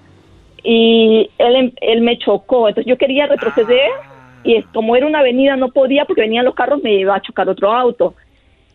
y 0.63 1.31
él, 1.37 1.57
em- 1.57 1.73
él 1.83 2.01
me 2.01 2.17
chocó. 2.19 2.69
Entonces 2.69 2.89
yo 2.89 2.97
quería 2.97 3.27
retroceder 3.27 3.91
y 4.43 4.63
como 4.73 4.97
era 4.97 5.07
una 5.07 5.19
avenida 5.19 5.57
no 5.57 5.71
podía 5.71 6.07
porque 6.07 6.23
venían 6.23 6.47
los 6.47 6.55
carros, 6.55 6.83
me 6.83 6.95
iba 6.95 7.15
a 7.15 7.21
chocar 7.21 7.49
otro 7.49 7.71
auto. 7.71 8.15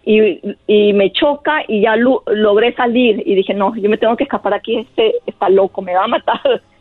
Y, 0.03 0.39
y 0.67 0.93
me 0.93 1.11
choca 1.11 1.63
y 1.67 1.81
ya 1.81 1.95
logré 1.95 2.73
salir 2.73 3.23
y 3.25 3.35
dije, 3.35 3.53
no, 3.53 3.75
yo 3.75 3.89
me 3.89 3.97
tengo 3.97 4.15
que 4.15 4.23
escapar 4.23 4.53
aquí, 4.53 4.77
este 4.77 5.15
está 5.25 5.49
loco, 5.49 5.81
me 5.81 5.95
va 5.95 6.03
a 6.03 6.07
matar. 6.07 6.61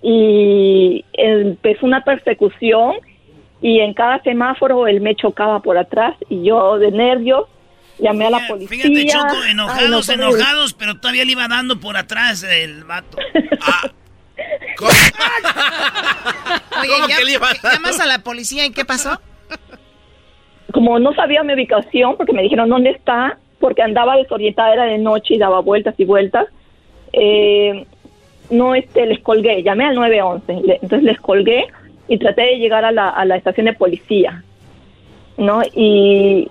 Y 0.00 1.04
empezó 1.12 1.84
una 1.84 2.04
persecución 2.04 2.94
y 3.60 3.80
en 3.80 3.92
cada 3.94 4.22
semáforo 4.22 4.86
él 4.86 5.00
me 5.00 5.14
chocaba 5.14 5.60
por 5.60 5.76
atrás 5.78 6.14
y 6.28 6.44
yo 6.44 6.78
de 6.78 6.90
nervios 6.92 7.46
llamé 7.98 8.26
a 8.26 8.30
la 8.30 8.46
policía. 8.46 8.84
Fíjate, 8.84 9.06
Choco, 9.06 9.26
Ay, 9.44 9.54
no, 9.54 9.64
enojados, 9.64 10.08
enojados, 10.08 10.74
pero 10.74 10.96
todavía 11.00 11.24
le 11.24 11.32
iba 11.32 11.48
dando 11.48 11.80
por 11.80 11.96
atrás 11.96 12.42
el 12.44 12.84
vato. 12.84 13.18
Oye, 16.80 16.88
¿Cómo 16.94 17.08
ya- 17.08 17.16
que 17.16 17.24
le 17.24 17.32
iba 17.32 17.48
a 17.48 17.54
dar? 17.62 17.72
llamas 17.74 18.00
a 18.00 18.06
la 18.06 18.20
policía 18.20 18.66
y 18.66 18.70
¿qué 18.72 18.84
pasó? 18.84 19.20
como 20.72 20.98
no 20.98 21.14
sabía 21.14 21.42
mi 21.42 21.54
ubicación, 21.54 22.16
porque 22.18 22.32
me 22.34 22.42
dijeron 22.42 22.68
dónde 22.68 22.90
está, 22.90 23.38
porque 23.58 23.82
andaba 23.82 24.16
desorientada, 24.16 24.74
era 24.74 24.84
de 24.84 24.98
noche 24.98 25.34
y 25.34 25.38
daba 25.38 25.60
vueltas 25.60 25.94
y 25.98 26.04
vueltas, 26.04 26.46
eh, 27.14 27.86
no 28.50 28.74
este, 28.74 29.06
les 29.06 29.18
colgué, 29.20 29.62
llamé 29.62 29.86
al 29.86 29.94
911, 29.94 30.52
le- 30.66 30.74
entonces 30.82 31.02
les 31.04 31.18
colgué 31.20 31.66
y 32.08 32.18
traté 32.18 32.42
de 32.42 32.58
llegar 32.58 32.84
a 32.84 32.92
la, 32.92 33.08
a 33.10 33.24
la 33.24 33.36
estación 33.36 33.66
de 33.66 33.74
policía, 33.74 34.42
¿no? 35.36 35.62
Y, 35.74 36.50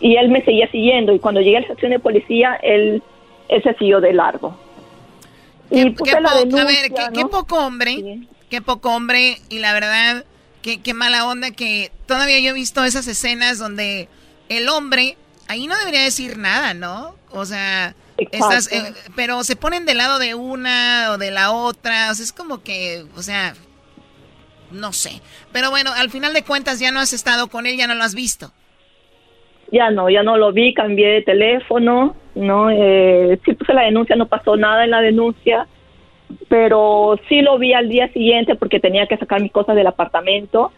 y 0.00 0.16
él 0.16 0.28
me 0.30 0.44
seguía 0.44 0.70
siguiendo 0.70 1.12
y 1.12 1.18
cuando 1.18 1.40
llegué 1.40 1.58
a 1.58 1.60
la 1.60 1.66
estación 1.66 1.92
de 1.92 1.98
policía, 1.98 2.58
él, 2.62 3.02
él 3.48 3.62
se 3.62 3.74
siguió 3.74 4.00
de 4.00 4.12
largo. 4.12 4.56
Y 5.70 5.90
puse 5.90 6.12
Qué 6.14 6.20
la 6.20 6.30
a 6.30 6.64
ver, 6.64 6.92
qué, 6.94 7.02
qué 7.14 7.26
poco 7.26 7.56
hombre, 7.56 8.20
qué 8.50 8.60
poco 8.60 8.94
hombre 8.94 9.38
y 9.48 9.58
la 9.58 9.72
verdad, 9.72 10.24
qué, 10.60 10.80
qué 10.80 10.94
mala 10.94 11.26
onda 11.26 11.50
que 11.50 11.90
todavía 12.06 12.40
yo 12.40 12.50
he 12.50 12.54
visto 12.54 12.84
esas 12.84 13.06
escenas 13.06 13.58
donde 13.58 14.08
el 14.48 14.68
hombre 14.68 15.16
ahí 15.48 15.66
no 15.66 15.76
debería 15.76 16.02
decir 16.02 16.38
nada, 16.38 16.74
¿no? 16.74 17.14
O 17.30 17.44
sea, 17.44 17.94
estás, 18.16 18.70
eh, 18.72 18.92
pero 19.16 19.44
se 19.44 19.56
ponen 19.56 19.86
del 19.86 19.98
lado 19.98 20.18
de 20.18 20.34
una 20.34 21.10
o 21.12 21.18
de 21.18 21.30
la 21.30 21.52
otra, 21.52 22.10
o 22.10 22.14
sea, 22.14 22.24
es 22.24 22.32
como 22.32 22.62
que, 22.62 23.04
o 23.16 23.22
sea, 23.22 23.54
no 24.72 24.92
sé. 24.92 25.20
Pero 25.52 25.70
bueno, 25.70 25.90
al 25.94 26.10
final 26.10 26.32
de 26.32 26.42
cuentas 26.42 26.80
ya 26.80 26.90
no 26.90 27.00
has 27.00 27.12
estado 27.12 27.48
con 27.48 27.66
él, 27.66 27.76
ya 27.76 27.86
no 27.86 27.94
lo 27.94 28.04
has 28.04 28.14
visto. 28.14 28.50
Ya 29.70 29.90
no, 29.90 30.10
ya 30.10 30.22
no 30.22 30.36
lo 30.36 30.52
vi, 30.52 30.74
cambié 30.74 31.08
de 31.08 31.22
teléfono, 31.22 32.14
no, 32.34 32.70
eh, 32.70 33.38
sí 33.44 33.54
puse 33.54 33.72
la 33.72 33.84
denuncia, 33.84 34.16
no 34.16 34.26
pasó 34.26 34.56
nada 34.56 34.84
en 34.84 34.90
la 34.90 35.00
denuncia, 35.00 35.66
pero 36.48 37.18
sí 37.28 37.40
lo 37.40 37.58
vi 37.58 37.72
al 37.72 37.88
día 37.88 38.12
siguiente 38.12 38.54
porque 38.54 38.80
tenía 38.80 39.06
que 39.06 39.16
sacar 39.16 39.40
mis 39.40 39.52
cosas 39.52 39.74
del 39.76 39.86
apartamento 39.86 40.72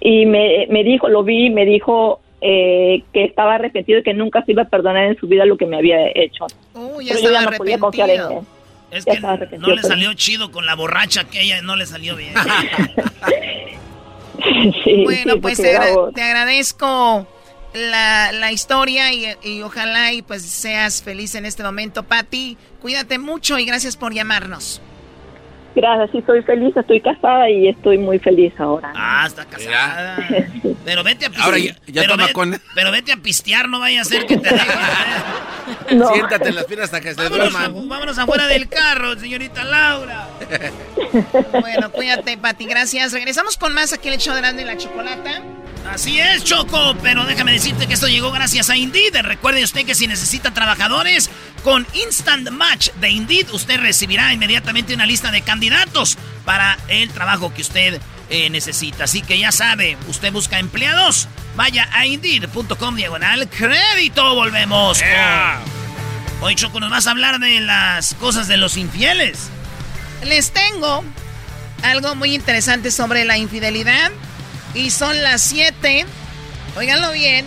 y 0.00 0.26
me, 0.26 0.66
me 0.68 0.82
dijo, 0.82 1.08
lo 1.08 1.22
vi, 1.22 1.50
me 1.50 1.64
dijo 1.64 2.20
eh, 2.40 3.04
que 3.12 3.24
estaba 3.24 3.54
arrepentido 3.54 4.00
y 4.00 4.02
que 4.02 4.14
nunca 4.14 4.44
se 4.44 4.52
iba 4.52 4.62
a 4.62 4.68
perdonar 4.68 5.04
en 5.04 5.16
su 5.16 5.26
vida 5.26 5.46
lo 5.46 5.56
que 5.56 5.66
me 5.66 5.76
había 5.76 6.08
hecho. 6.14 6.46
Uy, 6.74 7.06
ya 7.06 7.14
Pero 7.14 7.24
yo 7.24 7.30
ya 7.30 7.38
estaba 7.38 7.50
no 7.52 7.56
podía 7.56 7.78
confiar 7.78 8.10
en 8.10 8.20
él. 8.20 8.38
Es 8.94 9.04
Ya 9.04 9.14
que 9.14 9.20
no 9.58 9.68
le 9.68 9.76
pero- 9.76 9.88
salió 9.88 10.14
chido 10.14 10.50
con 10.50 10.66
la 10.66 10.74
borracha 10.74 11.24
que 11.24 11.40
ella 11.42 11.60
no 11.62 11.76
le 11.76 11.86
salió 11.86 12.16
bien. 12.16 12.34
Sí, 14.84 15.02
Bueno, 15.04 15.34
sí, 15.34 15.40
pues 15.40 15.60
agra- 15.60 16.10
te 16.14 16.22
agradezco 16.22 17.26
la, 17.72 18.32
la 18.32 18.52
historia 18.52 19.12
y, 19.12 19.26
y 19.42 19.62
ojalá 19.62 20.12
y 20.12 20.22
pues 20.22 20.42
seas 20.42 21.02
feliz 21.02 21.34
en 21.34 21.46
este 21.46 21.62
momento, 21.62 22.02
Patti. 22.02 22.56
Cuídate 22.80 23.18
mucho 23.18 23.58
y 23.58 23.64
gracias 23.64 23.96
por 23.96 24.12
llamarnos. 24.12 24.80
Gracias, 25.74 26.10
sí, 26.12 26.18
estoy 26.18 26.42
feliz, 26.42 26.76
estoy 26.76 27.00
casada 27.00 27.50
y 27.50 27.68
estoy 27.68 27.98
muy 27.98 28.18
feliz 28.20 28.52
ahora. 28.58 28.92
Ah, 28.94 29.24
está 29.26 29.44
casada. 29.44 30.16
Pero 30.84 31.02
vete 31.02 31.26
a 31.26 31.28
pistear. 31.28 31.46
Ahora 31.46 31.58
ya- 31.58 31.76
ya 31.86 32.02
pero, 32.02 32.12
toma 32.14 32.26
ve- 32.28 32.32
con- 32.32 32.60
pero 32.74 32.92
vete 32.92 33.12
a 33.12 33.16
pistear, 33.16 33.68
no 33.68 33.80
vaya 33.80 34.02
a 34.02 34.04
ser 34.04 34.26
que 34.26 34.36
te 34.36 34.50
dejen. 34.50 34.68
No. 35.92 36.08
Siéntate 36.12 36.50
en 36.50 36.56
las 36.56 36.64
piernas 36.66 36.92
hasta 36.92 37.00
que 37.00 37.14
se 37.14 37.28
duerman. 37.28 37.88
vámonos 37.88 38.18
afuera 38.18 38.46
del 38.46 38.68
carro, 38.68 39.18
señorita 39.18 39.64
Laura. 39.64 40.28
Bueno, 41.60 41.90
cuídate, 41.90 42.36
Patti. 42.36 42.66
Gracias. 42.66 43.12
Regresamos 43.12 43.56
con 43.56 43.72
más 43.72 43.92
aquí 43.92 44.08
el 44.08 44.18
show 44.18 44.34
de 44.34 44.40
Grande 44.42 44.62
y 44.62 44.66
la 44.66 44.76
Chocolata. 44.76 45.42
Así 45.90 46.18
es, 46.18 46.42
Choco, 46.44 46.96
pero 47.02 47.24
déjame 47.26 47.52
decirte 47.52 47.86
que 47.86 47.94
esto 47.94 48.08
llegó 48.08 48.32
gracias 48.32 48.68
a 48.70 48.76
Indeed. 48.76 49.14
Recuerde 49.22 49.62
usted 49.62 49.84
que 49.86 49.94
si 49.94 50.06
necesita 50.06 50.52
trabajadores, 50.52 51.30
con 51.62 51.86
Instant 51.94 52.50
Match 52.50 52.88
de 53.00 53.10
Indeed, 53.10 53.50
usted 53.52 53.78
recibirá 53.78 54.32
inmediatamente 54.32 54.94
una 54.94 55.06
lista 55.06 55.30
de 55.30 55.42
candidatos 55.42 56.16
para 56.44 56.78
el 56.88 57.10
trabajo 57.10 57.52
que 57.54 57.62
usted 57.62 58.00
eh, 58.30 58.50
necesita. 58.50 59.04
Así 59.04 59.22
que 59.22 59.38
ya 59.38 59.52
sabe, 59.52 59.96
usted 60.08 60.32
busca 60.32 60.58
empleados, 60.58 61.28
vaya 61.54 61.88
a 61.92 62.06
Indeed.com 62.06 62.96
diagonal 62.96 63.48
crédito. 63.48 64.34
Volvemos. 64.34 64.98
con- 65.00 65.74
Hoy, 66.40 66.54
Choco, 66.56 66.80
nos 66.80 66.90
vas 66.90 67.06
a 67.06 67.12
hablar 67.12 67.38
de 67.38 67.60
las 67.60 68.14
cosas 68.14 68.48
de 68.48 68.56
los 68.56 68.76
infieles. 68.76 69.48
Les 70.24 70.50
tengo 70.50 71.04
algo 71.82 72.14
muy 72.16 72.34
interesante 72.34 72.90
sobre 72.90 73.24
la 73.24 73.38
infidelidad. 73.38 74.10
Y 74.74 74.90
son 74.90 75.22
las 75.22 75.40
siete, 75.40 76.04
óiganlo 76.76 77.12
bien, 77.12 77.46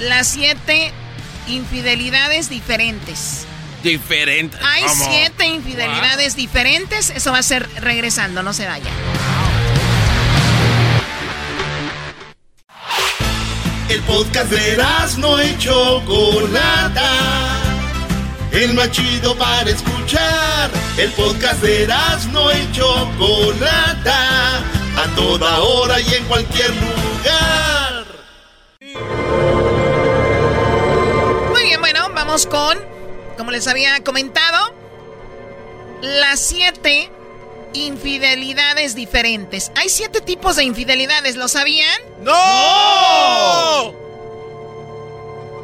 las 0.00 0.26
siete 0.26 0.92
infidelidades 1.46 2.48
diferentes. 2.50 3.46
Diferente. 3.82 4.56
Hay 4.62 4.82
¿Cómo? 4.82 5.04
siete 5.04 5.46
infidelidades 5.46 6.34
diferentes. 6.34 7.10
Eso 7.10 7.32
va 7.32 7.38
a 7.38 7.42
ser 7.42 7.68
regresando, 7.80 8.42
no 8.42 8.52
se 8.52 8.66
vaya. 8.66 8.90
El 13.88 14.00
podcast 14.02 14.50
de 14.50 14.76
no 15.18 15.42
y 15.42 15.56
Chocolata. 15.58 17.10
El 18.52 18.74
más 18.74 18.90
chido 18.90 19.36
para 19.36 19.70
escuchar. 19.70 20.70
El 20.98 21.10
podcast 21.12 21.62
de 21.62 21.88
no 22.32 22.52
y 22.52 22.72
Chocolata. 22.72 24.62
A 25.02 25.14
toda 25.14 25.60
hora 25.60 26.00
y 26.00 26.14
en 26.14 26.24
cualquier 26.24 26.70
lugar. 26.70 26.98
vamos 32.28 32.46
con, 32.46 32.78
como 33.36 33.50
les 33.52 33.66
había 33.68 34.02
comentado, 34.04 34.74
las 36.02 36.40
siete 36.40 37.10
infidelidades 37.72 38.94
diferentes. 38.94 39.72
Hay 39.76 39.88
siete 39.88 40.20
tipos 40.20 40.56
de 40.56 40.64
infidelidades, 40.64 41.36
¿lo 41.36 41.48
sabían? 41.48 41.98
¡No! 42.20 43.94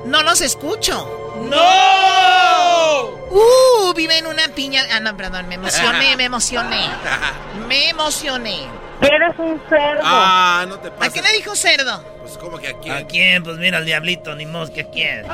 No 0.06 0.22
los 0.22 0.40
escucho. 0.40 1.34
¡No! 1.50 3.04
Uh, 3.30 3.92
vive 3.94 4.18
en 4.18 4.26
una 4.26 4.48
piña. 4.48 4.84
Ah, 4.92 5.00
no, 5.00 5.16
perdón, 5.16 5.48
me 5.48 5.56
emocioné, 5.56 6.16
me 6.16 6.24
emocioné. 6.24 6.88
Me 7.68 7.88
emocioné. 7.88 8.83
Eres 9.06 9.38
un 9.38 9.60
cerdo. 9.68 10.00
Ah, 10.02 10.64
no 10.68 10.78
te 10.78 10.88
¿A 10.88 10.96
pases. 10.96 11.12
qué 11.14 11.22
le 11.22 11.36
dijo 11.36 11.54
cerdo? 11.54 12.02
Pues 12.22 12.36
como 12.38 12.58
que 12.58 12.68
aquí. 12.68 12.90
¿A 12.90 13.06
quién? 13.06 13.42
Pues 13.42 13.58
mira, 13.58 13.78
el 13.78 13.84
diablito, 13.84 14.34
ni 14.34 14.46
mos 14.46 14.70
que 14.70 14.82
a 14.82 14.90
quién. 14.90 15.24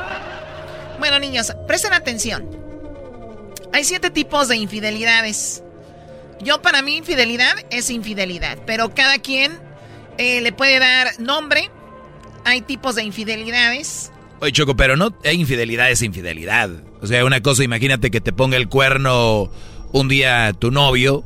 Bueno, 0.99 1.19
niños, 1.19 1.53
presten 1.67 1.93
atención. 1.93 2.49
Hay 3.73 3.85
siete 3.85 4.11
tipos 4.11 4.49
de 4.49 4.57
infidelidades. 4.57 5.63
Yo, 6.41 6.61
para 6.63 6.83
mí, 6.83 6.97
infidelidad 6.97 7.55
es 7.71 7.91
infidelidad. 7.91 8.59
Pero 8.67 8.95
cada 8.95 9.19
quien 9.19 9.59
eh, 10.19 10.41
le 10.41 10.53
puede 10.53 10.79
dar 10.79 11.09
nombre. 11.21 11.71
Hay 12.45 12.63
tipos 12.63 12.95
de 12.95 13.05
infidelidades. 13.05 14.11
Oye, 14.41 14.53
Choco, 14.53 14.75
pero 14.75 14.97
no 14.97 15.15
hay 15.25 15.39
infidelidad 15.39 15.91
es 15.91 16.01
infidelidad. 16.03 16.71
O 17.03 17.07
sea, 17.07 17.25
una 17.25 17.43
cosa, 17.43 17.63
imagínate 17.63 18.11
que 18.11 18.21
te 18.23 18.33
ponga 18.33 18.57
el 18.57 18.69
cuerno 18.69 19.51
un 19.93 20.09
día 20.09 20.53
tu 20.59 20.71
novio, 20.71 21.25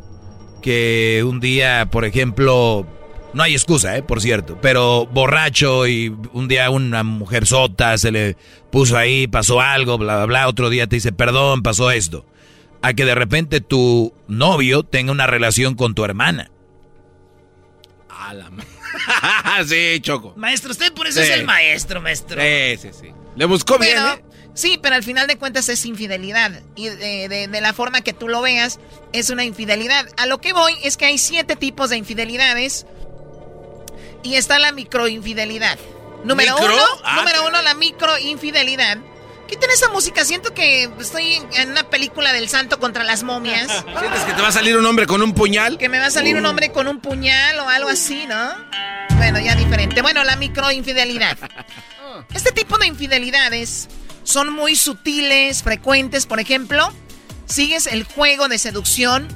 que 0.65 1.23
un 1.29 1.41
día, 1.41 1.89
por 1.91 2.07
ejemplo, 2.07 2.87
no 3.35 3.43
hay 3.43 3.53
excusa, 3.53 3.99
¿eh? 3.99 4.03
Por 4.03 4.23
cierto, 4.23 4.59
pero 4.63 5.05
borracho 5.05 5.87
y 5.87 6.09
un 6.33 6.49
día 6.49 6.71
una 6.71 7.03
mujer 7.03 7.45
sota 7.47 7.99
se 7.99 8.11
le 8.11 8.37
puso 8.73 8.97
ahí, 8.97 9.27
pasó 9.27 9.61
algo, 9.61 9.99
bla, 9.99 10.17
bla, 10.17 10.25
bla, 10.25 10.49
otro 10.49 10.71
día 10.71 10.87
te 10.87 10.97
dice, 10.97 11.13
perdón, 11.13 11.63
pasó 11.63 11.91
esto. 11.91 12.25
A 12.81 12.95
que 12.95 13.05
de 13.05 13.15
repente 13.15 13.61
tu 13.61 14.15
novio 14.27 14.85
tenga 14.85 15.13
una 15.13 15.27
relación 15.27 15.75
con 15.75 15.95
tu 15.95 16.03
hermana. 16.03 16.51
A 18.09 18.33
la 18.33 18.51
sí, 19.67 20.01
Choco. 20.01 20.33
Maestro, 20.37 20.71
usted 20.71 20.95
por 20.95 21.07
eso 21.07 21.21
Sí. 21.21 21.27
es 21.27 21.39
el 21.39 21.45
maestro, 21.45 22.01
maestro. 22.01 22.41
Sí, 22.41 22.77
sí, 22.79 22.89
sí. 22.99 23.09
Le 23.37 23.45
buscó 23.45 23.79
bien, 23.79 23.99
¿eh? 23.99 24.25
Sí, 24.55 24.79
pero 24.81 24.95
al 24.95 25.03
final 25.03 25.27
de 25.27 25.37
cuentas 25.37 25.69
es 25.69 25.85
infidelidad. 25.85 26.53
Y 26.77 26.87
de, 26.89 27.29
de- 27.29 27.49
de 27.49 27.61
la 27.61 27.73
forma 27.73 28.01
que 28.03 28.13
tú 28.13 28.29
lo 28.29 28.41
veas, 28.41 28.79
es 29.13 29.31
una 29.31 29.45
infidelidad. 29.45 30.07
A 30.17 30.27
lo 30.27 30.41
que 30.41 30.53
voy 30.53 30.75
es 30.83 30.97
que 30.97 31.07
hay 31.07 31.19
siete 31.19 31.57
tipos 31.57 31.91
de 31.91 31.97
infidelidades. 31.97 32.87
Y 34.23 34.37
está 34.37 34.59
la 34.59 34.73
microinfidelidad. 34.73 35.79
Número 36.25 36.55
¿Micro? 36.57 36.73
uno, 36.75 36.83
Ah, 37.05 37.17
número 37.17 37.47
uno, 37.49 37.61
la 37.63 37.75
microinfidelidad. 37.75 38.99
Quiten 39.49 39.69
esa 39.71 39.91
música, 39.91 40.25
siento 40.25 40.55
que 40.55 40.89
estoy 40.99 41.35
en- 41.55 41.71
una 41.73 41.91
película 41.91 42.33
del 42.33 42.49
santo 42.49 42.79
contra 42.81 43.05
las 43.05 43.23
momias. 43.25 43.67
¿Sientes 44.01 44.23
que 44.23 44.33
te 44.33 44.41
va 44.41 44.49
a 44.49 44.53
salir 44.53 44.77
un 44.79 44.87
hombre 44.87 45.07
con 45.07 45.21
un 45.21 45.35
puñal? 45.35 45.77
Que 45.77 45.89
me 45.91 45.99
va 45.99 46.07
a 46.07 46.11
salir 46.11 46.37
un 46.37 46.47
hombre 46.47 46.71
con 46.73 46.89
un 46.89 47.01
puñal 47.01 47.59
o 47.59 47.69
algo 47.69 47.91
así, 47.91 48.25
¿no? 48.27 48.53
Bueno, 49.17 49.39
ya 49.41 49.55
diferente. 49.55 50.01
Bueno, 50.01 50.25
la 50.25 50.37
microinfidelidad. 50.37 51.37
Este 52.33 52.53
tipo 52.53 52.79
de 52.79 52.87
infidelidades 52.87 53.89
son 54.25 54.53
muy 54.53 54.75
sutiles, 54.77 55.63
frecuentes. 55.63 56.27
Por 56.27 56.41
ejemplo, 56.41 56.93
sigues 57.47 57.87
el 57.87 58.05
juego 58.05 58.49
de 58.49 58.59
seducción 58.59 59.29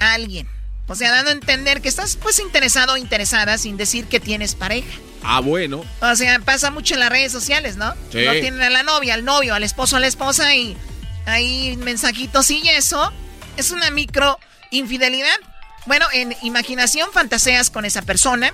a 0.00 0.14
alguien. 0.14 0.48
O 0.88 0.94
sea, 0.94 1.10
dando 1.10 1.30
a 1.30 1.34
entender 1.34 1.80
que 1.80 1.88
estás 1.88 2.16
pues 2.16 2.38
interesado 2.38 2.94
o 2.94 2.96
interesada 2.96 3.58
sin 3.58 3.76
decir 3.76 4.06
que 4.06 4.20
tienes 4.20 4.54
pareja. 4.54 4.98
Ah, 5.22 5.40
bueno. 5.40 5.84
O 6.00 6.16
sea, 6.16 6.38
pasa 6.40 6.70
mucho 6.70 6.94
en 6.94 7.00
las 7.00 7.10
redes 7.10 7.32
sociales, 7.32 7.76
¿no? 7.76 7.92
Sí. 8.12 8.24
No 8.24 8.32
tienen 8.32 8.62
a 8.62 8.70
la 8.70 8.82
novia, 8.82 9.14
al 9.14 9.24
novio, 9.24 9.54
al 9.54 9.64
esposo, 9.64 9.96
a 9.96 10.00
la 10.00 10.06
esposa 10.06 10.54
y 10.54 10.76
hay 11.26 11.76
mensajitos 11.78 12.50
y 12.50 12.68
eso. 12.68 13.12
Es 13.56 13.72
una 13.72 13.90
micro 13.90 14.38
infidelidad. 14.70 15.36
Bueno, 15.86 16.06
en 16.12 16.36
imaginación 16.42 17.10
fantaseas 17.12 17.70
con 17.70 17.84
esa 17.84 18.02
persona 18.02 18.52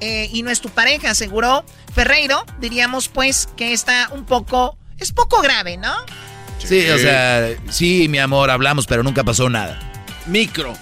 eh, 0.00 0.30
y 0.32 0.42
no 0.42 0.50
es 0.50 0.60
tu 0.60 0.70
pareja, 0.70 1.10
aseguró 1.10 1.64
Ferreiro. 1.94 2.44
Diríamos 2.58 3.08
pues 3.08 3.48
que 3.56 3.72
está 3.72 4.08
un 4.12 4.24
poco, 4.24 4.78
es 4.98 5.12
poco 5.12 5.40
grave, 5.42 5.76
¿no? 5.76 5.92
Sí, 6.58 6.88
o 6.90 6.98
sea, 6.98 7.48
sí, 7.70 8.06
mi 8.08 8.18
amor, 8.18 8.50
hablamos, 8.50 8.86
pero 8.86 9.02
nunca 9.02 9.24
pasó 9.24 9.48
nada. 9.50 9.78
Micro. 10.26 10.76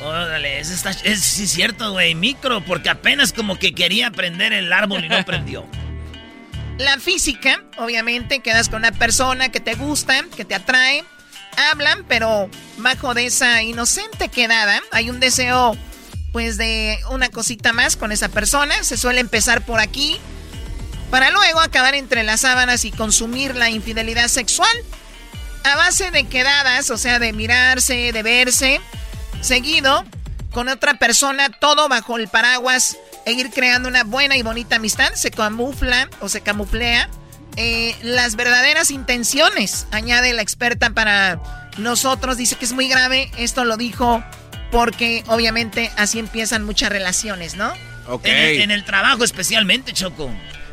Órale, 0.00 0.60
es, 0.60 0.70
está- 0.70 0.90
es 0.90 1.20
sí 1.20 1.44
es 1.44 1.50
cierto, 1.50 1.92
güey, 1.92 2.14
micro, 2.14 2.60
porque 2.64 2.88
apenas 2.88 3.32
como 3.32 3.58
que 3.58 3.74
quería 3.74 4.10
prender 4.10 4.52
el 4.52 4.72
árbol 4.72 5.04
y 5.04 5.08
no 5.08 5.24
prendió. 5.24 5.66
La 6.78 6.98
física, 6.98 7.62
obviamente, 7.76 8.38
quedas 8.38 8.68
con 8.68 8.78
una 8.78 8.92
persona 8.92 9.48
que 9.50 9.58
te 9.58 9.74
gusta, 9.74 10.24
que 10.36 10.44
te 10.44 10.54
atrae, 10.54 11.02
hablan, 11.72 12.04
pero 12.06 12.48
bajo 12.76 13.14
de 13.14 13.26
esa 13.26 13.62
inocente 13.64 14.28
quedada 14.28 14.80
hay 14.92 15.10
un 15.10 15.18
deseo, 15.18 15.76
pues, 16.32 16.56
de 16.56 16.98
una 17.10 17.28
cosita 17.28 17.72
más 17.72 17.96
con 17.96 18.12
esa 18.12 18.28
persona. 18.28 18.82
Se 18.82 18.96
suele 18.96 19.20
empezar 19.20 19.64
por 19.64 19.80
aquí, 19.80 20.18
para 21.10 21.30
luego 21.30 21.60
acabar 21.60 21.94
entre 21.94 22.22
las 22.22 22.40
sábanas 22.40 22.84
y 22.84 22.90
consumir 22.90 23.56
la 23.56 23.70
infidelidad 23.70 24.28
sexual. 24.28 24.76
A 25.64 25.76
base 25.76 26.10
de 26.10 26.24
quedadas, 26.24 26.90
o 26.90 26.98
sea, 26.98 27.18
de 27.18 27.32
mirarse, 27.32 28.12
de 28.12 28.22
verse, 28.22 28.80
seguido 29.40 30.04
con 30.52 30.68
otra 30.68 30.98
persona, 30.98 31.50
todo 31.50 31.88
bajo 31.88 32.16
el 32.16 32.28
paraguas 32.28 32.96
e 33.26 33.32
ir 33.32 33.50
creando 33.50 33.88
una 33.88 34.04
buena 34.04 34.36
y 34.36 34.42
bonita 34.42 34.76
amistad, 34.76 35.12
se 35.14 35.30
camufla 35.30 36.08
o 36.20 36.28
se 36.28 36.40
camuflea 36.40 37.10
eh, 37.60 37.96
las 38.02 38.36
verdaderas 38.36 38.92
intenciones, 38.92 39.88
añade 39.90 40.32
la 40.32 40.42
experta 40.42 40.90
para 40.90 41.40
nosotros, 41.76 42.36
dice 42.36 42.54
que 42.54 42.64
es 42.64 42.72
muy 42.72 42.86
grave, 42.86 43.32
esto 43.36 43.64
lo 43.64 43.76
dijo 43.76 44.22
porque 44.70 45.22
obviamente 45.26 45.90
así 45.96 46.18
empiezan 46.18 46.64
muchas 46.64 46.90
relaciones, 46.90 47.54
¿no? 47.56 47.72
Ok. 48.06 48.26
En 48.26 48.36
el, 48.36 48.60
en 48.62 48.70
el 48.70 48.84
trabajo 48.84 49.24
especialmente, 49.24 49.92
Choco. 49.92 50.30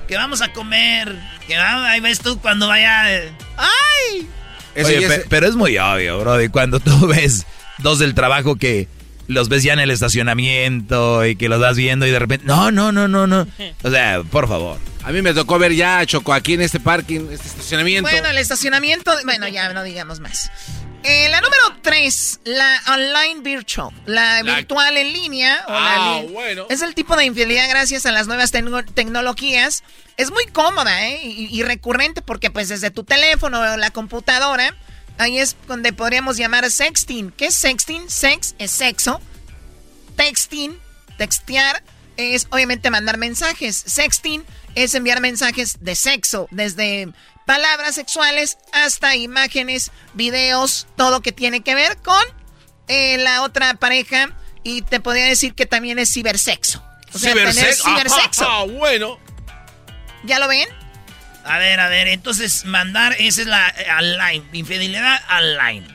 Que 0.08 0.16
vamos 0.18 0.42
a 0.42 0.54
comer, 0.54 1.16
que 1.48 1.58
va- 1.58 1.90
ahí 1.90 2.00
ves 2.00 2.20
tú 2.20 2.40
cuando 2.40 2.68
vaya... 2.68 3.12
eh, 3.14 3.32
¡Ay! 3.58 4.28
Eso 4.76 4.90
Oye, 4.90 5.08
pe- 5.08 5.26
pero 5.30 5.48
es 5.48 5.56
muy 5.56 5.78
obvio, 5.78 6.20
bro. 6.20 6.42
Y 6.42 6.50
cuando 6.50 6.80
tú 6.80 7.08
ves 7.08 7.46
dos 7.80 8.00
del 8.00 8.14
trabajo 8.14 8.56
que 8.56 8.88
los 9.28 9.50
ves 9.50 9.64
ya 9.64 9.74
en 9.74 9.80
el 9.80 9.90
estacionamiento 9.90 11.26
y 11.26 11.36
que 11.36 11.50
los 11.50 11.60
vas 11.60 11.76
viendo 11.78 12.06
y 12.06 12.12
de 12.12 12.20
repente, 12.20 12.46
no, 12.46 12.72
no, 12.72 12.92
no, 12.92 13.08
no, 13.08 13.26
no. 13.26 13.48
O 13.84 13.90
sea, 13.90 14.22
por 14.30 14.48
favor. 14.48 14.78
A 15.04 15.12
mí 15.12 15.22
me 15.22 15.34
tocó 15.34 15.58
ver 15.60 15.74
ya, 15.74 16.06
Choco, 16.06 16.34
aquí 16.34 16.54
en 16.54 16.62
este 16.62 16.80
parking, 16.80 17.28
este 17.32 17.48
estacionamiento. 17.48 18.10
Bueno, 18.10 18.28
el 18.30 18.38
estacionamiento, 18.38 19.12
bueno, 19.24 19.48
ya 19.48 19.72
no 19.74 19.84
digamos 19.84 20.20
más. 20.20 20.52
Eh, 21.08 21.30
la 21.30 21.40
número 21.40 21.62
tres, 21.84 22.40
la 22.46 22.82
online 22.88 23.42
virtual, 23.42 23.94
la, 24.08 24.42
La- 24.42 24.56
virtual 24.56 24.98
en 24.98 25.14
línea. 25.14 25.64
o 25.68 25.72
Ah, 25.72 26.22
bueno. 26.32 26.66
Es 26.70 26.82
el 26.82 26.96
tipo 26.96 27.16
de 27.16 27.26
infidelidad 27.26 27.70
gracias 27.70 28.06
a 28.08 28.12
las 28.12 28.26
nuevas 28.26 28.52
tecno- 28.52 28.84
tecnologías. 28.92 29.84
Es 30.18 30.32
muy 30.32 30.46
cómoda 30.48 31.08
¿eh? 31.08 31.20
y, 31.24 31.48
y 31.56 31.62
recurrente 31.64 32.22
porque 32.24 32.50
pues 32.50 32.70
desde 32.70 32.90
tu 32.90 33.04
teléfono 33.04 33.60
o 33.60 33.78
la 33.78 33.92
computadora, 33.92 34.76
ahí 35.20 35.38
es 35.38 35.56
donde 35.68 35.94
podríamos 35.94 36.38
llamar 36.38 36.70
sexting. 36.72 37.32
¿Qué 37.32 37.48
es 37.48 37.56
sexting? 37.56 38.10
Sex 38.10 38.56
es 38.58 38.72
sexo. 38.72 39.22
Texting, 40.16 40.80
textear, 41.20 41.84
es 42.18 42.48
obviamente 42.50 42.90
mandar 42.90 43.18
mensajes. 43.18 43.76
Sexting 43.86 44.44
es 44.74 44.96
enviar 44.96 45.20
mensajes 45.22 45.78
de 45.82 45.96
sexo, 45.96 46.48
desde 46.52 47.10
palabras 47.46 47.96
sexuales 47.96 48.58
hasta 48.74 49.16
imágenes, 49.16 49.92
videos, 50.14 50.88
todo 50.96 51.22
que 51.22 51.32
tiene 51.32 51.62
que 51.62 51.76
ver 51.76 51.98
con 51.98 52.24
eh, 52.88 53.18
la 53.18 53.44
otra 53.44 53.74
pareja. 53.76 54.30
Y 54.64 54.82
te 54.82 55.00
podría 55.00 55.26
decir 55.26 55.54
que 55.54 55.66
también 55.66 56.00
es 56.00 56.12
cibersexo. 56.12 56.84
O 57.14 57.20
sea, 57.20 57.34
tener 57.34 57.54
Cibersex- 57.54 57.84
cibersexo. 57.84 58.46
Ah, 58.50 58.66
bueno. 58.66 59.20
¿Ya 60.24 60.40
lo 60.40 60.48
ven? 60.48 60.68
A 61.44 61.60
ver, 61.60 61.80
a 61.80 61.88
ver, 61.88 62.08
entonces 62.08 62.66
mandar, 62.66 63.16
esa 63.20 63.42
es 63.42 63.48
la 63.48 63.70
eh, 63.70 63.86
online, 64.00 64.44
infidelidad 64.54 65.22
online. 65.30 65.86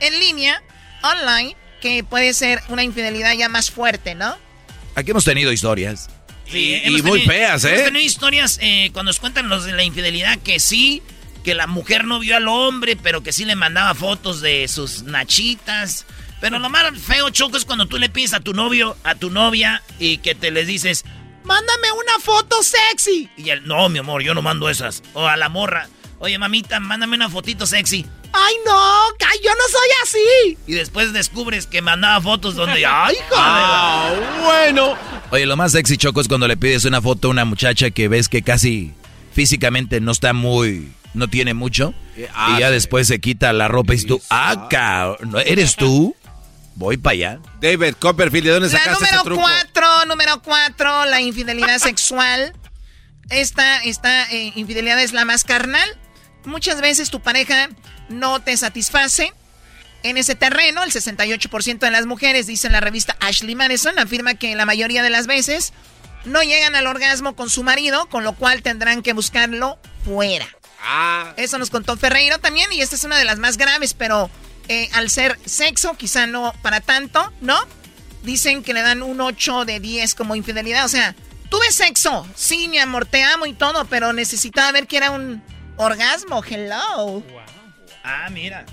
En 0.00 0.18
línea, 0.18 0.60
online, 1.04 1.56
que 1.80 2.02
puede 2.02 2.34
ser 2.34 2.60
una 2.68 2.82
infidelidad 2.82 3.32
ya 3.34 3.48
más 3.48 3.70
fuerte, 3.70 4.16
¿no? 4.16 4.36
Aquí 4.96 5.12
hemos 5.12 5.24
tenido 5.24 5.52
historias. 5.52 6.08
Sí, 6.50 6.58
Y- 6.58 6.74
hemos 6.74 7.00
y 7.00 7.02
muy 7.02 7.20
tenido- 7.20 7.32
feas, 7.32 7.64
Hemos 7.64 7.80
¿eh? 7.80 7.84
tenido 7.84 8.04
historias 8.04 8.58
eh, 8.62 8.90
cuando 8.92 9.10
nos 9.10 9.18
cuentan 9.20 9.48
los 9.48 9.64
de 9.64 9.72
la 9.72 9.82
infidelidad 9.82 10.38
que 10.38 10.60
sí, 10.60 11.02
que 11.44 11.54
la 11.54 11.66
mujer 11.66 12.04
no 12.04 12.18
vio 12.20 12.36
al 12.36 12.48
hombre, 12.48 12.96
pero 12.96 13.22
que 13.22 13.32
sí 13.32 13.44
le 13.44 13.56
mandaba 13.56 13.94
fotos 13.94 14.40
de 14.40 14.66
sus 14.68 15.02
nachitas. 15.04 16.06
Pero 16.40 16.58
lo 16.58 16.68
más 16.68 16.84
feo, 17.00 17.30
Choco, 17.30 17.56
es 17.56 17.64
cuando 17.64 17.86
tú 17.86 17.98
le 17.98 18.08
pides 18.08 18.34
a 18.34 18.40
tu 18.40 18.52
novio, 18.52 18.96
a 19.04 19.14
tu 19.14 19.30
novia, 19.30 19.82
y 19.98 20.18
que 20.18 20.34
te 20.34 20.50
les 20.50 20.66
dices, 20.66 21.04
mándame 21.44 21.90
una 21.92 22.18
foto 22.20 22.62
sexy. 22.62 23.28
Y 23.36 23.48
él, 23.50 23.62
no, 23.66 23.88
mi 23.88 23.98
amor, 24.00 24.22
yo 24.22 24.34
no 24.34 24.42
mando 24.42 24.68
esas. 24.68 25.02
O 25.14 25.26
a 25.26 25.36
la 25.36 25.48
morra, 25.48 25.88
oye, 26.18 26.38
mamita, 26.38 26.80
mándame 26.80 27.16
una 27.16 27.28
fotito 27.28 27.66
sexy. 27.66 28.06
Ay, 28.32 28.54
no, 28.66 29.08
yo 29.42 29.50
no 29.50 29.64
soy 29.70 29.88
así. 30.02 30.58
Y 30.66 30.74
después 30.74 31.12
descubres 31.12 31.66
que 31.66 31.80
mandaba 31.82 32.20
fotos 32.20 32.54
donde, 32.54 32.84
ay, 32.86 33.16
joder. 33.28 33.34
Ah, 33.36 34.14
bueno. 34.44 34.96
Oye, 35.30 35.46
lo 35.46 35.56
más 35.56 35.72
sexy, 35.72 35.96
Choco, 35.96 36.20
es 36.20 36.28
cuando 36.28 36.46
le 36.48 36.56
pides 36.56 36.84
una 36.84 37.00
foto 37.00 37.28
a 37.28 37.30
una 37.30 37.44
muchacha 37.44 37.90
que 37.90 38.08
ves 38.08 38.28
que 38.28 38.42
casi 38.42 38.92
físicamente 39.32 40.00
no 40.00 40.12
está 40.12 40.32
muy, 40.32 40.92
no 41.14 41.28
tiene 41.28 41.54
mucho. 41.54 41.94
Ah, 42.34 42.54
y 42.56 42.60
ya 42.60 42.68
sí. 42.68 42.74
después 42.74 43.06
se 43.08 43.20
quita 43.20 43.52
la 43.52 43.68
ropa 43.68 43.94
y 43.94 44.02
tú, 44.02 44.20
ah, 44.30 44.68
cabrón, 44.70 45.34
¿eres 45.44 45.76
tú? 45.76 46.14
Voy 46.74 46.98
para 46.98 47.12
allá. 47.14 47.38
David 47.60 47.94
Copperfield, 47.98 48.46
¿de 48.46 48.52
dónde 48.52 48.68
La 48.68 48.78
sacaste 48.78 49.04
ese 49.04 49.16
número 49.16 49.24
truco? 49.24 49.42
cuatro, 49.42 50.04
número 50.06 50.42
cuatro, 50.42 51.06
la 51.06 51.20
infidelidad 51.20 51.78
sexual. 51.82 52.52
Esta, 53.30 53.78
esta 53.82 54.30
eh, 54.30 54.52
infidelidad 54.56 55.00
es 55.02 55.12
la 55.12 55.24
más 55.24 55.42
carnal. 55.44 55.88
Muchas 56.46 56.80
veces 56.80 57.10
tu 57.10 57.20
pareja 57.20 57.68
no 58.08 58.40
te 58.40 58.56
satisface. 58.56 59.32
En 60.02 60.16
ese 60.16 60.36
terreno, 60.36 60.84
el 60.84 60.92
68% 60.92 61.78
de 61.78 61.90
las 61.90 62.06
mujeres, 62.06 62.46
dice 62.46 62.70
la 62.70 62.80
revista 62.80 63.16
Ashley 63.20 63.56
Madison, 63.56 63.98
afirma 63.98 64.34
que 64.34 64.54
la 64.54 64.64
mayoría 64.64 65.02
de 65.02 65.10
las 65.10 65.26
veces 65.26 65.72
no 66.24 66.42
llegan 66.42 66.76
al 66.76 66.86
orgasmo 66.86 67.34
con 67.34 67.50
su 67.50 67.64
marido, 67.64 68.08
con 68.08 68.22
lo 68.22 68.34
cual 68.34 68.62
tendrán 68.62 69.02
que 69.02 69.12
buscarlo 69.12 69.78
fuera. 70.04 70.46
Ah. 70.82 71.32
Eso 71.36 71.58
nos 71.58 71.70
contó 71.70 71.96
Ferreiro 71.96 72.38
también, 72.38 72.72
y 72.72 72.80
esta 72.80 72.94
es 72.94 73.02
una 73.02 73.18
de 73.18 73.24
las 73.24 73.38
más 73.38 73.56
graves, 73.56 73.94
pero 73.94 74.30
eh, 74.68 74.88
al 74.92 75.10
ser 75.10 75.38
sexo, 75.44 75.96
quizá 75.96 76.28
no 76.28 76.52
para 76.62 76.80
tanto, 76.80 77.32
¿no? 77.40 77.58
Dicen 78.22 78.62
que 78.62 78.74
le 78.74 78.82
dan 78.82 79.02
un 79.02 79.20
8 79.20 79.64
de 79.64 79.80
10 79.80 80.14
como 80.14 80.36
infidelidad. 80.36 80.84
O 80.84 80.88
sea, 80.88 81.16
tuve 81.50 81.72
sexo, 81.72 82.24
sí, 82.36 82.68
mi 82.68 82.78
amor, 82.78 83.06
te 83.06 83.24
amo 83.24 83.46
y 83.46 83.54
todo, 83.54 83.84
pero 83.86 84.12
necesitaba 84.12 84.70
ver 84.70 84.86
que 84.86 84.96
era 84.96 85.10
un 85.10 85.42
orgasmo. 85.76 86.42
Hello. 86.42 87.22
Ah, 88.02 88.28
mira. 88.30 88.64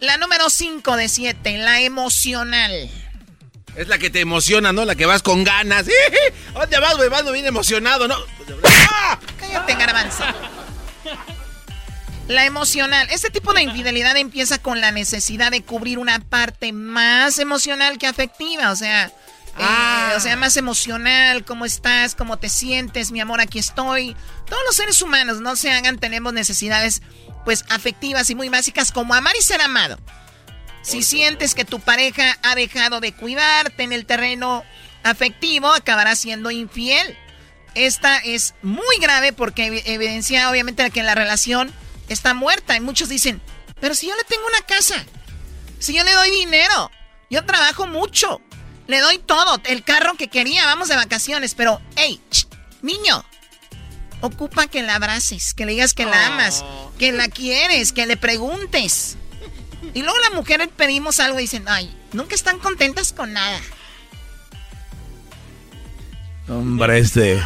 La 0.00 0.16
número 0.18 0.50
5 0.50 0.96
de 0.96 1.08
7, 1.08 1.58
la 1.58 1.80
emocional. 1.80 2.90
Es 3.76 3.88
la 3.88 3.98
que 3.98 4.10
te 4.10 4.20
emociona, 4.20 4.72
¿no? 4.72 4.84
La 4.84 4.94
que 4.94 5.06
vas 5.06 5.22
con 5.22 5.44
ganas. 5.44 5.86
¿Dónde 6.54 6.78
vas, 6.80 6.96
güey? 6.96 7.08
Vas 7.08 7.30
bien 7.30 7.46
emocionado, 7.46 8.08
¿no? 8.08 8.16
¡Ah! 8.64 9.18
Cállate, 9.38 9.74
garbanzo. 9.74 10.24
La 12.28 12.44
emocional. 12.44 13.06
Este 13.10 13.30
tipo 13.30 13.52
de 13.52 13.62
infidelidad 13.62 14.16
empieza 14.16 14.58
con 14.58 14.80
la 14.80 14.92
necesidad 14.92 15.50
de 15.50 15.62
cubrir 15.62 15.98
una 15.98 16.18
parte 16.20 16.72
más 16.72 17.38
emocional 17.38 17.98
que 17.98 18.06
afectiva. 18.06 18.70
O 18.72 18.76
sea, 18.76 19.12
eh, 19.58 20.12
o 20.16 20.20
sea, 20.20 20.36
más 20.36 20.56
emocional. 20.56 21.44
¿Cómo 21.44 21.64
estás? 21.64 22.14
¿Cómo 22.14 22.38
te 22.38 22.48
sientes? 22.48 23.10
Mi 23.12 23.20
amor, 23.20 23.40
aquí 23.40 23.58
estoy. 23.58 24.16
Todos 24.48 24.62
los 24.66 24.76
seres 24.76 25.00
humanos, 25.02 25.40
no 25.40 25.56
se 25.56 25.70
hagan, 25.72 25.98
tenemos 25.98 26.32
necesidades 26.32 27.02
pues 27.44 27.64
afectivas 27.68 28.28
y 28.30 28.34
muy 28.34 28.48
básicas 28.48 28.90
como 28.92 29.14
amar 29.14 29.34
y 29.38 29.42
ser 29.42 29.60
amado. 29.60 29.98
Si 30.82 31.02
sientes 31.02 31.54
que 31.54 31.64
tu 31.64 31.80
pareja 31.80 32.38
ha 32.42 32.54
dejado 32.54 33.00
de 33.00 33.12
cuidarte 33.12 33.82
en 33.82 33.92
el 33.92 34.06
terreno 34.06 34.64
afectivo, 35.02 35.72
acabará 35.72 36.14
siendo 36.16 36.50
infiel. 36.50 37.16
Esta 37.74 38.18
es 38.18 38.54
muy 38.62 38.96
grave 39.00 39.32
porque 39.32 39.68
ev- 39.68 39.82
evidencia 39.86 40.50
obviamente 40.50 40.90
que 40.90 41.02
la 41.02 41.14
relación 41.14 41.72
está 42.08 42.34
muerta. 42.34 42.76
Y 42.76 42.80
muchos 42.80 43.08
dicen, 43.08 43.40
pero 43.80 43.94
si 43.94 44.06
yo 44.08 44.14
le 44.16 44.24
tengo 44.24 44.46
una 44.46 44.62
casa, 44.62 45.04
si 45.78 45.94
yo 45.94 46.02
le 46.04 46.12
doy 46.12 46.30
dinero, 46.30 46.90
yo 47.30 47.44
trabajo 47.44 47.86
mucho, 47.86 48.40
le 48.86 49.00
doy 49.00 49.18
todo, 49.18 49.60
el 49.64 49.82
carro 49.82 50.14
que 50.14 50.28
quería, 50.28 50.64
vamos 50.66 50.88
de 50.88 50.96
vacaciones, 50.96 51.54
pero, 51.54 51.80
hey, 51.96 52.20
ch, 52.30 52.46
niño, 52.82 53.24
ocupa 54.20 54.66
que 54.66 54.82
la 54.82 54.96
abraces, 54.96 55.54
que 55.54 55.66
le 55.66 55.72
digas 55.72 55.94
que 55.94 56.06
la 56.06 56.26
amas, 56.26 56.64
que 56.98 57.12
la 57.12 57.28
quieres, 57.28 57.92
que 57.92 58.06
le 58.06 58.16
preguntes. 58.16 59.16
Y 59.94 60.02
luego 60.02 60.18
las 60.18 60.32
mujeres 60.32 60.68
pedimos 60.76 61.20
algo 61.20 61.38
y 61.38 61.42
dicen, 61.42 61.64
ay, 61.68 61.94
nunca 62.12 62.34
están 62.34 62.58
contentas 62.58 63.12
con 63.12 63.32
nada. 63.32 63.60
Hombre, 66.48 66.98
este, 66.98 67.42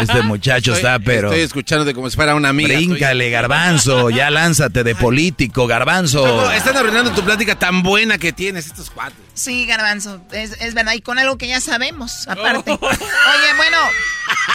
este 0.00 0.22
muchacho 0.22 0.72
Estoy- 0.72 0.76
está, 0.76 0.98
pero... 0.98 1.28
Estoy 1.28 1.42
escuchándote 1.42 1.92
como 1.92 2.08
si 2.08 2.16
fuera 2.16 2.34
una 2.34 2.48
amiga. 2.48 2.74
Bríncale, 2.74 3.28
garbanzo, 3.30 4.08
ya 4.08 4.30
lánzate 4.30 4.82
de 4.82 4.94
político, 4.94 5.66
garbanzo. 5.66 6.26
No, 6.26 6.50
están 6.50 6.76
arruinando 6.76 7.12
tu 7.12 7.22
plática 7.22 7.58
tan 7.58 7.82
buena 7.82 8.16
que 8.16 8.32
tienes 8.32 8.66
estos 8.66 8.90
cuatro. 8.90 9.18
Sí, 9.34 9.66
garbanzo, 9.66 10.22
es, 10.32 10.52
es 10.60 10.72
verdad, 10.74 10.94
y 10.94 11.02
con 11.02 11.18
algo 11.18 11.36
que 11.36 11.48
ya 11.48 11.60
sabemos, 11.60 12.26
aparte. 12.26 12.70
Oye, 12.70 13.54
bueno, 13.56 13.76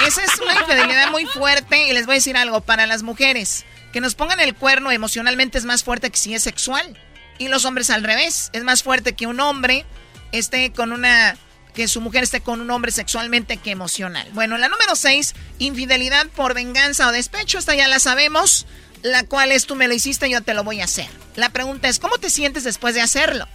esa 0.07 0.23
es 0.23 0.31
una 0.41 0.53
infidelidad 0.55 1.11
muy 1.11 1.25
fuerte 1.27 1.89
y 1.89 1.93
les 1.93 2.07
voy 2.07 2.13
a 2.13 2.17
decir 2.17 2.37
algo, 2.37 2.61
para 2.61 2.87
las 2.87 3.03
mujeres, 3.03 3.65
que 3.93 4.01
nos 4.01 4.15
pongan 4.15 4.39
el 4.39 4.55
cuerno 4.55 4.91
emocionalmente 4.91 5.57
es 5.59 5.65
más 5.65 5.83
fuerte 5.83 6.09
que 6.09 6.17
si 6.17 6.33
es 6.33 6.41
sexual. 6.41 6.97
Y 7.37 7.47
los 7.49 7.65
hombres 7.65 7.89
al 7.91 8.03
revés, 8.03 8.49
es 8.51 8.63
más 8.63 8.83
fuerte 8.83 9.13
que 9.13 9.27
un 9.27 9.39
hombre 9.39 9.85
esté 10.31 10.71
con 10.71 10.91
una... 10.91 11.37
que 11.73 11.87
su 11.87 12.01
mujer 12.01 12.23
esté 12.23 12.41
con 12.41 12.61
un 12.61 12.69
hombre 12.71 12.91
sexualmente 12.91 13.57
que 13.57 13.71
emocional. 13.71 14.27
Bueno, 14.33 14.57
la 14.57 14.69
número 14.69 14.95
6, 14.95 15.33
infidelidad 15.59 16.27
por 16.27 16.53
venganza 16.53 17.07
o 17.07 17.11
despecho, 17.11 17.57
esta 17.57 17.75
ya 17.75 17.87
la 17.87 17.99
sabemos, 17.99 18.65
la 19.01 19.23
cual 19.23 19.51
es 19.51 19.65
tú 19.65 19.75
me 19.75 19.87
lo 19.87 19.93
hiciste, 19.93 20.29
yo 20.29 20.41
te 20.41 20.53
lo 20.53 20.63
voy 20.63 20.81
a 20.81 20.85
hacer. 20.85 21.07
La 21.35 21.49
pregunta 21.49 21.87
es, 21.87 21.99
¿cómo 21.99 22.17
te 22.17 22.29
sientes 22.29 22.63
después 22.63 22.95
de 22.95 23.01
hacerlo? 23.01 23.47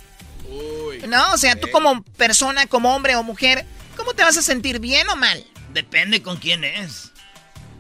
¿No? 1.08 1.32
O 1.32 1.38
sea, 1.38 1.58
tú 1.58 1.68
como 1.70 2.02
persona, 2.02 2.66
como 2.66 2.94
hombre 2.94 3.16
o 3.16 3.22
mujer, 3.22 3.66
¿cómo 3.96 4.14
te 4.14 4.22
vas 4.22 4.36
a 4.36 4.42
sentir 4.42 4.78
bien 4.78 5.08
o 5.08 5.16
mal? 5.16 5.44
Depende 5.72 6.22
con 6.22 6.36
quién 6.36 6.64
es. 6.64 7.12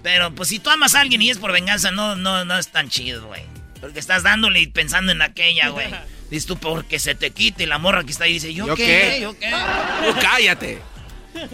Pero 0.02 0.34
pues 0.34 0.50
si 0.50 0.58
tú 0.58 0.68
amas 0.68 0.94
a 0.94 1.00
alguien 1.00 1.22
y 1.22 1.30
es 1.30 1.38
por 1.38 1.52
venganza, 1.52 1.90
no, 1.90 2.16
no, 2.16 2.44
no 2.44 2.58
es 2.58 2.68
tan 2.68 2.90
chido, 2.90 3.26
güey. 3.26 3.42
Porque 3.80 3.98
estás 3.98 4.22
dándole 4.22 4.60
y 4.60 4.66
pensando 4.66 5.12
en 5.12 5.22
aquella, 5.22 5.68
güey. 5.68 5.88
Dices 6.34 6.46
tú 6.48 6.56
porque 6.58 6.98
se 6.98 7.14
te 7.14 7.30
quite 7.30 7.64
la 7.66 7.78
morra 7.78 8.02
que 8.02 8.10
está 8.10 8.24
ahí 8.24 8.32
dice, 8.34 8.52
¿yo, 8.52 8.66
¿Yo 8.66 8.74
qué? 8.74 8.84
qué? 9.14 9.20
¿Yo 9.20 9.38
qué? 9.38 9.50
Tú 9.50 10.18
cállate. 10.20 10.82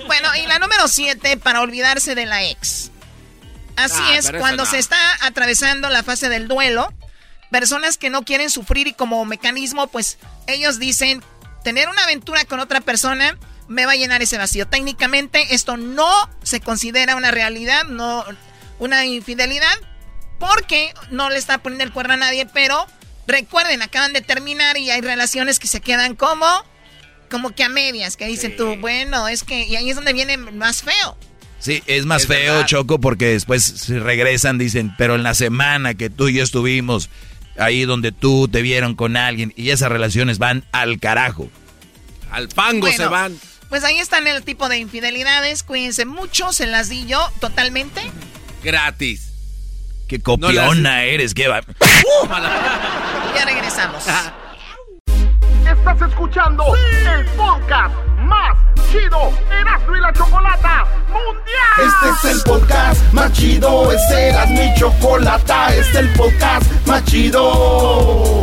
Bueno, 0.07 0.29
y 0.43 0.47
la 0.47 0.59
número 0.59 0.89
7, 0.89 1.37
para 1.37 1.61
olvidarse 1.61 2.15
de 2.15 2.25
la 2.25 2.45
ex. 2.45 2.91
Así 3.77 4.01
Ah, 4.03 4.17
es, 4.17 4.31
cuando 4.33 4.65
no. 4.65 4.71
se 4.71 4.79
está 4.79 4.97
atravesando 5.23 5.91
la 5.91 6.03
fase 6.03 6.31
del 6.31 6.49
duelo, 6.49 6.93
personas 7.51 7.99
que 7.99 8.09
no 8.09 8.23
quieren 8.23 8.49
sufrir 8.49 8.87
y 8.87 8.95
como 8.95 9.23
mecanismo, 9.27 9.87
pues 9.89 10.17
ellos 10.47 10.79
dicen, 10.79 11.23
tener 11.63 11.89
una 11.91 12.05
aventura 12.05 12.45
con 12.47 12.59
otra 12.61 12.81
persona 12.81 13.37
me 13.69 13.85
va 13.85 13.93
a 13.93 13.97
llenar 13.97 14.23
ese 14.23 14.39
vacío. 14.39 14.67
Técnicamente 14.67 15.55
esto 15.55 15.77
no 15.77 16.11
se 16.43 16.61
considera 16.61 17.17
una 17.17 17.31
realidad, 17.31 17.85
no 17.85 18.25
una 18.79 19.05
infidelidad, 19.05 19.77
porque 20.39 20.95
no 21.11 21.29
le 21.29 21.37
está 21.37 21.59
poniendo 21.59 21.85
el 21.85 21.93
cuerno 21.93 22.15
a 22.15 22.17
nadie, 22.17 22.47
pero 22.47 22.87
recuerden, 23.31 23.83
acaban 23.83 24.13
de 24.13 24.21
terminar 24.21 24.77
y 24.77 24.91
hay 24.91 25.01
relaciones 25.01 25.59
que 25.59 25.67
se 25.67 25.81
quedan 25.81 26.15
como 26.17 26.47
como 27.31 27.55
que 27.55 27.63
a 27.63 27.69
medias, 27.69 28.17
que 28.17 28.27
dicen 28.27 28.57
tú, 28.57 28.77
bueno, 28.77 29.29
es 29.29 29.45
que 29.45 29.65
y 29.65 29.77
ahí 29.77 29.89
es 29.89 29.97
donde 29.97 30.13
viene 30.13 30.37
más 30.37 30.83
feo. 30.83 31.17
Sí, 31.61 31.83
es 31.87 32.07
más 32.07 32.23
Es 32.23 32.29
feo, 32.29 32.55
verdad. 32.55 32.67
Choco, 32.67 33.01
porque 33.01 33.27
después 33.27 33.63
se 33.63 34.01
regresan, 34.01 34.59
dicen, 34.59 34.95
pero 34.99 35.15
en 35.15 35.23
la 35.23 35.35
semana 35.35 35.95
que 35.95 36.11
tú 36.11 36.29
y 36.29 36.35
yo 36.35 36.43
estuvimos, 36.43 37.09
ahí 37.59 37.85
donde 37.85 38.13
tú 38.13 38.49
te 38.49 38.63
vieron 38.63 38.95
con 38.97 39.17
alguien, 39.17 39.53
y 39.57 39.71
esas 39.71 39.91
relaciones 39.91 40.39
van 40.39 40.65
al 40.73 40.99
carajo. 40.99 41.49
Al 42.31 42.49
Bueno. 42.49 42.91
se 42.97 43.07
van. 43.07 43.39
Pues 43.69 43.85
ahí 43.85 43.99
están 43.99 44.27
el 44.27 44.43
tipo 44.43 44.69
de 44.69 44.79
infidelidades, 44.79 45.63
cuídense 45.63 46.05
mucho, 46.07 46.53
se 46.53 46.67
las 46.67 46.89
di 46.89 47.07
yo 47.07 47.31
totalmente. 47.41 48.01
Gratis. 48.65 49.30
Qué 50.11 50.21
copiona 50.21 51.05
eres, 51.05 51.35
qué 51.35 51.47
va. 51.47 51.61
Ya 53.37 53.45
regresamos. 53.45 54.05
Estás 55.65 56.03
escuchando 56.03 56.65
el 57.15 57.25
podcast 57.37 57.95
más 58.19 58.59
chido 58.91 59.33
Erasmo 59.53 59.97
y 59.97 60.01
la 60.01 60.13
Chocolata 60.13 60.85
Mundial. 61.13 61.95
Este 62.11 62.29
es 62.29 62.35
el 62.35 62.43
podcast 62.43 63.13
más 63.13 63.33
chido, 63.35 63.93
este 63.93 64.31
era 64.31 64.47
mi 64.47 64.75
chocolata, 64.75 65.69
este 65.77 65.81
es 65.81 65.95
el 65.95 66.09
podcast 66.15 66.87
más 66.87 67.05
chido. 67.05 68.43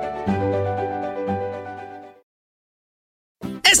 es 3.71 3.80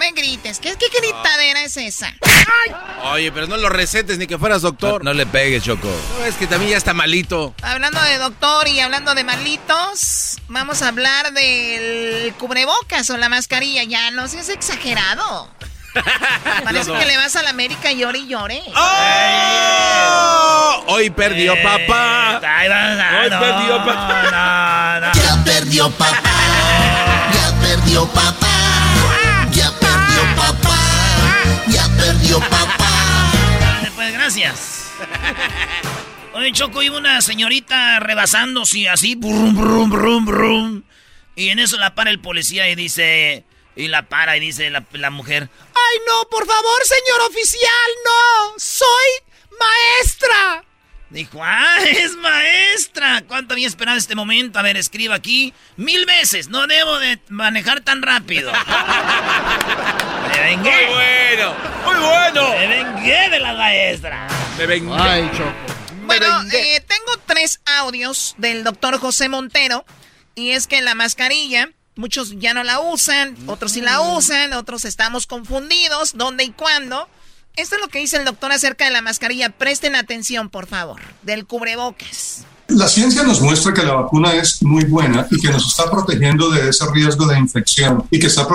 Me 0.00 0.10
grites. 0.12 0.58
¿Qué, 0.58 0.74
qué 0.76 0.86
gritadera 0.98 1.62
es 1.62 1.76
esa? 1.76 2.12
Oye, 3.12 3.30
pero 3.30 3.46
no 3.46 3.56
lo 3.58 3.68
recetes 3.68 4.16
ni 4.18 4.26
que 4.26 4.38
fueras 4.38 4.62
doctor. 4.62 5.04
No, 5.04 5.12
le 5.12 5.26
pegues, 5.26 5.62
Choco. 5.62 5.88
No, 6.18 6.24
es 6.24 6.34
que 6.36 6.46
también 6.46 6.72
ya 6.72 6.78
está 6.78 6.94
malito. 6.94 7.54
Hablando 7.62 8.00
de 8.02 8.16
doctor 8.18 8.66
y 8.66 8.80
hablando 8.80 9.14
de 9.14 9.22
malitos, 9.24 10.38
vamos 10.48 10.82
a 10.82 10.88
hablar 10.88 11.32
del 11.32 12.34
cubrebocas 12.38 13.08
o 13.10 13.16
la 13.18 13.28
mascarilla. 13.28 13.84
Ya 13.84 14.10
no 14.10 14.26
seas 14.26 14.48
exagerado. 14.48 15.48
Parece 16.64 16.88
No, 16.88 16.94
no. 16.94 17.00
que 17.00 17.06
le 17.06 17.16
vas 17.16 17.34
a 17.36 17.42
la 17.42 17.50
América 17.50 17.92
y 17.92 17.98
llore 17.98 18.18
y 18.20 18.26
llore. 18.28 18.62
¡Oh! 18.76 20.84
Hoy 20.88 21.10
perdió 21.10 21.54
papá. 21.62 22.40
Hoy 23.22 23.30
perdió 23.30 23.84
papá. 23.84 25.12
Ya 25.14 25.44
perdió 25.44 25.90
papá. 25.90 26.22
Ya 27.34 27.54
perdió 27.60 28.06
papá. 28.08 28.46
Perdió 32.30 32.48
papá. 32.48 32.76
Pues 33.96 34.12
gracias. 34.12 34.92
Oye, 36.32 36.52
Choco, 36.52 36.80
iba 36.82 36.96
una 36.96 37.20
señorita 37.22 37.98
rebasándose 37.98 38.88
así, 38.88 39.16
brum, 39.16 39.56
brum, 39.56 39.90
brum, 39.90 40.24
brum. 40.24 40.82
Y 41.34 41.48
en 41.48 41.58
eso 41.58 41.76
la 41.76 41.94
para 41.96 42.10
el 42.10 42.20
policía 42.20 42.68
y 42.68 42.76
dice, 42.76 43.44
y 43.74 43.88
la 43.88 44.08
para 44.08 44.36
y 44.36 44.40
dice 44.40 44.70
la, 44.70 44.84
la 44.92 45.10
mujer, 45.10 45.48
¡Ay, 45.50 45.98
no, 46.06 46.28
por 46.30 46.46
favor, 46.46 46.84
señor 46.84 47.30
oficial, 47.30 47.90
no! 48.04 48.54
¡Soy 48.58 48.86
maestra! 49.58 50.64
Dijo, 51.10 51.40
ah, 51.42 51.78
es 51.84 52.14
maestra. 52.14 53.24
¿Cuánto 53.26 53.54
había 53.54 53.66
esperado 53.66 53.98
este 53.98 54.14
momento? 54.14 54.60
A 54.60 54.62
ver, 54.62 54.76
escriba 54.76 55.16
aquí. 55.16 55.52
Mil 55.76 56.06
veces. 56.06 56.48
No 56.48 56.68
debo 56.68 57.00
de 57.00 57.18
manejar 57.28 57.80
tan 57.80 58.00
rápido. 58.02 58.52
Me 60.32 60.42
vengué. 60.42 60.70
Muy 60.70 60.94
bueno, 60.94 61.54
muy 61.84 61.94
bueno. 61.94 62.50
Me 62.50 62.66
vengué 62.66 63.30
de 63.30 63.40
la 63.40 63.54
maestra. 63.54 64.28
Me 64.58 64.66
vengué. 64.66 64.94
Ay, 64.98 65.30
Bueno, 66.04 66.42
eh, 66.52 66.80
tengo 66.86 67.12
tres 67.26 67.60
audios 67.78 68.34
del 68.38 68.64
doctor 68.64 68.98
José 68.98 69.28
Montero. 69.28 69.84
Y 70.34 70.52
es 70.52 70.66
que 70.66 70.80
la 70.80 70.94
mascarilla, 70.94 71.70
muchos 71.96 72.38
ya 72.38 72.54
no 72.54 72.62
la 72.62 72.80
usan, 72.80 73.36
otros 73.46 73.72
sí 73.72 73.80
la 73.80 74.00
usan, 74.00 74.52
otros 74.52 74.84
estamos 74.84 75.26
confundidos, 75.26 76.16
dónde 76.16 76.44
y 76.44 76.50
cuándo. 76.50 77.08
Esto 77.56 77.74
es 77.74 77.80
lo 77.80 77.88
que 77.88 77.98
dice 77.98 78.16
el 78.16 78.24
doctor 78.24 78.52
acerca 78.52 78.84
de 78.84 78.90
la 78.90 79.02
mascarilla. 79.02 79.50
Presten 79.50 79.96
atención, 79.96 80.48
por 80.48 80.66
favor, 80.66 81.00
del 81.22 81.46
cubrebocas. 81.46 82.46
La 82.70 82.88
ciencia 82.88 83.22
nos 83.22 83.40
muestra 83.40 83.72
que 83.74 83.82
la 83.82 83.94
vacuna 83.94 84.34
es 84.34 84.62
muy 84.62 84.84
buena 84.84 85.26
y 85.30 85.40
que 85.40 85.50
nos 85.50 85.66
está 85.66 85.90
protegiendo 85.90 86.50
de 86.50 86.68
ese 86.70 86.86
riesgo 86.92 87.26
de 87.26 87.38
infección 87.38 88.04
y 88.10 88.18
que 88.18 88.26
está 88.26 88.46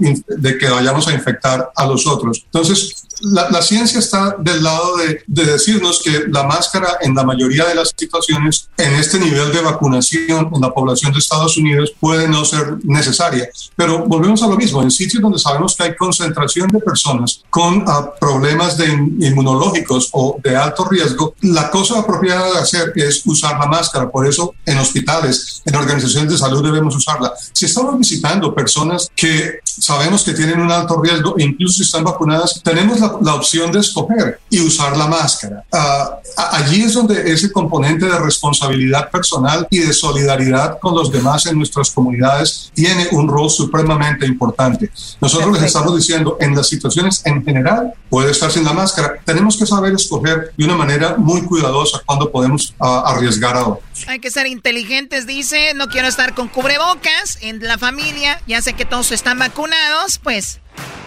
in- 0.00 0.24
de 0.28 0.58
que 0.58 0.68
vayamos 0.68 1.06
a 1.08 1.12
infectar 1.12 1.70
a 1.74 1.86
los 1.86 2.06
otros. 2.06 2.42
Entonces, 2.46 3.04
la, 3.22 3.50
la 3.50 3.60
ciencia 3.60 3.98
está 3.98 4.34
del 4.38 4.62
lado 4.62 4.96
de, 4.96 5.22
de 5.26 5.44
decirnos 5.44 6.00
que 6.02 6.24
la 6.28 6.44
máscara 6.44 6.96
en 7.02 7.14
la 7.14 7.22
mayoría 7.22 7.66
de 7.66 7.74
las 7.74 7.92
situaciones, 7.96 8.68
en 8.78 8.94
este 8.94 9.18
nivel 9.18 9.52
de 9.52 9.60
vacunación 9.60 10.50
en 10.54 10.60
la 10.60 10.70
población 10.72 11.12
de 11.12 11.18
Estados 11.18 11.56
Unidos, 11.58 11.92
puede 12.00 12.26
no 12.28 12.44
ser 12.46 12.78
necesaria. 12.84 13.48
Pero 13.76 14.06
volvemos 14.06 14.42
a 14.42 14.46
lo 14.46 14.56
mismo, 14.56 14.82
en 14.82 14.90
sitios 14.90 15.22
donde 15.22 15.38
sabemos 15.38 15.76
que 15.76 15.82
hay 15.84 15.96
concentración 15.96 16.68
de 16.68 16.78
personas 16.80 17.42
con 17.50 17.84
ah, 17.86 18.10
problemas 18.18 18.76
de 18.78 18.86
in- 18.86 19.18
inmunológicos 19.22 20.08
o 20.12 20.38
de 20.42 20.56
alto 20.56 20.86
riesgo, 20.88 21.34
la 21.42 21.70
cosa 21.70 21.98
apropiada 22.00 22.52
de 22.52 22.58
hacer 22.58 22.92
es 22.96 23.19
usar 23.24 23.58
la 23.58 23.66
máscara. 23.66 24.10
Por 24.10 24.26
eso 24.26 24.54
en 24.64 24.78
hospitales, 24.78 25.62
en 25.64 25.74
organizaciones 25.74 26.32
de 26.32 26.38
salud 26.38 26.62
debemos 26.62 26.94
usarla. 26.94 27.32
Si 27.52 27.66
estamos 27.66 27.98
visitando 27.98 28.54
personas 28.54 29.10
que 29.14 29.60
sabemos 29.80 30.22
que 30.22 30.32
tienen 30.34 30.60
un 30.60 30.70
alto 30.70 31.00
riesgo, 31.02 31.34
e 31.38 31.42
incluso 31.44 31.74
si 31.78 31.82
están 31.82 32.04
vacunadas, 32.04 32.60
tenemos 32.62 33.00
la, 33.00 33.16
la 33.22 33.34
opción 33.34 33.72
de 33.72 33.80
escoger 33.80 34.38
y 34.50 34.60
usar 34.60 34.96
la 34.96 35.06
máscara. 35.06 35.64
A- 35.72 36.18
allí 36.52 36.82
es 36.82 36.94
donde 36.94 37.32
ese 37.32 37.50
componente 37.50 38.06
de 38.06 38.18
responsabilidad 38.18 39.10
personal 39.10 39.66
y 39.70 39.78
de 39.78 39.92
solidaridad 39.92 40.78
con 40.80 40.94
los 40.94 41.10
demás 41.10 41.46
en 41.46 41.56
nuestras 41.58 41.90
comunidades 41.90 42.70
tiene 42.74 43.08
un 43.12 43.28
rol 43.28 43.50
supremamente 43.50 44.26
importante. 44.26 44.90
Nosotros 45.20 45.52
les 45.54 45.62
estamos 45.64 45.96
diciendo, 45.96 46.36
en 46.40 46.54
las 46.54 46.68
situaciones 46.68 47.22
en 47.24 47.42
general, 47.44 47.92
puede 48.08 48.30
estar 48.32 48.50
sin 48.50 48.64
la 48.64 48.72
máscara. 48.72 49.14
Tenemos 49.24 49.56
que 49.56 49.66
saber 49.66 49.94
escoger 49.94 50.52
de 50.56 50.64
una 50.64 50.76
manera 50.76 51.16
muy 51.16 51.42
cuidadosa 51.42 52.00
cuando 52.04 52.30
podemos 52.30 52.74
ah, 52.80 53.02
arriesgar 53.06 53.56
a 53.56 53.66
otros. 53.68 53.84
Hay 54.08 54.18
que 54.20 54.30
ser 54.30 54.46
inteligentes, 54.46 55.26
dice. 55.26 55.74
No 55.74 55.88
quiero 55.88 56.08
estar 56.08 56.34
con 56.34 56.48
cubrebocas 56.48 57.38
en 57.40 57.60
la 57.66 57.78
familia. 57.78 58.40
Ya 58.46 58.62
sé 58.62 58.72
que 58.74 58.84
todos 58.84 59.12
están 59.12 59.38
vacunados, 59.38 60.18
pues 60.18 60.60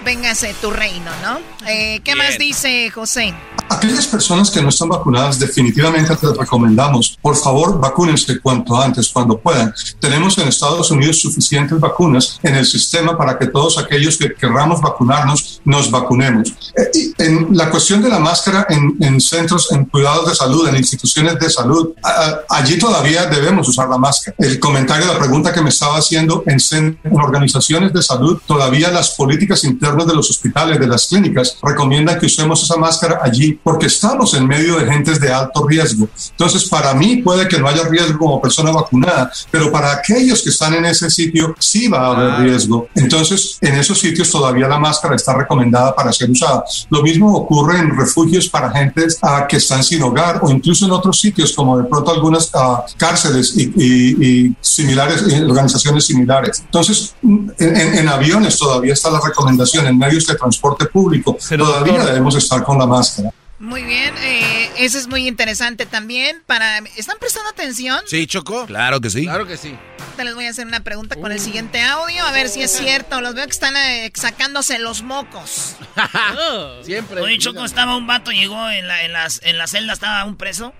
véngase 0.06 0.54
tu 0.62 0.70
reino, 0.70 1.10
¿no? 1.24 1.40
Eh, 1.68 2.02
¿Qué 2.04 2.16
más 2.16 2.38
dice 2.38 2.90
José? 2.92 3.34
Aquellas 3.70 4.06
personas 4.06 4.52
que 4.52 4.62
no 4.62 4.68
están 4.68 4.90
vacunadas, 4.90 5.40
definitivamente 5.40 6.14
les 6.22 6.38
recomendamos, 6.38 7.18
por 7.22 7.38
favor, 7.38 7.80
vacúnense 7.80 8.40
cuanto 8.42 8.80
antes, 8.80 9.08
cuando 9.08 9.40
puedan. 9.40 9.74
Tenemos 10.02 10.38
en 10.38 10.50
Estados 10.50 10.92
Unidos 10.92 11.22
suficientes 11.22 11.80
vacunas 11.80 12.38
en 12.44 12.56
el 12.56 12.66
sistema 12.66 13.18
para 13.18 13.40
que 13.40 13.48
todos 13.48 13.78
aquellos 13.78 14.18
que 14.18 14.34
querramos 14.36 14.82
vacunarnos, 14.82 15.62
nos 15.64 15.90
vacunemos. 15.90 16.50
Eh, 16.76 16.92
y 16.94 17.24
en 17.24 17.48
la 17.56 17.70
cuestión 17.70 18.02
de 18.02 18.10
la 18.10 18.20
máscara 18.20 18.68
en, 18.70 18.98
en 19.00 19.22
centros, 19.22 19.72
en 19.72 19.86
cuidados 19.86 20.28
de 20.30 20.36
salud, 20.36 20.68
en 20.68 20.76
instituciones 20.76 21.40
de 21.40 21.50
salud, 21.50 21.94
a- 22.04 22.10
a- 22.10 22.40
allí 22.50 22.78
todavía 22.84 23.28
debemos 23.28 23.70
usar 23.70 23.88
la 23.88 23.98
máscara. 23.98 24.36
El 24.38 24.60
comentario, 24.60 25.08
la 25.08 25.18
pregunta 25.18 25.54
que 25.54 25.62
me 25.62 25.70
estaba 25.70 25.98
haciendo, 25.98 26.44
en, 26.46 26.58
en 27.02 27.18
organizaciones 27.18 27.94
de 27.94 28.02
salud, 28.02 28.42
todavía 28.46 28.92
las 28.92 29.12
políticas 29.12 29.64
internas 29.64 30.06
de 30.06 30.14
los 30.14 30.30
hospitales, 30.30 30.78
de 30.80 30.88
las 30.88 31.08
clínicas, 31.08 31.58
recomiendan 31.64 32.20
que 32.20 32.26
usemos 32.26 32.62
esa 32.62 32.76
máscara 32.76 33.20
allí 33.24 33.58
porque 33.64 33.86
estamos 33.86 34.34
en 34.34 34.46
medio 34.46 34.78
de 34.78 34.86
gentes 34.86 35.22
de 35.22 35.32
alto 35.32 35.66
riesgo. 35.66 36.10
Entonces, 36.32 36.68
para 36.68 36.94
mí 36.94 37.22
puede 37.22 37.48
que 37.48 37.58
no 37.58 37.70
haya 37.70 37.88
riesgo 37.88 38.18
como 38.20 38.42
persona 38.42 38.72
vacunada, 38.72 39.32
pero 39.50 39.72
para 39.72 39.94
aquellos 39.94 40.42
que 40.42 40.50
están 40.50 40.74
en 40.74 40.84
ese 40.84 41.10
sitio 41.10 41.56
sí 41.60 41.88
va 41.88 42.08
a 42.08 42.12
haber 42.12 42.50
riesgo. 42.50 42.90
Entonces, 42.96 43.60
en 43.62 43.76
esos 43.76 43.98
sitios 43.98 44.30
todavía 44.30 44.68
la 44.68 44.78
máscara 44.78 45.16
está 45.16 45.34
recomendada 45.34 45.96
para 45.96 46.12
ser 46.12 46.30
usada. 46.30 46.66
Lo 46.90 47.02
mismo 47.02 47.34
ocurre 47.34 47.80
en 47.80 47.98
refugios 47.98 48.50
para 48.50 48.72
gentes 48.72 49.20
ah, 49.22 49.48
que 49.48 49.58
están 49.58 49.84
sin 49.86 50.04
hogar 50.04 50.42
o 50.42 50.52
incluso 50.52 50.86
en 50.86 50.92
otros 50.92 51.22
sitios 51.22 51.54
como 51.54 51.78
de 51.78 51.86
pronto 51.86 52.12
algunas 52.12 52.52
cárceles 52.98 53.54
y, 53.58 53.64
y- 53.76 54.26
y 54.48 54.56
similares, 54.62 55.24
y 55.28 55.42
organizaciones 55.42 56.06
similares. 56.06 56.62
Entonces, 56.62 57.16
en, 57.24 57.54
en- 57.60 57.98
en 58.00 58.08
aviones 58.10 58.58
todavía 58.58 58.94
está 58.94 59.10
la 59.12 59.20
recomendación, 59.26 59.88
en 59.88 59.98
medios 59.98 60.26
de 60.28 60.36
transporte 60.36 60.86
público 60.86 61.38
todavía 61.58 61.94
doctor- 61.94 62.06
debemos 62.08 62.36
estar 62.36 62.64
con 62.64 62.78
la 62.78 62.86
máscara. 62.86 63.32
Muy 63.60 63.84
bien, 63.84 64.14
eh, 64.22 64.70
eso 64.78 64.98
es 64.98 65.08
muy 65.08 65.26
interesante 65.26 65.86
también. 65.86 66.42
Para, 66.46 66.80
¿Están 66.98 67.16
prestando 67.18 67.50
atención? 67.50 67.98
¿Sí, 68.08 68.28
Chocó? 68.28 68.66
Claro 68.66 69.00
que 69.00 69.10
sí. 69.10 69.24
Claro 69.24 69.48
que 69.48 69.56
sí. 69.56 69.74
Ahorita 70.02 70.24
les 70.26 70.36
voy 70.36 70.46
a 70.48 70.50
hacer 70.50 70.68
una 70.68 70.82
pregunta 70.84 71.16
con 71.16 71.32
el 71.32 71.40
siguiente 71.40 71.82
audio, 71.82 72.26
a 72.26 72.32
ver 72.34 72.50
si 72.50 72.62
es 72.62 72.72
cierto. 72.72 73.22
Los 73.22 73.36
veo 73.36 73.46
que 73.46 73.52
están 73.52 73.74
eh, 73.78 74.12
sacándose 74.16 74.80
los 74.80 75.02
mocos. 75.02 75.78
Siempre. 76.84 77.22
Oye, 77.22 77.38
Choco, 77.38 77.64
estaba 77.64 77.96
un 77.96 78.06
vato, 78.08 78.32
llegó 78.32 78.70
en 78.70 78.88
la, 78.88 79.04
en, 79.06 79.14
las, 79.14 79.40
en 79.44 79.58
la 79.58 79.68
celda, 79.68 79.94
estaba 79.94 80.24
un 80.26 80.36
preso. 80.36 80.74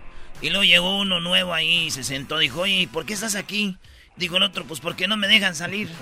Y 0.44 0.50
luego 0.50 0.66
llegó 0.66 1.00
uno 1.00 1.22
nuevo 1.22 1.54
ahí 1.54 1.86
y 1.86 1.92
se 1.92 2.04
sentó. 2.04 2.38
Dijo, 2.38 2.60
oye, 2.60 2.90
¿por 2.92 3.06
qué 3.06 3.14
estás 3.14 3.36
aquí? 3.36 3.78
Dijo 4.16 4.38
el 4.38 4.44
otro, 4.44 4.64
pues 4.66 4.80
porque 4.80 5.08
no 5.08 5.18
me 5.18 5.28
dejan 5.28 5.56
salir. 5.56 5.90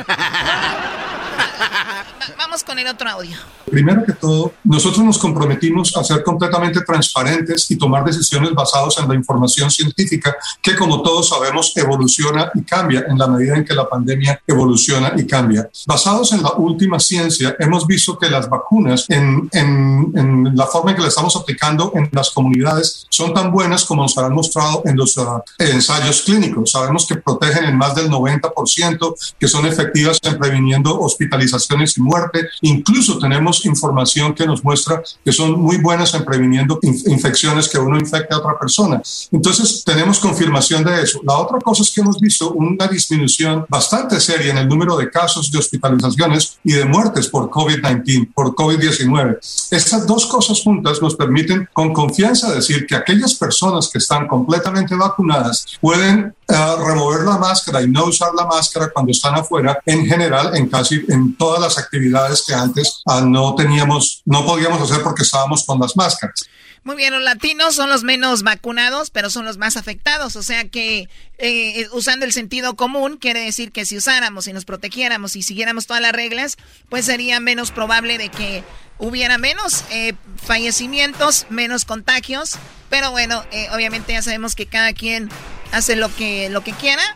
Vamos 2.38 2.64
con 2.64 2.78
el 2.78 2.88
otro 2.88 3.10
audio. 3.10 3.38
Primero 3.70 4.04
que 4.04 4.14
todo, 4.14 4.54
nosotros 4.64 5.04
nos 5.06 5.18
comprometimos 5.18 5.96
a 5.96 6.04
ser 6.04 6.22
completamente 6.24 6.82
transparentes 6.82 7.72
y 7.72 7.78
tomar 7.78 8.04
decisiones 8.04 8.54
basadas 8.54 8.98
en 9.00 9.08
la 9.08 9.16
información 9.16 9.72
científica 9.72 10.36
que, 10.62 10.76
como 10.76 11.02
todos 11.02 11.30
sabemos, 11.30 11.72
evoluciona 11.78 12.52
y 12.54 12.64
cambia 12.64 13.06
en 13.08 13.18
la 13.18 13.28
medida 13.28 13.56
en 13.56 13.64
que 13.64 13.74
la 13.74 13.88
pandemia 13.88 14.42
evoluciona 14.46 15.14
y 15.16 15.26
cambia. 15.26 15.70
Basados 15.86 16.34
en 16.34 16.44
la 16.44 16.52
última 16.54 17.00
ciencia, 17.00 17.56
hemos 17.60 17.88
visto 17.88 18.18
que 18.18 18.30
las 18.30 18.50
vacunas, 18.50 19.06
en, 19.08 19.50
en, 19.54 20.12
en 20.16 20.56
la 20.56 20.66
forma 20.68 20.92
en 20.92 20.98
que 20.98 21.04
las 21.04 21.10
estamos 21.10 21.36
aplicando 21.38 21.94
en 21.96 22.10
las 22.12 22.32
comunidades, 22.32 23.06
son 23.10 23.34
tan 23.34 23.52
buenas 23.52 23.86
como 23.86 24.02
nos 24.04 24.18
han 24.18 24.34
mostrado 24.34 24.82
en 24.86 24.98
los 24.98 25.16
uh, 25.18 25.42
ensayos 25.58 26.24
clínicos. 26.24 26.72
Sabemos 26.72 27.06
que 27.08 27.16
protegen 27.16 27.66
en 27.66 27.78
más 27.78 27.96
del 28.02 28.12
90%, 28.12 29.16
que 29.40 29.48
son 29.48 29.66
efectivas 29.66 30.20
en 30.24 30.38
previniendo 30.38 31.00
hospitalizaciones 31.00 31.98
y 31.98 32.02
muerte. 32.02 32.48
Incluso 32.62 33.20
tenemos 33.20 33.66
información 33.66 34.34
que 34.34 34.46
nos 34.46 34.64
muestra 34.64 35.04
que 35.24 35.32
son 35.32 35.60
muy 35.60 35.78
buenas 35.78 36.14
en 36.14 36.26
previniendo 36.26 36.80
infecciones 36.82 37.70
que 37.70 37.80
uno 37.80 37.98
infecte 37.98 38.34
a 38.34 38.38
otra 38.38 38.58
persona. 38.58 39.02
Entonces, 39.32 39.84
tenemos 39.86 40.20
confirmación 40.20 40.84
de 40.84 41.02
eso. 41.02 41.20
La 41.24 41.38
otra 41.38 41.60
cosa 41.60 41.84
es 41.84 41.92
que 41.92 42.02
hemos 42.02 42.20
visto 42.20 42.52
una 42.52 42.88
disminución 42.88 43.66
bastante 43.70 44.20
seria 44.20 44.52
en 44.52 44.58
el 44.58 44.68
número 44.68 44.98
de 44.98 45.10
casos 45.10 45.52
de 45.52 45.60
hospitalizaciones 45.60 46.58
y 46.64 46.74
de 46.74 46.86
muertes 46.86 47.28
por 47.28 47.50
COVID-19, 47.50 48.34
por 48.34 48.56
COVID-19. 48.56 49.38
Estas 49.72 50.06
dos 50.08 50.26
cosas 50.26 50.62
juntas 50.62 51.02
nos 51.02 51.16
permiten 51.16 51.68
con 51.74 51.94
confianza 51.94 52.54
decir 52.54 52.86
que 52.86 52.96
aquellas 52.96 53.36
personas 53.36 53.90
que 53.90 53.98
están 53.98 54.28
completamente 54.28 54.96
vacunadas 54.96 55.66
pueden 55.80 56.34
uh, 56.48 56.86
remover 56.86 57.22
la 57.22 57.38
máscara 57.38 57.82
y 57.82 57.88
no 57.92 58.06
usar 58.06 58.34
la 58.36 58.46
máscara 58.46 58.90
cuando 58.92 59.12
están 59.12 59.36
afuera, 59.36 59.80
en 59.86 60.06
general, 60.06 60.56
en 60.56 60.70
casi 60.70 61.04
en 61.10 61.36
todas 61.36 61.62
las 61.62 61.78
actividades 61.78 62.44
que 62.46 62.54
antes 62.54 63.02
uh, 63.06 63.22
no 63.22 63.56
teníamos, 63.56 64.22
no 64.26 64.46
podíamos 64.46 64.82
hacer 64.82 65.04
porque 65.04 65.24
estábamos 65.24 65.66
con 65.66 65.80
las 65.80 65.96
máscaras. 65.96 66.48
Muy 66.84 66.96
bien, 66.96 67.14
los 67.14 67.22
latinos 67.22 67.76
son 67.76 67.90
los 67.90 68.04
menos 68.04 68.42
vacunados, 68.42 69.12
pero 69.12 69.30
son 69.30 69.46
los 69.46 69.58
más 69.58 69.78
afectados. 69.78 70.36
O 70.36 70.42
sea 70.42 70.68
que 70.68 71.10
eh, 71.38 71.88
usando 71.92 72.26
el 72.26 72.34
sentido 72.34 72.76
común, 72.76 73.18
quiere 73.18 73.42
decir 73.42 73.72
que 73.72 73.86
si 73.86 73.98
usáramos 73.98 74.48
y 74.48 74.54
nos 74.54 74.66
protegiéramos 74.66 75.36
y 75.36 75.44
siguiéramos 75.44 75.86
todas 75.86 76.02
las 76.02 76.12
reglas, 76.12 76.58
pues 76.90 77.06
sería 77.06 77.40
menos 77.40 77.70
probable 77.70 78.18
de 78.18 78.30
que 78.30 78.64
hubiera 78.98 79.38
menos 79.38 79.84
eh, 79.92 80.14
fallecimientos, 80.44 81.46
menos 81.50 81.86
contagios. 81.86 82.56
Pero 82.90 83.12
bueno, 83.12 83.44
eh, 83.52 83.68
obviamente 83.74 84.14
ya 84.14 84.24
sabemos 84.24 84.56
que 84.56 84.66
cada 84.66 84.94
quien 84.94 85.30
hace 85.72 85.96
lo 85.96 86.14
que, 86.16 86.50
lo 86.50 86.64
que 86.64 86.74
quiera. 86.74 87.16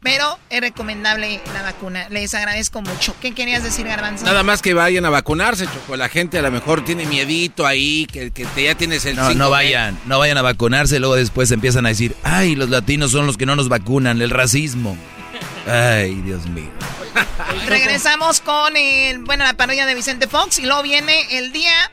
Pero 0.00 0.38
es 0.48 0.60
recomendable 0.60 1.40
la 1.52 1.62
vacuna. 1.62 2.08
Les 2.08 2.32
agradezco 2.32 2.80
mucho. 2.82 3.16
¿Qué 3.20 3.32
querías 3.32 3.64
decir, 3.64 3.86
Garbanzo? 3.86 4.24
Nada 4.24 4.44
más 4.44 4.62
que 4.62 4.72
vayan 4.72 5.04
a 5.04 5.10
vacunarse, 5.10 5.66
Choco. 5.66 5.96
La 5.96 6.08
gente 6.08 6.38
a 6.38 6.42
lo 6.42 6.52
mejor 6.52 6.84
tiene 6.84 7.04
miedito 7.04 7.66
ahí, 7.66 8.06
que, 8.06 8.30
que 8.30 8.46
ya 8.62 8.76
tienes 8.76 9.04
el... 9.06 9.16
No, 9.16 9.34
no 9.34 9.50
vayan, 9.50 9.98
no 10.06 10.18
vayan 10.20 10.38
a 10.38 10.42
vacunarse. 10.42 11.00
Luego 11.00 11.16
después 11.16 11.50
empiezan 11.50 11.84
a 11.86 11.88
decir, 11.88 12.14
ay, 12.22 12.54
los 12.54 12.70
latinos 12.70 13.10
son 13.10 13.26
los 13.26 13.36
que 13.36 13.46
no 13.46 13.56
nos 13.56 13.68
vacunan, 13.68 14.22
el 14.22 14.30
racismo. 14.30 14.96
Ay, 15.66 16.14
Dios 16.22 16.46
mío. 16.46 16.70
Regresamos 17.66 18.40
con 18.40 18.76
el, 18.76 19.18
bueno, 19.24 19.44
la 19.44 19.54
parodia 19.54 19.84
de 19.84 19.94
Vicente 19.94 20.28
Fox 20.28 20.58
y 20.60 20.62
luego 20.62 20.82
viene 20.82 21.38
el 21.38 21.52
día 21.52 21.90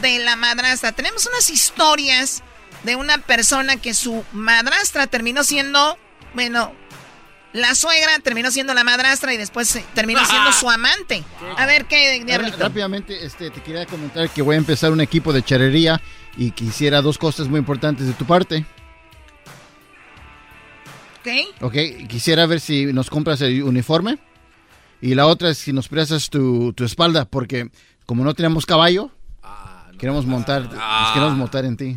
de 0.00 0.18
la 0.20 0.36
madrastra. 0.36 0.92
Tenemos 0.92 1.26
unas 1.26 1.50
historias 1.50 2.42
de 2.82 2.96
una 2.96 3.18
persona 3.18 3.76
que 3.76 3.94
su 3.94 4.24
madrastra 4.32 5.06
terminó 5.06 5.44
siendo, 5.44 5.98
bueno, 6.34 6.72
la 7.52 7.74
suegra 7.74 8.18
terminó 8.20 8.50
siendo 8.50 8.74
la 8.74 8.84
madrastra 8.84 9.34
y 9.34 9.36
después 9.36 9.78
terminó 9.94 10.24
siendo 10.24 10.52
su 10.52 10.70
amante. 10.70 11.22
A 11.56 11.66
ver 11.66 11.86
qué, 11.86 12.22
Diablito. 12.24 12.56
Rápidamente, 12.58 13.24
este, 13.24 13.50
te 13.50 13.62
quería 13.62 13.86
comentar 13.86 14.28
que 14.30 14.42
voy 14.42 14.54
a 14.54 14.58
empezar 14.58 14.90
un 14.90 15.00
equipo 15.00 15.32
de 15.32 15.42
charrería 15.42 16.00
y 16.36 16.52
quisiera 16.52 17.02
dos 17.02 17.18
cosas 17.18 17.48
muy 17.48 17.58
importantes 17.58 18.06
de 18.06 18.12
tu 18.14 18.24
parte. 18.24 18.64
Ok. 21.20 21.62
Ok, 21.62 21.74
quisiera 22.08 22.46
ver 22.46 22.60
si 22.60 22.86
nos 22.86 23.10
compras 23.10 23.40
el 23.42 23.62
uniforme. 23.62 24.18
Y 25.00 25.14
la 25.14 25.26
otra 25.26 25.50
es 25.50 25.58
si 25.58 25.72
nos 25.72 25.88
prestas 25.88 26.30
tu, 26.30 26.72
tu 26.72 26.84
espalda, 26.84 27.24
porque 27.24 27.70
como 28.06 28.24
no 28.24 28.34
tenemos 28.34 28.66
caballo, 28.66 29.10
queremos 30.02 30.26
montar, 30.26 30.62
nos 30.62 31.12
queremos 31.12 31.36
montar 31.36 31.64
en 31.64 31.76
ti. 31.76 31.96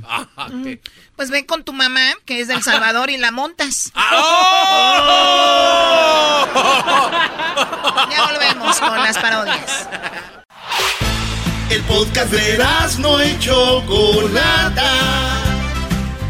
Pues 1.16 1.32
ven 1.32 1.44
con 1.44 1.64
tu 1.64 1.74
mamá, 1.74 2.14
que 2.24 2.40
es 2.40 2.48
del 2.48 2.62
Salvador, 2.62 3.10
y 3.10 3.18
la 3.18 3.32
montas. 3.32 3.92
ya 8.12 8.28
volvemos 8.30 8.80
con 8.80 9.02
las 9.02 9.18
parodias. 9.18 9.90
El 11.72 11.82
podcast 11.82 12.32
de 12.32 12.64
no 13.00 13.24
y 13.26 13.40
Chocolata. 13.40 14.92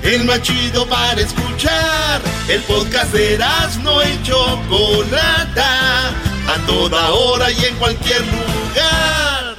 El 0.01 0.23
más 0.23 0.41
chido 0.43 0.87
para 0.87 1.19
escuchar. 1.19 2.21
El 2.47 2.61
podcast 2.61 3.11
de 3.11 3.37
no 3.83 4.01
y 4.01 4.23
Chocolata. 4.23 6.07
A 6.07 6.57
toda 6.65 7.11
hora 7.11 7.51
y 7.51 7.65
en 7.65 7.75
cualquier 7.75 8.21
lugar. 8.21 9.55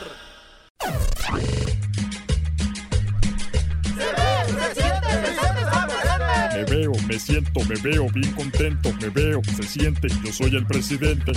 Me 7.07 7.19
siento, 7.21 7.61
me 7.69 7.77
veo 7.83 8.09
bien 8.11 8.33
contento, 8.33 8.93
me 9.01 9.09
veo, 9.11 9.41
se 9.45 9.63
siente, 9.63 10.09
yo 10.25 10.33
soy 10.33 10.57
el 10.57 10.67
presidente. 10.67 11.33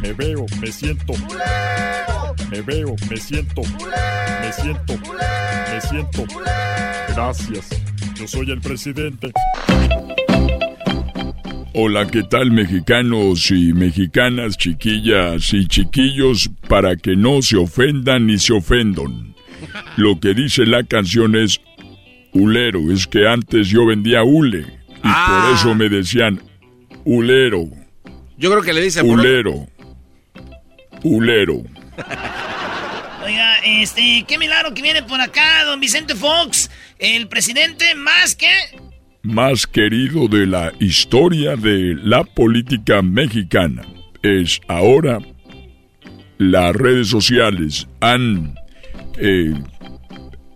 Me 0.00 0.12
veo, 0.12 0.46
me 0.60 0.70
siento. 0.70 1.12
Me 2.50 2.62
veo, 2.62 2.94
me 3.10 3.16
siento. 3.16 3.62
Me 3.62 4.52
siento. 4.52 4.94
Me 5.72 5.80
siento. 5.80 6.24
Gracias. 7.08 7.82
Yo 8.14 8.28
soy 8.28 8.50
el 8.50 8.60
presidente. 8.60 9.32
Hola, 11.74 12.06
¿qué 12.06 12.22
tal 12.22 12.50
mexicanos 12.50 13.50
y 13.50 13.72
mexicanas, 13.72 14.56
chiquillas 14.56 15.52
y 15.52 15.66
chiquillos, 15.66 16.50
para 16.68 16.96
que 16.96 17.16
no 17.16 17.42
se 17.42 17.56
ofendan 17.56 18.26
ni 18.26 18.38
se 18.38 18.52
ofendan? 18.52 19.34
Lo 19.96 20.18
que 20.20 20.34
dice 20.34 20.66
la 20.66 20.84
canción 20.84 21.36
es 21.36 21.60
Ulero, 22.32 22.92
es 22.92 23.06
que 23.06 23.26
antes 23.26 23.68
yo 23.68 23.86
vendía 23.86 24.22
hule 24.22 24.66
y 25.02 25.08
por 25.08 25.54
eso 25.54 25.74
me 25.74 25.88
decían 25.88 26.40
Ulero. 27.04 27.68
Yo 28.36 28.50
creo 28.50 28.62
que 28.62 28.72
le 28.72 28.82
dice 28.82 29.02
Ulero. 29.02 29.68
Ulero. 31.02 31.62
Oiga, 33.24 33.58
este, 33.64 34.24
qué 34.26 34.38
milagro 34.38 34.72
que 34.74 34.82
viene 34.82 35.02
por 35.02 35.20
acá, 35.20 35.64
don 35.64 35.80
Vicente 35.80 36.14
Fox, 36.14 36.70
el 36.98 37.28
presidente 37.28 37.94
más 37.94 38.34
que... 38.34 38.48
Más 39.22 39.66
querido 39.66 40.28
de 40.28 40.46
la 40.46 40.72
historia 40.80 41.56
de 41.56 41.94
la 42.02 42.24
política 42.24 43.02
mexicana. 43.02 43.82
Es 44.22 44.60
ahora 44.68 45.18
las 46.38 46.74
redes 46.74 47.08
sociales 47.08 47.86
han, 48.00 48.54
eh, 49.18 49.52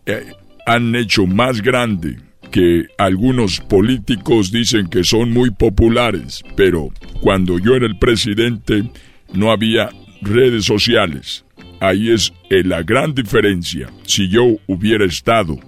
eh, 0.07 0.33
han 0.67 0.95
hecho 0.95 1.27
más 1.27 1.63
grande 1.63 2.19
que 2.51 2.87
algunos 2.99 3.61
políticos 3.61 4.53
dicen 4.53 4.89
que 4.89 5.03
son 5.05 5.33
muy 5.33 5.51
populares, 5.51 6.43
pero 6.57 6.91
cuando 7.21 7.59
yo 7.59 7.75
era 7.75 7.87
el 7.87 7.99
presidente 7.99 8.85
no 9.33 9.51
había 9.51 9.91
redes 10.23 10.65
sociales. 10.65 11.45
Ahí 11.81 12.11
es 12.11 12.33
eh, 12.51 12.63
la 12.65 12.83
gran 12.83 13.15
diferencia. 13.15 13.89
Si 14.05 14.29
yo 14.29 14.57
hubiera 14.67 15.05
estado 15.05 15.59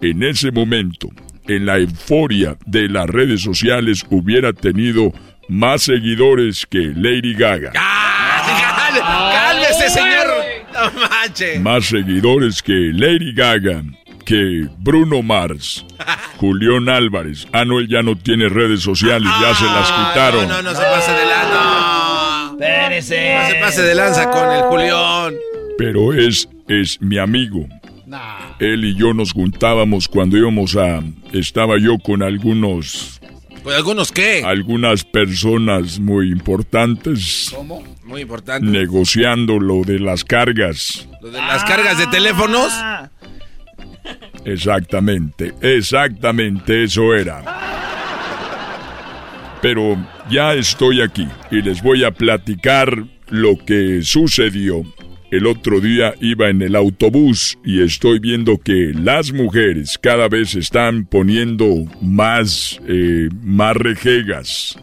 en 0.00 0.22
ese 0.22 0.50
momento, 0.50 1.08
en 1.46 1.66
la 1.66 1.78
euforia 1.78 2.56
de 2.66 2.88
las 2.88 3.06
redes 3.06 3.42
sociales, 3.42 4.04
hubiera 4.10 4.52
tenido 4.52 5.12
más 5.48 5.82
seguidores 5.82 6.64
que 6.66 6.92
Lady 6.94 7.34
Gaga. 7.34 7.72
¡Cálmese, 8.92 9.90
señor! 9.90 10.26
No 10.72 11.00
manches. 11.08 11.60
Más 11.60 11.84
seguidores 11.86 12.62
que 12.62 12.92
Lady 12.94 13.32
Gaga, 13.32 13.82
que 14.30 14.68
Bruno 14.78 15.22
Mars, 15.24 15.84
Julián 16.36 16.88
Álvarez. 16.88 17.48
Ah, 17.52 17.64
no, 17.64 17.80
él 17.80 17.88
ya 17.88 18.00
no 18.04 18.16
tiene 18.16 18.48
redes 18.48 18.80
sociales, 18.80 19.28
ya 19.40 19.54
se 19.56 19.64
las 19.64 19.90
quitaron. 19.90 20.46
No, 20.48 20.62
no, 20.62 20.70
no 20.70 20.70
se 20.70 20.82
pase 20.82 21.10
de 21.10 21.26
lanza. 21.26 22.52
Espérese. 22.52 23.34
No 23.34 23.48
se 23.48 23.54
pase 23.56 23.82
de 23.82 23.94
lanza 23.96 24.30
con 24.30 24.52
el 24.52 24.62
Julián. 24.62 25.34
Pero 25.76 26.12
es, 26.12 26.48
es 26.68 27.00
mi 27.02 27.18
amigo. 27.18 27.66
Él 28.60 28.84
y 28.84 28.94
yo 28.94 29.14
nos 29.14 29.32
juntábamos 29.32 30.06
cuando 30.06 30.36
íbamos 30.36 30.76
a... 30.76 31.00
Estaba 31.32 31.78
yo 31.78 31.98
con 31.98 32.22
algunos... 32.22 33.20
¿Con 33.64 33.72
algunos 33.74 34.12
qué? 34.12 34.42
Algunas 34.44 35.04
personas 35.04 35.98
muy 35.98 36.30
importantes. 36.30 37.50
¿Cómo? 37.54 37.82
Muy 38.04 38.22
importante. 38.22 38.66
Negociando 38.66 39.58
lo 39.58 39.82
de 39.82 39.98
las 39.98 40.24
cargas. 40.24 41.08
¿Lo 41.20 41.30
de 41.30 41.38
las 41.38 41.64
cargas 41.64 41.98
de 41.98 42.06
teléfonos? 42.06 42.72
Exactamente, 44.44 45.52
exactamente 45.60 46.84
eso 46.84 47.14
era. 47.14 47.42
Pero 49.62 49.96
ya 50.30 50.54
estoy 50.54 51.02
aquí 51.02 51.28
y 51.50 51.62
les 51.62 51.82
voy 51.82 52.04
a 52.04 52.10
platicar 52.10 53.04
lo 53.28 53.56
que 53.64 54.02
sucedió. 54.02 54.82
El 55.30 55.46
otro 55.46 55.80
día 55.80 56.14
iba 56.20 56.48
en 56.48 56.60
el 56.60 56.74
autobús 56.74 57.56
y 57.64 57.82
estoy 57.82 58.18
viendo 58.18 58.58
que 58.58 58.92
las 58.92 59.32
mujeres 59.32 59.96
cada 59.96 60.28
vez 60.28 60.56
están 60.56 61.04
poniendo 61.04 61.84
más, 62.02 62.80
eh, 62.88 63.28
más 63.40 63.76
rejegas. 63.76 64.76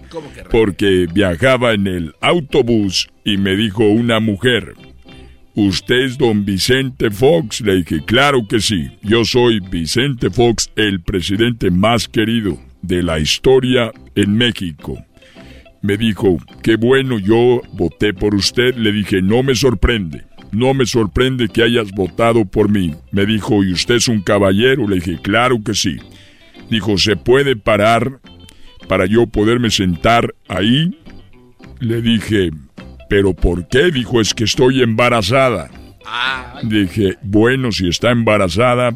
Porque 0.50 1.06
viajaba 1.12 1.74
en 1.74 1.88
el 1.88 2.14
autobús 2.22 3.10
y 3.26 3.36
me 3.36 3.58
dijo 3.58 3.84
una 3.90 4.22
mujer, 4.22 4.74
¿Usted 5.58 6.02
es 6.02 6.20
don 6.20 6.46
Vicente 6.46 7.10
Fox? 7.10 7.62
Le 7.62 7.78
dije, 7.78 8.06
claro 8.06 8.48
que 8.48 8.60
sí. 8.60 8.92
Yo 9.02 9.26
soy 9.26 9.60
Vicente 9.60 10.30
Fox, 10.30 10.72
el 10.76 11.02
presidente 11.02 11.72
más 11.72 12.08
querido 12.08 12.60
de 12.84 13.02
la 13.02 13.18
historia 13.18 13.92
en 14.14 14.38
México. 14.38 15.04
Me 15.82 15.98
dijo, 15.98 16.38
qué 16.62 16.76
bueno, 16.76 17.18
yo 17.18 17.64
voté 17.74 18.14
por 18.14 18.36
usted. 18.36 18.76
Le 18.76 18.92
dije, 18.92 19.24
no 19.24 19.42
me 19.42 19.56
sorprende. 19.56 20.26
No 20.52 20.76
me 20.76 20.86
sorprende 20.86 21.50
que 21.50 21.64
hayas 21.64 21.90
votado 21.92 22.46
por 22.46 22.70
mí. 22.70 22.94
Me 23.12 23.26
dijo, 23.26 23.64
¿y 23.64 23.74
usted 23.74 23.96
es 23.96 24.08
un 24.08 24.22
caballero? 24.22 24.88
Le 24.88 24.98
dije, 24.98 25.18
claro 25.24 25.64
que 25.66 25.74
sí. 25.74 25.98
Dijo, 26.70 27.00
¿se 27.00 27.16
puede 27.16 27.56
parar 27.56 28.20
para 28.88 29.08
yo 29.08 29.26
poderme 29.26 29.72
sentar 29.72 30.36
ahí? 30.48 31.00
Le 31.80 32.04
dije, 32.04 32.52
¿Pero 33.10 33.34
por 33.34 33.68
qué? 33.68 33.92
Dijo, 33.92 34.22
es 34.22 34.34
que 34.34 34.44
estoy 34.44 34.82
embarazada. 34.82 35.70
Dije, 36.64 37.18
bueno, 37.22 37.72
si 37.72 37.88
está 37.88 38.12
embarazada, 38.12 38.92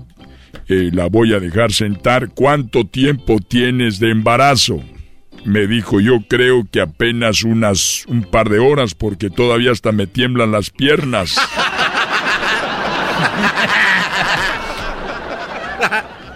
eh, 0.68 0.90
la 0.94 1.08
voy 1.08 1.34
a 1.34 1.40
dejar 1.40 1.72
sentar. 1.72 2.30
¿Cuánto 2.30 2.86
tiempo 2.86 3.40
tienes 3.40 4.00
de 4.00 4.12
embarazo? 4.12 4.82
Me 5.46 5.68
dijo, 5.68 6.00
yo 6.00 6.20
creo 6.28 6.68
que 6.70 6.82
apenas 6.82 7.44
unas 7.44 8.06
un 8.08 8.24
par 8.24 8.50
de 8.50 8.60
horas 8.60 8.94
porque 8.94 9.30
todavía 9.30 9.72
hasta 9.72 9.92
me 9.92 10.08
tiemblan 10.08 10.52
las 10.52 10.70
piernas. 10.70 11.36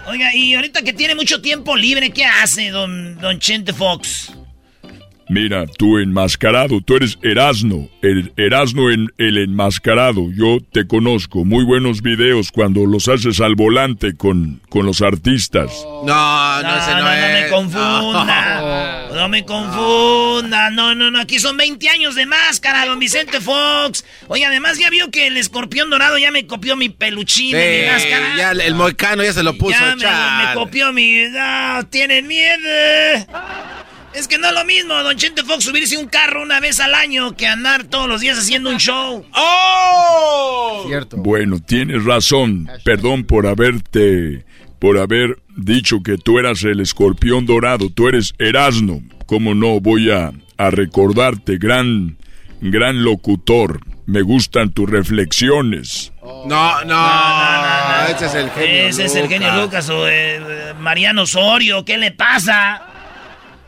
Oiga, 0.08 0.34
y 0.34 0.54
ahorita 0.54 0.82
que 0.82 0.92
tiene 0.92 1.14
mucho 1.14 1.40
tiempo 1.40 1.76
libre, 1.76 2.10
¿qué 2.10 2.24
hace 2.24 2.70
don, 2.70 3.18
don 3.18 3.38
Chente 3.38 3.72
Fox? 3.72 4.32
Mira, 5.28 5.66
tú 5.66 5.98
enmascarado, 5.98 6.80
tú 6.80 6.94
eres 6.96 7.18
Erasno, 7.20 7.88
el 8.00 8.32
Erasno 8.36 8.90
en 8.90 9.08
el 9.18 9.38
enmascarado. 9.38 10.30
Yo 10.32 10.58
te 10.72 10.86
conozco, 10.86 11.44
muy 11.44 11.64
buenos 11.64 12.00
videos 12.00 12.52
cuando 12.52 12.86
los 12.86 13.08
haces 13.08 13.40
al 13.40 13.56
volante 13.56 14.16
con, 14.16 14.60
con 14.68 14.86
los 14.86 15.02
artistas. 15.02 15.72
No, 16.04 16.62
no, 16.62 16.76
ese 16.78 16.90
no, 16.92 16.98
no, 16.98 17.04
no 17.04 17.32
me 17.32 17.48
confunda. 17.50 19.08
No. 19.12 19.28
me 19.28 19.44
confunda. 19.44 20.70
No, 20.70 20.94
no, 20.94 21.10
no, 21.10 21.20
aquí 21.20 21.40
son 21.40 21.56
20 21.56 21.88
años 21.88 22.14
de 22.14 22.26
máscara, 22.26 22.86
don 22.86 23.00
Vicente 23.00 23.40
Fox. 23.40 24.04
Oye, 24.28 24.46
además 24.46 24.78
ya 24.78 24.90
vio 24.90 25.10
que 25.10 25.26
el 25.26 25.36
escorpión 25.36 25.90
dorado 25.90 26.18
ya 26.18 26.30
me 26.30 26.46
copió 26.46 26.76
mi 26.76 26.88
peluchín 26.88 27.50
de 27.52 27.82
mi 27.82 27.92
máscara. 27.92 28.36
Ya 28.36 28.52
el 28.52 28.74
moicano 28.76 29.24
ya 29.24 29.32
se 29.32 29.42
lo 29.42 29.58
puso, 29.58 29.76
Ya 29.76 29.96
me, 29.96 30.46
me, 30.46 30.54
copió 30.54 30.92
mi... 30.92 31.24
No, 31.30 31.84
tienen 31.88 32.28
miedo. 32.28 33.26
Es 34.16 34.28
que 34.28 34.38
no 34.38 34.48
es 34.48 34.54
lo 34.54 34.64
mismo, 34.64 34.94
Don 34.94 35.14
Chente 35.16 35.42
Fox, 35.42 35.64
subirse 35.64 35.98
un 35.98 36.06
carro 36.06 36.42
una 36.42 36.58
vez 36.58 36.80
al 36.80 36.94
año 36.94 37.36
que 37.36 37.46
andar 37.46 37.84
todos 37.84 38.08
los 38.08 38.22
días 38.22 38.38
haciendo 38.38 38.70
un 38.70 38.78
show. 38.78 39.26
¡Oh! 39.34 40.84
Cierto. 40.86 41.18
Bueno, 41.18 41.58
tienes 41.60 42.02
razón. 42.02 42.66
Perdón 42.82 43.24
por 43.24 43.46
haberte. 43.46 44.46
por 44.78 44.96
haber 44.98 45.38
dicho 45.54 46.02
que 46.02 46.16
tú 46.16 46.38
eras 46.38 46.64
el 46.64 46.80
escorpión 46.80 47.44
dorado. 47.44 47.90
Tú 47.90 48.08
eres 48.08 48.32
Erasno. 48.38 49.02
¿Cómo 49.26 49.54
no 49.54 49.80
voy 49.80 50.10
a, 50.10 50.32
a 50.56 50.70
recordarte, 50.70 51.58
gran. 51.58 52.16
gran 52.62 53.04
locutor? 53.04 53.80
Me 54.06 54.22
gustan 54.22 54.72
tus 54.72 54.88
reflexiones. 54.88 56.12
No, 56.22 56.46
no, 56.46 56.84
no, 56.84 58.06
ese 58.08 58.26
es 58.26 58.34
el 58.34 58.50
genio. 58.50 58.88
Ese 58.88 59.04
es 59.04 59.14
el 59.14 59.28
genio 59.28 59.60
Lucas 59.60 59.90
o 59.90 60.08
eh, 60.08 60.72
Mariano 60.80 61.22
Osorio. 61.22 61.84
¿Qué 61.84 61.98
le 61.98 62.12
pasa? 62.12 62.95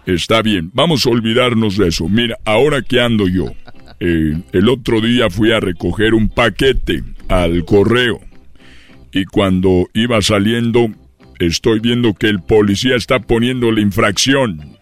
Está 0.09 0.41
bien, 0.41 0.71
vamos 0.73 1.05
a 1.05 1.11
olvidarnos 1.11 1.77
de 1.77 1.89
eso. 1.89 2.09
Mira, 2.09 2.39
ahora 2.47 2.81
que 2.81 2.99
ando 2.99 3.29
yo, 3.29 3.53
eh, 4.01 4.41
el 4.53 4.69
otro 4.71 5.03
día 5.03 5.29
fui 5.29 5.53
a 5.53 5.61
recoger 5.61 6.15
un 6.15 6.31
paquete 6.31 7.05
al 7.29 7.67
correo 7.67 8.19
y 9.13 9.27
cuando 9.27 9.87
iba 9.93 10.23
saliendo 10.23 10.89
estoy 11.39 11.81
viendo 11.81 12.15
que 12.15 12.29
el 12.29 12.41
policía 12.41 12.97
está 12.97 13.21
poniendo 13.21 13.71
la 13.71 13.83
infracción 13.83 14.79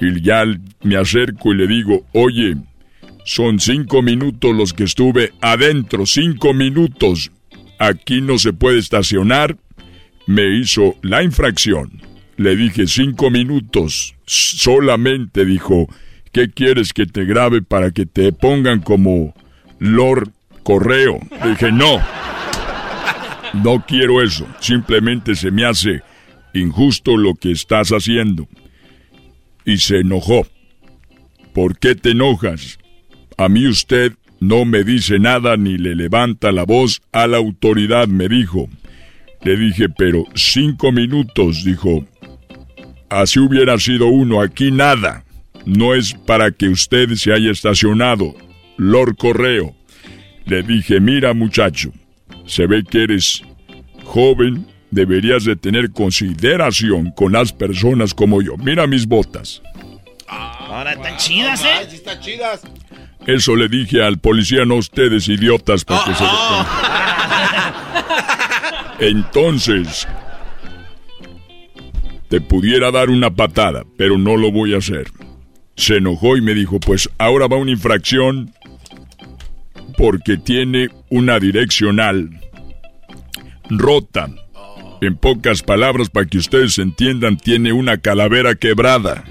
y 0.00 0.22
ya 0.22 0.44
me 0.82 0.96
acerco 0.96 1.52
y 1.52 1.56
le 1.58 1.66
digo, 1.66 2.06
oye, 2.14 2.56
son 3.26 3.60
cinco 3.60 4.00
minutos 4.00 4.56
los 4.56 4.72
que 4.72 4.84
estuve 4.84 5.32
adentro, 5.42 6.06
cinco 6.06 6.54
minutos. 6.54 7.30
Aquí 7.78 8.22
no 8.22 8.38
se 8.38 8.54
puede 8.54 8.78
estacionar. 8.78 9.58
Me 10.26 10.58
hizo 10.58 10.94
la 11.02 11.22
infracción. 11.22 12.13
Le 12.36 12.56
dije 12.56 12.86
cinco 12.86 13.30
minutos. 13.30 14.14
Solamente 14.26 15.44
dijo, 15.44 15.88
¿qué 16.32 16.50
quieres 16.50 16.92
que 16.92 17.06
te 17.06 17.24
grabe 17.24 17.62
para 17.62 17.90
que 17.90 18.06
te 18.06 18.32
pongan 18.32 18.80
como 18.80 19.34
Lord 19.78 20.30
Correo? 20.62 21.20
Dije, 21.44 21.70
no. 21.70 22.00
No 23.54 23.84
quiero 23.86 24.22
eso. 24.22 24.46
Simplemente 24.60 25.36
se 25.36 25.50
me 25.50 25.64
hace 25.64 26.02
injusto 26.54 27.16
lo 27.16 27.34
que 27.34 27.52
estás 27.52 27.90
haciendo. 27.90 28.48
Y 29.64 29.78
se 29.78 30.00
enojó. 30.00 30.46
¿Por 31.52 31.78
qué 31.78 31.94
te 31.94 32.10
enojas? 32.10 32.78
A 33.36 33.48
mí 33.48 33.66
usted 33.66 34.12
no 34.40 34.64
me 34.64 34.84
dice 34.84 35.18
nada 35.18 35.56
ni 35.56 35.78
le 35.78 35.94
levanta 35.94 36.52
la 36.52 36.64
voz 36.64 37.00
a 37.12 37.26
la 37.26 37.36
autoridad, 37.36 38.08
me 38.08 38.28
dijo. 38.28 38.68
Le 39.44 39.56
dije, 39.56 39.88
pero 39.90 40.24
cinco 40.34 40.90
minutos, 40.90 41.64
dijo. 41.64 42.04
Así 43.10 43.38
hubiera 43.38 43.78
sido 43.78 44.06
uno, 44.06 44.40
aquí 44.40 44.70
nada. 44.70 45.24
No 45.66 45.94
es 45.94 46.14
para 46.14 46.50
que 46.50 46.68
usted 46.68 47.10
se 47.14 47.32
haya 47.32 47.50
estacionado. 47.50 48.34
Lord 48.76 49.16
Correo. 49.16 49.74
Le 50.46 50.62
dije, 50.62 51.00
mira 51.00 51.32
muchacho, 51.32 51.92
se 52.46 52.66
ve 52.66 52.84
que 52.84 53.04
eres 53.04 53.42
joven, 54.04 54.66
deberías 54.90 55.44
de 55.44 55.56
tener 55.56 55.90
consideración 55.90 57.10
con 57.12 57.32
las 57.32 57.52
personas 57.52 58.14
como 58.14 58.42
yo. 58.42 58.56
Mira 58.56 58.86
mis 58.86 59.06
botas. 59.06 59.62
Ahora 60.26 60.92
están 60.92 61.16
chidas, 61.16 61.64
¿eh? 61.64 61.86
Sí, 61.88 61.96
están 61.96 62.20
chidas. 62.20 62.62
Eso 63.26 63.56
le 63.56 63.68
dije 63.68 64.02
al 64.02 64.18
policía, 64.18 64.64
no 64.64 64.76
ustedes 64.76 65.28
idiotas, 65.28 65.84
porque 65.84 66.14
se... 66.14 66.24
Entonces, 68.98 70.06
te 72.28 72.40
pudiera 72.40 72.90
dar 72.90 73.10
una 73.10 73.30
patada, 73.30 73.84
pero 73.96 74.18
no 74.18 74.36
lo 74.36 74.50
voy 74.50 74.74
a 74.74 74.78
hacer. 74.78 75.06
Se 75.76 75.96
enojó 75.96 76.36
y 76.36 76.40
me 76.40 76.54
dijo, 76.54 76.78
pues 76.80 77.08
ahora 77.18 77.48
va 77.48 77.56
una 77.56 77.72
infracción 77.72 78.52
porque 79.96 80.36
tiene 80.36 80.88
una 81.10 81.38
direccional 81.38 82.30
rota. 83.68 84.28
En 85.00 85.16
pocas 85.16 85.62
palabras, 85.62 86.08
para 86.08 86.26
que 86.26 86.38
ustedes 86.38 86.78
entiendan, 86.78 87.36
tiene 87.36 87.72
una 87.72 87.98
calavera 87.98 88.54
quebrada. 88.54 89.24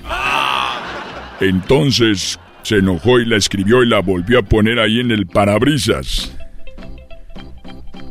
Entonces 1.40 2.40
se 2.62 2.78
enojó 2.78 3.20
y 3.20 3.26
la 3.26 3.38
escribió 3.38 3.84
y 3.84 3.88
la 3.88 4.00
volvió 4.00 4.40
a 4.40 4.44
poner 4.44 4.80
ahí 4.80 5.00
en 5.00 5.12
el 5.12 5.26
parabrisas. 5.26 6.36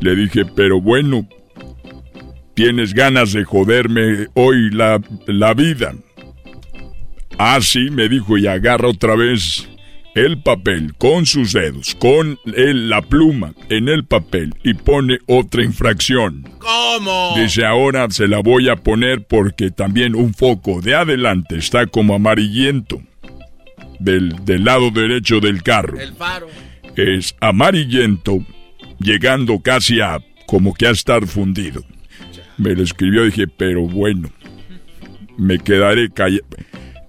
Le 0.01 0.15
dije, 0.15 0.45
pero 0.45 0.81
bueno, 0.81 1.27
tienes 2.53 2.93
ganas 2.93 3.33
de 3.33 3.43
joderme 3.43 4.27
hoy 4.33 4.69
la, 4.71 5.01
la 5.27 5.53
vida. 5.53 5.93
Ah, 7.37 7.59
sí, 7.61 7.89
me 7.89 8.09
dijo 8.09 8.37
y 8.37 8.47
agarra 8.47 8.89
otra 8.89 9.15
vez 9.15 9.67
el 10.15 10.41
papel 10.41 10.93
con 10.95 11.25
sus 11.25 11.53
dedos, 11.53 11.95
con 11.95 12.37
el, 12.55 12.89
la 12.89 13.01
pluma 13.01 13.53
en 13.69 13.89
el 13.89 14.05
papel 14.05 14.53
y 14.63 14.75
pone 14.75 15.19
otra 15.25 15.63
infracción. 15.63 16.47
¿Cómo? 16.59 17.33
Dice, 17.35 17.65
ahora 17.65 18.07
se 18.11 18.27
la 18.27 18.39
voy 18.39 18.69
a 18.69 18.75
poner 18.75 19.25
porque 19.25 19.71
también 19.71 20.15
un 20.15 20.33
foco 20.33 20.81
de 20.81 20.95
adelante 20.95 21.57
está 21.57 21.87
como 21.87 22.13
amarillento. 22.13 23.01
Del, 23.99 24.43
del 24.43 24.65
lado 24.65 24.91
derecho 24.91 25.39
del 25.39 25.63
carro. 25.63 25.97
El 25.97 26.13
faro. 26.13 26.47
Es 26.97 27.35
amarillento, 27.39 28.45
llegando 28.99 29.61
casi 29.61 30.01
a 30.01 30.19
como 30.45 30.73
que 30.73 30.87
a 30.87 30.91
estar 30.91 31.25
fundido. 31.25 31.83
Me 32.57 32.75
lo 32.75 32.83
escribió 32.83 33.23
y 33.23 33.31
dije, 33.31 33.47
pero 33.47 33.81
bueno, 33.81 34.29
me 35.37 35.59
quedaré 35.59 36.09
callado. 36.09 36.45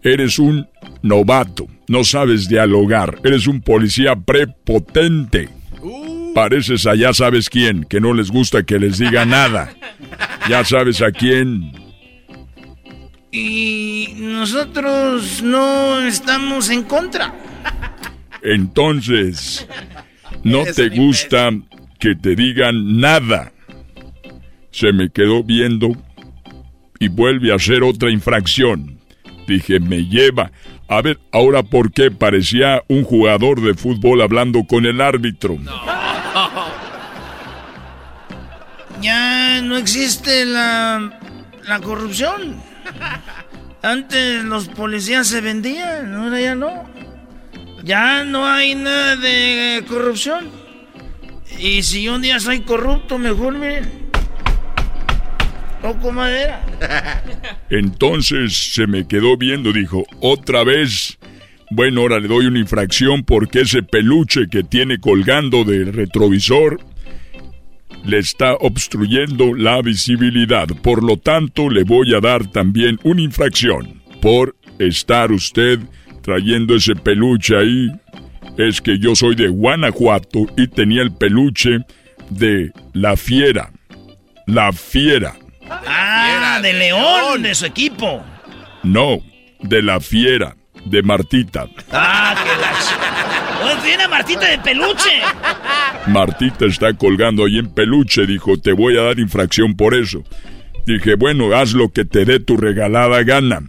Eres 0.03 0.39
un 0.39 0.67
novato, 1.03 1.67
no 1.89 2.05
sabes 2.05 2.49
dialogar, 2.49 3.19
eres 3.25 3.47
un 3.47 3.61
policía 3.61 4.17
prepotente. 4.17 5.49
Pareces 6.35 6.87
allá 6.87 7.13
sabes 7.13 7.49
quién, 7.49 7.85
que 7.85 8.01
no 8.01 8.13
les 8.13 8.31
gusta 8.31 8.65
que 8.65 8.79
les 8.79 8.99
diga 8.99 9.25
nada. 9.25 9.75
Ya 10.49 10.65
sabes 10.65 11.01
a 11.01 11.13
quién. 11.13 11.73
Y 13.31 14.15
nosotros 14.17 15.43
no 15.43 16.01
estamos 16.01 16.71
en 16.71 16.83
contra. 16.85 17.35
Entonces, 18.43 19.67
no 20.43 20.65
te 20.65 20.91
gusta 20.91 21.51
que 21.99 22.15
te 22.15 22.37
digan 22.37 23.01
nada. 23.01 23.54
Se 24.75 24.93
me 24.93 25.09
quedó 25.09 25.45
viendo 25.45 25.93
y 26.99 27.07
vuelve 27.07 27.53
a 27.53 27.55
hacer 27.55 27.85
otra 27.85 28.11
infracción. 28.11 28.99
Dije, 29.47 29.79
me 29.79 30.05
lleva. 30.05 30.51
A 30.89 31.01
ver, 31.01 31.21
ahora 31.31 31.63
por 31.63 31.93
qué 31.93 32.11
parecía 32.11 32.83
un 32.89 33.05
jugador 33.05 33.61
de 33.61 33.75
fútbol 33.75 34.21
hablando 34.21 34.65
con 34.65 34.85
el 34.85 35.01
árbitro. 35.01 35.57
Ya 39.01 39.61
no 39.61 39.77
existe 39.77 40.47
la, 40.47 41.21
la 41.69 41.81
corrupción. 41.81 42.57
Antes 43.83 44.43
los 44.45 44.69
policías 44.69 45.27
se 45.27 45.43
vendían, 45.43 46.15
ahora 46.15 46.41
ya 46.41 46.55
no. 46.55 46.89
Ya 47.83 48.25
no 48.25 48.47
hay 48.47 48.75
nada 48.75 49.17
de 49.17 49.85
corrupción. 49.87 50.49
Y 51.59 51.83
si 51.83 52.09
un 52.09 52.23
día 52.23 52.41
soy 52.41 52.61
corrupto, 52.61 53.19
mejor 53.19 53.59
miren. 55.85 56.01
Toco 56.01 56.13
madera. 56.13 56.65
Entonces 57.71 58.55
se 58.55 58.87
me 58.87 59.07
quedó 59.07 59.37
viendo, 59.37 59.73
dijo, 59.73 60.05
otra 60.21 60.65
vez. 60.65 61.19
Bueno, 61.71 62.03
ahora 62.03 62.21
le 62.21 62.29
doy 62.29 62.47
una 62.47 62.59
infracción 62.59 63.25
porque 63.25 63.63
ese 63.63 63.83
peluche 63.83 64.49
que 64.51 64.63
tiene 64.63 64.99
colgando 64.99 65.65
del 65.65 65.93
retrovisor 65.93 66.79
le 68.05 68.19
está 68.19 68.55
obstruyendo 68.55 69.55
la 69.55 69.81
visibilidad. 69.81 70.69
Por 70.83 71.03
lo 71.03 71.17
tanto, 71.17 71.71
le 71.71 71.85
voy 71.85 72.15
a 72.15 72.21
dar 72.21 72.47
también 72.51 72.99
una 73.03 73.23
infracción 73.23 74.03
por 74.21 74.55
estar 74.79 75.33
usted 75.33 75.81
trayendo 76.23 76.77
ese 76.77 76.95
peluche 76.95 77.57
ahí. 77.57 77.91
Es 78.59 78.81
que 78.81 78.99
yo 78.99 79.17
soy 79.17 79.35
de 79.35 79.49
Guanajuato 79.49 80.47
y 80.57 80.69
tenía 80.69 81.03
el 81.03 81.13
peluche 81.13 81.81
de 82.31 82.73
la 82.93 83.17
fiera. 83.17 83.73
La 84.47 84.73
fiera. 84.73 85.35
Ah, 85.87 86.61
de 86.63 86.73
León, 86.73 87.43
de 87.43 87.55
su 87.55 87.67
equipo. 87.67 88.25
No, 88.83 89.21
de 89.61 89.83
la 89.83 90.01
fiera, 90.01 90.57
de 90.85 91.03
Martita. 91.03 91.67
Ah, 91.91 92.35
que 92.43 92.61
la... 92.61 93.65
Oye, 93.65 93.83
tiene 93.83 94.03
a 94.05 94.09
Martita 94.09 94.47
de 94.47 94.59
peluche. 94.59 95.21
Martita 96.07 96.67
está 96.67 96.93
colgando 96.93 97.45
ahí 97.45 97.59
en 97.59 97.73
peluche, 97.73 98.27
dijo, 98.27 98.59
te 98.59 98.73
voy 98.73 98.99
a 98.99 99.03
dar 99.03 99.19
infracción 99.19 99.75
por 99.75 99.95
eso. 99.95 100.23
Dije, 100.87 101.15
bueno, 101.15 101.55
haz 101.57 101.73
lo 101.73 101.91
que 101.91 102.05
te 102.05 102.25
dé 102.25 102.41
tu 102.41 102.57
regalada 102.57 103.23
gana. 103.23 103.63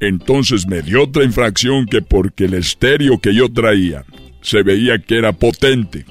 Entonces 0.00 0.66
me 0.66 0.82
dio 0.82 1.04
otra 1.04 1.22
infracción 1.22 1.86
que 1.86 2.02
porque 2.02 2.46
el 2.46 2.54
estéreo 2.54 3.20
que 3.20 3.34
yo 3.34 3.52
traía 3.52 4.04
se 4.40 4.62
veía 4.62 4.98
que 4.98 5.18
era 5.18 5.32
potente. 5.32 6.06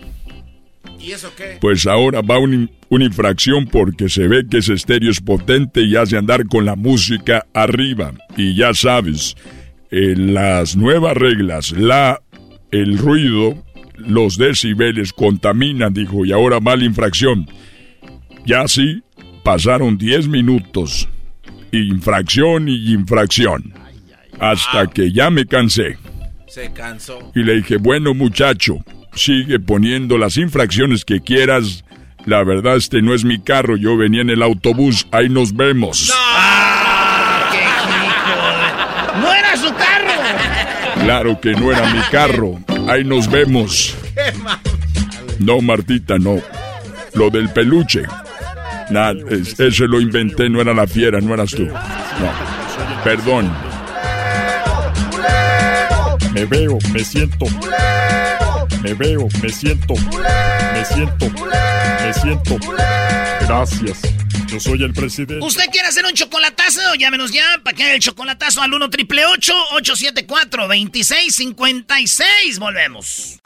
¿Y 1.04 1.12
eso 1.12 1.32
qué? 1.36 1.58
Pues 1.60 1.88
ahora 1.88 2.22
va 2.22 2.38
una 2.38 3.06
infracción 3.06 3.66
porque 3.66 4.10
se 4.10 4.28
ve 4.28 4.46
que 4.50 4.60
ese 4.60 4.74
estéreo 4.74 5.10
es 5.10 5.20
potente 5.20 5.82
y 5.82 5.96
hace 5.96 6.18
andar 6.18 6.46
con 6.48 6.66
la 6.66 6.76
música 6.76 7.46
arriba. 7.54 8.14
Y 8.38 8.56
ya 8.56 8.74
sabes, 8.74 9.36
en 9.90 10.34
las 10.34 10.76
nuevas 10.76 11.18
reglas, 11.18 11.72
la, 11.72 12.22
el 12.72 12.98
ruido, 12.98 13.64
los 13.98 14.38
decibeles 14.38 15.14
contaminan, 15.14 15.94
dijo, 15.94 16.26
y 16.26 16.32
ahora 16.32 16.60
va 16.60 16.76
la 16.76 16.86
infracción. 16.86 17.48
Ya 18.46 18.68
sí, 18.68 19.04
pasaron 19.44 19.98
10 19.98 20.28
minutos. 20.28 21.08
Infracción 21.72 22.68
y 22.68 22.94
infracción. 22.94 23.74
Hasta 24.40 24.88
que 24.88 25.12
ya 25.12 25.30
me 25.30 25.46
cansé. 25.46 25.98
Se 26.48 26.72
cansó. 26.74 27.32
Y 27.36 27.44
le 27.44 27.56
dije, 27.56 27.78
bueno 27.78 28.14
muchacho, 28.14 28.80
sigue 29.14 29.60
poniendo 29.60 30.18
las 30.18 30.38
infracciones 30.38 31.06
que 31.06 31.22
quieras. 31.22 31.84
La 32.26 32.44
verdad, 32.44 32.78
este 32.78 33.02
no 33.02 33.14
es 33.14 33.24
mi 33.24 33.40
carro, 33.42 33.76
yo 33.78 33.98
venía 33.98 34.22
en 34.22 34.30
el 34.30 34.44
autobús, 34.44 35.08
ahí 35.12 35.30
nos 35.30 35.56
vemos. 35.56 36.14
¡No 39.20 39.34
era 39.34 39.58
su 39.58 39.74
carro! 39.74 40.12
Claro 41.04 41.42
que 41.42 41.52
no 41.54 41.72
era 41.72 41.92
mi 41.92 42.02
carro, 42.12 42.60
ahí 42.88 43.04
nos 43.04 43.30
vemos. 43.30 43.96
No, 45.40 45.62
Martita, 45.62 46.20
no. 46.20 46.40
Lo 47.16 47.30
del 47.32 47.50
peluche. 47.50 48.04
Nada, 48.92 49.14
ese 49.30 49.88
lo 49.88 50.00
inventé, 50.00 50.50
no 50.50 50.62
era 50.62 50.74
la 50.74 50.86
fiera, 50.86 51.20
no 51.20 51.34
eras 51.34 51.52
tú. 51.52 51.66
No, 51.66 53.04
perdón. 53.04 53.52
Me 56.34 56.46
veo, 56.46 56.78
me 56.94 57.04
siento. 57.04 57.46
Me 58.82 58.94
veo, 58.96 59.28
me 59.42 59.50
siento. 59.50 59.94
Me 59.96 60.86
siento. 60.86 61.30
Me 61.30 62.14
siento. 62.14 62.58
Gracias. 63.42 64.00
Yo 64.48 64.60
soy 64.60 64.84
el 64.84 64.94
presidente. 64.94 65.46
¿Usted 65.46 65.66
quiere 65.72 65.88
hacer 65.88 66.04
un 66.04 66.14
chocolatazo? 66.14 66.96
Llámenos 66.96 67.32
ya 67.32 67.62
para 67.64 67.78
que 67.78 67.84
haga 67.84 67.94
el 67.94 68.00
chocolatazo 68.00 68.62
al 68.62 68.74
1 68.74 68.90
triple 68.90 69.24
874 69.26 70.68
2656. 70.68 72.60
Volvemos. 72.60 73.40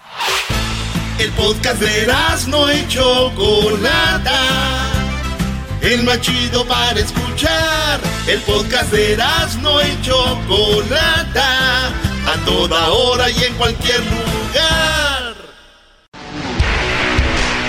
El 1.20 1.32
podcast 1.32 1.82
de 1.82 2.08
no 2.48 2.74
y 2.74 2.88
Chocolata. 2.88 4.40
El 5.82 6.04
más 6.04 6.22
chido 6.22 6.66
para 6.66 7.00
escuchar. 7.00 8.00
El 8.28 8.40
podcast 8.42 8.92
de 8.92 9.18
no 9.62 9.82
y 9.82 10.02
Chocolata. 10.02 11.88
A 12.26 12.38
toda 12.46 12.90
hora 12.92 13.30
y 13.30 13.44
en 13.44 13.54
cualquier 13.56 14.00
lugar. 14.00 15.15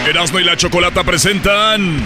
Erasmo 0.07 0.39
y 0.39 0.45
la 0.45 0.57
Chocolata 0.57 1.03
presentan. 1.03 2.01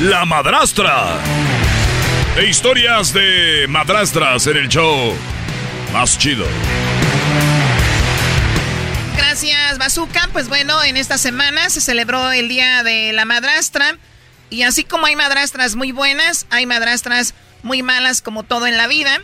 La 0.00 0.26
Madrastra. 0.26 1.18
E 2.36 2.44
historias 2.44 3.14
de 3.14 3.64
madrastras 3.66 4.46
en 4.46 4.58
el 4.58 4.68
show 4.68 5.14
más 5.90 6.18
chido. 6.18 6.44
Gracias, 9.16 9.78
Bazooka. 9.78 10.28
Pues 10.34 10.50
bueno, 10.50 10.84
en 10.84 10.98
esta 10.98 11.16
semana 11.16 11.70
se 11.70 11.80
celebró 11.80 12.32
el 12.32 12.48
Día 12.48 12.82
de 12.82 13.14
la 13.14 13.24
Madrastra. 13.24 13.96
Y 14.50 14.64
así 14.64 14.84
como 14.84 15.06
hay 15.06 15.16
madrastras 15.16 15.76
muy 15.76 15.92
buenas, 15.92 16.46
hay 16.50 16.66
madrastras 16.66 17.32
muy 17.62 17.82
malas 17.82 18.20
como 18.20 18.42
todo 18.42 18.66
en 18.66 18.76
la 18.76 18.86
vida. 18.86 19.18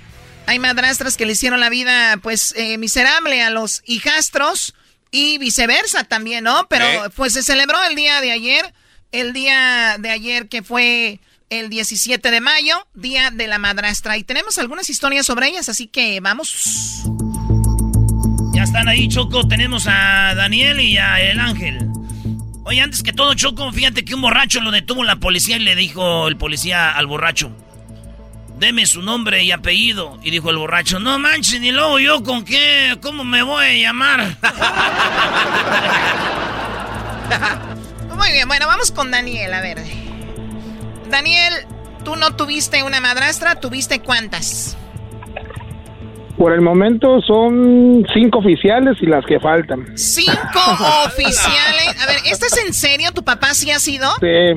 Hay 0.47 0.59
madrastras 0.59 1.16
que 1.16 1.27
le 1.27 1.32
hicieron 1.32 1.60
la 1.60 1.70
vida 1.70 2.19
pues 2.23 2.55
eh, 2.56 2.78
miserable 2.78 3.43
a 3.43 3.51
los 3.51 3.82
hijastros 3.86 4.74
y 5.10 5.39
viceversa 5.39 6.05
también, 6.05 6.44
¿no? 6.44 6.66
Pero 6.69 6.86
pues 7.14 7.35
se 7.35 7.43
celebró 7.43 7.77
el 7.89 7.94
día 7.94 8.20
de 8.20 8.32
ayer, 8.32 8.73
el 9.12 9.32
día 9.32 9.97
de 9.98 10.10
ayer 10.10 10.48
que 10.48 10.62
fue 10.62 11.20
el 11.51 11.69
17 11.69 12.31
de 12.31 12.40
mayo, 12.40 12.86
Día 12.94 13.31
de 13.31 13.47
la 13.47 13.59
Madrastra. 13.59 14.16
Y 14.16 14.24
tenemos 14.24 14.59
algunas 14.59 14.89
historias 14.89 15.27
sobre 15.27 15.48
ellas, 15.48 15.69
así 15.69 15.86
que 15.86 16.19
vamos. 16.20 17.02
Ya 18.55 18.62
están 18.62 18.89
ahí, 18.89 19.06
Choco. 19.09 19.47
Tenemos 19.47 19.86
a 19.86 20.35
Daniel 20.35 20.81
y 20.81 20.97
a 20.97 21.20
El 21.20 21.40
Ángel. 21.40 21.89
Oye, 22.64 22.81
antes 22.81 23.02
que 23.02 23.12
todo, 23.12 23.35
Choco, 23.35 23.70
fíjate 23.70 24.05
que 24.05 24.14
un 24.14 24.23
borracho 24.23 24.60
lo 24.60 24.70
detuvo 24.70 25.05
la 25.05 25.16
policía 25.16 25.56
y 25.56 25.60
le 25.60 25.77
dijo 25.77 26.28
el 26.28 26.36
policía 26.36 26.90
al 26.93 27.06
borracho, 27.06 27.55
deme 28.62 28.86
su 28.86 29.02
nombre 29.02 29.43
y 29.43 29.51
apellido. 29.51 30.18
Y 30.22 30.30
dijo 30.30 30.48
el 30.51 30.56
borracho, 30.56 31.01
no 31.01 31.18
manches, 31.18 31.60
ni 31.60 31.72
luego 31.72 31.98
yo 31.98 32.22
con 32.22 32.44
qué, 32.44 32.97
cómo 33.02 33.24
me 33.24 33.43
voy 33.43 33.66
a 33.66 33.74
llamar. 33.74 34.20
Muy 38.16 38.30
bien, 38.30 38.47
bueno, 38.47 38.68
vamos 38.68 38.93
con 38.93 39.10
Daniel, 39.10 39.52
a 39.52 39.60
ver. 39.60 39.78
Daniel, 41.10 41.52
tú 42.05 42.14
no 42.14 42.36
tuviste 42.36 42.84
una 42.84 43.01
madrastra, 43.01 43.56
¿tuviste 43.56 43.98
cuántas? 43.98 44.76
Por 46.39 46.52
el 46.52 46.60
momento 46.60 47.20
son 47.20 48.06
cinco 48.14 48.39
oficiales 48.39 48.97
y 49.01 49.06
las 49.06 49.26
que 49.26 49.40
faltan. 49.40 49.89
¿Cinco 49.97 50.34
oficiales? 51.06 52.01
A 52.01 52.06
ver, 52.06 52.18
¿esto 52.26 52.47
es 52.47 52.64
en 52.64 52.72
serio? 52.72 53.10
¿Tu 53.12 53.24
papá 53.24 53.55
sí 53.55 53.72
ha 53.72 53.80
sido? 53.80 54.09
Sí, 54.20 54.52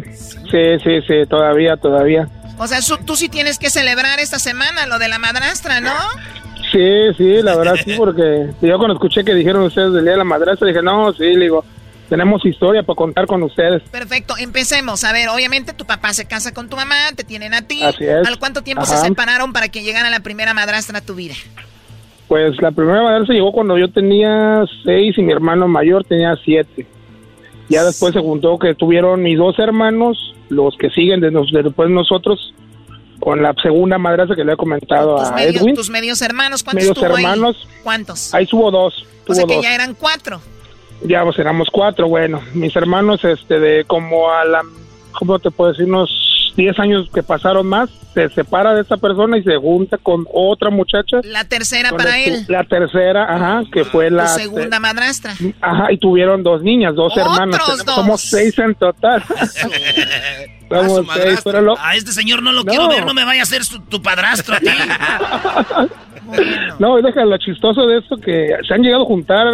sí, 0.52 0.78
sí, 0.84 1.02
sí, 1.08 1.24
todavía, 1.28 1.76
todavía. 1.78 2.30
O 2.58 2.68
sea, 2.68 2.80
tú 3.06 3.16
sí 3.16 3.30
tienes 3.30 3.60
que 3.60 3.70
celebrar 3.70 4.20
esta 4.20 4.40
semana 4.40 4.86
lo 4.88 5.00
de 5.00 5.08
la 5.08 5.20
madrastra, 5.20 5.82
¿no? 5.82 5.94
Sí, 6.72 7.14
sí, 7.18 7.42
la 7.42 7.56
verdad 7.56 7.76
sí, 7.84 7.94
porque 7.98 8.50
yo 8.62 8.78
cuando 8.78 8.94
escuché 8.94 9.24
que 9.24 9.34
dijeron 9.34 9.64
ustedes 9.64 9.94
del 9.94 10.04
día 10.04 10.14
de 10.14 10.18
la 10.18 10.24
madrastra, 10.24 10.68
dije, 10.68 10.82
no, 10.82 11.14
sí, 11.14 11.24
le 11.24 11.46
digo, 11.46 11.64
tenemos 12.10 12.46
historia 12.46 12.84
para 12.84 12.96
contar 12.96 13.28
con 13.28 13.42
ustedes. 13.44 13.82
Perfecto, 13.90 14.36
empecemos. 14.38 15.04
A 15.04 15.12
ver, 15.12 15.30
obviamente 15.30 15.74
tu 15.74 15.86
papá 15.86 16.14
se 16.14 16.26
casa 16.26 16.54
con 16.54 16.70
tu 16.70 16.76
mamá, 16.76 16.96
te 17.16 17.24
tienen 17.24 17.54
a 17.54 17.62
ti. 17.62 17.82
Así 17.84 18.04
es. 18.04 18.28
¿Al 18.28 18.40
cuánto 18.40 18.62
tiempo 18.62 18.86
se 18.86 18.98
separaron 18.98 19.54
para 19.54 19.70
que 19.70 19.84
llegara 19.84 20.10
la 20.10 20.20
primera 20.22 20.54
madrastra 20.54 21.00
a 21.00 21.02
tu 21.02 21.16
vida? 21.16 21.36
Pues 22.28 22.60
la 22.62 22.72
primera 22.72 23.04
madrastra 23.04 23.36
llegó 23.36 23.52
cuando 23.52 23.78
yo 23.78 23.90
tenía 23.90 24.66
seis 24.84 25.18
y 25.18 25.22
mi 25.22 25.32
hermano 25.32 25.68
mayor 25.68 26.04
tenía 26.04 26.36
siete. 26.44 26.88
Ya 27.70 27.84
después 27.84 28.14
se 28.14 28.20
juntó 28.20 28.60
que 28.60 28.76
tuvieron 28.76 29.24
mis 29.24 29.38
dos 29.38 29.58
hermanos, 29.60 30.35
los 30.50 30.76
que 30.78 30.90
siguen 30.90 31.20
de 31.22 31.32
nos- 31.32 31.52
de 31.52 31.64
después 31.64 31.90
nosotros, 31.90 32.54
con 33.20 33.42
la 33.42 33.54
segunda 33.62 33.98
madrastra 33.98 34.36
que 34.36 34.44
le 34.44 34.54
he 34.54 34.58
comentado 34.58 35.16
Tus, 35.18 35.30
a 35.30 35.36
medios, 35.36 35.62
Edwin. 35.64 35.76
tus 35.76 35.90
medios 35.90 36.22
hermanos, 36.22 36.64
¿cuántos 36.64 36.84
Medios 36.84 37.04
hermanos. 37.04 37.58
ahí? 37.62 37.80
¿Cuántos? 37.84 38.34
Ahí 38.34 38.46
tuvo 38.46 38.72
dos. 38.72 39.06
o 39.28 39.34
sea 39.34 39.46
que 39.46 39.56
dos. 39.56 39.64
ya 39.64 39.74
eran 39.74 39.94
cuatro. 39.96 40.40
Ya 41.04 41.24
pues 41.24 41.38
éramos 41.40 41.70
cuatro, 41.72 42.08
bueno, 42.08 42.42
mis 42.54 42.76
hermanos 42.76 43.24
este 43.24 43.60
de 43.60 43.84
como 43.86 44.30
a 44.32 44.46
la 44.46 44.62
¿cómo 45.12 45.40
te 45.40 45.50
puedo 45.52 45.72
decir? 45.72 45.86
unos 45.86 46.10
10 46.56 46.80
años 46.80 47.10
que 47.14 47.22
pasaron 47.22 47.68
más, 47.68 47.90
se 48.14 48.30
separa 48.30 48.74
de 48.74 48.82
esta 48.82 48.96
persona 48.98 49.38
y 49.38 49.44
se 49.44 49.58
junta 49.58 49.98
con 49.98 50.26
otra 50.34 50.70
muchacha. 50.70 51.18
La 51.24 51.44
tercera 51.44 51.92
para 51.92 52.18
él. 52.20 52.46
La 52.48 52.64
tercera, 52.64 53.26
ajá, 53.34 53.64
que 53.74 53.84
fue 53.84 54.08
Tu 54.10 54.16
la 54.16 54.28
segunda 54.30 54.80
madrastra. 54.80 55.34
Ajá, 55.62 55.92
y 55.92 55.98
tuvieron 55.98 56.44
dos 56.44 56.62
niñas, 56.62 56.96
dos 56.96 57.12
¡Otros 57.12 57.28
hermanas. 57.38 57.62
dos! 57.86 57.96
Somos 57.96 58.22
seis 58.22 58.58
en 58.60 58.74
total. 58.76 59.22
Somos 60.70 61.06
seis, 61.14 61.42
pero 61.44 61.62
lo- 61.62 61.78
A 61.78 61.96
este 61.96 62.12
señor 62.12 62.42
no 62.42 62.52
lo 62.54 62.64
quiero 62.64 62.88
ver, 62.88 63.06
no 63.06 63.14
me 63.14 63.26
vaya 63.26 63.42
a 63.42 63.44
hacer 63.44 63.64
su- 63.66 63.82
tu 63.82 64.02
padrastro 64.02 64.56
a 64.56 64.60
ti. 64.60 64.68
No, 66.80 67.00
deja 67.02 67.24
lo 67.24 67.38
chistoso 67.38 67.86
de 67.86 68.00
esto 68.00 68.18
que 68.18 68.50
se 68.68 68.74
han 68.74 68.82
llegado 68.82 69.04
a 69.04 69.06
juntar 69.06 69.46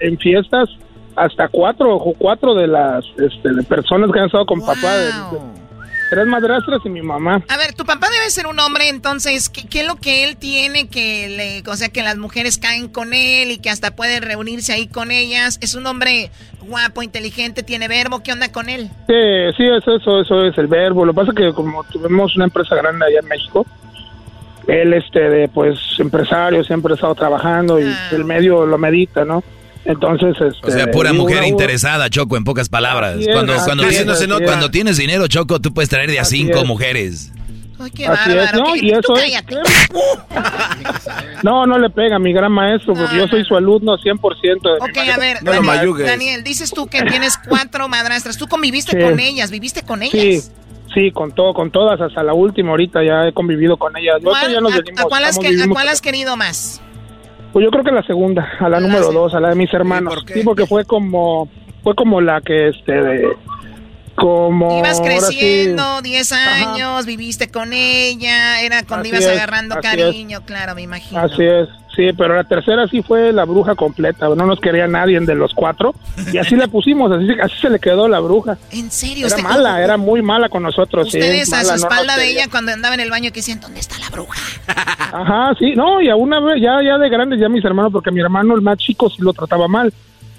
en 0.00 0.18
fiestas 0.18 0.68
hasta 1.16 1.48
cuatro 1.48 1.94
o 1.94 2.12
cuatro 2.12 2.54
de 2.54 2.66
las 2.66 3.04
este, 3.18 3.52
de 3.54 3.62
personas 3.62 4.10
que 4.12 4.18
han 4.18 4.26
estado 4.26 4.44
con 4.44 4.60
papá. 4.60 4.96
de- 4.98 5.06
de- 5.06 5.59
tres 6.10 6.26
madrastras 6.26 6.80
y 6.84 6.90
mi 6.90 7.00
mamá. 7.00 7.42
A 7.48 7.56
ver, 7.56 7.72
tu 7.74 7.84
papá 7.84 8.08
debe 8.10 8.28
ser 8.30 8.46
un 8.48 8.58
hombre, 8.58 8.88
entonces, 8.88 9.48
¿qué, 9.48 9.66
qué 9.66 9.82
es 9.82 9.86
lo 9.86 9.96
que 9.96 10.24
él 10.24 10.36
tiene 10.36 10.88
que 10.88 11.28
le, 11.28 11.70
o 11.70 11.76
sea, 11.76 11.88
que 11.88 12.02
las 12.02 12.18
mujeres 12.18 12.58
caen 12.58 12.88
con 12.88 13.14
él 13.14 13.52
y 13.52 13.58
que 13.58 13.70
hasta 13.70 13.94
puede 13.94 14.20
reunirse 14.20 14.72
ahí 14.72 14.88
con 14.88 15.12
ellas? 15.12 15.58
Es 15.62 15.74
un 15.74 15.86
hombre 15.86 16.30
guapo, 16.60 17.02
inteligente, 17.02 17.62
tiene 17.62 17.88
verbo, 17.88 18.22
¿qué 18.22 18.32
onda 18.32 18.50
con 18.50 18.68
él? 18.68 18.90
Sí, 19.06 19.56
sí, 19.56 19.64
eso, 19.64 19.96
eso, 19.96 20.20
eso 20.20 20.44
es 20.44 20.58
el 20.58 20.66
verbo. 20.66 21.04
Lo 21.04 21.12
que 21.12 21.16
pasa 21.16 21.30
es 21.30 21.36
que 21.36 21.52
como 21.52 21.84
tuvimos 21.84 22.34
una 22.36 22.46
empresa 22.46 22.74
grande 22.74 23.06
allá 23.06 23.20
en 23.20 23.28
México, 23.28 23.64
él, 24.66 24.92
este, 24.92 25.20
de, 25.20 25.48
pues, 25.48 25.78
empresario, 25.98 26.62
siempre 26.64 26.92
ha 26.92 26.96
estado 26.96 27.14
trabajando 27.14 27.80
y 27.80 27.92
el 28.12 28.24
medio 28.24 28.66
lo 28.66 28.78
medita, 28.78 29.24
¿no? 29.24 29.42
Entonces, 29.84 30.34
este... 30.40 30.66
O 30.66 30.70
sea, 30.70 30.90
pura 30.90 31.12
mujer 31.12 31.44
interesada, 31.44 32.10
Choco, 32.10 32.36
en 32.36 32.44
pocas 32.44 32.68
palabras. 32.68 33.16
Es, 33.18 33.28
cuando 33.32 33.54
cuando, 33.64 33.84
es, 33.84 33.96
tienes, 33.96 34.26
cuando 34.44 34.70
tienes 34.70 34.96
dinero, 34.98 35.26
Choco, 35.26 35.60
tú 35.60 35.72
puedes 35.72 35.88
traer 35.88 36.10
de 36.10 36.20
a 36.20 36.24
cinco 36.24 36.58
es. 36.60 36.66
mujeres. 36.66 37.32
Ay, 37.82 37.90
qué 37.92 38.06
Así 38.06 38.30
es, 38.30 38.36
bárbaro. 38.36 38.58
¿no? 38.58 38.72
¿qué? 38.74 38.78
Y 38.80 38.92
Tú 38.92 38.98
eso 38.98 39.16
es- 39.16 39.22
cállate. 39.22 39.56
No, 41.42 41.66
no 41.66 41.78
le 41.78 41.88
pega, 41.90 42.18
mi 42.18 42.32
gran 42.32 42.52
maestro, 42.52 42.94
porque 42.94 43.16
yo 43.16 43.26
soy 43.28 43.42
su 43.44 43.56
alumno 43.56 43.96
100%. 43.96 44.02
de 44.02 44.80
mi 44.84 44.90
Ok, 44.90 44.98
a 45.14 45.18
ver, 45.18 45.38
Daniel, 45.42 45.94
Daniel, 46.04 46.44
dices 46.44 46.70
tú 46.72 46.86
que 46.86 47.02
tienes 47.02 47.38
cuatro 47.48 47.88
madrastras. 47.88 48.36
¿Tú 48.36 48.46
conviviste 48.48 48.92
Sí. 48.92 48.98
con 49.02 49.18
ellas? 49.18 49.50
¿Viviste 49.50 49.82
con 49.82 50.02
ellas? 50.02 50.12
Sí, 50.12 50.40
sí, 50.94 51.10
con 51.10 51.32
todo, 51.32 51.54
con 51.54 51.70
todas, 51.70 51.98
hasta 52.00 52.22
la 52.22 52.34
última 52.34 52.70
ahorita 52.70 53.02
ya 53.02 53.28
he 53.28 53.32
convivido 53.32 53.78
con 53.78 53.96
ellas. 53.96 54.16
Nosotros 54.22 54.40
¿Cuál- 54.42 54.52
ya 54.52 54.60
nos 54.60 54.72
a, 54.72 54.76
venimos, 54.76 55.00
a 55.00 55.04
cuál 55.04 55.24
has, 55.24 55.30
estamos 55.30 55.42
que- 55.42 55.48
a 55.48 55.56
vivimos- 55.56 55.74
cuál 55.74 55.88
has 55.88 56.00
querido 56.02 56.36
más? 56.36 56.82
Pues 57.52 57.64
yo 57.64 57.70
creo 57.70 57.84
que 57.84 57.90
la 57.90 58.02
segunda, 58.02 58.48
a 58.58 58.68
la 58.68 58.80
número 58.80 59.12
dos, 59.12 59.34
a 59.34 59.40
la 59.40 59.48
de 59.50 59.56
mis 59.56 59.72
hermanos. 59.74 60.24
Sí, 60.32 60.42
porque 60.44 60.66
fue 60.66 60.84
como, 60.84 61.48
fue 61.82 61.94
como 61.94 62.20
la 62.20 62.40
que, 62.40 62.68
este, 62.68 62.92
de, 62.92 63.28
como... 64.20 64.78
Ibas 64.78 65.00
creciendo, 65.00 66.02
10 66.02 66.32
años, 66.32 67.06
viviste 67.06 67.50
con 67.50 67.72
ella, 67.72 68.60
era 68.60 68.82
cuando 68.82 69.08
Así 69.08 69.08
ibas 69.08 69.24
es, 69.24 69.30
agarrando 69.30 69.76
cariño, 69.80 70.42
claro, 70.44 70.74
me 70.74 70.82
imagino. 70.82 71.18
Así 71.20 71.42
es, 71.42 71.68
sí, 71.96 72.10
pero 72.16 72.36
la 72.36 72.44
tercera 72.44 72.86
sí 72.86 73.02
fue 73.02 73.32
la 73.32 73.44
bruja 73.44 73.74
completa, 73.74 74.28
no 74.28 74.46
nos 74.46 74.60
quería 74.60 74.86
nadie 74.86 75.18
de 75.20 75.34
los 75.34 75.54
cuatro, 75.54 75.94
y 76.30 76.36
así 76.36 76.54
la 76.54 76.68
pusimos, 76.68 77.10
así, 77.10 77.28
así 77.42 77.54
se 77.62 77.70
le 77.70 77.78
quedó 77.78 78.08
la 78.08 78.20
bruja. 78.20 78.58
¿En 78.70 78.90
serio? 78.90 79.26
Era 79.26 79.38
mala, 79.38 79.82
era 79.82 79.96
muy 79.96 80.20
mala 80.20 80.50
con 80.50 80.62
nosotros. 80.62 81.10
sí, 81.10 81.18
Ustedes 81.18 81.50
a 81.52 81.56
mala, 81.56 81.64
su 81.64 81.70
no 81.70 81.88
espalda 81.88 82.16
de 82.16 82.30
ella 82.30 82.46
cuando 82.50 82.72
andaba 82.72 82.94
en 82.94 83.00
el 83.00 83.10
baño 83.10 83.30
que 83.30 83.40
decían, 83.40 83.60
¿dónde 83.60 83.80
está 83.80 83.98
la 83.98 84.10
bruja? 84.10 84.38
Ajá, 85.12 85.54
sí, 85.58 85.72
no, 85.74 86.02
y 86.02 86.10
a 86.10 86.16
una 86.16 86.40
vez, 86.40 86.60
ya, 86.60 86.82
ya 86.84 86.98
de 86.98 87.08
grandes, 87.08 87.40
ya 87.40 87.48
mis 87.48 87.64
hermanos, 87.64 87.90
porque 87.90 88.10
mi 88.10 88.20
hermano, 88.20 88.54
el 88.54 88.60
más 88.60 88.76
chico, 88.76 89.08
sí 89.08 89.22
lo 89.22 89.32
trataba 89.32 89.66
mal. 89.66 89.92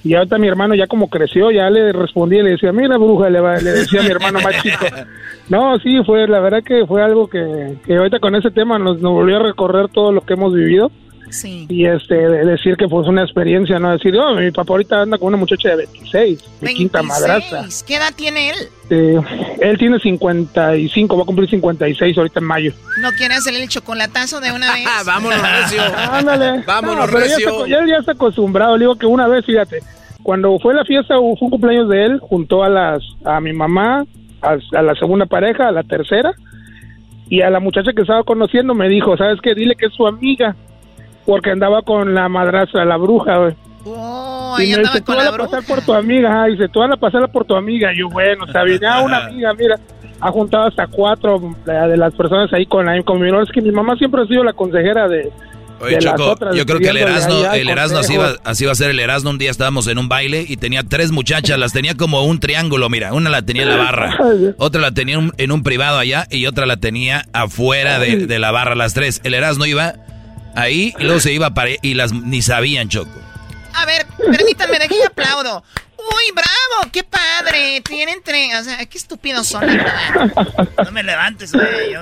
Y 0.03 0.15
ahorita 0.15 0.37
mi 0.39 0.47
hermano 0.47 0.73
ya 0.75 0.87
como 0.87 1.09
creció, 1.09 1.51
ya 1.51 1.69
le 1.69 1.91
respondía 1.93 2.39
y 2.39 2.43
le 2.43 2.49
decía, 2.51 2.71
mira 2.71 2.97
bruja, 2.97 3.29
le, 3.29 3.39
va- 3.39 3.57
le 3.57 3.71
decía 3.71 3.99
a 4.01 4.03
mi 4.03 4.09
hermano 4.09 4.39
más 4.41 4.61
chico. 4.61 4.85
No, 5.49 5.77
sí, 5.79 5.97
fue, 6.05 6.27
la 6.29 6.39
verdad 6.39 6.63
que 6.63 6.85
fue 6.85 7.03
algo 7.03 7.27
que, 7.27 7.75
que 7.85 7.97
ahorita 7.97 8.19
con 8.19 8.35
ese 8.35 8.51
tema 8.51 8.79
nos, 8.79 9.01
nos 9.01 9.11
volvió 9.11 9.35
a 9.37 9.43
recorrer 9.43 9.89
todo 9.89 10.13
lo 10.13 10.21
que 10.21 10.33
hemos 10.35 10.53
vivido. 10.53 10.89
Sí. 11.31 11.65
Y 11.69 11.85
este, 11.85 12.13
de 12.15 12.45
decir 12.45 12.75
que 12.77 12.87
fue 12.87 13.01
una 13.03 13.23
experiencia, 13.23 13.79
¿no? 13.79 13.91
Decir, 13.91 14.15
oh, 14.17 14.35
mi 14.35 14.51
papá 14.51 14.73
ahorita 14.73 15.01
anda 15.01 15.17
con 15.17 15.29
una 15.29 15.37
muchacha 15.37 15.69
de 15.69 15.75
26, 15.77 16.43
mi 16.61 16.73
quinta 16.75 17.01
madrastra. 17.01 17.59
26. 17.61 17.83
¿Qué 17.87 17.95
edad 17.95 18.13
tiene 18.15 18.49
él? 18.49 18.55
Eh, 18.89 19.19
él 19.61 19.77
tiene 19.77 19.97
55, 19.99 21.15
va 21.17 21.23
a 21.23 21.25
cumplir 21.25 21.49
56 21.49 22.17
ahorita 22.17 22.39
en 22.39 22.45
mayo. 22.45 22.73
¿No 23.01 23.11
quiere 23.13 23.35
hacerle 23.35 23.63
el 23.63 23.69
chocolatazo 23.69 24.39
de 24.41 24.51
una 24.51 24.73
vez? 24.73 24.85
Vámonos, 25.05 25.41
recio. 25.41 25.81
Ándale. 26.11 26.63
Vámonos, 26.67 27.09
ya 27.11 27.17
recio. 27.17 27.49
está- 27.49 27.67
Ya, 27.67 27.85
ya 27.87 27.97
está 27.99 28.11
acostumbrado. 28.11 28.75
Le 28.77 28.83
digo 28.85 28.95
que 28.97 29.05
una 29.05 29.27
vez, 29.27 29.45
fíjate, 29.45 29.79
cuando 30.23 30.59
fue 30.59 30.73
la 30.73 30.83
fiesta, 30.85 31.15
fue 31.15 31.35
un 31.41 31.49
cumpleaños 31.49 31.89
de 31.89 32.05
él, 32.05 32.19
juntó 32.19 32.63
a 32.63 32.69
las 32.69 33.01
a 33.25 33.39
mi 33.39 33.53
mamá, 33.53 34.05
a, 34.41 34.57
a 34.77 34.81
la 34.81 34.95
segunda 34.95 35.25
pareja, 35.25 35.67
a 35.69 35.71
la 35.71 35.83
tercera, 35.83 36.33
y 37.29 37.41
a 37.41 37.49
la 37.49 37.59
muchacha 37.61 37.93
que 37.95 38.01
estaba 38.01 38.23
conociendo 38.23 38.73
me 38.75 38.89
dijo, 38.89 39.15
¿sabes 39.15 39.39
qué? 39.41 39.55
Dile 39.55 39.75
que 39.75 39.85
es 39.85 39.93
su 39.93 40.05
amiga, 40.05 40.55
porque 41.25 41.51
andaba 41.51 41.81
con 41.81 42.13
la 42.13 42.27
madrastra, 42.29 42.85
la 42.85 42.97
bruja, 42.97 43.37
güey. 43.37 43.53
Oh, 43.83 44.55
y 44.59 44.71
me 44.73 44.77
dice, 44.79 44.99
tú 44.99 45.05
con 45.05 45.15
vas 45.15 45.25
la 45.25 45.31
a 45.31 45.37
pasar 45.37 45.63
por 45.65 45.81
tu 45.81 45.93
amiga, 45.93 46.43
ah, 46.43 46.45
dice, 46.47 46.67
tú 46.69 46.79
vas 46.79 46.91
a 46.91 46.97
pasar 46.97 47.31
por 47.31 47.45
tu 47.45 47.55
amiga. 47.55 47.91
Y 47.93 47.99
yo, 47.99 48.09
bueno, 48.09 48.45
está 48.45 48.63
bien, 48.63 48.79
ah, 48.85 49.01
una 49.01 49.25
amiga, 49.25 49.53
mira, 49.55 49.75
ha 50.19 50.31
juntado 50.31 50.65
hasta 50.67 50.85
cuatro 50.87 51.41
de, 51.65 51.73
de 51.73 51.97
las 51.97 52.13
personas 52.13 52.51
ahí 52.53 52.65
con, 52.67 52.87
ahí 52.87 53.01
conmigo. 53.03 53.41
Es 53.41 53.49
que 53.51 53.61
mi 53.61 53.71
mamá 53.71 53.95
siempre 53.95 54.21
ha 54.21 54.25
sido 54.27 54.43
la 54.43 54.53
consejera 54.53 55.07
de, 55.07 55.31
Oye, 55.81 55.95
de 55.95 56.01
las 56.01 56.13
Choco, 56.15 56.31
otras, 56.33 56.55
yo 56.55 56.63
creo 56.67 56.79
que 56.79 56.89
el 56.89 56.97
Erasmo, 56.97 57.43
el 57.53 57.69
Erasmo 57.69 57.97
así 58.43 58.63
iba 58.65 58.71
a 58.71 58.75
ser 58.75 58.91
el 58.91 58.99
Erasmo. 58.99 59.31
Un 59.31 59.39
día 59.39 59.49
estábamos 59.49 59.87
en 59.87 59.97
un 59.97 60.07
baile 60.07 60.45
y 60.47 60.57
tenía 60.57 60.83
tres 60.83 61.11
muchachas, 61.11 61.57
las 61.57 61.73
tenía 61.73 61.95
como 61.95 62.23
un 62.23 62.39
triángulo, 62.39 62.87
mira. 62.87 63.13
Una 63.13 63.31
la 63.31 63.41
tenía 63.41 63.63
en 63.63 63.69
la 63.69 63.77
barra, 63.77 64.15
otra 64.59 64.79
la 64.79 64.91
tenía 64.91 65.15
en 65.15 65.21
un- 65.21 65.33
en 65.39 65.51
un 65.51 65.63
privado 65.63 65.97
allá 65.97 66.27
y 66.29 66.45
otra 66.45 66.67
la 66.67 66.77
tenía 66.77 67.23
afuera 67.33 67.97
de, 67.97 68.27
de 68.27 68.37
la 68.37 68.51
barra, 68.51 68.75
las 68.75 68.93
tres. 68.93 69.21
El 69.23 69.33
Erasmo 69.33 69.65
iba 69.65 69.95
ahí 70.55 70.93
y 70.99 71.03
luego 71.03 71.19
se 71.19 71.31
iba 71.33 71.49
para 71.53 71.71
y 71.81 71.93
las 71.93 72.11
ni 72.13 72.41
sabían, 72.41 72.89
Choco. 72.89 73.19
A 73.73 73.85
ver, 73.85 74.05
permítanme, 74.17 74.79
de 74.79 74.87
que 74.87 75.03
aplaudo. 75.03 75.63
Uy, 75.97 76.31
bravo, 76.33 76.91
qué 76.91 77.03
padre. 77.03 77.79
Tienen 77.81 78.21
tres. 78.23 78.59
O 78.59 78.63
sea, 78.63 78.83
qué 78.87 78.97
estúpidos 78.97 79.47
son, 79.47 79.65
la 79.67 79.83
verdad. 79.83 80.57
No 80.83 80.91
me 80.91 81.03
levantes, 81.03 81.53
güey. 81.53 81.93
yo- 81.93 82.01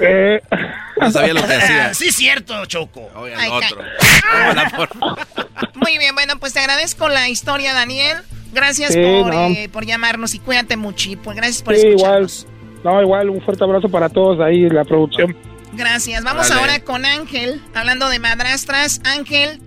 Eh, 0.00 0.40
No 1.00 1.10
sabía 1.10 1.34
lo 1.34 1.46
que 1.46 1.54
hacía. 1.54 1.92
Sí, 1.94 2.10
cierto, 2.10 2.64
Choco. 2.66 3.10
Ay, 3.36 3.48
otro. 3.50 3.76
ca- 3.78 5.26
Muy 5.74 5.98
bien, 5.98 6.14
bueno, 6.14 6.38
pues 6.40 6.52
te 6.54 6.60
agradezco 6.60 7.08
la 7.08 7.28
historia, 7.28 7.74
Daniel. 7.74 8.18
Gracias 8.52 8.92
Sí, 8.94 9.00
por, 9.02 9.34
no. 9.34 9.46
eh, 9.48 9.68
por 9.72 9.84
llamarnos 9.84 10.34
y 10.34 10.38
cuídate 10.38 10.76
mucho. 10.76 11.10
y, 11.10 11.16
Pues 11.16 11.36
gracias 11.36 11.62
por 11.62 11.76
Sí, 11.76 11.88
igual. 11.88 12.26
No, 12.82 13.00
igual, 13.02 13.28
un 13.30 13.42
fuerte 13.42 13.62
abrazo 13.64 13.88
para 13.88 14.08
todos 14.08 14.40
ahí, 14.40 14.68
la 14.70 14.84
producción. 14.84 15.36
Gracias. 15.76 16.24
Vamos 16.24 16.50
ahora 16.50 16.80
con 16.80 17.04
Ángel, 17.04 17.60
hablando 17.74 18.08
de 18.08 18.18
madrastras. 18.18 19.00
Ángel, 19.04 19.60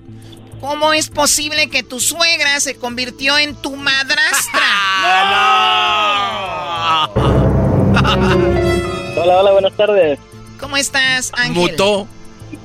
¿cómo 0.62 0.94
es 0.94 1.10
posible 1.10 1.70
que 1.70 1.84
tu 1.84 2.00
suegra 2.00 2.60
se 2.60 2.76
convirtió 2.76 3.38
en 3.38 3.56
tu 3.56 3.76
madrastra? 3.76 4.62
Hola, 9.20 9.40
hola, 9.40 9.52
buenas 9.52 9.74
tardes. 9.74 10.20
¿Cómo 10.60 10.78
estás, 10.78 11.32
Ángel? 11.36 11.56
Mutó. 11.56 12.08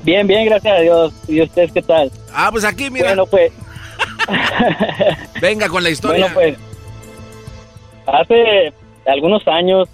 Bien, 0.04 0.26
bien, 0.26 0.44
gracias 0.44 0.78
a 0.78 0.80
Dios. 0.80 1.12
¿Y 1.26 1.42
ustedes 1.42 1.72
qué 1.72 1.82
tal? 1.82 2.12
Ah, 2.32 2.50
pues 2.52 2.64
aquí, 2.64 2.90
mira. 2.90 3.08
Bueno, 3.08 3.26
pues, 3.26 3.52
Venga 5.40 5.68
con 5.68 5.82
la 5.82 5.90
historia. 5.90 6.32
bueno, 6.32 6.56
pues, 8.04 8.06
hace 8.06 8.72
algunos 9.06 9.46
años 9.48 9.88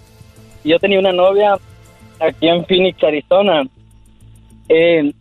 yo 0.63 0.77
tenía 0.79 0.99
una 0.99 1.11
novia 1.11 1.57
aquí 2.19 2.47
en 2.47 2.65
Phoenix, 2.65 3.03
Arizona. 3.03 3.63
Eh, 4.67 5.11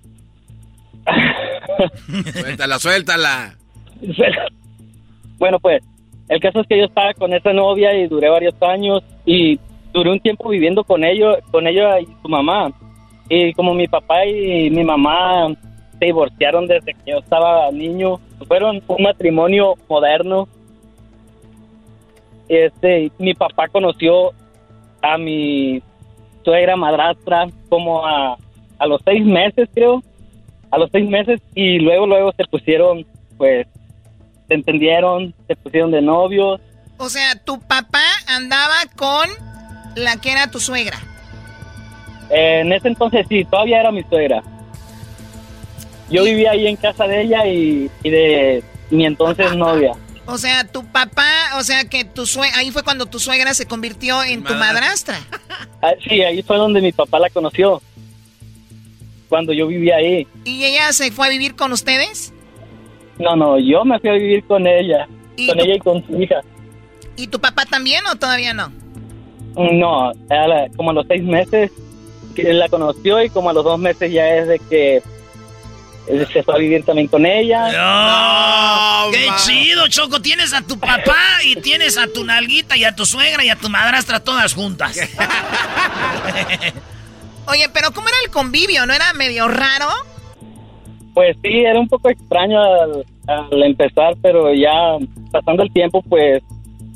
Suéltala, 2.32 2.78
suéltala. 2.78 3.56
bueno, 5.38 5.58
pues, 5.58 5.82
el 6.28 6.40
caso 6.40 6.60
es 6.60 6.66
que 6.66 6.78
yo 6.78 6.84
estaba 6.84 7.14
con 7.14 7.32
esa 7.32 7.52
novia 7.52 7.94
y 7.94 8.06
duré 8.06 8.28
varios 8.28 8.54
años 8.60 9.02
y 9.24 9.58
duré 9.92 10.10
un 10.12 10.20
tiempo 10.20 10.50
viviendo 10.50 10.84
con 10.84 11.04
ellos, 11.04 11.38
con 11.50 11.66
ella 11.66 12.00
y 12.00 12.06
su 12.22 12.28
mamá. 12.28 12.70
Y 13.28 13.52
como 13.54 13.74
mi 13.74 13.88
papá 13.88 14.24
y 14.26 14.70
mi 14.70 14.84
mamá 14.84 15.48
se 15.98 16.06
divorciaron 16.06 16.66
desde 16.66 16.94
que 16.94 17.12
yo 17.12 17.18
estaba 17.18 17.70
niño, 17.70 18.20
fueron 18.46 18.82
un 18.86 19.02
matrimonio 19.02 19.74
moderno. 19.88 20.48
Este, 22.48 23.10
mi 23.18 23.34
papá 23.34 23.68
conoció 23.68 24.32
a 25.02 25.18
mi 25.18 25.82
suegra 26.44 26.76
madrastra 26.76 27.46
como 27.68 28.06
a, 28.06 28.36
a 28.78 28.86
los 28.86 29.00
seis 29.04 29.24
meses, 29.24 29.68
creo, 29.74 30.02
a 30.70 30.78
los 30.78 30.90
seis 30.90 31.08
meses 31.08 31.40
y 31.54 31.78
luego, 31.78 32.06
luego 32.06 32.32
se 32.36 32.44
pusieron, 32.44 33.06
pues, 33.36 33.66
se 34.46 34.54
entendieron, 34.54 35.34
se 35.46 35.56
pusieron 35.56 35.90
de 35.90 36.00
novios 36.00 36.60
O 36.96 37.08
sea, 37.08 37.34
tu 37.44 37.60
papá 37.60 38.04
andaba 38.26 38.76
con 38.96 39.28
la 39.94 40.16
que 40.16 40.32
era 40.32 40.50
tu 40.50 40.58
suegra. 40.60 40.98
Eh, 42.30 42.60
en 42.60 42.72
ese 42.72 42.88
entonces 42.88 43.26
sí, 43.28 43.44
todavía 43.44 43.80
era 43.80 43.92
mi 43.92 44.02
suegra. 44.04 44.42
Yo 46.10 46.24
vivía 46.24 46.52
ahí 46.52 46.66
en 46.66 46.76
casa 46.76 47.06
de 47.06 47.22
ella 47.22 47.46
y, 47.46 47.90
y 48.02 48.10
de 48.10 48.64
mi 48.90 49.06
entonces 49.06 49.54
novia. 49.56 49.92
O 50.30 50.36
sea, 50.36 50.64
tu 50.64 50.84
papá, 50.84 51.24
o 51.58 51.62
sea 51.62 51.86
que 51.86 52.04
tu 52.04 52.26
suegra, 52.26 52.58
ahí 52.58 52.70
fue 52.70 52.82
cuando 52.82 53.06
tu 53.06 53.18
suegra 53.18 53.54
se 53.54 53.64
convirtió 53.66 54.22
en 54.22 54.44
tu 54.44 54.54
madrastra. 54.54 55.18
Ah, 55.80 55.92
sí, 56.08 56.20
ahí 56.22 56.42
fue 56.42 56.56
donde 56.58 56.80
mi 56.80 56.90
papá 56.90 57.20
la 57.20 57.30
conoció. 57.30 57.80
Cuando 59.28 59.52
yo 59.52 59.68
vivía 59.68 59.94
ahí. 59.96 60.26
¿Y 60.44 60.64
ella 60.64 60.92
se 60.92 61.12
fue 61.12 61.28
a 61.28 61.30
vivir 61.30 61.54
con 61.54 61.70
ustedes? 61.72 62.32
No, 63.18 63.36
no, 63.36 63.58
yo 63.60 63.84
me 63.84 63.98
fui 64.00 64.10
a 64.10 64.14
vivir 64.14 64.44
con 64.44 64.66
ella. 64.66 65.06
Con 65.46 65.60
ella 65.60 65.74
y 65.76 65.78
con 65.78 66.04
su 66.04 66.20
hija. 66.20 66.40
¿Y 67.16 67.28
tu 67.28 67.38
papá 67.40 67.64
también 67.64 68.04
o 68.06 68.16
todavía 68.16 68.52
no? 68.54 68.72
No, 69.54 70.08
a 70.10 70.14
la- 70.48 70.68
como 70.76 70.90
a 70.90 70.94
los 70.94 71.06
seis 71.06 71.22
meses 71.22 71.70
que 72.34 72.52
la 72.52 72.68
conoció 72.68 73.22
y 73.22 73.30
como 73.30 73.50
a 73.50 73.52
los 73.52 73.64
dos 73.64 73.78
meses 73.78 74.12
ya 74.12 74.28
es 74.34 74.48
de 74.48 74.58
que 74.58 75.00
se 76.32 76.42
fue 76.42 76.54
a 76.54 76.58
vivir 76.58 76.84
también 76.84 77.08
con 77.08 77.24
ella. 77.26 77.68
¡Oh! 77.76 79.10
¡Qué 79.10 79.28
chido, 79.44 79.88
Choco! 79.88 80.20
Tienes 80.20 80.52
a 80.54 80.62
tu 80.62 80.78
papá 80.78 81.18
y 81.44 81.56
tienes 81.56 81.98
a 81.98 82.06
tu 82.08 82.24
nalguita 82.24 82.76
y 82.76 82.84
a 82.84 82.94
tu 82.94 83.04
suegra 83.04 83.44
y 83.44 83.50
a 83.50 83.56
tu 83.56 83.68
madrastra 83.68 84.20
todas 84.20 84.54
juntas. 84.54 84.98
Oye, 87.46 87.66
pero 87.72 87.92
¿cómo 87.92 88.08
era 88.08 88.16
el 88.24 88.30
convivio? 88.30 88.86
¿No 88.86 88.92
era 88.92 89.12
medio 89.14 89.48
raro? 89.48 89.88
Pues 91.14 91.36
sí, 91.42 91.60
era 91.60 91.80
un 91.80 91.88
poco 91.88 92.10
extraño 92.10 92.60
al, 92.62 93.04
al 93.26 93.62
empezar, 93.62 94.14
pero 94.22 94.52
ya 94.54 94.96
pasando 95.30 95.62
el 95.62 95.72
tiempo, 95.72 96.02
pues 96.02 96.42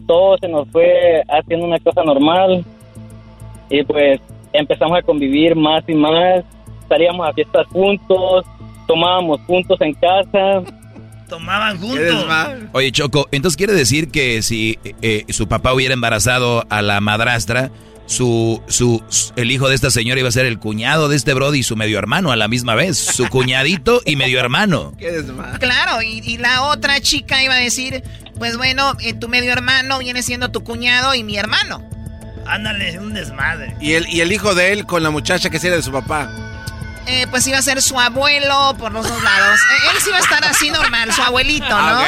todo 0.07 0.37
se 0.39 0.49
nos 0.49 0.69
fue 0.69 1.23
haciendo 1.29 1.67
una 1.67 1.79
cosa 1.79 2.03
normal 2.05 2.65
y 3.71 3.83
pues 3.85 4.21
empezamos 4.53 4.99
a 4.99 5.03
convivir 5.03 5.57
más 5.57 5.83
y 5.89 5.95
más, 5.95 6.45
salíamos 6.89 7.27
a 7.27 7.33
fiestas 7.33 7.67
juntos, 7.69 8.45
tomábamos 8.87 9.41
juntos 9.47 9.79
en 9.81 9.95
casa. 9.95 10.63
Tomaban 11.29 11.79
juntos. 11.79 12.27
Oye, 12.73 12.93
Choco, 12.93 13.27
entonces 13.33 13.57
quiere 13.57 13.73
decir 13.73 14.11
que 14.11 14.43
si 14.43 14.79
eh, 15.01 15.25
su 15.31 15.49
papá 15.49 15.73
hubiera 15.73 15.95
embarazado 15.95 16.67
a 16.69 16.83
la 16.83 17.01
madrastra, 17.01 17.71
su, 18.05 18.61
su, 18.69 19.03
el 19.37 19.51
hijo 19.51 19.69
de 19.69 19.75
esta 19.75 19.91
señora 19.91 20.21
iba 20.21 20.29
a 20.29 20.33
ser 20.33 20.45
el 20.45 20.59
cuñado 20.59 21.09
de 21.09 21.17
este 21.17 21.33
brody 21.33 21.61
y 21.61 21.63
su 21.63 21.77
medio 21.77 21.99
hermano 21.99 22.33
a 22.33 22.37
la 22.37 22.49
misma 22.49 22.75
vez. 22.75 22.99
Su 22.99 23.29
cuñadito 23.29 24.03
y 24.05 24.17
medio 24.17 24.41
hermano. 24.41 24.93
Claro, 25.59 26.03
y, 26.03 26.19
y 26.19 26.37
la 26.37 26.65
otra 26.65 27.01
chica 27.01 27.43
iba 27.43 27.55
a 27.55 27.59
decir, 27.59 28.03
pues 28.39 28.59
bueno, 28.59 28.93
eh, 29.01 29.15
tu 29.15 29.29
medio 29.29 29.53
hermano 29.53 29.99
viene 30.01 30.23
siendo 30.23 30.51
tu 30.51 30.63
cuñado 30.63 31.15
y 31.15 31.25
mi 31.25 31.37
hermano. 31.39 31.83
Ándale, 32.45 32.99
un 32.99 33.15
desmadre. 33.15 33.75
Y 33.81 33.93
el, 33.93 34.07
y 34.09 34.21
el 34.21 34.33
hijo 34.33 34.55
de 34.55 34.73
él 34.73 34.85
con 34.85 35.03
la 35.03 35.11
muchacha 35.11 35.49
que 35.49 35.57
era 35.57 35.77
de 35.77 35.83
su 35.83 35.93
papá. 35.93 36.31
Eh, 37.07 37.27
pues 37.31 37.47
iba 37.47 37.59
a 37.59 37.63
ser 37.63 37.83
su 37.83 37.99
abuelo 37.99 38.75
por 38.79 38.93
los 38.93 39.09
dos 39.09 39.23
lados. 39.23 39.59
Eh, 39.61 39.89
él 39.95 40.01
sí 40.01 40.09
iba 40.09 40.19
a 40.19 40.21
estar 40.21 40.45
así 40.45 40.71
normal, 40.71 41.13
su 41.13 41.23
abuelito, 41.23 41.69
¿no? 41.69 41.75
Ah, 41.77 42.07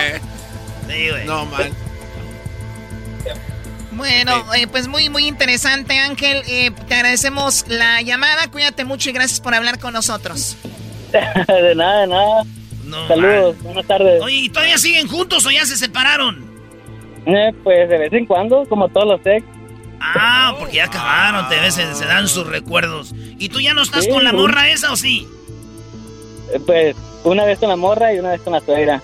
Sí, 0.88 1.08
güey. 1.10 1.24
No, 1.24 1.46
man. 1.46 1.72
Bueno, 3.92 4.44
eh, 4.54 4.66
pues 4.66 4.88
muy, 4.88 5.08
muy 5.08 5.26
interesante, 5.26 5.98
Ángel. 5.98 6.42
Eh, 6.48 6.72
te 6.88 6.94
agradecemos 6.94 7.64
la 7.68 8.02
llamada. 8.02 8.50
Cuídate 8.50 8.84
mucho 8.84 9.10
y 9.10 9.12
gracias 9.12 9.40
por 9.40 9.54
hablar 9.54 9.78
con 9.78 9.92
nosotros. 9.92 10.56
de 11.12 11.74
nada, 11.74 12.00
de 12.00 12.06
nada. 12.08 12.42
Saludos, 13.08 13.56
buenas 13.62 13.86
tardes. 13.86 14.22
Oye, 14.22 14.36
¿y 14.36 14.48
todavía 14.48 14.78
siguen 14.78 15.08
juntos 15.08 15.46
o 15.46 15.50
ya 15.50 15.64
se 15.64 15.76
separaron? 15.76 16.44
Eh, 17.26 17.52
pues 17.62 17.88
de 17.88 17.98
vez 17.98 18.12
en 18.12 18.26
cuando, 18.26 18.64
como 18.68 18.88
todos 18.88 19.06
los 19.06 19.20
ex. 19.26 19.44
Ah, 20.16 20.54
porque 20.58 20.76
ya 20.76 20.84
acabaron, 20.84 21.48
te 21.48 21.58
ves, 21.60 21.74
se, 21.74 21.94
se 21.94 22.04
dan 22.04 22.28
sus 22.28 22.46
recuerdos. 22.46 23.12
¿Y 23.38 23.48
tú 23.48 23.60
ya 23.60 23.74
no 23.74 23.82
estás 23.82 24.04
Sí, 24.04 24.10
con 24.10 24.22
la 24.24 24.32
morra 24.32 24.70
esa 24.70 24.92
o 24.92 24.96
sí? 24.96 25.26
Eh, 26.52 26.60
Pues 26.64 26.96
una 27.24 27.44
vez 27.44 27.58
con 27.58 27.68
la 27.68 27.76
morra 27.76 28.12
y 28.12 28.18
una 28.18 28.30
vez 28.32 28.40
con 28.42 28.52
la 28.52 28.60
suegra. 28.60 29.02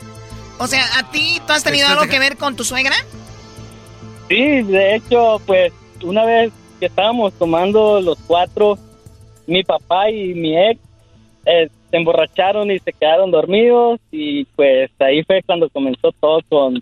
O 0.59 0.66
sea, 0.66 0.85
¿a 0.98 1.10
ti 1.10 1.40
tú 1.47 1.52
has 1.52 1.64
tenido 1.64 1.89
algo 1.89 2.06
que 2.06 2.18
ver 2.18 2.36
con 2.36 2.55
tu 2.55 2.64
suegra? 2.64 2.94
Sí, 4.28 4.62
de 4.62 4.97
hecho, 4.97 5.40
pues 5.47 5.72
una 6.02 6.24
vez 6.24 6.52
que 6.78 6.86
estábamos 6.86 7.32
tomando 7.35 8.01
los 8.01 8.18
cuatro, 8.27 8.78
mi 9.47 9.64
papá 9.64 10.10
y 10.10 10.35
mi 10.35 10.56
ex 10.56 10.78
eh, 11.47 11.68
se 11.90 11.97
emborracharon 11.97 12.70
y 12.70 12.78
se 12.78 12.93
quedaron 12.93 13.31
dormidos 13.31 13.98
y 14.12 14.44
pues 14.56 14.90
ahí 15.01 15.24
fue 15.24 15.43
cuando 15.43 15.68
comenzó 15.70 16.12
todo 16.20 16.40
con 16.48 16.81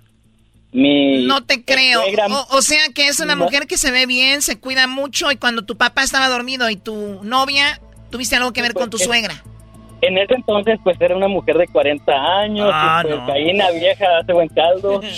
mi... 0.73 1.25
No 1.27 1.43
te 1.45 1.65
creo. 1.65 2.03
O, 2.31 2.57
o 2.59 2.63
sea 2.63 2.89
que 2.95 3.09
es 3.09 3.21
una 3.21 3.37
mujer 3.37 3.67
que 3.67 3.79
se 3.79 3.91
ve 3.91 4.07
bien, 4.07 4.43
se 4.43 4.59
cuida 4.59 4.87
mucho 4.87 5.31
y 5.33 5.37
cuando 5.37 5.63
tu 5.65 5.77
papá 5.77 6.03
estaba 6.03 6.29
dormido 6.29 6.69
y 6.71 6.77
tu 6.77 7.21
novia, 7.23 7.81
tuviste 8.11 8.37
algo 8.37 8.53
que 8.53 8.63
ver 8.63 8.75
con 8.75 8.91
tu 8.91 8.99
suegra. 8.99 9.43
En 10.01 10.17
ese 10.17 10.35
entonces 10.35 10.79
pues 10.85 10.97
era 11.01 11.17
una 11.17 11.27
mujer 11.29 11.57
de 11.59 11.67
40 11.67 12.13
años 12.13 12.71
Ah, 12.73 13.01
pues 13.03 13.17
no. 13.17 13.27
vieja 13.81 14.07
hace 14.21 14.33
buen 14.33 14.49
caldo. 14.49 15.01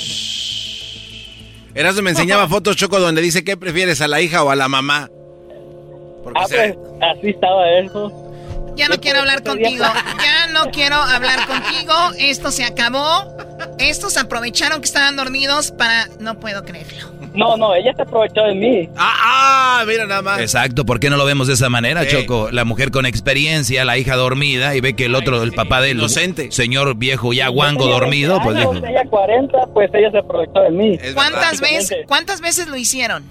Erasmo 1.74 2.02
me 2.02 2.10
enseñaba 2.10 2.48
fotos, 2.48 2.76
Choco, 2.76 2.98
donde 2.98 3.20
dice 3.22 3.44
que 3.44 3.56
prefieres 3.56 4.00
a 4.00 4.08
la 4.08 4.20
hija 4.20 4.42
o 4.42 4.50
a 4.50 4.56
la 4.56 4.68
mamá. 4.68 5.08
Porque 6.24 6.40
Ah, 6.40 6.46
se- 6.46 6.74
pues 6.74 6.76
así 7.00 7.28
estaba 7.30 7.70
eso. 7.70 8.29
Ya 8.76 8.88
no 8.88 8.96
quiero 8.98 9.20
hablar 9.20 9.42
contigo. 9.42 9.84
Ya 10.22 10.46
no 10.52 10.70
quiero 10.70 10.96
hablar 10.96 11.46
contigo. 11.46 11.92
Esto 12.18 12.50
se 12.50 12.64
acabó. 12.64 13.36
Estos 13.78 14.16
aprovecharon 14.16 14.80
que 14.80 14.86
estaban 14.86 15.16
dormidos 15.16 15.70
para... 15.72 16.06
No 16.18 16.38
puedo 16.40 16.64
creerlo. 16.64 17.10
No, 17.34 17.56
no, 17.56 17.74
ella 17.74 17.92
se 17.94 18.02
aprovechó 18.02 18.42
de 18.42 18.54
mí. 18.54 18.88
Ah, 18.96 19.78
ah, 19.80 19.84
mira 19.86 20.04
nada 20.06 20.20
más. 20.22 20.40
Exacto, 20.40 20.84
¿por 20.84 20.98
qué 20.98 21.10
no 21.10 21.16
lo 21.16 21.24
vemos 21.24 21.46
de 21.46 21.54
esa 21.54 21.68
manera, 21.68 22.02
Sí. 22.02 22.08
Choco? 22.10 22.50
La 22.50 22.64
mujer 22.64 22.90
con 22.90 23.06
experiencia, 23.06 23.84
la 23.84 23.96
hija 23.98 24.16
dormida, 24.16 24.74
y 24.74 24.80
ve 24.80 24.94
que 24.94 25.04
el 25.04 25.14
otro, 25.14 25.42
el 25.42 25.52
papá 25.52 25.80
del 25.80 25.98
Inocente. 25.98 26.50
señor 26.50 26.96
viejo 26.96 27.32
ya 27.32 27.46
guango 27.48 27.86
dormido, 27.86 28.40
20 28.40 28.44
pues 28.44 28.56
dijo. 28.56 28.70
años, 28.72 28.84
Ella 28.88 29.04
40, 29.08 29.58
pues 29.72 29.90
ella 29.94 30.10
se 30.10 30.18
aprovechó 30.18 30.60
de 30.60 30.70
mí. 30.70 30.98
¿Cuántas 31.14 31.60
veces. 31.60 31.98
¿Cuántas 32.08 32.40
veces 32.40 32.66
lo 32.66 32.76
hicieron? 32.76 33.22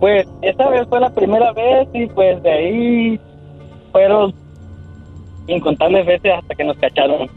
Pues 0.00 0.26
esta 0.42 0.68
vez 0.68 0.86
fue 0.88 0.98
la 1.00 1.10
primera 1.10 1.52
vez 1.52 1.86
y 1.94 2.06
pues 2.06 2.42
de 2.42 2.52
ahí 2.52 3.20
fueron 3.92 4.34
incontables 5.46 6.06
veces 6.06 6.32
hasta 6.38 6.54
que 6.54 6.64
nos 6.64 6.76
cacharon. 6.78 7.28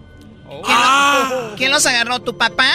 ¿Quién, 0.48 1.56
quién 1.58 1.72
los 1.72 1.86
agarró? 1.86 2.20
¿Tu 2.20 2.36
papá? 2.38 2.70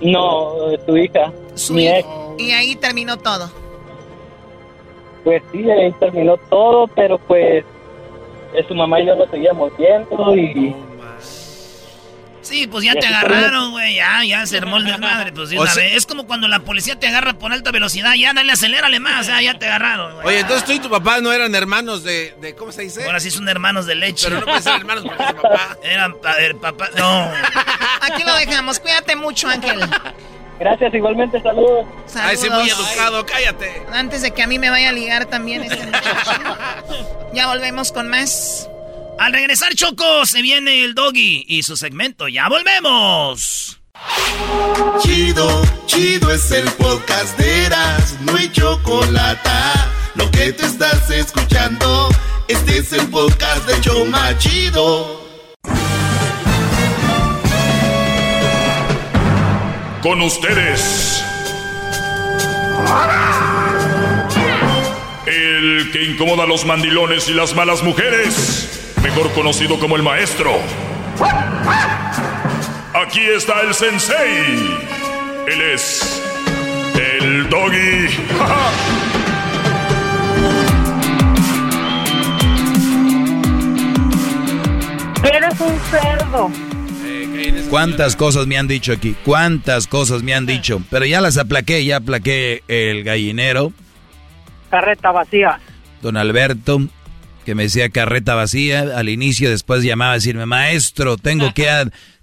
No, 0.00 0.52
tu 0.86 0.96
hija, 0.96 1.32
Su 1.54 1.74
mi 1.74 1.88
ex. 1.88 2.06
Y 2.38 2.50
ahí 2.50 2.76
terminó 2.76 3.16
todo. 3.16 3.50
Pues 5.24 5.42
sí, 5.52 5.68
ahí 5.70 5.92
terminó 5.92 6.36
todo, 6.50 6.86
pero 6.88 7.18
pues 7.18 7.64
eh, 8.54 8.64
su 8.68 8.74
mamá 8.74 9.00
y 9.00 9.06
yo 9.06 9.16
lo 9.16 9.26
seguíamos 9.28 9.72
viendo 9.76 10.36
y 10.36 10.74
Sí, 12.46 12.66
pues 12.66 12.84
ya 12.84 12.94
te 12.94 13.06
agarraron, 13.06 13.72
güey. 13.72 13.96
Ya, 13.96 14.22
ya 14.24 14.46
se 14.46 14.58
armó 14.58 14.76
el 14.76 14.84
desmadre. 14.86 15.32
Pues 15.32 15.50
de 15.50 15.58
una 15.58 15.70
sea- 15.70 15.82
vez. 15.84 15.94
Es 15.94 16.06
como 16.06 16.26
cuando 16.26 16.46
la 16.48 16.60
policía 16.60 16.96
te 16.98 17.08
agarra 17.08 17.34
por 17.34 17.52
alta 17.52 17.72
velocidad. 17.72 18.14
Ya, 18.14 18.32
dale, 18.32 18.52
acelérale 18.52 19.00
más. 19.00 19.26
Ya, 19.26 19.40
ya 19.42 19.54
te 19.58 19.66
agarraron, 19.66 20.14
güey. 20.14 20.26
Oye, 20.28 20.40
entonces 20.40 20.64
tú 20.64 20.72
y 20.72 20.78
tu 20.78 20.88
papá 20.88 21.20
no 21.20 21.32
eran 21.32 21.54
hermanos 21.54 22.04
de, 22.04 22.34
de 22.40 22.54
¿cómo 22.54 22.70
se 22.72 22.82
dice? 22.82 23.04
Ahora 23.04 23.18
sí 23.20 23.30
son 23.30 23.48
hermanos 23.48 23.86
de 23.86 23.94
leche. 23.96 24.26
Pero 24.28 24.40
no 24.40 24.46
pueden 24.46 24.62
ser 24.62 24.74
hermanos 24.76 25.04
porque 25.04 25.24
su 25.26 25.34
papá. 25.34 25.76
Eran 25.82 26.14
pa- 26.20 26.34
el 26.38 26.56
papá. 26.56 26.88
No. 26.96 27.32
Aquí 28.02 28.22
lo 28.24 28.34
dejamos. 28.36 28.78
Cuídate 28.78 29.16
mucho, 29.16 29.48
Ángel. 29.48 29.80
gracias, 30.60 30.94
igualmente 30.94 31.42
saludos. 31.42 31.86
Ay, 32.14 32.36
sí, 32.36 32.48
muy 32.48 32.68
Saludos. 32.70 32.90
educado, 32.92 33.26
cállate. 33.26 33.82
Antes 33.92 34.22
de 34.22 34.30
que 34.30 34.42
a 34.42 34.46
mí 34.46 34.58
me 34.58 34.70
vaya 34.70 34.90
a 34.90 34.92
ligar 34.92 35.26
también 35.26 35.62
este 35.64 35.84
muchacho. 35.86 36.30
Ya 37.34 37.48
volvemos 37.48 37.90
con 37.92 38.08
más. 38.08 38.68
Al 39.18 39.32
regresar, 39.32 39.74
Choco, 39.74 40.26
se 40.26 40.42
viene 40.42 40.84
el 40.84 40.94
doggy 40.94 41.44
y 41.48 41.62
su 41.62 41.76
segmento. 41.76 42.28
¡Ya 42.28 42.48
volvemos! 42.48 43.80
Chido, 45.02 45.62
chido 45.86 46.30
es 46.30 46.50
el 46.50 46.68
podcast 46.72 47.38
de 47.38 47.64
Eras, 47.64 48.16
no 48.20 48.36
hay 48.36 48.52
chocolate. 48.52 49.50
Lo 50.16 50.30
que 50.30 50.52
te 50.52 50.66
estás 50.66 51.10
escuchando, 51.10 52.10
este 52.46 52.78
es 52.78 52.92
el 52.92 53.06
podcast 53.08 53.66
de 53.66 53.80
Choma 53.80 54.36
Chido. 54.36 55.24
Con 60.02 60.20
ustedes. 60.20 61.24
El 65.26 65.90
que 65.90 66.04
incomoda 66.04 66.44
a 66.44 66.46
los 66.46 66.66
mandilones 66.66 67.28
y 67.28 67.32
las 67.32 67.54
malas 67.54 67.82
mujeres. 67.82 68.85
Mejor 69.06 69.30
conocido 69.34 69.78
como 69.78 69.94
el 69.94 70.02
maestro. 70.02 70.50
Aquí 72.92 73.20
está 73.20 73.60
el 73.60 73.72
sensei. 73.72 74.80
Él 75.46 75.62
es 75.62 76.20
el 76.96 77.48
doggy. 77.48 78.08
Eres 85.32 85.60
un 85.60 85.78
cerdo. 85.88 86.50
¿Cuántas 87.70 88.16
cosas 88.16 88.48
me 88.48 88.58
han 88.58 88.66
dicho 88.66 88.92
aquí? 88.92 89.14
¿Cuántas 89.24 89.86
cosas 89.86 90.24
me 90.24 90.34
han 90.34 90.46
dicho? 90.46 90.82
Pero 90.90 91.06
ya 91.06 91.20
las 91.20 91.38
aplaqué, 91.38 91.84
ya 91.84 91.98
aplaqué 91.98 92.64
el 92.66 93.04
gallinero. 93.04 93.72
Carreta 94.68 95.12
vacía. 95.12 95.60
Don 96.02 96.16
Alberto, 96.16 96.88
que 97.46 97.54
me 97.54 97.62
decía 97.62 97.90
carreta 97.90 98.34
vacía 98.34 98.80
al 98.80 99.08
inicio, 99.08 99.48
después 99.48 99.84
llamaba 99.84 100.10
a 100.10 100.14
decirme, 100.16 100.46
maestro, 100.46 101.16
tengo 101.16 101.54
que, 101.54 101.68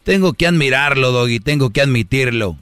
tengo 0.03 0.33
que 0.33 0.45
admirarlo, 0.45 1.13
Doggy, 1.13 1.39
tengo 1.39 1.69
que 1.69 1.79
admitirlo. 1.79 2.57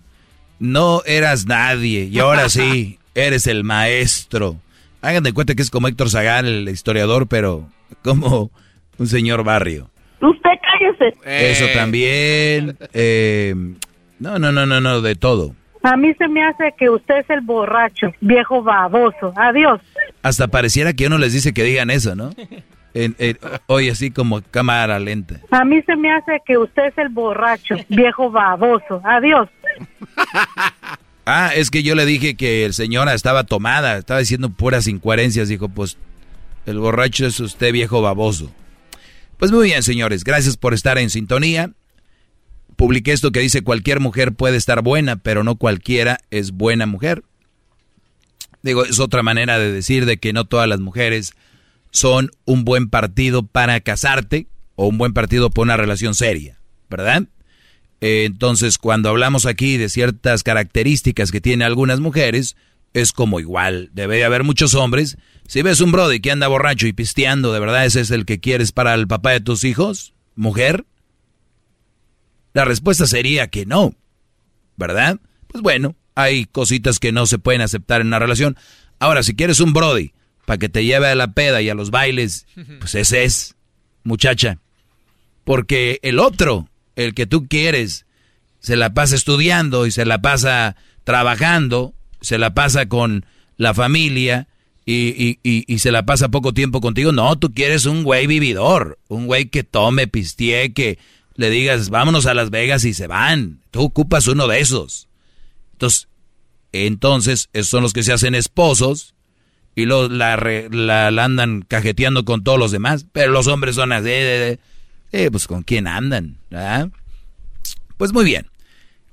No 0.59 1.01
eras 1.07 1.47
nadie 1.47 2.03
y 2.03 2.19
ahora 2.19 2.49
sí, 2.49 2.99
eres 3.15 3.47
el 3.47 3.63
maestro. 3.63 4.57
Hagan 5.01 5.23
de 5.23 5.33
cuenta 5.33 5.55
que 5.55 5.63
es 5.63 5.71
como 5.71 5.87
Héctor 5.87 6.11
Zagal, 6.11 6.45
el 6.45 6.69
historiador, 6.69 7.25
pero 7.25 7.67
como 8.03 8.51
un 8.99 9.07
señor 9.07 9.43
barrio. 9.43 9.89
Usted 10.21 10.51
cállese. 10.61 11.17
Eso 11.25 11.65
también. 11.73 12.77
Eh, 12.93 13.55
no, 14.19 14.37
no, 14.37 14.51
no, 14.51 14.67
no, 14.67 14.79
no, 14.79 15.01
de 15.01 15.15
todo. 15.15 15.55
A 15.83 15.97
mí 15.97 16.13
se 16.13 16.27
me 16.27 16.45
hace 16.45 16.73
que 16.77 16.89
usted 16.89 17.19
es 17.19 17.29
el 17.29 17.41
borracho, 17.41 18.13
viejo 18.21 18.61
baboso. 18.61 19.33
Adiós. 19.35 19.81
Hasta 20.21 20.47
pareciera 20.47 20.93
que 20.93 21.07
uno 21.07 21.17
les 21.17 21.33
dice 21.33 21.53
que 21.53 21.63
digan 21.63 21.89
eso, 21.89 22.15
¿no? 22.15 22.31
hoy 23.67 23.89
así 23.89 24.11
como 24.11 24.41
cámara 24.41 24.99
lenta. 24.99 25.39
A 25.49 25.63
mí 25.63 25.81
se 25.83 25.95
me 25.95 26.13
hace 26.13 26.41
que 26.45 26.57
usted 26.57 26.87
es 26.87 26.97
el 26.97 27.09
borracho, 27.09 27.75
viejo 27.89 28.29
baboso. 28.29 29.01
Adiós. 29.03 29.49
Ah, 31.23 31.51
es 31.55 31.69
que 31.69 31.83
yo 31.83 31.93
le 31.93 32.05
dije 32.05 32.35
que 32.35 32.65
el 32.65 32.73
señora 32.73 33.13
estaba 33.13 33.43
tomada, 33.43 33.97
estaba 33.97 34.19
diciendo 34.19 34.49
puras 34.49 34.87
incoherencias. 34.87 35.49
Dijo, 35.49 35.69
pues, 35.69 35.97
el 36.65 36.79
borracho 36.79 37.27
es 37.27 37.39
usted, 37.39 37.71
viejo 37.71 38.01
baboso. 38.01 38.51
Pues 39.37 39.51
muy 39.51 39.67
bien, 39.67 39.83
señores, 39.83 40.23
gracias 40.23 40.57
por 40.57 40.73
estar 40.73 40.97
en 40.97 41.09
sintonía. 41.11 41.71
Publiqué 42.81 43.11
esto 43.11 43.31
que 43.31 43.41
dice, 43.41 43.61
cualquier 43.61 43.99
mujer 43.99 44.33
puede 44.33 44.57
estar 44.57 44.81
buena, 44.81 45.17
pero 45.17 45.43
no 45.43 45.55
cualquiera 45.55 46.17
es 46.31 46.49
buena 46.49 46.87
mujer. 46.87 47.21
Digo, 48.63 48.83
es 48.83 48.97
otra 48.97 49.21
manera 49.21 49.59
de 49.59 49.71
decir 49.71 50.07
de 50.07 50.17
que 50.17 50.33
no 50.33 50.45
todas 50.45 50.67
las 50.67 50.79
mujeres 50.79 51.33
son 51.91 52.31
un 52.43 52.65
buen 52.65 52.89
partido 52.89 53.43
para 53.43 53.79
casarte 53.81 54.47
o 54.73 54.87
un 54.87 54.97
buen 54.97 55.13
partido 55.13 55.51
para 55.51 55.61
una 55.61 55.77
relación 55.77 56.15
seria, 56.15 56.59
¿verdad? 56.89 57.27
Eh, 57.99 58.23
entonces, 58.25 58.79
cuando 58.79 59.09
hablamos 59.09 59.45
aquí 59.45 59.77
de 59.77 59.87
ciertas 59.87 60.41
características 60.41 61.31
que 61.31 61.39
tienen 61.39 61.67
algunas 61.67 61.99
mujeres, 61.99 62.55
es 62.95 63.11
como 63.11 63.39
igual. 63.39 63.91
Debe 63.93 64.25
haber 64.25 64.43
muchos 64.43 64.73
hombres. 64.73 65.19
Si 65.47 65.61
ves 65.61 65.81
un 65.81 65.91
brody 65.91 66.19
que 66.19 66.31
anda 66.31 66.47
borracho 66.47 66.87
y 66.87 66.93
pisteando, 66.93 67.53
¿de 67.53 67.59
verdad 67.59 67.85
ese 67.85 68.01
es 68.01 68.09
el 68.09 68.25
que 68.25 68.39
quieres 68.39 68.71
para 68.71 68.95
el 68.95 69.07
papá 69.07 69.33
de 69.33 69.41
tus 69.41 69.65
hijos? 69.65 70.15
¿Mujer? 70.33 70.85
La 72.53 72.65
respuesta 72.65 73.07
sería 73.07 73.47
que 73.47 73.65
no. 73.65 73.93
¿Verdad? 74.77 75.19
Pues 75.47 75.61
bueno, 75.61 75.95
hay 76.15 76.45
cositas 76.45 76.99
que 76.99 77.11
no 77.11 77.25
se 77.25 77.39
pueden 77.39 77.61
aceptar 77.61 78.01
en 78.01 78.07
una 78.07 78.19
relación. 78.19 78.57
Ahora, 78.99 79.23
si 79.23 79.35
quieres 79.35 79.59
un 79.59 79.73
brody 79.73 80.13
para 80.45 80.57
que 80.57 80.69
te 80.69 80.85
lleve 80.85 81.07
a 81.07 81.15
la 81.15 81.33
peda 81.33 81.61
y 81.61 81.69
a 81.69 81.75
los 81.75 81.91
bailes, 81.91 82.45
pues 82.79 82.95
ese 82.95 83.23
es, 83.23 83.55
muchacha. 84.03 84.59
Porque 85.43 85.99
el 86.03 86.19
otro, 86.19 86.69
el 86.95 87.13
que 87.13 87.25
tú 87.25 87.47
quieres, 87.47 88.05
se 88.59 88.75
la 88.75 88.93
pasa 88.93 89.15
estudiando 89.15 89.85
y 89.85 89.91
se 89.91 90.05
la 90.05 90.21
pasa 90.21 90.75
trabajando, 91.03 91.93
se 92.21 92.37
la 92.37 92.53
pasa 92.53 92.87
con 92.87 93.25
la 93.57 93.73
familia 93.73 94.47
y, 94.85 95.39
y, 95.43 95.79
se 95.79 95.91
la 95.91 96.05
pasa 96.05 96.29
poco 96.29 96.53
tiempo 96.53 96.81
contigo. 96.81 97.11
No, 97.11 97.37
tú 97.37 97.53
quieres 97.53 97.85
un 97.85 98.03
güey 98.03 98.27
vividor, 98.27 98.99
un 99.07 99.25
güey 99.25 99.45
que 99.45 99.63
tome, 99.63 100.07
pistee, 100.07 100.73
que 100.73 100.99
le 101.41 101.49
digas, 101.49 101.89
vámonos 101.89 102.25
a 102.27 102.33
Las 102.33 102.51
Vegas 102.51 102.85
y 102.85 102.93
se 102.93 103.07
van. 103.07 103.61
Tú 103.71 103.81
ocupas 103.81 104.27
uno 104.27 104.47
de 104.47 104.59
esos. 104.59 105.09
Entonces, 105.73 106.07
entonces 106.71 107.49
son 107.63 107.83
los 107.83 107.93
que 107.93 108.03
se 108.03 108.13
hacen 108.13 108.35
esposos 108.35 109.15
y 109.75 109.85
los, 109.85 110.11
la, 110.11 110.37
la, 110.37 111.07
andan 111.23 111.63
cajeteando 111.67 112.23
con 112.23 112.43
todos 112.43 112.59
los 112.59 112.71
demás. 112.71 113.05
Pero 113.11 113.31
los 113.31 113.47
hombres 113.47 113.75
son 113.75 113.91
así, 113.91 114.09
eh, 114.09 114.57
pues 115.31 115.47
con 115.47 115.63
quién 115.63 115.87
andan. 115.87 116.37
Pues 117.97 118.13
muy 118.13 118.23
bien. 118.23 118.47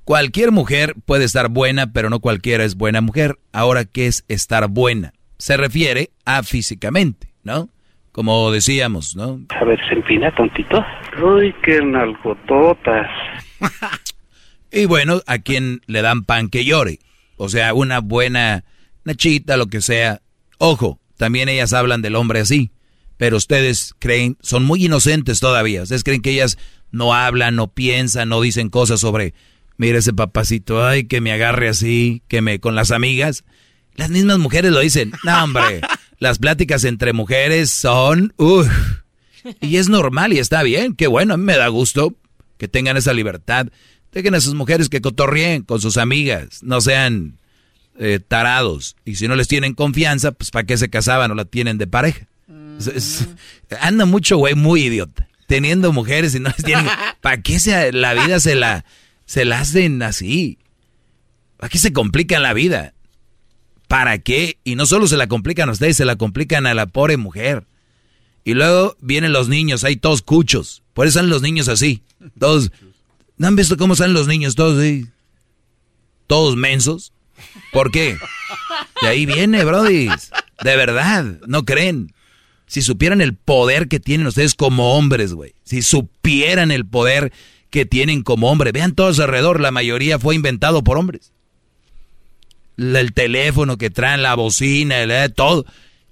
Cualquier 0.03 0.51
mujer 0.51 0.95
puede 1.05 1.25
estar 1.25 1.49
buena, 1.49 1.91
pero 1.91 2.09
no 2.09 2.19
cualquiera 2.19 2.63
es 2.63 2.75
buena 2.75 3.01
mujer. 3.01 3.39
Ahora, 3.51 3.85
¿qué 3.85 4.07
es 4.07 4.23
estar 4.27 4.67
buena? 4.67 5.13
Se 5.37 5.57
refiere 5.57 6.11
a 6.25 6.43
físicamente, 6.43 7.33
¿no? 7.43 7.69
Como 8.11 8.51
decíamos, 8.51 9.15
¿no? 9.15 9.39
A 9.49 9.63
ver, 9.63 9.79
se 9.87 9.95
empina 9.95 10.33
tontito. 10.35 10.83
Uy, 11.21 11.53
qué 11.63 11.81
nalgototas. 11.81 13.07
y 14.71 14.85
bueno, 14.85 15.21
a 15.27 15.37
quien 15.39 15.81
le 15.85 16.01
dan 16.01 16.23
pan 16.23 16.49
que 16.49 16.65
llore. 16.65 16.99
O 17.37 17.49
sea, 17.49 17.73
una 17.73 17.99
buena 17.99 18.65
nachita, 19.05 19.57
lo 19.57 19.67
que 19.67 19.81
sea. 19.81 20.21
Ojo, 20.57 20.99
también 21.17 21.49
ellas 21.49 21.73
hablan 21.73 22.01
del 22.01 22.15
hombre 22.15 22.39
así. 22.39 22.71
Pero 23.17 23.37
ustedes 23.37 23.95
creen, 23.99 24.37
son 24.41 24.63
muy 24.63 24.85
inocentes 24.85 25.39
todavía. 25.39 25.83
Ustedes 25.83 26.03
creen 26.03 26.21
que 26.21 26.31
ellas 26.31 26.57
no 26.91 27.13
hablan, 27.13 27.55
no 27.55 27.67
piensan, 27.67 28.29
no 28.29 28.41
dicen 28.41 28.69
cosas 28.69 28.99
sobre 28.99 29.33
mira 29.79 29.97
ese 29.97 30.13
papacito, 30.13 30.85
ay, 30.85 31.05
que 31.05 31.21
me 31.21 31.31
agarre 31.31 31.69
así, 31.69 32.21
que 32.27 32.41
me 32.41 32.59
con 32.59 32.75
las 32.75 32.91
amigas. 32.91 33.45
Las 33.95 34.09
mismas 34.09 34.37
mujeres 34.37 34.71
lo 34.71 34.81
dicen. 34.81 35.13
No, 35.23 35.45
hombre, 35.45 35.81
las 36.19 36.39
pláticas 36.39 36.83
entre 36.83 37.13
mujeres 37.13 37.71
son, 37.71 38.33
uff. 38.37 38.67
Y 39.61 39.77
es 39.77 39.87
normal 39.89 40.33
y 40.33 40.39
está 40.39 40.63
bien, 40.63 40.95
qué 40.95 41.07
bueno, 41.07 41.33
a 41.33 41.37
mí 41.37 41.43
me 41.43 41.57
da 41.57 41.67
gusto 41.69 42.13
que 42.57 42.67
tengan 42.67 42.97
esa 42.97 43.13
libertad. 43.13 43.67
Dejen 44.11 44.35
a 44.35 44.41
sus 44.41 44.53
mujeres 44.53 44.89
que 44.89 45.01
cotorreen 45.01 45.63
con 45.63 45.79
sus 45.79 45.97
amigas, 45.97 46.61
no 46.61 46.81
sean 46.81 47.37
eh, 47.97 48.19
tarados. 48.25 48.95
Y 49.05 49.15
si 49.15 49.27
no 49.27 49.35
les 49.35 49.47
tienen 49.47 49.73
confianza, 49.73 50.31
pues 50.33 50.51
¿para 50.51 50.65
qué 50.65 50.77
se 50.77 50.89
casaban 50.89 51.31
o 51.31 51.35
la 51.35 51.45
tienen 51.45 51.77
de 51.77 51.87
pareja? 51.87 52.27
anda 53.81 54.05
mucho 54.05 54.37
güey 54.37 54.55
muy 54.55 54.83
idiota, 54.83 55.27
teniendo 55.47 55.91
mujeres 55.91 56.35
y 56.35 56.39
no 56.39 56.49
les 56.49 56.63
tienen... 56.63 56.87
¿Para 57.21 57.41
qué 57.41 57.59
se, 57.59 57.91
la 57.91 58.13
vida 58.13 58.39
se 58.39 58.55
la 58.55 58.85
se 59.29 59.45
la 59.45 59.59
hacen 59.59 60.01
así. 60.01 60.57
Aquí 61.59 61.77
se 61.77 61.93
complican 61.93 62.41
la 62.41 62.53
vida. 62.53 62.95
¿Para 63.89 64.19
qué? 64.19 64.59
Y 64.63 64.75
no 64.75 64.85
solo 64.85 65.07
se 65.07 65.17
la 65.17 65.25
complican 65.25 65.67
a 65.67 65.71
ustedes, 65.71 65.97
se 65.97 66.05
la 66.05 66.15
complican 66.15 66.67
a 66.67 66.75
la 66.75 66.85
pobre 66.85 67.17
mujer. 67.17 67.65
Y 68.43 68.53
luego 68.53 68.95
vienen 69.01 69.33
los 69.33 69.49
niños, 69.49 69.83
hay 69.83 69.97
todos 69.97 70.21
cuchos. 70.21 70.83
Por 70.93 71.07
eso 71.07 71.15
salen 71.15 71.31
los 71.31 71.41
niños 71.41 71.67
así. 71.67 72.03
Todos. 72.37 72.71
¿No 73.37 73.47
han 73.47 73.55
visto 73.55 73.77
cómo 73.77 73.95
salen 73.95 74.13
los 74.13 74.27
niños? 74.27 74.53
Todos 74.53 74.77
así. 74.77 75.07
Todos 76.27 76.55
mensos. 76.55 77.13
¿Por 77.73 77.89
qué? 77.89 78.15
De 79.01 79.07
ahí 79.07 79.25
viene, 79.25 79.65
Brody. 79.65 80.07
De 80.63 80.75
verdad, 80.75 81.39
no 81.47 81.65
creen. 81.65 82.13
Si 82.67 82.83
supieran 82.83 83.21
el 83.21 83.33
poder 83.33 83.87
que 83.87 83.99
tienen 83.99 84.27
ustedes 84.27 84.53
como 84.53 84.97
hombres, 84.97 85.33
güey. 85.33 85.55
Si 85.63 85.81
supieran 85.81 86.69
el 86.69 86.85
poder 86.85 87.33
que 87.71 87.87
tienen 87.87 88.21
como 88.21 88.51
hombre. 88.51 88.71
Vean 88.71 88.93
todos 88.93 89.19
alrededor, 89.19 89.59
la 89.59 89.71
mayoría 89.71 90.19
fue 90.19 90.35
inventado 90.35 90.83
por 90.83 90.99
hombres. 90.99 91.33
El 92.79 93.13
teléfono 93.13 93.77
que 93.77 93.89
traen, 93.89 94.21
la 94.21 94.35
bocina, 94.35 95.01
el, 95.01 95.33
todo. 95.33 95.65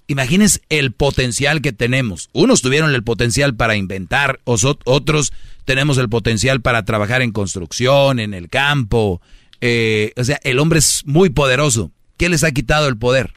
Imagínense 0.06 0.60
el 0.68 0.92
potencial 0.92 1.62
que 1.62 1.72
tenemos. 1.72 2.28
Unos 2.32 2.62
tuvieron 2.62 2.94
el 2.94 3.02
potencial 3.02 3.56
para 3.56 3.76
inventar, 3.76 4.40
otros 4.44 5.32
tenemos 5.64 5.98
el 5.98 6.08
potencial 6.08 6.60
para 6.60 6.84
trabajar 6.84 7.22
en 7.22 7.32
construcción, 7.32 8.20
en 8.20 8.34
el 8.34 8.48
campo. 8.48 9.20
Eh, 9.60 10.12
o 10.16 10.24
sea, 10.24 10.38
el 10.44 10.58
hombre 10.58 10.78
es 10.78 11.02
muy 11.06 11.30
poderoso. 11.30 11.90
¿Qué 12.16 12.28
les 12.28 12.44
ha 12.44 12.52
quitado 12.52 12.88
el 12.88 12.98
poder? 12.98 13.32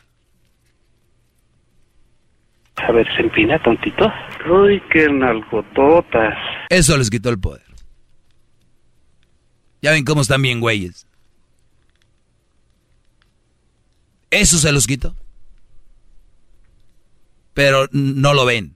A 2.75 2.91
ver, 2.91 3.07
se 3.15 3.21
empina 3.21 3.61
tontito. 3.61 4.11
Uy, 4.49 4.81
qué 4.91 5.07
nalgototas. 5.09 6.35
Eso 6.69 6.97
les 6.97 7.09
quitó 7.09 7.29
el 7.29 7.39
poder. 7.39 7.63
Ya 9.81 9.91
ven 9.91 10.05
cómo 10.05 10.21
están 10.21 10.41
bien 10.41 10.59
güeyes. 10.59 11.07
Eso 14.31 14.57
se 14.57 14.71
los 14.71 14.87
quito. 14.87 15.15
Pero 17.53 17.87
no 17.91 18.33
lo 18.33 18.45
ven. 18.45 18.75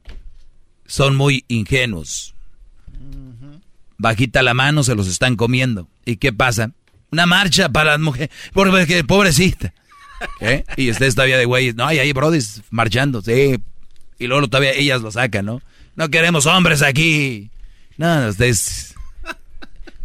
Son 0.85 1.15
muy 1.15 1.45
ingenuos. 1.47 2.35
Bajita 3.97 4.43
la 4.43 4.53
mano, 4.53 4.83
se 4.83 4.93
los 4.93 5.07
están 5.07 5.35
comiendo. 5.35 5.87
¿Y 6.05 6.17
qué 6.17 6.31
pasa? 6.31 6.71
Una 7.11 7.25
marcha 7.25 7.69
para 7.69 7.91
las 7.91 7.99
mujeres. 7.99 8.29
Porque, 8.53 9.03
pobrecita. 9.03 9.73
¿Eh? 10.41 10.63
Y 10.77 10.91
ustedes 10.91 11.15
todavía 11.15 11.37
de 11.37 11.45
güeyes. 11.45 11.75
No, 11.75 11.87
hay 11.87 11.99
ahí 11.99 12.13
brodis 12.13 12.61
marchando. 12.69 13.21
Sí. 13.21 13.57
Y 14.19 14.27
luego 14.27 14.47
todavía 14.47 14.73
ellas 14.73 15.01
lo 15.01 15.11
sacan, 15.11 15.45
¿no? 15.45 15.61
No 15.95 16.09
queremos 16.09 16.45
hombres 16.45 16.81
aquí. 16.81 17.49
No, 17.97 18.27
ustedes 18.27 18.95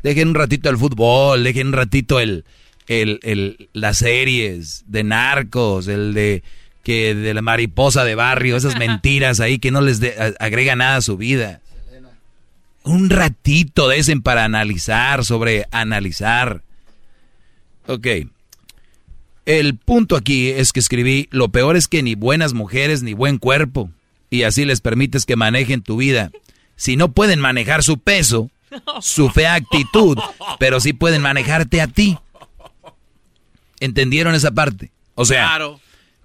Dejen 0.03 0.29
un 0.29 0.35
ratito 0.35 0.71
el 0.71 0.79
fútbol, 0.79 1.45
dejen 1.45 1.69
un 1.69 1.73
ratito 1.75 2.21
el, 2.21 2.45
el, 2.91 3.69
las 3.73 3.99
series 3.99 4.85
de 4.89 5.05
narcos, 5.05 5.87
el 5.87 6.13
de 6.13 6.43
que 6.83 7.15
de 7.15 7.35
la 7.35 7.43
mariposa 7.43 8.05
de 8.05 8.17
barrio, 8.17 8.57
esas 8.57 8.77
mentiras 8.77 9.39
ahí 9.39 9.59
que 9.59 9.71
no 9.71 9.81
les 9.81 10.01
agrega 10.41 10.75
nada 10.75 10.97
a 10.97 11.03
su 11.03 11.17
vida. 11.17 11.61
Un 12.83 13.11
ratito 13.11 13.89
de 13.89 13.99
ese 13.99 14.17
para 14.21 14.45
analizar, 14.45 15.25
sobre 15.25 15.67
analizar. 15.71 16.63
Ok. 17.87 18.07
El 19.47 19.77
punto 19.77 20.17
aquí 20.17 20.49
es 20.49 20.73
que 20.73 20.81
escribí, 20.81 21.29
lo 21.31 21.51
peor 21.51 21.77
es 21.77 21.87
que 21.87 22.03
ni 22.03 22.17
buenas 22.17 22.55
mujeres 22.55 23.03
ni 23.03 23.15
buen 23.15 23.39
cuerpo. 23.39 23.91
Y 24.31 24.43
así 24.43 24.65
les 24.65 24.81
permites 24.81 25.27
que 25.27 25.37
manejen 25.37 25.83
tu 25.83 25.97
vida. 25.97 26.33
Si 26.75 26.97
no 26.97 27.13
pueden 27.13 27.39
manejar 27.39 27.85
su 27.85 27.99
peso, 27.99 28.51
su 29.01 29.29
fea 29.29 29.55
actitud, 29.55 30.19
pero 30.59 30.81
sí 30.81 30.93
pueden 30.93 31.23
manejarte 31.23 31.81
a 31.81 31.87
ti. 31.87 32.19
¿Entendieron 33.81 34.35
esa 34.35 34.53
parte? 34.53 34.93
O 35.15 35.25
sea, 35.25 35.59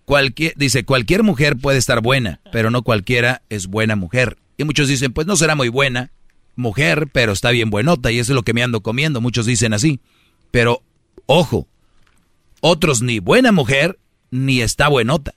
cualquier, 0.05 0.53
dice, 0.55 0.85
cualquier 0.85 1.23
mujer 1.23 1.57
puede 1.57 1.77
estar 1.77 2.01
buena, 2.01 2.39
pero 2.51 2.69
no 2.69 2.83
cualquiera 2.83 3.41
es 3.49 3.67
buena 3.67 3.95
mujer. 3.95 4.37
Y 4.57 4.63
muchos 4.63 4.87
dicen, 4.87 5.11
pues 5.11 5.27
no 5.27 5.35
será 5.35 5.55
muy 5.55 5.69
buena 5.69 6.11
mujer, 6.55 7.07
pero 7.11 7.33
está 7.33 7.51
bien 7.51 7.69
buenota 7.69 8.11
y 8.11 8.19
eso 8.19 8.31
es 8.31 8.35
lo 8.35 8.43
que 8.43 8.53
me 8.53 8.63
ando 8.63 8.81
comiendo. 8.81 9.21
Muchos 9.21 9.45
dicen 9.45 9.73
así. 9.73 9.99
Pero, 10.51 10.83
ojo, 11.25 11.67
otros 12.61 13.01
ni 13.01 13.19
buena 13.19 13.51
mujer 13.51 13.99
ni 14.31 14.61
está 14.61 14.87
buenota. 14.87 15.35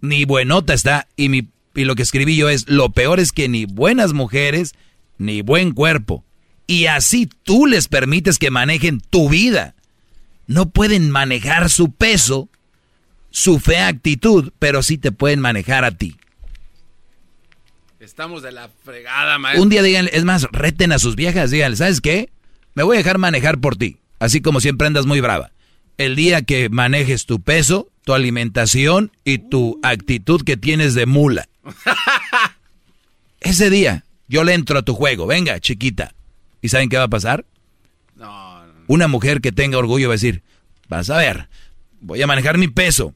Ni 0.00 0.24
buenota 0.24 0.74
está. 0.74 1.08
Y, 1.16 1.28
mi, 1.28 1.48
y 1.74 1.84
lo 1.84 1.94
que 1.94 2.02
escribí 2.02 2.36
yo 2.36 2.48
es, 2.48 2.68
lo 2.68 2.90
peor 2.90 3.20
es 3.20 3.32
que 3.32 3.48
ni 3.48 3.64
buenas 3.64 4.12
mujeres 4.12 4.74
ni 5.16 5.42
buen 5.42 5.72
cuerpo. 5.72 6.24
Y 6.66 6.86
así 6.86 7.28
tú 7.42 7.66
les 7.66 7.88
permites 7.88 8.38
que 8.38 8.50
manejen 8.50 9.00
tu 9.00 9.28
vida. 9.30 9.74
No 10.48 10.70
pueden 10.70 11.10
manejar 11.10 11.68
su 11.68 11.92
peso, 11.92 12.48
su 13.30 13.60
fea 13.60 13.86
actitud, 13.86 14.50
pero 14.58 14.82
sí 14.82 14.96
te 14.98 15.12
pueden 15.12 15.40
manejar 15.40 15.84
a 15.84 15.92
ti. 15.92 16.16
Estamos 18.00 18.42
de 18.42 18.52
la 18.52 18.70
fregada, 18.84 19.38
maestro. 19.38 19.62
Un 19.62 19.68
día 19.68 19.82
digan, 19.82 20.08
es 20.10 20.24
más, 20.24 20.44
reten 20.50 20.92
a 20.92 20.98
sus 20.98 21.16
viejas, 21.16 21.50
díganle, 21.50 21.76
¿sabes 21.76 22.00
qué? 22.00 22.30
Me 22.74 22.82
voy 22.82 22.96
a 22.96 22.98
dejar 22.98 23.18
manejar 23.18 23.58
por 23.58 23.76
ti, 23.76 23.98
así 24.18 24.40
como 24.40 24.60
siempre 24.60 24.86
andas 24.86 25.04
muy 25.04 25.20
brava. 25.20 25.52
El 25.98 26.16
día 26.16 26.40
que 26.40 26.70
manejes 26.70 27.26
tu 27.26 27.42
peso, 27.42 27.90
tu 28.04 28.14
alimentación 28.14 29.12
y 29.24 29.38
tu 29.38 29.78
actitud 29.82 30.42
que 30.42 30.56
tienes 30.56 30.94
de 30.94 31.04
mula. 31.04 31.46
Ese 33.40 33.68
día, 33.68 34.04
yo 34.28 34.44
le 34.44 34.54
entro 34.54 34.78
a 34.78 34.82
tu 34.82 34.94
juego, 34.94 35.26
venga, 35.26 35.60
chiquita. 35.60 36.14
¿Y 36.62 36.70
saben 36.70 36.88
qué 36.88 36.96
va 36.96 37.04
a 37.04 37.08
pasar? 37.08 37.44
No, 38.16 38.57
Una 38.88 39.06
mujer 39.06 39.40
que 39.40 39.52
tenga 39.52 39.78
orgullo 39.78 40.08
va 40.08 40.14
a 40.14 40.16
decir, 40.16 40.42
vas 40.88 41.08
a 41.10 41.18
ver, 41.18 41.48
voy 42.00 42.20
a 42.20 42.26
manejar 42.26 42.58
mi 42.58 42.66
peso, 42.66 43.14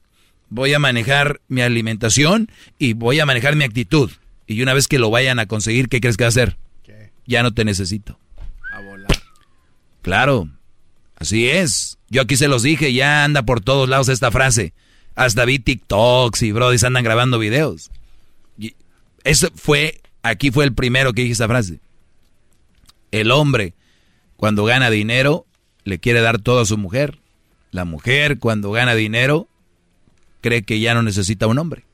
voy 0.49 0.73
a 0.73 0.79
manejar 0.79 1.41
mi 1.49 1.61
alimentación 1.61 2.49
y 2.79 2.93
voy 2.93 3.19
a 3.19 3.25
manejar 3.25 3.57
mi 3.57 3.65
actitud. 3.65 4.11
Y 4.47 4.61
una 4.61 4.73
vez 4.73 4.87
que 4.87 4.99
lo 4.99 5.09
vayan 5.09 5.39
a 5.39 5.47
conseguir, 5.47 5.89
¿qué 5.89 5.99
crees 5.99 6.15
que 6.15 6.23
va 6.23 6.27
a 6.27 6.29
hacer? 6.29 6.57
Ya 7.25 7.43
no 7.43 7.53
te 7.53 7.65
necesito. 7.65 8.17
A 8.73 8.79
volar. 8.79 9.11
Claro, 10.01 10.49
así 11.15 11.49
es. 11.49 11.97
Yo 12.09 12.21
aquí 12.21 12.37
se 12.37 12.47
los 12.47 12.63
dije, 12.63 12.93
ya 12.93 13.25
anda 13.25 13.43
por 13.43 13.61
todos 13.61 13.89
lados 13.89 14.09
esta 14.09 14.31
frase. 14.31 14.73
Hasta 15.15 15.45
vi 15.45 15.59
TikToks 15.59 16.41
y 16.43 16.51
brodis 16.51 16.83
andan 16.83 17.03
grabando 17.03 17.39
videos. 17.39 17.91
Y 18.57 18.75
eso 19.23 19.49
fue 19.55 20.01
Aquí 20.23 20.51
fue 20.51 20.63
el 20.63 20.73
primero 20.73 21.11
que 21.13 21.21
dije 21.21 21.33
esa 21.33 21.49
frase. 21.49 21.79
El 23.11 23.29
hombre, 23.29 23.73
cuando 24.37 24.63
gana 24.63 24.89
dinero, 24.89 25.45
le 25.83 25.99
quiere 25.99 26.21
dar 26.21 26.39
todo 26.39 26.61
a 26.61 26.65
su 26.65 26.77
mujer. 26.77 27.19
La 27.71 27.85
mujer, 27.85 28.39
cuando 28.39 28.71
gana 28.71 28.95
dinero, 28.95 29.47
cree 30.41 30.63
que 30.63 30.79
ya 30.79 30.93
no 30.93 31.01
necesita 31.01 31.47
un 31.47 31.57
hombre. 31.57 31.85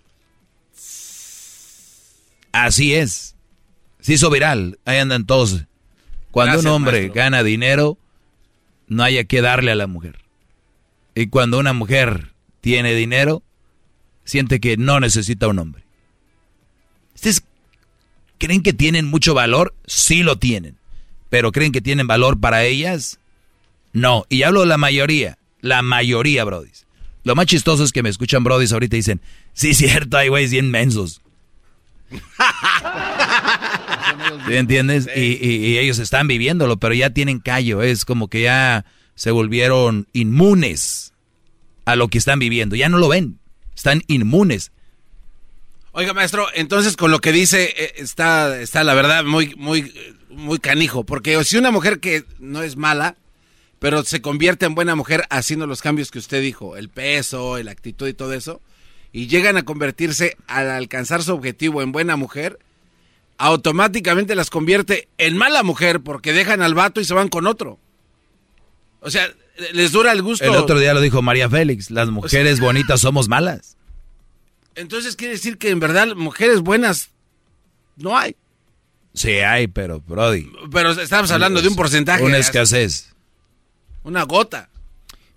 Así 2.52 2.94
es. 2.94 3.36
Se 4.00 4.14
hizo 4.14 4.30
viral. 4.30 4.80
Ahí 4.86 4.98
andan 4.98 5.26
todos. 5.26 5.66
Cuando 6.32 6.60
un 6.60 6.68
hombre 6.68 7.10
gana 7.10 7.44
dinero, 7.44 7.98
no 8.88 9.04
haya 9.04 9.24
que 9.24 9.42
darle 9.42 9.72
a 9.72 9.76
la 9.76 9.88
mujer. 9.88 10.20
Y 11.16 11.28
cuando 11.28 11.60
una 11.60 11.74
mujer 11.74 12.34
tiene 12.62 12.94
dinero, 12.94 13.44
siente 14.24 14.60
que 14.60 14.78
no 14.78 15.00
necesita 15.00 15.48
un 15.48 15.60
hombre. 15.60 15.84
¿Creen 18.38 18.64
que 18.64 18.74
tienen 18.74 19.06
mucho 19.06 19.34
valor? 19.34 19.76
Sí 19.86 20.24
lo 20.24 20.38
tienen. 20.38 20.78
¿Pero 21.30 21.52
creen 21.52 21.72
que 21.72 21.82
tienen 21.82 22.08
valor 22.08 22.40
para 22.40 22.64
ellas? 22.64 23.20
No. 23.94 24.26
Y 24.30 24.44
hablo 24.44 24.62
de 24.62 24.68
la 24.68 24.78
mayoría. 24.78 25.38
La 25.62 25.82
mayoría, 25.82 26.44
brodis. 26.44 26.86
Lo 27.24 27.36
más 27.36 27.48
chistoso 27.48 27.84
es 27.84 27.92
que 27.92 28.04
me 28.04 28.10
escuchan 28.10 28.44
brodis 28.44 28.72
ahorita 28.72 28.96
y 28.96 29.00
dicen, 29.00 29.22
sí, 29.54 29.74
cierto, 29.74 30.18
hay 30.18 30.30
güeyes 30.30 30.52
bien 30.52 30.72
mensos. 30.72 31.22
¿Sí 34.48 34.56
entiendes? 34.56 35.08
Y, 35.16 35.78
ellos 35.78 36.00
están 36.00 36.28
viviéndolo, 36.28 36.78
pero 36.78 36.94
ya 36.94 37.12
tienen 37.12 37.40
callo. 37.40 37.82
Es 37.82 38.06
como 38.06 38.30
que 38.30 38.44
ya 38.44 38.86
se 39.16 39.32
volvieron 39.32 40.08
inmunes 40.14 41.14
a 41.86 41.96
lo 41.96 42.08
que 42.08 42.18
están 42.18 42.40
viviendo. 42.40 42.76
Ya 42.76 42.90
no 42.90 42.98
lo 42.98 43.10
ven. 43.10 43.40
Están 43.76 44.02
inmunes. 44.08 44.72
Oiga, 45.92 46.14
maestro, 46.14 46.48
entonces 46.54 46.96
con 46.96 47.12
lo 47.12 47.20
que 47.20 47.32
dice 47.32 47.74
eh, 47.76 47.94
está, 47.98 48.62
está 48.62 48.84
la 48.84 48.94
verdad 48.94 49.24
muy, 49.24 49.56
muy, 49.58 49.92
muy 50.30 50.60
canijo, 50.60 51.04
porque 51.04 51.44
si 51.44 51.58
una 51.58 51.72
mujer 51.72 52.00
que 52.00 52.26
no 52.40 52.62
es 52.62 52.78
mala, 52.78 53.16
pero 53.80 54.04
se 54.04 54.22
convierte 54.22 54.66
en 54.66 54.76
buena 54.76 54.96
mujer 54.96 55.26
haciendo 55.30 55.66
los 55.66 55.82
cambios 55.82 56.12
que 56.12 56.20
usted 56.20 56.42
dijo, 56.42 56.78
el 56.78 56.90
peso, 56.90 57.62
la 57.64 57.72
actitud 57.72 58.08
y 58.08 58.14
todo 58.14 58.34
eso, 58.34 58.62
y 59.12 59.28
llegan 59.28 59.58
a 59.58 59.64
convertirse 59.64 60.38
al 60.48 60.70
alcanzar 60.70 61.24
su 61.24 61.34
objetivo 61.34 61.82
en 61.82 61.92
buena 61.92 62.16
mujer, 62.16 62.60
automáticamente 63.38 64.36
las 64.36 64.50
convierte 64.50 65.08
en 65.18 65.38
mala 65.38 65.64
mujer 65.64 66.02
porque 66.02 66.34
dejan 66.34 66.62
al 66.62 66.76
vato 66.76 67.00
y 67.00 67.06
se 67.06 67.14
van 67.14 67.30
con 67.30 67.48
otro. 67.48 67.80
O 69.00 69.10
sea, 69.10 69.30
les 69.74 69.94
dura 69.94 70.12
el 70.12 70.22
gusto. 70.22 70.44
El 70.44 70.56
otro 70.56 70.78
día 70.78 70.94
lo 70.94 71.02
dijo 71.02 71.22
María 71.22 71.50
Félix, 71.50 71.90
las 71.90 72.10
mujeres 72.10 72.60
bonitas 72.62 73.00
somos 73.00 73.30
malas. 73.30 73.78
Entonces 74.76 75.16
quiere 75.16 75.34
decir 75.34 75.58
que 75.58 75.70
en 75.70 75.80
verdad 75.80 76.16
mujeres 76.16 76.60
buenas 76.60 77.10
no 77.96 78.18
hay. 78.18 78.36
Sí 79.14 79.32
hay, 79.40 79.68
pero 79.68 80.02
Brody. 80.02 80.50
Pero 80.72 80.92
estamos 80.92 81.32
hablando 81.32 81.62
de 81.62 81.68
un 81.70 81.76
porcentaje. 81.76 82.24
Una 82.24 82.38
escasez. 82.38 83.14
Una 84.04 84.24
gota. 84.24 84.70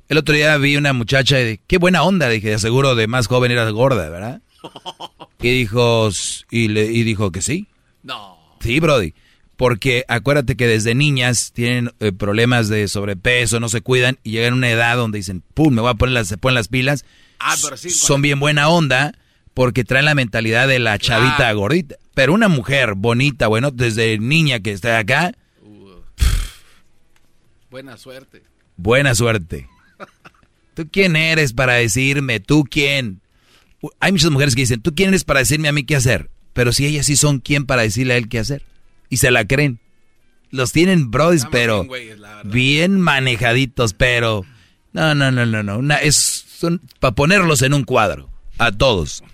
El 0.09 0.18
otro 0.18 0.34
día 0.34 0.56
vi 0.59 0.76
una 0.76 0.93
muchacha 0.93 1.40
y 1.40 1.44
dije, 1.44 1.60
qué 1.66 1.78
buena 1.78 2.02
onda, 2.02 2.28
dije, 2.28 2.59
seguro 2.59 2.94
de 2.94 3.06
más 3.06 3.26
joven 3.26 3.51
era 3.51 3.68
gorda, 3.70 4.09
¿verdad? 4.09 4.43
y 5.40 5.51
dijo, 5.51 6.10
y, 6.51 6.68
le, 6.68 6.84
y 6.84 7.02
dijo 7.02 7.32
que 7.32 7.43
sí. 7.43 7.66
No. 8.02 8.39
Sí, 8.60 8.78
Brody. 8.80 9.14
Porque 9.56 10.05
acuérdate 10.09 10.56
que 10.56 10.66
desde 10.66 10.94
niñas 10.94 11.52
tienen 11.52 11.93
eh, 12.01 12.12
problemas 12.12 12.68
de 12.68 12.89
sobrepeso, 12.89 13.60
no 13.60 13.68
se 13.68 13.80
cuidan 13.80 14.18
y 14.22 14.32
llegan 14.32 14.55
a 14.55 14.56
una 14.56 14.70
edad 14.70 14.97
donde 14.97 15.18
dicen, 15.18 15.43
pum, 15.55 15.72
me 15.74 15.80
voy 15.80 15.90
a 15.90 15.94
poner 15.94 16.14
las, 16.14 16.28
se 16.28 16.36
ponen 16.36 16.56
las 16.56 16.68
pilas. 16.68 17.05
Ah, 17.39 17.55
pero 17.62 17.76
sí, 17.76 17.90
son 17.90 18.22
bien 18.22 18.40
buena 18.40 18.68
onda 18.68 19.14
porque 19.55 19.84
traen 19.84 20.06
la 20.06 20.14
mentalidad 20.14 20.68
de 20.68 20.78
la 20.78 20.98
chavita 20.98 21.52
gordita. 21.52 21.97
Pero 22.14 22.34
una 22.34 22.48
mujer 22.48 22.94
bonita, 22.97 23.47
bueno, 23.47 23.70
desde 23.70 24.18
niña 24.18 24.60
que 24.60 24.72
está 24.72 24.98
acá. 24.98 25.32
buena 27.70 27.97
suerte. 27.97 28.43
Buena 28.77 29.15
suerte. 29.15 29.69
¿Tú 30.74 30.89
quién 30.90 31.16
eres 31.16 31.53
para 31.53 31.74
decirme? 31.74 32.40
¿Tú 32.40 32.65
quién? 32.65 33.20
Hay 34.01 34.12
muchas 34.12 34.31
mujeres 34.31 34.55
que 34.55 34.62
dicen, 34.62 34.81
¿tú 34.81 34.94
quién 34.94 35.11
eres 35.11 35.24
para 35.24 35.40
decirme 35.40 35.69
a 35.69 35.73
mí 35.73 35.85
qué 35.85 35.97
hacer? 35.97 36.31
Pero 36.53 36.73
si 36.73 36.86
ellas 36.86 37.07
sí 37.07 37.16
son 37.16 37.40
quién 37.40 37.66
para 37.66 37.82
decirle 37.82 38.15
a 38.15 38.16
él 38.16 38.28
qué 38.28 38.39
hacer. 38.39 38.62
Y 39.09 39.19
se 39.19 39.31
la 39.31 39.47
creen. 39.47 39.81
Los 40.51 40.73
tienen 40.73 41.11
brodis, 41.11 41.47
pero 41.51 41.86
bien, 42.44 43.01
manejaditos, 43.01 43.94
pero... 43.94 44.44
No, 44.93 45.15
no, 45.15 45.31
no, 45.31 45.47
no, 45.47 45.62
no. 45.62 45.94
es 45.97 46.44
son 46.62 46.82
para 47.01 47.15
ponerlos 47.15 47.62
en 47.62 47.74
un 47.74 47.85
cuadro. 47.85 48.31
A 48.59 48.70
todos 48.70 49.24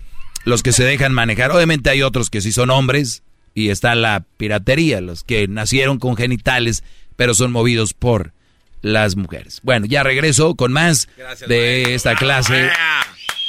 los 0.45 0.63
que 0.63 0.71
se 0.71 0.83
dejan 0.83 1.13
manejar. 1.13 1.51
Obviamente 1.51 1.89
hay 1.89 2.01
otros 2.01 2.29
que 2.29 2.41
sí 2.41 2.51
son 2.51 2.69
hombres 2.69 3.23
y 3.53 3.69
está 3.69 3.93
la 3.95 4.25
piratería, 4.37 5.01
los 5.01 5.23
que 5.23 5.47
nacieron 5.47 5.99
con 5.99 6.15
genitales, 6.15 6.83
pero 7.15 7.33
son 7.33 7.51
movidos 7.51 7.93
por 7.93 8.33
las 8.81 9.15
mujeres. 9.15 9.59
Bueno, 9.63 9.85
ya 9.85 10.03
regreso 10.03 10.55
con 10.55 10.71
más 10.71 11.07
de 11.47 11.95
esta 11.95 12.15
clase. 12.15 12.69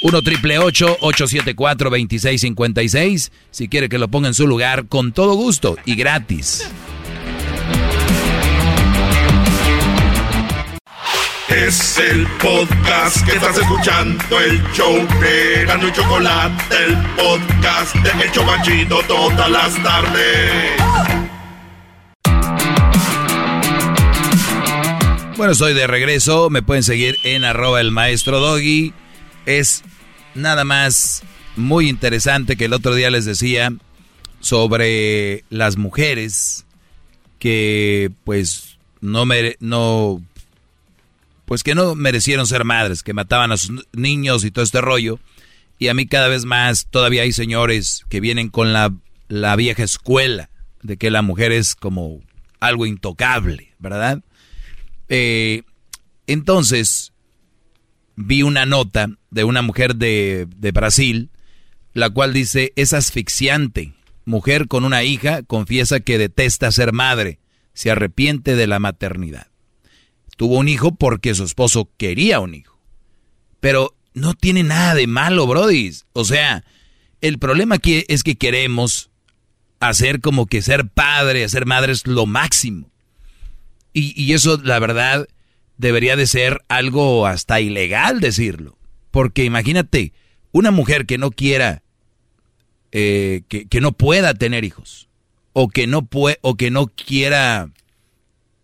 1 0.03 0.21
triple 0.23 0.57
874 0.57 1.89
2656. 1.89 3.31
Si 3.51 3.67
quiere 3.67 3.89
que 3.89 3.99
lo 3.99 4.07
ponga 4.07 4.27
en 4.27 4.33
su 4.33 4.47
lugar, 4.47 4.87
con 4.87 5.11
todo 5.11 5.35
gusto 5.35 5.77
y 5.85 5.95
gratis. 5.95 6.67
Es 11.49 11.97
el 11.97 12.25
podcast 12.41 13.25
que 13.25 13.33
estás 13.33 13.57
escuchando, 13.57 14.39
el 14.39 14.63
show 14.71 14.95
de 15.19 15.65
Gano 15.65 15.89
y 15.89 15.91
Chocolate, 15.91 16.75
el 16.85 16.97
podcast 17.17 17.93
de 17.97 18.23
El 18.23 18.31
Chocachito 18.31 19.01
todas 19.03 19.51
las 19.51 19.83
tardes. 19.83 21.20
Bueno, 25.41 25.53
estoy 25.53 25.73
de 25.73 25.87
regreso. 25.87 26.51
Me 26.51 26.61
pueden 26.61 26.83
seguir 26.83 27.17
en 27.23 27.45
arroba 27.45 27.81
el 27.81 27.89
maestro 27.89 28.39
Doggy. 28.39 28.93
Es 29.47 29.83
nada 30.35 30.63
más 30.65 31.23
muy 31.55 31.89
interesante 31.89 32.55
que 32.55 32.65
el 32.65 32.73
otro 32.73 32.93
día 32.93 33.09
les 33.09 33.25
decía 33.25 33.73
sobre 34.39 35.43
las 35.49 35.77
mujeres 35.77 36.67
que 37.39 38.11
pues 38.23 38.77
no 38.99 39.25
no 39.59 40.21
pues 41.45 41.63
que 41.63 41.73
no 41.73 41.95
merecieron 41.95 42.45
ser 42.45 42.63
madres, 42.63 43.01
que 43.01 43.15
mataban 43.15 43.51
a 43.51 43.57
sus 43.57 43.87
niños 43.93 44.45
y 44.45 44.51
todo 44.51 44.63
este 44.63 44.79
rollo. 44.79 45.17
Y 45.79 45.87
a 45.87 45.95
mí 45.95 46.05
cada 46.05 46.27
vez 46.27 46.45
más 46.45 46.85
todavía 46.85 47.23
hay 47.23 47.31
señores 47.31 48.05
que 48.09 48.19
vienen 48.19 48.49
con 48.49 48.73
la, 48.73 48.93
la 49.27 49.55
vieja 49.55 49.81
escuela 49.81 50.51
de 50.83 50.97
que 50.97 51.09
la 51.09 51.23
mujer 51.23 51.51
es 51.51 51.73
como 51.73 52.21
algo 52.59 52.85
intocable, 52.85 53.73
¿verdad? 53.79 54.21
Eh, 55.13 55.63
entonces, 56.25 57.11
vi 58.15 58.43
una 58.43 58.65
nota 58.65 59.09
de 59.29 59.43
una 59.43 59.61
mujer 59.61 59.97
de, 59.97 60.47
Brasil, 60.73 61.29
la 61.93 62.09
cual 62.09 62.31
dice, 62.31 62.71
es 62.77 62.93
asfixiante. 62.93 63.93
Mujer 64.23 64.69
con 64.69 64.85
una 64.85 65.03
hija 65.03 65.43
confiesa 65.43 65.99
que 65.99 66.17
detesta 66.17 66.71
ser 66.71 66.93
madre, 66.93 67.39
se 67.73 67.91
arrepiente 67.91 68.55
de 68.55 68.67
la 68.67 68.79
maternidad. 68.79 69.47
Tuvo 70.37 70.57
un 70.57 70.69
hijo 70.69 70.95
porque 70.95 71.35
su 71.35 71.43
esposo 71.43 71.89
quería 71.97 72.39
un 72.39 72.55
hijo. 72.55 72.79
Pero 73.59 73.97
no 74.13 74.33
tiene 74.33 74.63
nada 74.63 74.95
de 74.95 75.07
malo, 75.07 75.45
Brody. 75.45 75.91
O 76.13 76.23
sea, 76.23 76.63
el 77.19 77.37
problema 77.37 77.75
aquí 77.75 78.05
es 78.07 78.23
que 78.23 78.37
queremos 78.37 79.09
hacer 79.81 80.21
como 80.21 80.45
que 80.45 80.61
ser 80.61 80.87
padre, 80.87 81.49
ser 81.49 81.65
madre 81.65 81.91
es 81.91 82.07
lo 82.07 82.25
máximo. 82.25 82.90
Y, 83.93 84.19
y 84.21 84.33
eso, 84.33 84.59
la 84.63 84.79
verdad, 84.79 85.27
debería 85.77 86.15
de 86.15 86.27
ser 86.27 86.61
algo 86.69 87.25
hasta 87.25 87.59
ilegal 87.59 88.19
decirlo. 88.19 88.77
Porque 89.09 89.43
imagínate, 89.43 90.13
una 90.51 90.71
mujer 90.71 91.05
que 91.05 91.17
no 91.17 91.31
quiera, 91.31 91.83
eh, 92.91 93.41
que, 93.47 93.81
no 93.81 93.91
pueda 93.91 94.33
tener 94.33 94.63
hijos, 94.63 95.09
o 95.53 95.69
que 95.69 95.87
no 95.87 96.05
puede, 96.05 96.37
o 96.41 96.55
que 96.55 96.71
no 96.71 96.87
quiera, 96.87 97.69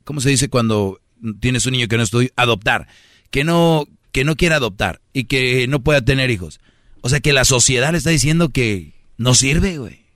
¿cómo 0.03 0.21
se 0.21 0.29
dice 0.29 0.49
cuando 0.49 1.01
tienes 1.39 1.65
un 1.65 1.73
niño 1.73 1.87
que 1.87 1.97
no 1.97 2.03
estoy 2.03 2.31
adoptar? 2.35 2.87
Que 3.29 3.43
no, 3.43 3.85
que 4.11 4.23
no 4.23 4.35
quiera 4.35 4.57
adoptar 4.57 5.01
y 5.11 5.25
que 5.25 5.67
no 5.67 5.83
pueda 5.83 6.01
tener 6.01 6.29
hijos. 6.29 6.59
O 7.01 7.09
sea 7.09 7.19
que 7.19 7.33
la 7.33 7.45
sociedad 7.45 7.91
le 7.91 7.97
está 7.97 8.09
diciendo 8.09 8.49
que 8.49 8.93
no 9.17 9.33
sirve, 9.33 9.77
güey. 9.77 10.06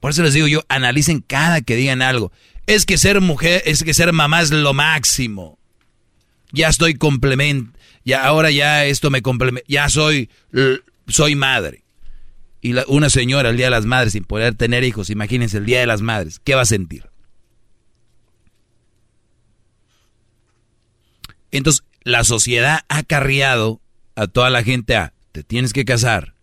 Por 0.00 0.10
eso 0.10 0.22
les 0.22 0.34
digo 0.34 0.46
yo, 0.46 0.64
analicen 0.68 1.20
cada 1.20 1.60
que 1.60 1.76
digan 1.76 2.02
algo. 2.02 2.32
Es 2.66 2.86
que 2.86 2.98
ser 2.98 3.20
mujer, 3.20 3.62
es 3.66 3.84
que 3.84 3.94
ser 3.94 4.12
mamá 4.12 4.40
es 4.40 4.50
lo 4.50 4.72
máximo. 4.72 5.58
Ya 6.52 6.68
estoy 6.68 6.94
complemento, 6.94 7.78
ya 8.04 8.24
ahora 8.24 8.50
ya 8.50 8.84
esto 8.86 9.10
me 9.10 9.22
complementa, 9.22 9.66
ya 9.68 9.88
soy, 9.88 10.30
soy 11.06 11.36
madre. 11.36 11.84
Y 12.62 12.74
una 12.88 13.08
señora 13.08 13.50
el 13.50 13.56
Día 13.56 13.66
de 13.66 13.70
las 13.70 13.86
Madres 13.86 14.12
sin 14.12 14.24
poder 14.24 14.54
tener 14.54 14.84
hijos, 14.84 15.10
imagínense 15.10 15.58
el 15.58 15.66
Día 15.66 15.80
de 15.80 15.86
las 15.86 16.02
Madres, 16.02 16.40
¿qué 16.42 16.54
va 16.54 16.62
a 16.62 16.66
sentir? 16.66 17.08
Entonces, 21.50 21.84
la 22.02 22.24
sociedad 22.24 22.80
ha 22.88 23.02
carriado 23.02 23.80
a 24.14 24.26
toda 24.26 24.50
la 24.50 24.62
gente 24.62 24.96
a, 24.96 25.14
te 25.32 25.42
tienes 25.42 25.72
que 25.72 25.84
casar, 25.84 26.34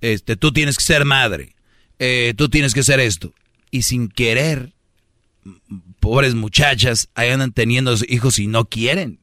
este, 0.00 0.36
tú 0.36 0.52
tienes 0.52 0.76
que 0.76 0.84
ser 0.84 1.04
madre, 1.04 1.54
eh, 2.04 2.34
tú 2.36 2.48
tienes 2.48 2.74
que 2.74 2.80
hacer 2.80 2.98
esto. 2.98 3.32
Y 3.70 3.82
sin 3.82 4.08
querer, 4.08 4.72
pobres 6.00 6.34
muchachas, 6.34 7.08
ahí 7.14 7.30
andan 7.30 7.52
teniendo 7.52 7.94
hijos 8.08 8.40
y 8.40 8.48
no 8.48 8.64
quieren. 8.64 9.20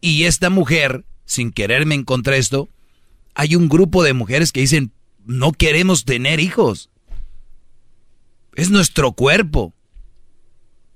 Y 0.00 0.24
esta 0.24 0.50
mujer, 0.50 1.04
sin 1.24 1.52
querer 1.52 1.86
me 1.86 1.94
encontré 1.94 2.38
esto, 2.38 2.68
hay 3.36 3.54
un 3.54 3.68
grupo 3.68 4.02
de 4.02 4.14
mujeres 4.14 4.50
que 4.50 4.58
dicen, 4.58 4.90
no 5.24 5.52
queremos 5.52 6.04
tener 6.04 6.40
hijos. 6.40 6.90
Es 8.56 8.70
nuestro 8.70 9.12
cuerpo. 9.12 9.74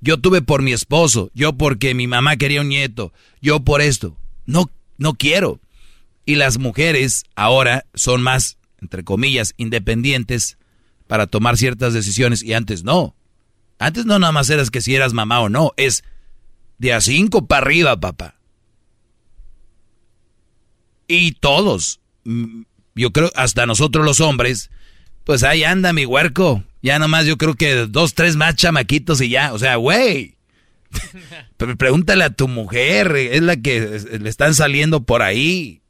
Yo 0.00 0.18
tuve 0.18 0.42
por 0.42 0.62
mi 0.62 0.72
esposo, 0.72 1.30
yo 1.34 1.52
porque 1.52 1.94
mi 1.94 2.08
mamá 2.08 2.36
quería 2.36 2.62
un 2.62 2.68
nieto, 2.68 3.12
yo 3.40 3.60
por 3.60 3.80
esto. 3.80 4.16
No, 4.44 4.72
no 4.98 5.14
quiero. 5.14 5.60
Y 6.26 6.34
las 6.34 6.58
mujeres 6.58 7.26
ahora 7.36 7.86
son 7.94 8.22
más 8.22 8.56
entre 8.81 9.05
comillas, 9.05 9.55
independientes 9.57 10.59
para 11.07 11.27
tomar 11.27 11.57
ciertas 11.57 11.93
decisiones 11.93 12.43
y 12.43 12.52
antes 12.52 12.85
no. 12.85 13.15
Antes 13.78 14.07
no 14.07 14.19
nada 14.19 14.32
más 14.32 14.51
eras 14.51 14.70
que 14.70 14.81
si 14.81 14.94
eras 14.94 15.12
mamá 15.12 15.40
o 15.40 15.48
no, 15.48 15.73
es 15.77 16.05
de 16.78 16.93
a 16.93 17.01
cinco 17.01 17.47
para 17.47 17.66
arriba, 17.66 17.98
papá. 17.98 18.36
Y 21.09 21.32
todos, 21.32 22.01
mm, 22.24 22.62
yo 22.94 23.11
creo, 23.12 23.31
hasta 23.35 23.66
nosotros 23.66 24.05
los 24.05 24.20
hombres, 24.20 24.70
pues 25.24 25.43
ahí 25.43 25.65
anda 25.65 25.93
mi 25.93 26.07
huerco. 26.07 26.62
Ya 26.82 26.98
nomás 26.98 27.27
yo 27.27 27.36
creo 27.36 27.55
que 27.55 27.86
dos, 27.86 28.15
tres 28.15 28.36
más 28.36 28.55
chamaquitos 28.55 29.20
y 29.20 29.31
ya. 29.31 29.52
O 29.52 29.59
sea, 29.59 29.77
güey. 29.77 30.36
Pregúntale 31.57 32.24
a 32.24 32.31
tu 32.31 32.48
mujer, 32.48 33.15
es 33.16 33.43
la 33.43 33.57
que 33.57 33.81
le 34.20 34.28
están 34.28 34.55
saliendo 34.55 35.02
por 35.02 35.23
ahí. 35.23 35.82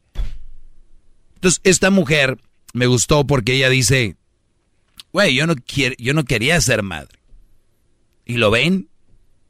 Entonces, 1.36 1.60
esta 1.64 1.90
mujer 1.90 2.38
me 2.72 2.86
gustó 2.86 3.26
porque 3.26 3.54
ella 3.54 3.68
dice, 3.68 4.16
güey, 5.12 5.34
yo, 5.34 5.46
no 5.46 5.54
yo 5.98 6.14
no 6.14 6.24
quería 6.24 6.60
ser 6.60 6.82
madre. 6.82 7.18
¿Y 8.24 8.34
lo 8.34 8.50
ven? 8.50 8.88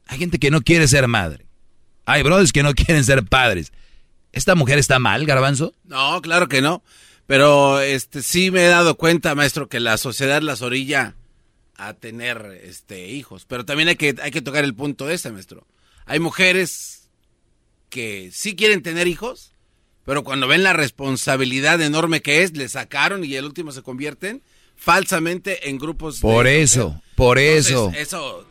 Hay 0.07 0.17
gente 0.17 0.39
que 0.39 0.51
no 0.51 0.61
quiere 0.61 0.87
ser 0.87 1.07
madre. 1.07 1.45
Hay 2.05 2.23
brothers 2.23 2.51
que 2.51 2.63
no 2.63 2.73
quieren 2.75 3.03
ser 3.03 3.23
padres. 3.23 3.71
¿Esta 4.31 4.55
mujer 4.55 4.77
está 4.79 4.99
mal, 4.99 5.25
Garbanzo? 5.25 5.73
No, 5.83 6.21
claro 6.21 6.47
que 6.47 6.61
no. 6.61 6.83
Pero 7.27 7.79
este 7.79 8.21
sí 8.21 8.51
me 8.51 8.65
he 8.65 8.69
dado 8.69 8.95
cuenta, 8.95 9.35
maestro, 9.35 9.69
que 9.69 9.79
la 9.79 9.97
sociedad 9.97 10.41
las 10.41 10.61
orilla 10.61 11.15
a 11.75 11.93
tener 11.93 12.59
este 12.63 13.09
hijos. 13.09 13.45
Pero 13.45 13.65
también 13.65 13.89
hay 13.89 13.95
que, 13.95 14.15
hay 14.21 14.31
que 14.31 14.41
tocar 14.41 14.63
el 14.63 14.75
punto 14.75 15.09
ese, 15.09 15.31
maestro. 15.31 15.65
Hay 16.05 16.19
mujeres 16.19 17.09
que 17.89 18.29
sí 18.33 18.55
quieren 18.55 18.81
tener 18.83 19.07
hijos, 19.07 19.53
pero 20.05 20.23
cuando 20.23 20.47
ven 20.47 20.63
la 20.63 20.73
responsabilidad 20.73 21.81
enorme 21.81 22.21
que 22.21 22.43
es, 22.43 22.55
le 22.55 22.67
sacaron 22.67 23.23
y 23.23 23.35
el 23.35 23.45
último 23.45 23.71
se 23.71 23.81
convierten 23.81 24.41
falsamente 24.75 25.69
en 25.69 25.77
grupos. 25.77 26.19
Por 26.19 26.47
eso, 26.47 26.99
por 27.15 27.37
eso. 27.37 27.91
eso. 27.95 28.45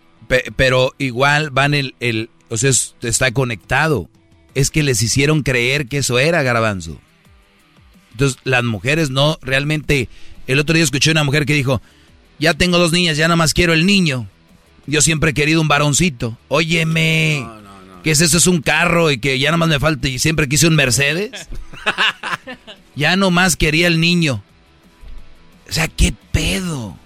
pero 0.57 0.95
igual 0.99 1.51
van 1.51 1.75
el, 1.75 1.95
el, 2.01 2.31
o 2.49 2.57
sea, 2.57 2.71
está 3.03 3.33
conectado. 3.33 4.09
Es 4.55 4.71
que 4.71 4.83
les 4.83 5.03
hicieron 5.03 5.43
creer 5.43 5.87
que 5.87 5.99
eso 5.99 6.19
era 6.19 6.43
garbanzo. 6.43 6.99
Entonces, 8.13 8.39
las 8.45 8.65
mujeres 8.65 9.11
no 9.11 9.39
realmente. 9.43 10.09
El 10.47 10.59
otro 10.59 10.75
día 10.75 10.85
escuché 10.85 11.11
una 11.11 11.25
mujer 11.25 11.47
que 11.47 11.55
dijo: 11.55 11.81
Ya 12.39 12.55
tengo 12.55 12.79
dos 12.79 12.93
niñas, 12.93 13.17
ya 13.17 13.27
nada 13.27 13.37
más 13.37 13.55
quiero 13.55 13.73
el 13.73 13.87
niño. 13.87 14.29
Yo 14.87 15.03
siempre 15.03 15.31
he 15.31 15.35
querido 15.35 15.61
un 15.61 15.69
varoncito. 15.69 16.37
Óyeme. 16.49 17.47
¿Qué 18.03 18.11
es 18.13 18.21
eso? 18.21 18.39
Es 18.39 18.47
un 18.47 18.63
carro 18.63 19.11
y 19.11 19.19
que 19.19 19.39
ya 19.39 19.51
nomás 19.51 19.69
me 19.69 19.79
falta 19.79 20.09
y 20.09 20.19
siempre 20.19 20.49
quise 20.49 20.67
un 20.67 20.77
Mercedes. 20.77 21.49
ya 22.97 23.17
nomás 23.17 23.57
quería 23.57 23.87
el 23.87 24.01
niño. 24.01 24.43
O 25.69 25.73
sea, 25.73 25.89
¿qué 25.89 26.15
pedo? 26.33 26.97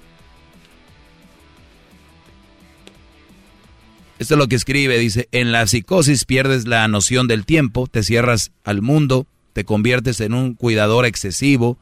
Esto 4.19 4.35
es 4.35 4.39
lo 4.39 4.49
que 4.49 4.57
escribe, 4.57 4.99
dice, 4.99 5.29
en 5.33 5.51
la 5.51 5.67
psicosis 5.67 6.25
pierdes 6.25 6.67
la 6.67 6.87
noción 6.87 7.27
del 7.27 7.45
tiempo, 7.45 7.89
te 7.89 8.03
cierras 8.03 8.53
al 8.63 8.81
mundo, 8.81 9.27
te 9.53 9.65
conviertes 9.65 10.21
en 10.21 10.35
un 10.35 10.55
cuidador 10.55 11.05
excesivo, 11.05 11.77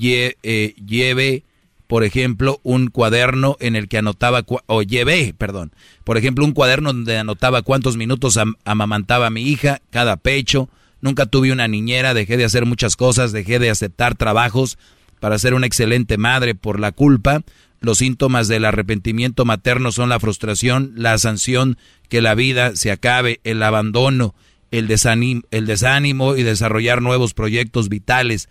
eh, 0.00 0.74
lleve 0.84 1.44
por 1.88 2.04
ejemplo, 2.04 2.60
un 2.62 2.88
cuaderno 2.88 3.56
en 3.60 3.74
el 3.74 3.88
que 3.88 3.98
anotaba, 3.98 4.44
o 4.66 4.82
llevé, 4.82 5.34
perdón, 5.36 5.72
por 6.04 6.18
ejemplo, 6.18 6.44
un 6.44 6.52
cuaderno 6.52 6.92
donde 6.92 7.16
anotaba 7.16 7.62
cuántos 7.62 7.96
minutos 7.96 8.38
amamantaba 8.64 9.26
a 9.26 9.30
mi 9.30 9.42
hija, 9.42 9.80
cada 9.90 10.18
pecho. 10.18 10.68
Nunca 11.00 11.24
tuve 11.24 11.50
una 11.50 11.66
niñera, 11.66 12.12
dejé 12.12 12.36
de 12.36 12.44
hacer 12.44 12.66
muchas 12.66 12.94
cosas, 12.94 13.32
dejé 13.32 13.58
de 13.58 13.70
aceptar 13.70 14.16
trabajos 14.16 14.78
para 15.18 15.38
ser 15.38 15.54
una 15.54 15.66
excelente 15.66 16.18
madre 16.18 16.54
por 16.54 16.78
la 16.78 16.92
culpa. 16.92 17.40
Los 17.80 17.98
síntomas 17.98 18.48
del 18.48 18.66
arrepentimiento 18.66 19.46
materno 19.46 19.90
son 19.90 20.10
la 20.10 20.20
frustración, 20.20 20.92
la 20.94 21.16
sanción, 21.16 21.78
que 22.10 22.20
la 22.20 22.34
vida 22.34 22.76
se 22.76 22.90
acabe, 22.90 23.40
el 23.44 23.62
abandono, 23.62 24.34
el 24.70 24.88
desánimo, 24.88 25.42
el 25.50 25.64
desánimo 25.64 26.36
y 26.36 26.42
desarrollar 26.42 27.00
nuevos 27.00 27.32
proyectos 27.32 27.88
vitales. 27.88 28.50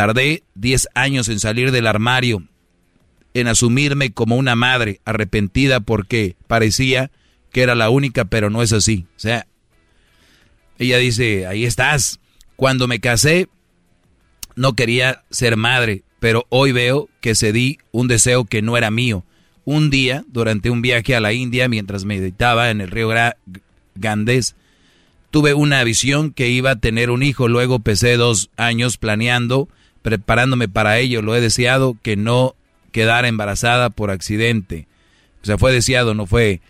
Tardé 0.00 0.44
10 0.54 0.88
años 0.94 1.28
en 1.28 1.40
salir 1.40 1.72
del 1.72 1.86
armario, 1.86 2.42
en 3.34 3.48
asumirme 3.48 4.12
como 4.12 4.36
una 4.36 4.56
madre 4.56 5.02
arrepentida 5.04 5.80
porque 5.80 6.36
parecía 6.46 7.10
que 7.52 7.60
era 7.60 7.74
la 7.74 7.90
única, 7.90 8.24
pero 8.24 8.48
no 8.48 8.62
es 8.62 8.72
así. 8.72 9.04
O 9.14 9.18
sea, 9.18 9.46
ella 10.78 10.96
dice, 10.96 11.46
ahí 11.46 11.66
estás. 11.66 12.18
Cuando 12.56 12.88
me 12.88 13.00
casé, 13.00 13.50
no 14.56 14.72
quería 14.72 15.22
ser 15.28 15.58
madre, 15.58 16.02
pero 16.18 16.46
hoy 16.48 16.72
veo 16.72 17.10
que 17.20 17.34
cedí 17.34 17.76
un 17.92 18.08
deseo 18.08 18.46
que 18.46 18.62
no 18.62 18.78
era 18.78 18.90
mío. 18.90 19.22
Un 19.66 19.90
día, 19.90 20.24
durante 20.28 20.70
un 20.70 20.80
viaje 20.80 21.14
a 21.14 21.20
la 21.20 21.34
India, 21.34 21.68
mientras 21.68 22.06
meditaba 22.06 22.70
en 22.70 22.80
el 22.80 22.90
río 22.90 23.10
Gandés, 23.96 24.56
tuve 25.30 25.52
una 25.52 25.84
visión 25.84 26.32
que 26.32 26.48
iba 26.48 26.70
a 26.70 26.80
tener 26.80 27.10
un 27.10 27.22
hijo. 27.22 27.48
Luego 27.48 27.80
pesé 27.80 28.16
dos 28.16 28.48
años 28.56 28.96
planeando 28.96 29.68
preparándome 30.02 30.68
para 30.68 30.98
ello. 30.98 31.22
Lo 31.22 31.34
he 31.34 31.40
deseado 31.40 31.96
que 32.02 32.16
no 32.16 32.54
quedara 32.92 33.28
embarazada 33.28 33.90
por 33.90 34.10
accidente. 34.10 34.86
O 35.42 35.46
sea, 35.46 35.58
fue 35.58 35.72
deseado, 35.72 36.14
no 36.14 36.26
fue. 36.26 36.60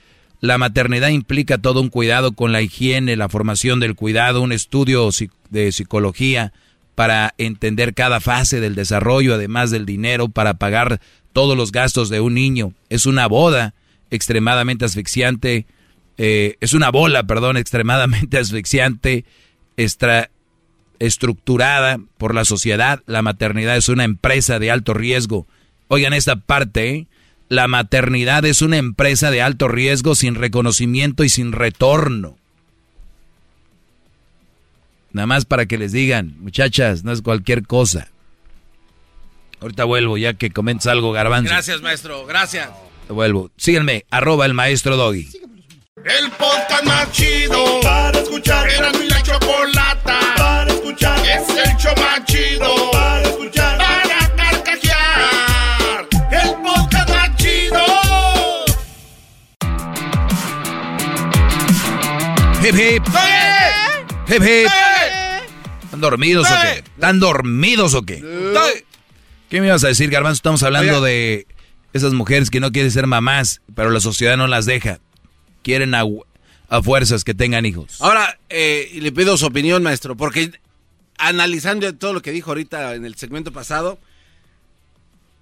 La 0.41 0.57
maternidad 0.57 1.09
implica 1.09 1.59
todo 1.59 1.81
un 1.81 1.89
cuidado 1.89 2.33
con 2.33 2.53
la 2.53 2.63
higiene, 2.63 3.17
la 3.17 3.29
formación 3.29 3.79
del 3.81 3.95
cuidado, 3.95 4.41
un 4.41 4.53
estudio 4.53 5.09
de 5.51 5.73
psicología 5.73 6.53
para 6.95 7.35
entender 7.39 7.95
cada 7.95 8.21
fase 8.21 8.61
del 8.61 8.75
desarrollo, 8.75 9.35
además 9.35 9.71
del 9.71 9.87
dinero 9.87 10.29
para 10.29 10.55
pagar 10.55 11.01
todos 11.33 11.57
los 11.57 11.73
gastos 11.73 12.09
de 12.09 12.21
un 12.21 12.35
niño. 12.35 12.73
Es 12.89 13.07
una 13.07 13.27
boda 13.27 13.75
extremadamente 14.11 14.85
asfixiante, 14.85 15.67
eh, 16.19 16.57
es 16.61 16.73
una 16.73 16.91
bola, 16.91 17.25
perdón, 17.25 17.57
extremadamente 17.59 18.39
asfixiante, 18.39 19.25
extra, 19.77 20.31
estructurada 21.01 21.99
por 22.19 22.35
la 22.35 22.45
sociedad. 22.45 23.03
La 23.07 23.23
maternidad 23.23 23.77
es 23.77 23.89
una 23.89 24.05
empresa 24.05 24.61
de 24.61 24.71
alto 24.71 24.95
riesgo. 24.95 25.49
Oigan 25.89 26.13
esta 26.13 26.37
parte, 26.37 26.91
¿eh? 26.91 27.07
la 27.49 27.67
maternidad 27.67 28.45
es 28.45 28.63
una 28.63 28.77
empresa 28.77 29.33
de 29.33 29.43
alto 29.43 29.67
riesgo 29.67 30.15
sin 30.15 30.37
reconocimiento 30.37 31.25
y 31.25 31.29
sin 31.29 31.51
retorno. 31.51 32.37
Nada 35.13 35.27
más 35.27 35.45
para 35.45 35.67
que 35.67 35.77
les 35.77 35.91
digan, 35.91 36.37
muchachas, 36.39 37.03
no 37.03 37.11
es 37.11 37.23
cualquier 37.23 37.67
cosa. 37.67 38.09
Ahorita 39.61 39.85
vuelvo 39.85 40.17
ya 40.17 40.35
que 40.35 40.51
comentes 40.51 40.87
algo, 40.87 41.11
garbanzo. 41.11 41.51
Gracias, 41.51 41.83
maestro, 41.83 42.25
gracias. 42.27 42.71
Vuelvo. 43.09 43.51
Síguenme, 43.57 44.07
arroba 44.11 44.47
el 44.47 44.55
maestro 44.55 44.97
Doggy. 44.97 45.29
El 46.05 46.31
podcast 46.31 46.85
más 46.85 47.11
chido 47.11 47.81
para 47.83 48.19
escuchar. 48.21 48.71
Era 48.71 48.93
mi 48.93 49.09
la 49.09 49.23
chocolata 49.23 50.30
escuchar. 50.91 51.19
Es 51.27 51.49
el 51.49 51.77
show 51.77 51.95
más 51.97 52.25
chido 52.25 52.91
para 52.91 53.23
escuchar. 53.23 53.79
Para 53.79 54.37
carcajear. 54.37 56.09
El 56.31 56.55
podcast 56.63 57.11
más 57.11 57.37
chido. 57.37 57.85
Hip 62.63 62.75
hip. 62.75 63.07
Hip 64.29 64.43
hip. 64.43 64.71
¿Están 65.85 66.01
dormidos 66.01 66.47
o 66.51 66.55
qué? 66.63 66.79
¿Están 66.79 67.21
dormidos 67.21 67.95
o 67.95 68.03
qué? 68.03 68.23
¿Qué 69.49 69.61
me 69.61 69.67
ibas 69.67 69.85
a 69.85 69.89
decir, 69.89 70.11
Garbanzo? 70.11 70.39
Estamos 70.39 70.63
hablando 70.63 71.01
de 71.01 71.47
esas 71.93 72.13
mujeres 72.13 72.51
que 72.51 72.61
no 72.61 72.71
quieren 72.71 72.91
ser 72.91 73.07
mamás, 73.07 73.63
pero 73.75 73.91
la 73.91 74.01
sociedad 74.01 74.37
no 74.37 74.47
las 74.47 74.67
deja. 74.67 75.01
Quieren 75.63 75.95
a, 75.95 76.05
fuerzas 76.83 77.25
que 77.25 77.35
tengan 77.35 77.67
hijos. 77.67 78.01
Ahora, 78.01 78.39
eh, 78.49 78.91
le 78.95 79.11
pido 79.11 79.37
su 79.37 79.47
opinión, 79.47 79.83
maestro, 79.83 80.17
porque 80.17 80.53
analizando 81.21 81.95
todo 81.95 82.13
lo 82.13 82.23
que 82.23 82.33
dijo 82.33 82.51
ahorita 82.51 82.95
en 82.95 83.05
el 83.05 83.15
segmento 83.15 83.53
pasado, 83.53 83.99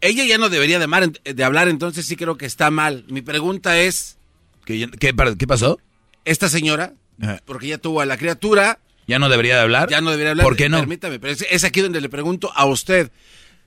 ella 0.00 0.24
ya 0.24 0.38
no 0.38 0.48
debería 0.48 0.78
de, 0.78 1.32
de 1.34 1.44
hablar, 1.44 1.68
entonces 1.68 2.06
sí 2.06 2.16
creo 2.16 2.36
que 2.36 2.46
está 2.46 2.70
mal. 2.70 3.04
Mi 3.08 3.22
pregunta 3.22 3.78
es... 3.78 4.18
¿Qué, 4.64 4.88
qué, 4.98 5.14
qué 5.38 5.46
pasó? 5.46 5.80
Esta 6.24 6.48
señora, 6.48 6.92
porque 7.46 7.68
ya 7.68 7.78
tuvo 7.78 8.00
a 8.00 8.06
la 8.06 8.18
criatura... 8.18 8.78
¿Ya 9.06 9.18
no 9.18 9.30
debería 9.30 9.56
de 9.56 9.62
hablar? 9.62 9.88
Ya 9.88 10.02
no 10.02 10.10
debería 10.10 10.32
hablar. 10.32 10.44
¿Por 10.44 10.56
qué 10.56 10.68
no? 10.68 10.78
Permítame, 10.78 11.18
pero 11.18 11.32
es 11.32 11.64
aquí 11.64 11.80
donde 11.80 12.02
le 12.02 12.10
pregunto 12.10 12.52
a 12.54 12.66
usted. 12.66 13.10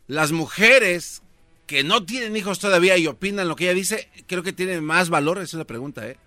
Las 0.07 0.31
mujeres 0.31 1.23
que 1.65 1.83
no 1.83 2.03
tienen 2.03 2.35
hijos 2.35 2.59
todavía 2.59 2.97
y 2.97 3.07
opinan 3.07 3.47
lo 3.47 3.55
que 3.55 3.63
ella 3.63 3.73
dice, 3.73 4.09
creo 4.27 4.43
que 4.43 4.53
tienen 4.53 4.83
más 4.83 5.09
valor, 5.09 5.37
esa 5.37 5.43
es 5.45 5.53
la 5.53 5.65
pregunta, 5.65 6.07
¿eh? 6.07 6.17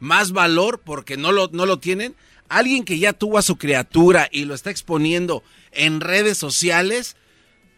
Más 0.00 0.32
valor 0.32 0.80
porque 0.84 1.16
no 1.16 1.32
lo, 1.32 1.50
no 1.52 1.66
lo 1.66 1.78
tienen. 1.78 2.14
Alguien 2.58 2.84
que 2.84 2.98
ya 2.98 3.12
tuvo 3.12 3.38
a 3.38 3.42
su 3.42 3.56
criatura 3.56 4.28
y 4.30 4.44
lo 4.44 4.54
está 4.54 4.70
exponiendo 4.70 5.42
en 5.72 6.00
redes 6.00 6.38
sociales, 6.38 7.16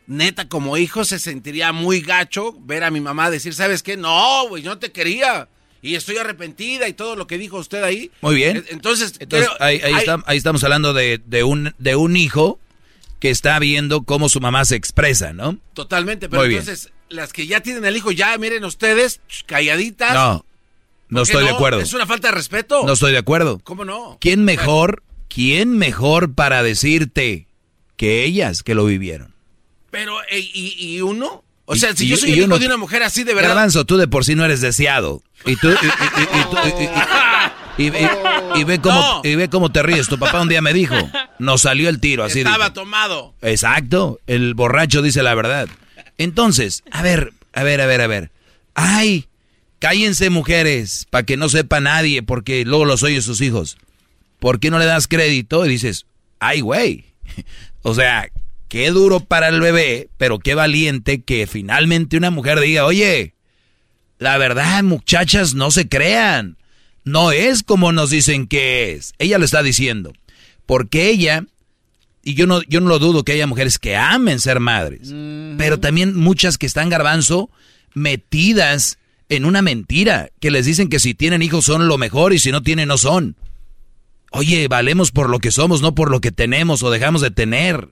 neta, 0.06 0.48
como 0.48 0.76
hijo 0.76 1.04
se 1.04 1.18
sentiría 1.18 1.72
muy 1.72 2.00
gacho 2.00 2.54
ver 2.60 2.84
a 2.84 2.90
mi 2.90 3.00
mamá 3.00 3.30
decir, 3.30 3.54
¿sabes 3.54 3.82
qué? 3.82 3.96
No, 3.96 4.48
güey, 4.48 4.62
no 4.62 4.78
te 4.78 4.92
quería. 4.92 5.48
Y 5.80 5.96
estoy 5.96 6.16
arrepentida 6.16 6.88
y 6.88 6.94
todo 6.94 7.14
lo 7.14 7.26
que 7.26 7.36
dijo 7.36 7.58
usted 7.58 7.82
ahí. 7.82 8.10
Muy 8.22 8.36
bien. 8.36 8.64
Entonces, 8.70 9.18
ahí, 9.60 9.80
estamos 10.28 10.64
hablando 10.64 10.94
de, 10.94 11.20
un, 11.44 11.74
de 11.78 11.94
un 11.94 12.16
hijo 12.16 12.58
que 13.20 13.30
está 13.30 13.58
viendo 13.58 14.02
cómo 14.02 14.28
su 14.28 14.40
mamá 14.40 14.64
se 14.64 14.76
expresa, 14.76 15.32
¿no? 15.32 15.58
Totalmente, 15.74 16.28
pero 16.28 16.44
entonces 16.44 16.90
las 17.08 17.32
que 17.32 17.46
ya 17.46 17.60
tienen 17.60 17.84
el 17.84 17.96
hijo, 17.96 18.10
ya 18.12 18.36
miren 18.38 18.64
ustedes, 18.64 19.20
calladitas. 19.46 20.14
No, 20.14 20.44
no 21.14 21.22
estoy 21.22 21.44
de 21.44 21.50
acuerdo. 21.50 21.80
¿Es 21.80 21.94
una 21.94 22.06
falta 22.06 22.28
de 22.28 22.34
respeto? 22.34 22.82
No 22.84 22.92
estoy 22.92 23.12
de 23.12 23.18
acuerdo. 23.18 23.60
¿Cómo 23.62 23.84
no? 23.84 24.18
¿Quién 24.20 24.44
mejor, 24.44 25.02
quién 25.28 25.78
mejor 25.78 26.34
para 26.34 26.62
decirte 26.62 27.46
que 27.96 28.24
ellas 28.24 28.62
que 28.62 28.74
lo 28.74 28.84
vivieron? 28.84 29.34
Pero, 29.90 30.16
e, 30.30 30.40
¿y, 30.40 31.00
uno? 31.02 31.44
O 31.66 31.76
sea, 31.76 31.94
si 31.94 32.08
yo 32.08 32.16
soy 32.16 32.32
el 32.32 32.40
hijo 32.40 32.58
de 32.58 32.66
una 32.66 32.76
mujer 32.76 33.04
así 33.04 33.22
de 33.22 33.32
verdad. 33.32 33.50
Garbanzo, 33.50 33.84
tú 33.84 33.96
de 33.96 34.08
por 34.08 34.24
sí 34.24 34.34
no 34.34 34.44
eres 34.44 34.60
deseado. 34.60 35.22
Y 35.46 35.56
tú. 35.56 35.68
Y, 37.76 37.90
ve 37.90 38.80
cómo, 38.80 39.20
y 39.24 39.34
ve 39.34 39.48
cómo 39.48 39.72
te 39.72 39.82
ríes. 39.82 40.08
Tu 40.08 40.18
papá 40.18 40.40
un 40.40 40.48
día 40.48 40.60
me 40.60 40.72
dijo, 40.72 40.94
nos 41.38 41.62
salió 41.62 41.88
el 41.88 42.00
tiro 42.00 42.24
así. 42.24 42.40
Estaba 42.40 42.72
tomado. 42.72 43.34
Exacto, 43.42 44.20
el 44.26 44.54
borracho 44.54 45.02
dice 45.02 45.22
la 45.22 45.34
verdad. 45.34 45.68
Entonces, 46.18 46.84
a 46.90 47.02
ver, 47.02 47.32
a 47.52 47.62
ver, 47.62 47.80
a 47.80 47.86
ver, 47.86 48.00
a 48.00 48.06
ver. 48.06 48.30
Ay, 48.74 49.28
cállense 49.84 50.30
mujeres, 50.30 51.06
para 51.10 51.26
que 51.26 51.36
no 51.36 51.50
sepa 51.50 51.78
nadie, 51.78 52.22
porque 52.22 52.64
luego 52.64 52.86
los 52.86 53.02
oye 53.02 53.20
sus 53.20 53.42
hijos. 53.42 53.76
¿Por 54.38 54.58
qué 54.58 54.70
no 54.70 54.78
le 54.78 54.86
das 54.86 55.06
crédito 55.06 55.66
y 55.66 55.68
dices, 55.68 56.06
ay, 56.38 56.62
güey? 56.62 57.04
O 57.82 57.94
sea, 57.94 58.30
qué 58.68 58.88
duro 58.88 59.20
para 59.20 59.48
el 59.48 59.60
bebé, 59.60 60.08
pero 60.16 60.38
qué 60.38 60.54
valiente 60.54 61.22
que 61.22 61.46
finalmente 61.46 62.16
una 62.16 62.30
mujer 62.30 62.58
diga, 62.60 62.86
oye, 62.86 63.34
la 64.18 64.38
verdad, 64.38 64.82
muchachas, 64.82 65.52
no 65.52 65.70
se 65.70 65.86
crean. 65.86 66.56
No 67.04 67.30
es 67.30 67.62
como 67.62 67.92
nos 67.92 68.08
dicen 68.08 68.46
que 68.46 68.92
es. 68.92 69.12
Ella 69.18 69.36
lo 69.36 69.44
está 69.44 69.62
diciendo. 69.62 70.14
Porque 70.64 71.10
ella 71.10 71.44
y 72.22 72.32
yo 72.32 72.46
no, 72.46 72.62
yo 72.62 72.80
no 72.80 72.88
lo 72.88 72.98
dudo 72.98 73.22
que 73.22 73.32
haya 73.32 73.46
mujeres 73.46 73.78
que 73.78 73.96
amen 73.96 74.40
ser 74.40 74.60
madres, 74.60 75.12
pero 75.58 75.78
también 75.78 76.16
muchas 76.16 76.56
que 76.56 76.64
están 76.64 76.88
garbanzo 76.88 77.50
metidas 77.92 78.96
en 79.28 79.44
una 79.44 79.62
mentira, 79.62 80.30
que 80.40 80.50
les 80.50 80.66
dicen 80.66 80.88
que 80.88 81.00
si 81.00 81.14
tienen 81.14 81.42
hijos 81.42 81.64
son 81.64 81.88
lo 81.88 81.98
mejor 81.98 82.32
y 82.32 82.38
si 82.38 82.52
no 82.52 82.62
tienen 82.62 82.88
no 82.88 82.98
son. 82.98 83.36
Oye, 84.30 84.66
valemos 84.68 85.12
por 85.12 85.30
lo 85.30 85.38
que 85.38 85.50
somos, 85.50 85.80
no 85.80 85.94
por 85.94 86.10
lo 86.10 86.20
que 86.20 86.32
tenemos 86.32 86.82
o 86.82 86.90
dejamos 86.90 87.22
de 87.22 87.30
tener. 87.30 87.88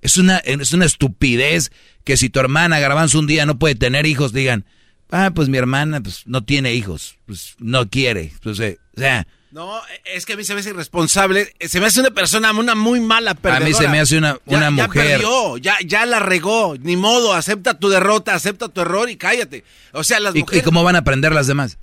Es 0.00 0.16
una, 0.16 0.38
es 0.38 0.72
una 0.72 0.86
estupidez 0.86 1.70
que 2.04 2.16
si 2.16 2.30
tu 2.30 2.40
hermana 2.40 2.78
garbanzo 2.78 3.18
un 3.18 3.26
día 3.26 3.44
no 3.44 3.58
puede 3.58 3.74
tener 3.74 4.06
hijos, 4.06 4.32
digan, 4.32 4.64
ah, 5.10 5.30
pues 5.34 5.48
mi 5.48 5.58
hermana 5.58 6.00
pues, 6.00 6.22
no 6.26 6.44
tiene 6.44 6.74
hijos, 6.74 7.18
pues 7.26 7.56
no 7.58 7.88
quiere. 7.88 8.32
Pues, 8.42 8.58
eh, 8.60 8.78
o 8.96 9.00
sea, 9.00 9.26
no, 9.50 9.80
es 10.04 10.26
que 10.26 10.34
a 10.34 10.36
mí 10.36 10.44
se 10.44 10.52
me 10.54 10.60
hace 10.60 10.70
irresponsable. 10.70 11.52
Se 11.60 11.80
me 11.80 11.86
hace 11.86 12.00
una 12.00 12.10
persona, 12.10 12.52
una 12.52 12.74
muy 12.74 13.00
mala 13.00 13.34
perdedora. 13.34 13.64
A 13.64 13.68
mí 13.68 13.74
se 13.74 13.88
me 13.88 13.98
hace 13.98 14.18
una, 14.18 14.38
una 14.44 14.70
mujer. 14.70 14.88
Ya 14.94 15.16
perdió, 15.16 15.56
ya, 15.56 15.76
ya 15.84 16.04
la 16.04 16.18
regó. 16.18 16.76
Ni 16.80 16.96
modo, 16.96 17.32
acepta 17.32 17.78
tu 17.78 17.88
derrota, 17.88 18.34
acepta 18.34 18.68
tu 18.68 18.82
error 18.82 19.08
y 19.08 19.16
cállate. 19.16 19.64
O 19.92 20.04
sea, 20.04 20.20
las 20.20 20.34
¿Y, 20.34 20.40
mujeres... 20.40 20.62
¿Y 20.62 20.64
cómo 20.64 20.84
van 20.84 20.96
a 20.96 21.00
aprender 21.00 21.32
las 21.32 21.46
demás? 21.46 21.78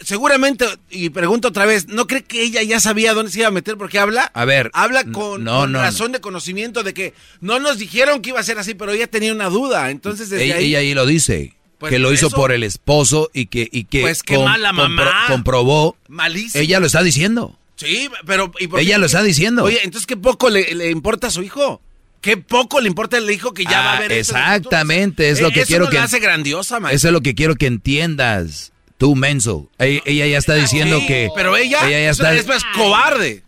Seguramente, 0.00 0.66
y 0.90 1.10
pregunto 1.10 1.48
otra 1.48 1.64
vez, 1.66 1.86
¿no 1.88 2.06
cree 2.06 2.24
que 2.24 2.42
ella 2.42 2.62
ya 2.62 2.80
sabía 2.80 3.14
dónde 3.14 3.30
se 3.30 3.40
iba 3.40 3.48
a 3.48 3.52
meter 3.52 3.76
porque 3.76 3.98
habla? 3.98 4.30
A 4.34 4.44
ver. 4.44 4.70
Habla 4.72 5.04
con, 5.04 5.44
razón 5.74 6.10
de 6.10 6.20
conocimiento 6.20 6.82
de 6.82 6.94
que 6.94 7.14
no 7.40 7.60
nos 7.60 7.78
dijeron 7.78 8.22
que 8.22 8.30
iba 8.30 8.40
a 8.40 8.44
ser 8.44 8.58
así, 8.58 8.74
pero 8.74 8.92
ella 8.92 9.06
tenía 9.06 9.32
una 9.32 9.48
duda. 9.48 9.90
Entonces, 9.90 10.30
desde 10.30 10.46
ella, 10.46 10.56
ahí... 10.56 10.64
Ella 10.64 10.78
ahí 10.78 10.94
lo 10.94 11.06
dice. 11.06 11.54
Pues 11.82 11.90
que 11.90 11.98
lo 11.98 12.12
hizo 12.12 12.30
por 12.30 12.52
el 12.52 12.62
esposo 12.62 13.28
y 13.34 13.46
que, 13.46 13.68
y 13.72 13.86
que 13.86 14.02
pues 14.02 14.22
qué 14.22 14.38
mala 14.38 14.72
mamá. 14.72 15.24
comprobó. 15.26 15.96
Malísimo. 16.06 16.62
Ella 16.62 16.78
lo 16.78 16.86
está 16.86 17.02
diciendo. 17.02 17.58
Sí, 17.74 18.08
pero... 18.24 18.52
ella 18.78 18.98
lo 18.98 19.06
está 19.06 19.20
diciendo. 19.20 19.64
Oye, 19.64 19.80
entonces 19.82 20.06
qué 20.06 20.16
poco 20.16 20.48
le, 20.48 20.90
importa 20.92 21.26
a 21.26 21.30
su 21.32 21.42
hijo. 21.42 21.82
Qué 22.20 22.36
poco 22.36 22.80
le 22.80 22.86
importa 22.86 23.16
al 23.16 23.28
hijo 23.28 23.52
que 23.52 23.64
ya 23.64 23.80
va 23.80 23.94
a 23.94 23.96
ah, 23.96 24.00
ver 24.00 24.12
Exactamente, 24.12 25.30
es 25.30 25.40
lo 25.40 25.50
que 25.50 25.62
eso 25.62 25.66
quiero 25.66 25.84
no 25.86 25.90
que... 25.90 25.96
La 25.96 26.04
hace 26.04 26.20
grandiosa, 26.20 26.78
maestro. 26.78 26.96
Eso 26.96 27.08
es 27.08 27.12
lo 27.14 27.20
que 27.20 27.34
quiero 27.34 27.56
que 27.56 27.66
entiendas. 27.66 28.70
Tú, 28.96 29.16
menso. 29.16 29.68
Ella, 29.80 30.28
ya 30.28 30.38
está 30.38 30.54
diciendo 30.54 31.00
que... 31.04 31.30
Pero 31.34 31.56
ella, 31.56 31.88
ella 31.88 32.00
ya 32.00 32.10
está... 32.10 32.32
es, 32.32 32.48
es 32.48 32.62
cobarde. 32.76 33.42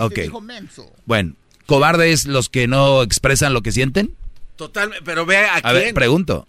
ok. 0.00 0.18
Bueno, 1.04 1.34
¿cobarde 1.66 2.10
es 2.10 2.24
los 2.24 2.48
que 2.48 2.66
no 2.66 3.04
expresan 3.04 3.54
lo 3.54 3.62
que 3.62 3.70
sienten? 3.70 4.12
Totalmente, 4.56 5.04
pero 5.04 5.24
ve 5.24 5.36
a, 5.36 5.58
a 5.58 5.72
ver, 5.72 5.94
pregunto. 5.94 6.48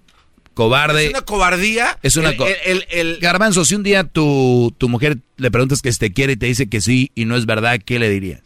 Cobarde. 0.57 1.03
Es 1.03 1.09
una 1.11 1.21
cobardía. 1.21 1.99
Es 2.01 2.17
una 2.17 2.31
el, 2.31 2.88
el, 2.89 3.19
Garbanzo, 3.19 3.63
si 3.63 3.75
un 3.75 3.84
día 3.84 4.05
tu, 4.05 4.73
tu 4.79 4.89
mujer 4.89 5.19
le 5.35 5.51
preguntas 5.51 5.84
que 5.84 5.91
si 5.91 5.99
te 5.99 6.13
quiere 6.13 6.34
y 6.34 6.35
te 6.35 6.47
dice 6.47 6.67
que 6.67 6.81
sí 6.81 7.11
y 7.13 7.25
no 7.25 7.35
es 7.35 7.45
verdad, 7.45 7.79
¿qué 7.85 7.99
le 7.99 8.09
dirías? 8.09 8.41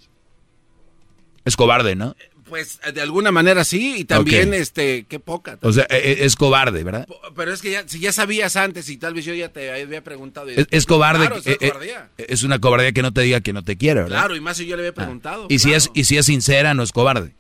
Es 1.46 1.56
cobarde, 1.56 1.96
¿no? 1.96 2.18
Pues 2.50 2.82
de 2.94 3.00
alguna 3.00 3.32
manera 3.32 3.64
sí, 3.64 3.96
y 4.00 4.04
también, 4.04 4.54
este, 4.54 5.06
qué 5.08 5.22
poca. 5.22 5.58
O 5.62 5.72
sea, 5.72 5.88
e, 5.90 5.96
e, 5.96 6.26
es, 6.26 6.36
cobarde, 6.36 6.84
¿verdad? 6.84 7.08
Pero 7.34 7.54
es 7.54 7.62
que 7.62 7.72
ya, 7.72 7.88
si 7.88 8.02
ya 8.02 8.12
sabías 8.12 8.58
antes 8.58 8.90
y 8.90 8.98
tal 8.98 9.14
vez 9.14 9.24
yo 9.24 9.34
ya 9.34 9.48
te 9.48 9.72
había 9.72 10.04
preguntado. 10.04 10.50
es, 10.50 10.86
cobarde. 10.86 11.28
Claro, 11.28 11.38
es, 11.38 11.48
eh, 11.48 11.58
eh, 11.62 12.26
es, 12.28 12.44
una 12.44 12.60
cobardía 12.60 12.92
que 12.92 13.04
no 13.04 13.14
te 13.14 13.22
diga 13.22 13.40
que 13.40 13.54
no 13.54 13.64
te 13.64 13.78
quiere, 13.78 14.02
¿verdad? 14.02 14.18
Claro, 14.18 14.36
y 14.36 14.42
más 14.42 14.58
si 14.58 14.66
yo 14.66 14.76
le 14.76 14.82
había 14.82 14.92
ah. 14.92 14.96
preguntado. 14.96 15.46
Y, 15.48 15.60
si 15.60 15.72
es, 15.72 15.92
y 15.94 16.04
si 16.04 16.18
es 16.18 16.26
sincera, 16.26 16.74
no 16.74 16.84
es 16.84 16.92
cobarde. 16.92 17.36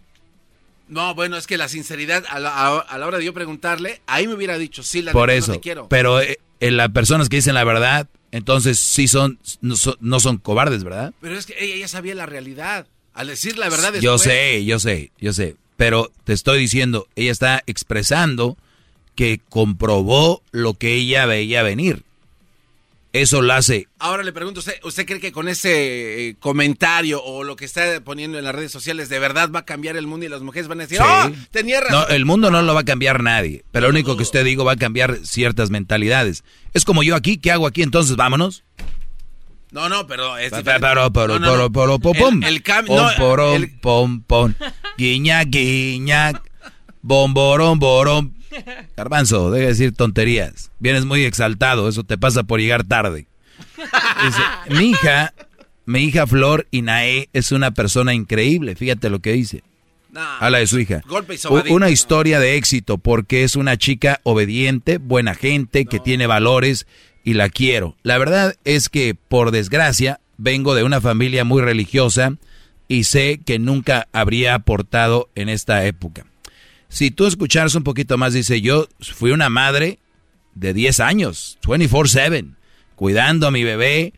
No, 0.92 1.16
bueno, 1.16 1.38
es 1.38 1.48
que 1.48 1.58
la 1.58 1.68
sinceridad, 1.70 2.26
a 2.30 2.38
la, 2.40 2.50
a- 2.50 2.80
a 2.80 2.98
la 2.98 3.08
hora 3.08 3.18
de 3.18 3.24
yo 3.26 3.34
preguntarle, 3.34 4.02
ahí 4.08 4.28
me 4.28 4.34
hubiera 4.36 4.58
dicho, 4.58 4.84
sí, 4.84 5.02
la 5.02 5.14
Por 5.14 5.30
neta, 5.30 5.40
eso. 5.40 5.48
no 5.48 5.54
te 5.56 5.62
quiero. 5.62 5.88
Pero 5.90 6.20
eh, 6.22 6.38
eh, 6.60 6.70
las 6.70 6.90
personas 6.90 7.30
que 7.30 7.38
dicen 7.38 7.54
la 7.56 7.64
verdad, 7.64 8.08
entonces 8.32 8.78
sí 8.80 9.08
son 9.08 9.40
no, 9.62 9.76
son, 9.78 9.96
no 10.02 10.20
son 10.20 10.38
cobardes, 10.38 10.84
¿verdad? 10.84 11.14
Pero 11.22 11.38
es 11.38 11.46
que 11.46 11.56
ella 11.64 11.78
ya 11.78 11.88
sabía 11.88 12.14
la 12.14 12.26
realidad. 12.26 12.88
Al 13.14 13.28
decir 13.28 13.58
la 13.58 13.70
verdad 13.70 13.94
Yo 13.96 14.18
sé, 14.18 14.64
yo 14.66 14.80
sé, 14.80 15.12
yo 15.20 15.34
sé. 15.34 15.56
Pero 15.78 16.12
te 16.26 16.34
estoy 16.34 16.60
diciendo, 16.60 17.08
ella 17.16 17.32
está 17.32 17.64
expresando 17.68 18.58
que 19.16 19.40
comprobó 19.50 20.44
lo 20.52 20.74
que 20.76 20.94
ella 20.96 21.26
veía 21.26 21.64
venir. 21.64 22.04
Eso 23.14 23.42
la 23.42 23.58
hace. 23.58 23.88
Ahora 24.00 24.24
le 24.24 24.32
pregunto, 24.32 24.62
¿usted, 24.62 24.76
¿usted 24.84 25.06
cree 25.06 25.20
que 25.20 25.34
con 25.34 25.50
ese 25.50 26.30
eh, 26.30 26.36
comentario 26.40 27.22
o 27.22 27.44
lo 27.44 27.58
que 27.58 27.66
está 27.66 28.00
poniendo 28.06 28.38
en 28.38 28.46
las 28.46 28.56
redes 28.56 28.72
sociales 28.72 29.10
de 29.10 29.20
verdad 29.20 29.50
va 29.54 29.60
a 29.60 29.66
cambiar 29.66 29.98
el 29.98 30.08
mundo 30.08 30.26
y 30.26 30.30
las 30.30 30.42
mujeres 30.42 30.70
van 30.70 30.80
a 30.80 30.84
decir, 30.84 30.98
Sí. 31.00 31.04
¡oh, 31.06 31.30
tenía 31.52 31.82
razón! 31.82 32.06
No, 32.08 32.16
el 32.16 32.24
mundo 32.26 32.50
no 32.52 32.62
lo 32.62 32.74
va 32.74 32.82
a 32.82 32.86
cambiar 32.86 33.22
nadie. 33.22 33.66
Pero 33.72 33.88
lo 33.88 33.92
único 33.92 34.16
que 34.16 34.24
usted 34.24 34.46
digo 34.46 34.64
va 34.64 34.74
a 34.74 34.78
cambiar 34.78 35.18
ciertas 35.24 35.70
mentalidades. 35.72 36.46
Es 36.74 36.86
como 36.86 37.04
yo 37.04 37.16
aquí, 37.18 37.38
¿qué 37.38 37.52
hago 37.52 37.68
aquí? 37.68 37.82
Entonces 37.84 38.16
vámonos. 38.16 38.64
No, 39.72 39.88
no, 39.90 40.06
pero 40.08 40.38
es. 40.38 40.52
Pero, 40.52 40.64
pero, 40.80 41.12
pero, 41.14 41.72
pero, 41.72 42.00
pom, 42.00 42.14
El- 42.16 42.22
pom. 42.22 42.44
el 42.44 42.64
cam- 42.64 42.86
Pom, 42.88 42.98
no, 43.38 43.56
el- 43.56 43.80
pom, 43.80 44.22
pom. 44.24 44.54
Guiña, 44.98 45.44
guiña. 45.46 46.42
Bomborón, 47.02 47.80
borón. 47.80 48.36
Garbanzo, 48.98 49.52
deja 49.52 49.64
de 49.64 49.72
decir 49.72 49.96
tonterías. 49.96 50.72
Vienes 50.80 51.06
muy 51.06 51.24
exaltado, 51.24 51.88
eso 51.88 52.04
te 52.04 52.18
pasa 52.18 52.44
por 52.44 52.60
llegar 52.60 52.84
tarde. 52.84 53.28
Dice, 54.26 54.42
mi 54.70 54.92
hija, 54.92 55.34
mi 55.86 56.04
hija 56.04 56.28
Flor 56.28 56.68
Inae 56.72 57.30
es 57.34 57.52
una 57.52 57.72
persona 57.72 58.14
increíble, 58.14 58.76
fíjate 58.76 59.10
lo 59.10 59.20
que 59.20 59.34
dice. 59.34 59.64
Habla 60.14 60.58
de 60.58 60.68
su 60.68 60.80
hija. 60.80 61.02
Golpe 61.08 61.36
y 61.36 61.72
Una 61.72 61.90
historia 61.90 62.40
de 62.40 62.58
éxito 62.58 62.98
porque 62.98 63.44
es 63.44 63.56
una 63.56 63.78
chica 63.78 64.20
obediente, 64.24 64.98
buena 64.98 65.36
gente, 65.36 65.86
que 65.86 66.00
tiene 66.00 66.28
valores 66.28 66.86
y 67.24 67.34
la 67.34 67.50
quiero. 67.50 67.96
La 68.04 68.18
verdad 68.18 68.56
es 68.66 68.90
que, 68.90 69.16
por 69.16 69.52
desgracia, 69.52 70.20
vengo 70.38 70.76
de 70.76 70.84
una 70.84 71.00
familia 71.00 71.46
muy 71.46 71.62
religiosa 71.62 72.34
y 72.88 73.06
sé 73.06 73.40
que 73.46 73.58
nunca 73.58 74.08
habría 74.12 74.56
aportado 74.56 75.30
en 75.36 75.48
esta 75.48 75.86
época. 75.86 76.26
Si 76.92 77.10
tú 77.10 77.26
escucharas 77.26 77.74
un 77.76 77.84
poquito 77.84 78.18
más, 78.18 78.34
dice, 78.34 78.60
yo 78.60 78.86
fui 79.00 79.32
una 79.32 79.50
madre 79.50 79.98
de 80.56 80.74
10 80.74 81.00
años, 81.00 81.58
24/7, 81.64 82.54
cuidando 82.98 83.48
a 83.48 83.52
mi 83.52 83.64
bebé, 83.64 84.12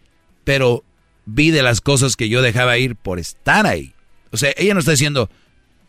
pero 0.43 0.83
vi 1.25 1.51
de 1.51 1.61
las 1.61 1.81
cosas 1.81 2.15
que 2.15 2.29
yo 2.29 2.41
dejaba 2.41 2.79
ir 2.79 2.95
por 2.95 3.19
estar 3.19 3.67
ahí. 3.67 3.93
O 4.31 4.37
sea, 4.37 4.51
ella 4.57 4.73
no 4.73 4.79
está 4.79 4.89
diciendo, 4.89 5.29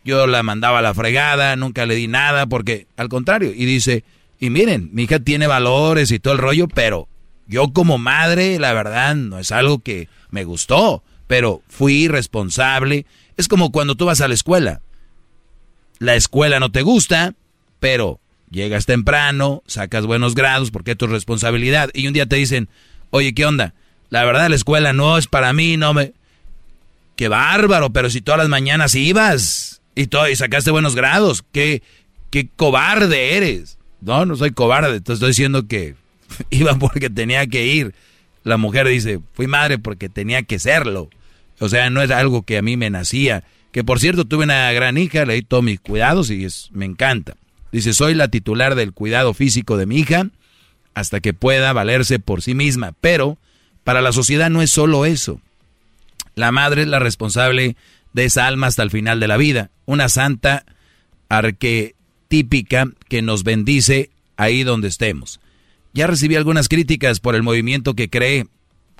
yo 0.04 0.26
la 0.26 0.42
mandaba 0.42 0.80
a 0.80 0.82
la 0.82 0.92
fregada, 0.92 1.56
nunca 1.56 1.86
le 1.86 1.94
di 1.94 2.06
nada, 2.06 2.44
porque 2.44 2.86
al 2.98 3.08
contrario, 3.08 3.54
y 3.56 3.64
dice, 3.64 4.04
y 4.38 4.50
miren, 4.50 4.90
mi 4.92 5.04
hija 5.04 5.18
tiene 5.20 5.46
valores 5.46 6.10
y 6.10 6.18
todo 6.18 6.34
el 6.34 6.38
rollo, 6.38 6.68
pero 6.68 7.08
yo 7.46 7.72
como 7.72 7.96
madre, 7.96 8.58
la 8.58 8.74
verdad, 8.74 9.14
no 9.14 9.38
es 9.38 9.52
algo 9.52 9.78
que 9.78 10.10
me 10.28 10.44
gustó, 10.44 11.02
pero 11.28 11.62
fui 11.66 12.08
responsable. 12.08 13.06
Es 13.38 13.48
como 13.48 13.72
cuando 13.72 13.94
tú 13.94 14.04
vas 14.04 14.20
a 14.20 14.28
la 14.28 14.34
escuela. 14.34 14.82
La 16.04 16.16
escuela 16.16 16.60
no 16.60 16.70
te 16.70 16.82
gusta, 16.82 17.32
pero 17.80 18.20
llegas 18.50 18.84
temprano, 18.84 19.62
sacas 19.66 20.04
buenos 20.04 20.34
grados 20.34 20.70
porque 20.70 20.90
es 20.90 20.98
tu 20.98 21.06
responsabilidad. 21.06 21.88
Y 21.94 22.06
un 22.06 22.12
día 22.12 22.26
te 22.26 22.36
dicen, 22.36 22.68
oye, 23.08 23.32
¿qué 23.32 23.46
onda? 23.46 23.72
La 24.10 24.22
verdad, 24.26 24.50
la 24.50 24.54
escuela 24.54 24.92
no 24.92 25.16
es 25.16 25.28
para 25.28 25.54
mí, 25.54 25.78
no 25.78 25.94
me... 25.94 26.12
Qué 27.16 27.28
bárbaro, 27.28 27.90
pero 27.90 28.10
si 28.10 28.20
todas 28.20 28.38
las 28.38 28.50
mañanas 28.50 28.94
ibas 28.94 29.80
y, 29.94 30.08
todo, 30.08 30.28
y 30.28 30.36
sacaste 30.36 30.70
buenos 30.70 30.94
grados, 30.94 31.42
qué, 31.52 31.82
qué 32.28 32.48
cobarde 32.54 33.38
eres. 33.38 33.78
No, 34.02 34.26
no 34.26 34.36
soy 34.36 34.50
cobarde, 34.50 35.00
te 35.00 35.14
estoy 35.14 35.28
diciendo 35.28 35.66
que 35.66 35.94
iba 36.50 36.74
porque 36.74 37.08
tenía 37.08 37.46
que 37.46 37.64
ir. 37.64 37.94
La 38.42 38.58
mujer 38.58 38.86
dice, 38.88 39.20
fui 39.32 39.46
madre 39.46 39.78
porque 39.78 40.10
tenía 40.10 40.42
que 40.42 40.58
serlo. 40.58 41.08
O 41.60 41.70
sea, 41.70 41.88
no 41.88 42.02
es 42.02 42.10
algo 42.10 42.42
que 42.42 42.58
a 42.58 42.62
mí 42.62 42.76
me 42.76 42.90
nacía. 42.90 43.42
Que 43.74 43.82
por 43.82 43.98
cierto, 43.98 44.24
tuve 44.24 44.44
una 44.44 44.70
gran 44.70 44.96
hija, 44.96 45.26
le 45.26 45.34
di 45.34 45.42
todos 45.42 45.64
mis 45.64 45.80
cuidados 45.80 46.30
y 46.30 46.44
es, 46.44 46.68
me 46.70 46.84
encanta. 46.84 47.34
Dice, 47.72 47.92
soy 47.92 48.14
la 48.14 48.28
titular 48.28 48.76
del 48.76 48.92
cuidado 48.92 49.34
físico 49.34 49.76
de 49.76 49.84
mi 49.84 49.96
hija 49.96 50.28
hasta 50.94 51.18
que 51.18 51.34
pueda 51.34 51.72
valerse 51.72 52.20
por 52.20 52.40
sí 52.40 52.54
misma. 52.54 52.92
Pero 53.00 53.36
para 53.82 54.00
la 54.00 54.12
sociedad 54.12 54.48
no 54.48 54.62
es 54.62 54.70
solo 54.70 55.06
eso. 55.06 55.40
La 56.36 56.52
madre 56.52 56.82
es 56.82 56.86
la 56.86 57.00
responsable 57.00 57.74
de 58.12 58.24
esa 58.24 58.46
alma 58.46 58.68
hasta 58.68 58.84
el 58.84 58.92
final 58.92 59.18
de 59.18 59.26
la 59.26 59.36
vida. 59.36 59.72
Una 59.86 60.08
santa 60.08 60.64
arquetípica 61.28 62.86
que 63.08 63.22
nos 63.22 63.42
bendice 63.42 64.10
ahí 64.36 64.62
donde 64.62 64.86
estemos. 64.86 65.40
Ya 65.92 66.06
recibí 66.06 66.36
algunas 66.36 66.68
críticas 66.68 67.18
por 67.18 67.34
el 67.34 67.42
movimiento 67.42 67.94
que 67.94 68.08
cree 68.08 68.46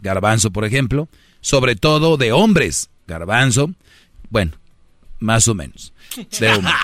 Garbanzo, 0.03 0.51
por 0.51 0.65
ejemplo, 0.65 1.09
sobre 1.41 1.77
todo 1.77 2.17
de 2.17 2.33
hombres. 2.33 2.91
Garbanzo, 3.07 3.71
bueno, 4.31 4.51
más 5.25 5.49
o 5.49 5.55
menos, 5.55 5.93
de 6.39 6.49
hombres, 6.51 6.75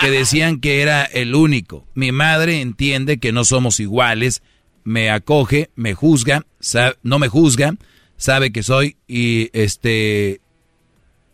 que, 0.00 0.10
decían 0.10 0.60
que 0.60 0.82
era 0.82 1.04
el 1.04 1.34
único. 1.36 1.86
Mi 1.94 2.10
madre 2.12 2.60
entiende 2.60 3.18
que 3.18 3.30
no 3.32 3.44
somos 3.44 3.78
iguales, 3.80 4.42
me 4.82 5.10
acoge, 5.10 5.70
me 5.76 5.94
juzga, 5.94 6.44
sa- 6.58 6.96
no 7.04 7.18
me 7.20 7.28
juzga, 7.28 7.74
sabe 8.16 8.50
que 8.50 8.62
soy 8.64 8.96
y 9.06 9.50
este 9.52 10.40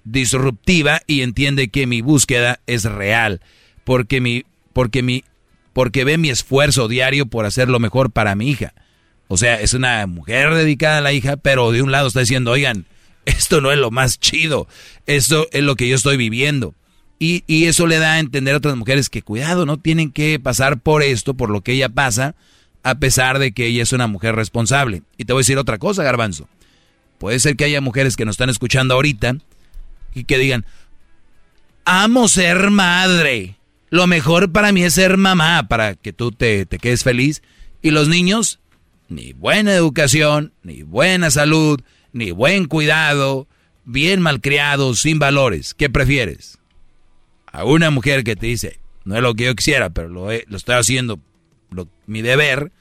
disruptiva 0.05 1.01
y 1.07 1.23
entiende 1.23 1.69
que 1.69 1.87
mi 1.87 2.01
búsqueda 2.01 2.61
es 2.67 2.85
real, 2.85 3.41
porque 3.85 4.21
mi 4.21 4.45
porque 4.73 5.03
mi 5.03 5.25
porque 5.73 6.05
ve 6.05 6.19
mi 6.19 6.31
esfuerzo 6.31 6.87
diario 6.89 7.27
por 7.27 7.45
hacer 7.47 7.69
lo 7.69 7.81
mejor 7.81 8.11
para 8.11 8.35
mi 8.35 8.49
hija. 8.51 8.73
O 9.29 9.37
sea, 9.37 9.61
es 9.61 9.75
una 9.75 10.07
mujer 10.07 10.55
dedicada 10.55 10.99
a 10.99 11.01
la 11.01 11.13
hija, 11.13 11.37
pero 11.37 11.73
de 11.73 11.83
un 11.83 11.91
lado 11.91 12.07
está 12.09 12.21
diciendo, 12.21 12.53
oigan, 12.53 12.87
esto 13.27 13.61
no 13.61 13.71
es 13.71 13.79
lo 13.79 13.91
más 13.91 14.19
chido, 14.19 14.67
esto 15.07 15.47
es 15.53 15.63
lo 15.63 15.77
que 15.77 15.89
yo 15.89 15.97
estoy 15.97 16.17
viviendo. 16.17 16.75
Y, 17.19 17.45
y 17.47 17.65
eso 17.65 17.87
le 17.87 17.99
da 17.99 18.15
a 18.15 18.19
entender 18.19 18.55
a 18.55 18.59
otras 18.59 18.77
mujeres 18.77 19.09
que 19.09 19.23
cuidado, 19.23 19.67
no 19.67 19.79
tienen 19.79 20.11
que 20.13 20.39
pasar 20.39 20.79
por 20.79 21.03
esto, 21.03 21.35
por 21.35 21.51
lo 21.51 21.63
que 21.63 21.73
ella 21.73 21.89
pasa, 21.89 22.35
a 22.83 22.97
pesar 22.97 23.39
de 23.39 23.53
que 23.53 23.67
ella 23.67 23.83
es 23.83 23.93
una 23.93 24.07
mujer 24.07 24.37
responsable. 24.37 25.03
Y 25.17 25.25
te 25.25 25.33
voy 25.33 25.41
a 25.41 25.43
decir 25.43 25.59
otra 25.59 25.79
cosa, 25.79 26.03
garbanzo. 26.03 26.49
Puede 27.19 27.41
ser 27.41 27.57
que 27.57 27.65
haya 27.65 27.81
mujeres 27.81 28.17
que 28.17 28.25
nos 28.25 28.35
están 28.35 28.51
escuchando 28.51 28.95
ahorita 28.95 29.39
y 30.15 30.25
que 30.25 30.39
digan, 30.39 30.67
amo 31.85 32.29
ser 32.29 32.71
madre. 32.71 33.57
Lo 33.91 34.07
mejor 34.07 34.53
para 34.53 34.73
mí 34.73 34.83
es 34.83 34.95
ser 34.95 35.17
mamá, 35.17 35.69
para 35.69 35.95
que 35.95 36.13
tú 36.13 36.33
te, 36.33 36.67
te 36.67 36.79
quedes 36.79 37.03
feliz. 37.03 37.43
Y 37.81 37.91
los 37.91 38.09
niños, 38.09 38.61
ni 39.09 39.33
buena 39.33 39.73
educación, 39.73 40.53
ni 40.63 40.83
buena 40.83 41.31
salud, 41.31 41.81
ni 42.17 42.31
buen 42.31 42.65
cuidado, 42.67 43.47
bien 43.85 44.21
malcriados, 44.23 45.01
sin 45.01 45.19
valores. 45.19 45.75
¿Qué 45.75 45.91
prefieres? 45.91 46.59
A 47.53 47.65
una 47.65 47.91
mujer 47.91 48.25
que 48.25 48.37
te 48.37 48.47
dice, 48.47 48.81
no 49.05 49.17
es 49.17 49.23
lo 49.23 49.35
que 49.35 49.45
yo 49.45 49.55
quisiera, 49.55 49.91
pero 49.91 50.09
lo, 50.09 50.31
he- 50.33 50.45
lo 50.49 50.57
estoy 50.57 50.77
haciendo 50.77 51.21
lo- 51.71 51.89
mi 52.07 52.23
deber, 52.23 52.73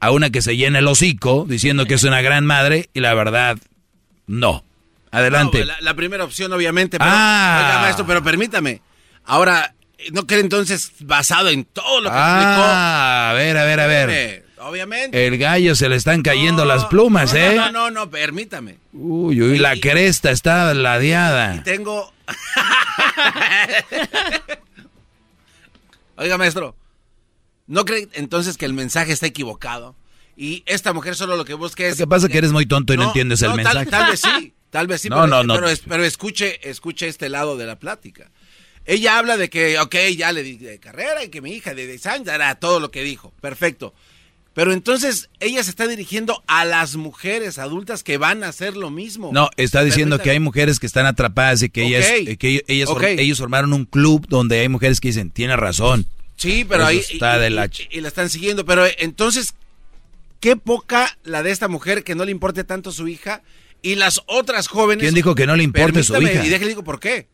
a 0.00 0.10
una 0.10 0.30
que 0.30 0.40
se 0.42 0.56
llena 0.56 0.78
el 0.78 0.86
hocico 0.86 1.44
diciendo 1.48 1.84
que 1.86 1.94
es 1.94 2.04
una 2.04 2.22
gran 2.22 2.46
madre 2.46 2.88
y 2.94 3.00
la 3.00 3.12
verdad, 3.14 3.58
no. 4.26 4.64
Adelante. 5.10 5.60
No, 5.60 5.64
la, 5.66 5.80
la 5.80 5.94
primera 5.94 6.24
opción, 6.24 6.52
obviamente. 6.52 6.98
Pero, 6.98 7.10
Ah. 7.12 7.62
Oiga, 7.66 7.80
maestro, 7.82 8.06
pero 8.06 8.22
permítame. 8.22 8.80
Ahora, 9.24 9.74
¿no 10.12 10.26
cree 10.26 10.40
entonces 10.40 10.92
basado 11.00 11.48
en 11.50 11.64
todo 11.64 12.00
lo 12.00 12.08
que 12.10 12.16
Ah, 12.16 13.30
a 13.30 13.32
ver, 13.34 13.56
a 13.58 13.64
ver, 13.64 13.80
a 13.80 13.86
ver. 13.86 14.44
Obviamente. 14.68 15.26
El 15.26 15.38
gallo 15.38 15.74
se 15.74 15.88
le 15.88 15.96
están 15.96 16.20
cayendo 16.22 16.66
las 16.66 16.84
plumas, 16.86 17.32
no, 17.32 17.38
¿eh? 17.38 17.54
No, 17.56 17.72
no, 17.72 17.90
no, 17.90 18.10
permítame. 18.10 18.76
Uy, 18.92 19.40
uy, 19.40 19.58
la 19.58 19.78
cresta 19.80 20.30
está 20.30 20.74
ladeada. 20.74 21.62
Tengo. 21.62 22.12
Oiga, 26.16 26.36
maestro, 26.36 26.74
¿no 27.66 27.84
cree 27.84 28.08
entonces 28.12 28.56
que 28.58 28.66
el 28.66 28.74
mensaje 28.74 29.12
está 29.12 29.26
equivocado? 29.26 29.94
Y 30.36 30.62
esta 30.66 30.92
mujer 30.92 31.16
solo 31.16 31.36
lo 31.36 31.44
que 31.44 31.54
busca 31.54 31.86
es. 31.86 31.98
Lo 31.98 32.04
que 32.04 32.08
pasa 32.08 32.26
es 32.26 32.32
que 32.32 32.38
eres 32.38 32.52
muy 32.52 32.66
tonto 32.66 32.92
y 32.92 32.96
no, 32.96 33.04
entiendes 33.04 33.40
el 33.42 33.54
mensaje. 33.54 33.86
Tal, 33.86 34.10
vez 34.10 34.20
sí, 34.20 34.52
tal 34.70 34.86
vez 34.86 35.00
sí. 35.00 35.08
No, 35.08 35.22
pero, 35.22 35.28
no, 35.28 35.42
no. 35.44 35.54
Pero, 35.54 35.68
pero 35.88 36.04
escuche, 36.04 36.68
escuche 36.68 37.08
este 37.08 37.30
lado 37.30 37.56
de 37.56 37.66
la 37.66 37.78
plática. 37.78 38.30
Ella 38.84 39.18
habla 39.18 39.36
de 39.36 39.50
que, 39.50 39.78
ok, 39.78 39.94
ya 40.16 40.32
le 40.32 40.42
di 40.42 40.56
de 40.56 40.80
carrera 40.80 41.22
y 41.22 41.28
que 41.28 41.42
mi 41.42 41.52
hija 41.52 41.74
de 41.74 41.86
10 41.86 42.06
años 42.06 42.28
era 42.28 42.54
todo 42.54 42.80
lo 42.80 42.90
que 42.90 43.02
dijo. 43.02 43.34
Perfecto. 43.40 43.94
Pero 44.58 44.72
entonces 44.72 45.30
ella 45.38 45.62
se 45.62 45.70
está 45.70 45.86
dirigiendo 45.86 46.42
a 46.48 46.64
las 46.64 46.96
mujeres 46.96 47.60
adultas 47.60 48.02
que 48.02 48.18
van 48.18 48.42
a 48.42 48.48
hacer 48.48 48.76
lo 48.76 48.90
mismo. 48.90 49.30
No, 49.32 49.50
está 49.56 49.84
diciendo 49.84 50.18
que 50.18 50.30
hay 50.30 50.40
mujeres 50.40 50.80
que 50.80 50.86
están 50.88 51.06
atrapadas 51.06 51.62
y 51.62 51.68
que 51.68 51.84
ellas, 51.84 52.04
eh, 52.08 52.36
que 52.36 52.64
ellas, 52.66 52.90
ellos 53.00 53.38
formaron 53.38 53.72
un 53.72 53.84
club 53.84 54.26
donde 54.28 54.58
hay 54.58 54.68
mujeres 54.68 55.00
que 55.00 55.10
dicen, 55.10 55.30
tiene 55.30 55.54
razón. 55.54 56.06
Sí, 56.34 56.66
pero 56.68 56.80
Eso 56.82 56.88
ahí 56.88 56.98
está 56.98 57.36
y, 57.36 57.40
de 57.40 57.50
la 57.50 57.66
y- 57.66 57.88
y 57.98 58.00
la 58.00 58.08
están 58.08 58.30
siguiendo. 58.30 58.64
Pero 58.64 58.84
eh, 58.84 58.96
entonces, 58.98 59.54
qué 60.40 60.56
poca 60.56 61.16
la 61.22 61.44
de 61.44 61.52
esta 61.52 61.68
mujer 61.68 62.02
que 62.02 62.16
no 62.16 62.24
le 62.24 62.32
importe 62.32 62.64
tanto 62.64 62.90
su 62.90 63.06
hija 63.06 63.42
y 63.80 63.94
las 63.94 64.22
otras 64.26 64.66
jóvenes. 64.66 65.04
¿Quién 65.04 65.14
dijo 65.14 65.36
que 65.36 65.46
no 65.46 65.54
le 65.54 65.62
importe 65.62 66.02
su 66.02 66.20
hija? 66.20 66.44
Y 66.44 66.48
déjale 66.48 66.70
digo 66.70 66.82
por 66.82 66.98
qué. 66.98 67.28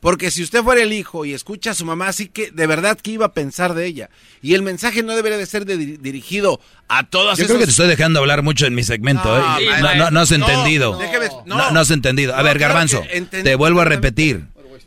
Porque 0.00 0.30
si 0.30 0.44
usted 0.44 0.62
fuera 0.62 0.80
el 0.82 0.92
hijo 0.92 1.24
y 1.24 1.32
escucha 1.34 1.72
a 1.72 1.74
su 1.74 1.84
mamá, 1.84 2.06
así 2.06 2.28
que 2.28 2.52
de 2.52 2.66
verdad 2.68 2.96
que 3.00 3.10
iba 3.10 3.26
a 3.26 3.32
pensar 3.32 3.74
de 3.74 3.86
ella. 3.86 4.10
Y 4.42 4.54
el 4.54 4.62
mensaje 4.62 5.02
no 5.02 5.16
debería 5.16 5.36
de 5.38 5.46
ser 5.46 5.64
de- 5.64 5.76
dirigido 5.98 6.60
a 6.86 7.08
todas 7.08 7.36
Yo 7.38 7.46
creo 7.46 7.58
que 7.58 7.64
te 7.64 7.70
estoy 7.72 7.88
dejando 7.88 8.20
hablar 8.20 8.42
mucho 8.42 8.66
en 8.66 8.76
mi 8.76 8.84
segmento. 8.84 9.24
No, 9.36 9.58
¿eh? 9.58 9.62
sí, 9.64 9.82
no, 9.82 9.94
no- 9.96 10.10
no 10.12 10.20
has 10.20 10.30
entendido. 10.30 10.92
no, 10.92 10.98
déjeme- 11.00 11.42
no, 11.46 11.80
has 11.80 11.90
entendido. 11.90 12.36
A 12.36 12.42
ver, 12.42 12.58
Garbanzo, 12.60 13.02
te 13.30 13.54
vuelvo 13.56 13.80
a 13.80 13.84
repetir. 13.84 14.44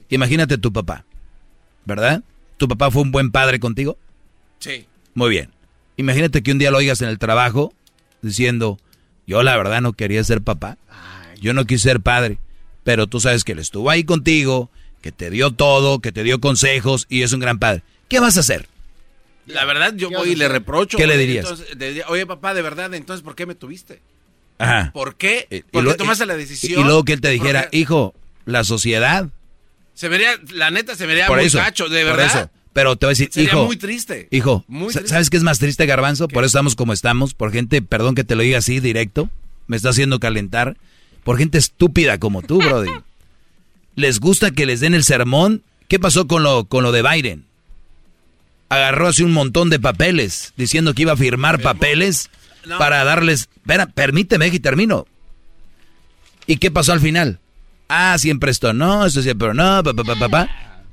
Imagínate 0.10 0.58
tu 0.58 0.72
papá, 0.72 1.04
¿verdad? 1.86 2.24
¿Tu 2.58 2.68
papá 2.68 2.90
fue 2.92 3.02
un 3.02 3.12
buen 3.12 3.32
padre 3.32 3.60
contigo? 3.60 3.98
Sí. 4.60 4.86
Muy 5.14 5.30
bien. 5.30 5.50
Imagínate 5.98 6.42
que 6.42 6.52
un 6.54 6.58
día 6.58 6.72
lo 6.72 6.78
oigas 6.78 7.02
en 7.02 7.10
el 7.10 7.18
trabajo 7.20 7.74
diciendo, 8.22 8.80
yo 9.28 9.44
la 9.44 9.58
verdad 9.58 9.82
no 9.82 9.94
quería 9.94 10.24
ser 10.24 10.42
papá. 10.42 10.78
Yo 11.42 11.54
no 11.54 11.66
quise 11.66 11.90
ser 11.90 12.00
padre. 12.02 12.38
Pero 12.84 13.08
tú 13.08 13.20
sabes 13.20 13.44
que 13.44 13.52
él 13.52 13.60
estuvo 13.60 13.90
ahí 13.90 14.04
contigo, 14.04 14.70
que 15.02 15.12
te 15.12 15.30
dio 15.30 15.52
todo, 15.52 16.00
que 16.00 16.12
te 16.12 16.24
dio 16.24 16.40
consejos 16.40 17.06
y 17.10 17.24
es 17.24 17.34
un 17.34 17.40
gran 17.40 17.60
padre. 17.60 17.84
¿Qué 18.08 18.20
vas 18.20 18.38
a 18.38 18.42
hacer? 18.42 18.68
La 19.48 19.66
verdad, 19.66 19.94
yo 19.96 20.10
voy 20.10 20.30
y 20.32 20.36
le 20.36 20.48
reprocho. 20.48 20.98
¿Qué 20.98 21.08
le 21.08 21.18
dirías? 21.18 21.46
entonces, 21.46 21.76
le 21.78 21.88
diría, 21.90 22.06
Oye, 22.10 22.26
papá, 22.26 22.54
de 22.54 22.62
verdad, 22.62 22.94
entonces, 22.94 23.24
¿por 23.24 23.36
qué 23.36 23.46
me 23.46 23.56
tuviste? 23.56 24.00
Ajá. 24.60 24.92
¿Por 24.94 25.16
qué? 25.16 25.48
Y 25.50 25.62
Porque 25.64 25.90
lo- 25.90 25.96
tomaste 25.96 26.26
la 26.26 26.38
decisión. 26.38 26.80
Y 26.80 26.84
luego 26.84 27.04
que 27.04 27.14
él 27.14 27.22
te 27.22 27.30
dijera, 27.30 27.64
Porque 27.64 27.78
hijo, 27.78 28.14
la 28.46 28.64
sociedad. 28.64 29.28
Se 29.96 30.08
vería, 30.08 30.32
la 30.54 30.70
neta, 30.72 30.96
se 30.96 31.06
vería 31.08 31.28
por 31.28 31.38
muy 31.38 31.48
eso, 31.48 31.58
de 31.60 32.06
por 32.06 32.16
verdad. 32.18 32.26
eso. 32.26 32.50
Pero 32.74 32.96
te 32.96 33.06
voy 33.08 33.12
a 33.12 33.14
decir, 33.14 33.30
Sería 33.32 33.50
hijo. 33.50 33.66
muy 33.66 33.76
triste. 33.78 34.28
Hijo, 34.32 34.64
Muy 34.68 34.94
triste. 34.94 35.10
¿sabes 35.10 35.30
qué 35.30 35.38
es 35.38 35.44
más 35.44 35.60
triste, 35.60 35.86
Garbanzo? 35.86 36.28
Por 36.28 36.44
eso 36.44 36.48
estamos 36.58 36.76
como 36.76 36.94
estamos. 36.94 37.34
Por 37.34 37.52
gente, 37.52 37.82
perdón 37.82 38.16
que 38.16 38.24
te 38.24 38.36
lo 38.36 38.44
diga 38.44 38.60
así 38.60 38.80
directo. 38.80 39.30
Me 39.68 39.76
está 39.76 39.90
haciendo 39.90 40.20
calentar. 40.20 40.78
Por 41.24 41.38
gente 41.38 41.58
estúpida 41.58 42.18
como 42.20 42.42
tú, 42.42 42.60
Brody. 42.60 42.90
les 43.96 44.20
gusta 44.20 44.52
que 44.52 44.66
les 44.66 44.80
den 44.80 44.94
el 44.94 45.04
sermón. 45.04 45.64
¿Qué 45.88 46.00
pasó 46.00 46.28
con 46.28 46.44
lo, 46.44 46.66
con 46.66 46.84
lo 46.84 46.92
de 46.92 47.02
Biden? 47.04 47.46
Agarró 48.70 49.08
así 49.10 49.24
un 49.24 49.34
montón 49.34 49.70
de 49.70 49.80
papeles 49.80 50.54
diciendo 50.56 50.94
que 50.94 51.02
iba 51.02 51.12
a 51.14 51.18
firmar 51.18 51.62
papeles 51.62 52.30
No. 52.66 52.78
para 52.78 53.04
darles. 53.04 53.50
Espera, 53.58 53.88
permíteme 53.88 54.50
que 54.52 54.60
termino. 54.60 55.06
¿Y 56.48 56.58
qué 56.58 56.72
pasó 56.72 56.94
al 56.94 57.02
final? 57.02 57.40
Ah, 57.90 58.16
siempre 58.18 58.52
esto 58.52 58.72
no, 58.74 59.06
esto 59.06 59.22
siempre 59.22 59.54
no, 59.54 59.84
pa, 59.84 59.94
pa, 59.94 60.04
pa, 60.04 60.16
pa, 60.16 60.30
pa. 60.30 60.50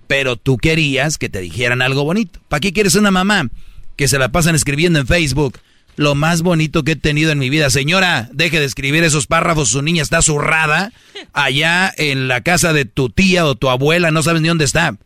Pero 0.09 0.37
tú 0.37 0.57
querías 0.59 1.19
que 1.19 1.29
te 1.29 1.41
dijeran 1.41 1.81
algo 1.83 2.03
bonito. 2.05 2.41
¿Para 2.49 2.61
qué 2.61 2.73
quieres 2.73 2.95
una 2.97 3.11
mamá 3.13 3.49
que 3.97 4.09
se 4.09 4.19
la 4.19 4.31
pasan 4.31 4.55
escribiendo 4.57 4.99
en 4.99 5.07
Facebook? 5.07 5.59
Lo 5.99 6.15
más 6.15 6.43
bonito 6.43 6.85
que 6.85 6.93
he 6.93 6.97
tenido 6.97 7.33
en 7.33 7.41
mi 7.41 7.51
vida. 7.51 7.71
Señora, 7.71 8.29
deje 8.33 8.61
de 8.61 8.67
escribir 8.67 9.03
esos 9.03 9.27
párrafos. 9.27 9.71
Su 9.71 9.83
niña 9.83 10.01
está 10.01 10.23
zurrada 10.23 10.93
allá 11.33 11.93
en 11.97 12.29
la 12.29 12.43
casa 12.43 12.73
de 12.73 12.85
tu 12.85 13.11
tía 13.11 13.45
o 13.45 13.57
tu 13.57 13.69
abuela. 13.69 14.13
No 14.13 14.23
sabes 14.23 14.41
ni 14.41 14.47
dónde 14.47 14.65
está. 14.65 14.97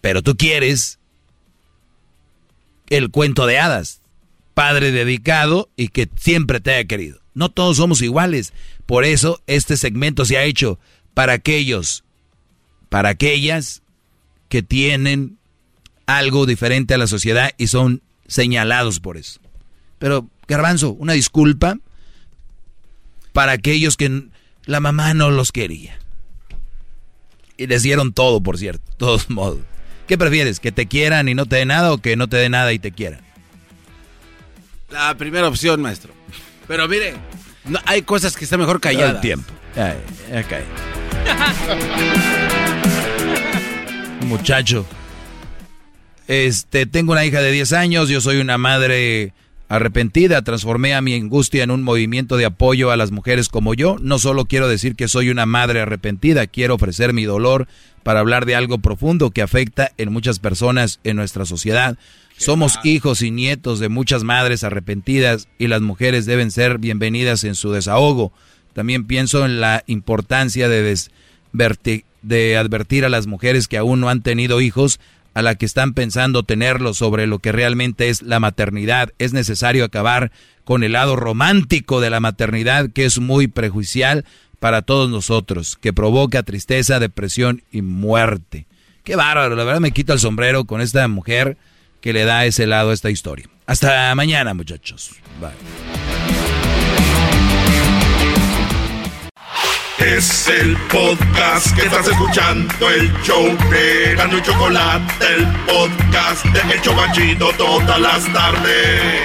Pero 0.00 0.22
tú 0.22 0.36
quieres 0.36 1.00
el 2.88 3.10
cuento 3.10 3.46
de 3.46 3.58
hadas. 3.58 4.00
Padre 4.54 4.92
dedicado 4.92 5.68
y 5.76 5.88
que 5.88 6.08
siempre 6.16 6.60
te 6.60 6.74
haya 6.74 6.86
querido. 6.86 7.18
No 7.34 7.48
todos 7.48 7.78
somos 7.78 8.00
iguales. 8.00 8.52
Por 8.86 9.04
eso 9.04 9.42
este 9.48 9.76
segmento 9.76 10.24
se 10.24 10.38
ha 10.38 10.44
hecho 10.44 10.78
para 11.14 11.32
aquellos, 11.32 12.04
para 12.90 13.08
aquellas 13.08 13.82
que 14.48 14.62
tienen 14.62 15.36
algo 16.06 16.46
diferente 16.46 16.94
a 16.94 16.98
la 16.98 17.08
sociedad 17.08 17.50
y 17.58 17.66
son 17.66 18.00
señalados 18.26 19.00
por 19.00 19.16
eso. 19.16 19.40
Pero, 19.98 20.28
Garbanzo, 20.48 20.92
una 20.92 21.12
disculpa 21.14 21.76
para 23.32 23.52
aquellos 23.52 23.96
que 23.96 24.24
la 24.66 24.80
mamá 24.80 25.14
no 25.14 25.30
los 25.30 25.52
quería. 25.52 25.98
Y 27.56 27.66
les 27.66 27.82
dieron 27.82 28.12
todo, 28.12 28.42
por 28.42 28.58
cierto, 28.58 28.84
de 28.90 28.96
todos 28.96 29.30
modos. 29.30 29.60
¿Qué 30.08 30.18
prefieres? 30.18 30.60
¿Que 30.60 30.72
te 30.72 30.86
quieran 30.86 31.28
y 31.28 31.34
no 31.34 31.46
te 31.46 31.56
dé 31.56 31.64
nada 31.64 31.92
o 31.92 31.98
que 31.98 32.16
no 32.16 32.28
te 32.28 32.36
dé 32.36 32.48
nada 32.48 32.72
y 32.72 32.78
te 32.78 32.92
quieran? 32.92 33.20
La 34.90 35.14
primera 35.16 35.48
opción, 35.48 35.80
maestro. 35.80 36.12
Pero 36.68 36.86
mire, 36.88 37.14
no, 37.64 37.78
hay 37.86 38.02
cosas 38.02 38.36
que 38.36 38.44
está 38.44 38.56
mejor 38.56 38.76
Todo 38.80 38.92
calladas. 38.92 39.14
el 39.16 39.20
tiempo. 39.20 39.52
Ay, 39.76 39.96
ya 40.30 40.42
cae. 40.44 40.64
Muchacho. 44.26 44.86
Este, 46.26 46.86
tengo 46.86 47.12
una 47.12 47.24
hija 47.24 47.40
de 47.40 47.52
10 47.52 47.72
años, 47.74 48.08
yo 48.08 48.20
soy 48.20 48.38
una 48.38 48.56
madre 48.56 49.32
arrepentida, 49.68 50.42
transformé 50.42 50.94
a 50.94 51.00
mi 51.00 51.14
angustia 51.14 51.62
en 51.62 51.70
un 51.70 51.82
movimiento 51.82 52.36
de 52.36 52.44
apoyo 52.44 52.90
a 52.90 52.96
las 52.96 53.10
mujeres 53.10 53.48
como 53.48 53.74
yo. 53.74 53.96
No 54.00 54.18
solo 54.18 54.46
quiero 54.46 54.68
decir 54.68 54.94
que 54.94 55.08
soy 55.08 55.30
una 55.30 55.46
madre 55.46 55.80
arrepentida, 55.80 56.46
quiero 56.46 56.74
ofrecer 56.74 57.12
mi 57.12 57.24
dolor 57.24 57.66
para 58.02 58.20
hablar 58.20 58.46
de 58.46 58.54
algo 58.54 58.78
profundo 58.78 59.30
que 59.30 59.42
afecta 59.42 59.92
en 59.98 60.12
muchas 60.12 60.38
personas 60.38 61.00
en 61.04 61.16
nuestra 61.16 61.44
sociedad. 61.44 61.98
Somos 62.36 62.78
hijos 62.84 63.22
y 63.22 63.30
nietos 63.30 63.78
de 63.78 63.88
muchas 63.88 64.24
madres 64.24 64.64
arrepentidas 64.64 65.48
y 65.58 65.68
las 65.68 65.80
mujeres 65.80 66.26
deben 66.26 66.50
ser 66.50 66.78
bienvenidas 66.78 67.44
en 67.44 67.54
su 67.54 67.70
desahogo. 67.72 68.32
También 68.72 69.06
pienso 69.06 69.44
en 69.44 69.60
la 69.60 69.84
importancia 69.86 70.68
de, 70.68 70.98
de 72.22 72.56
advertir 72.56 73.04
a 73.04 73.08
las 73.08 73.26
mujeres 73.26 73.68
que 73.68 73.78
aún 73.78 74.00
no 74.00 74.08
han 74.08 74.22
tenido 74.22 74.60
hijos, 74.60 74.98
a 75.34 75.42
la 75.42 75.56
que 75.56 75.66
están 75.66 75.92
pensando 75.92 76.44
tenerlos 76.44 76.98
sobre 76.98 77.26
lo 77.26 77.40
que 77.40 77.52
realmente 77.52 78.08
es 78.08 78.22
la 78.22 78.40
maternidad. 78.40 79.12
Es 79.18 79.32
necesario 79.32 79.84
acabar 79.84 80.32
con 80.64 80.82
el 80.82 80.92
lado 80.92 81.16
romántico 81.16 82.00
de 82.00 82.10
la 82.10 82.20
maternidad 82.20 82.90
que 82.90 83.04
es 83.04 83.18
muy 83.18 83.48
prejuicial 83.48 84.24
para 84.60 84.82
todos 84.82 85.10
nosotros, 85.10 85.76
que 85.78 85.92
provoca 85.92 86.42
tristeza, 86.42 86.98
depresión 86.98 87.62
y 87.70 87.82
muerte. 87.82 88.66
Qué 89.02 89.16
bárbaro, 89.16 89.56
la 89.56 89.64
verdad 89.64 89.80
me 89.80 89.92
quito 89.92 90.14
el 90.14 90.20
sombrero 90.20 90.64
con 90.64 90.80
esta 90.80 91.06
mujer 91.08 91.58
que 92.00 92.14
le 92.14 92.24
da 92.24 92.46
ese 92.46 92.66
lado 92.66 92.90
a 92.90 92.94
esta 92.94 93.10
historia. 93.10 93.46
Hasta 93.66 94.14
mañana, 94.14 94.54
muchachos. 94.54 95.10
Bye. 95.40 96.03
Es 99.98 100.48
el 100.48 100.76
podcast 100.88 101.74
que 101.76 101.86
estás 101.86 102.08
escuchando, 102.08 102.90
el 102.90 103.12
show 103.22 103.44
de 103.70 104.14
Gano 104.16 104.38
y 104.38 104.42
Chocolate, 104.42 105.26
el 105.34 105.46
podcast 105.66 106.44
de 106.46 106.74
El 106.74 106.82
Chocachito 106.82 107.52
todas 107.56 108.00
las 108.00 108.32
tardes. 108.32 109.22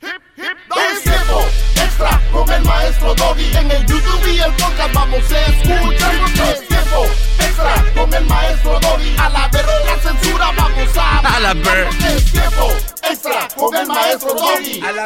Es 0.00 1.02
tiempo 1.02 1.46
extra 1.74 2.20
con 2.32 2.50
el 2.50 2.62
maestro 2.64 3.14
Doggy. 3.14 3.56
En 3.56 3.70
el 3.70 3.86
YouTube 3.86 4.26
y 4.34 4.38
el 4.40 4.52
podcast 4.52 4.94
vamos 4.94 5.32
a 5.32 5.46
escuchar. 5.46 6.14
Es 6.50 6.68
tiempo 6.68 7.06
extra 7.38 7.84
con 7.94 8.14
el 8.14 8.24
maestro 8.24 8.80
Doggy. 8.80 9.16
A 9.18 9.28
la 9.28 9.48
ver 9.48 9.66
la 9.66 9.98
censura 10.02 10.52
vamos 10.56 10.96
a. 10.96 11.18
A 11.18 11.40
la 11.40 11.54
ver. 11.54 11.88
Es 12.14 12.32
tiempo 12.32 12.72
extra 13.08 13.48
con 13.54 13.76
el 13.76 13.86
maestro 13.86 14.34
Doggy. 14.34 14.80
A 14.80 14.92
la 14.92 15.04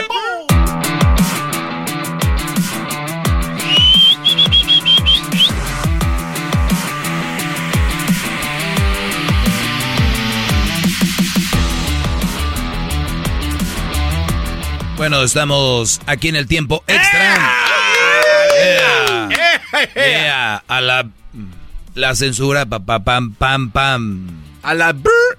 Bueno, 15.00 15.22
estamos 15.22 15.98
aquí 16.04 16.28
en 16.28 16.36
el 16.36 16.46
tiempo 16.46 16.84
extra. 16.86 17.54
Yeah. 18.52 19.28
Yeah. 19.94 20.56
A 20.68 20.80
la, 20.82 21.08
la 21.94 22.14
censura, 22.14 22.66
pa, 22.66 22.80
pa, 22.80 23.02
pam, 23.02 23.32
pam, 23.32 23.70
pam. 23.70 24.28
A 24.62 24.74
la 24.74 24.92
brr. 24.92 25.38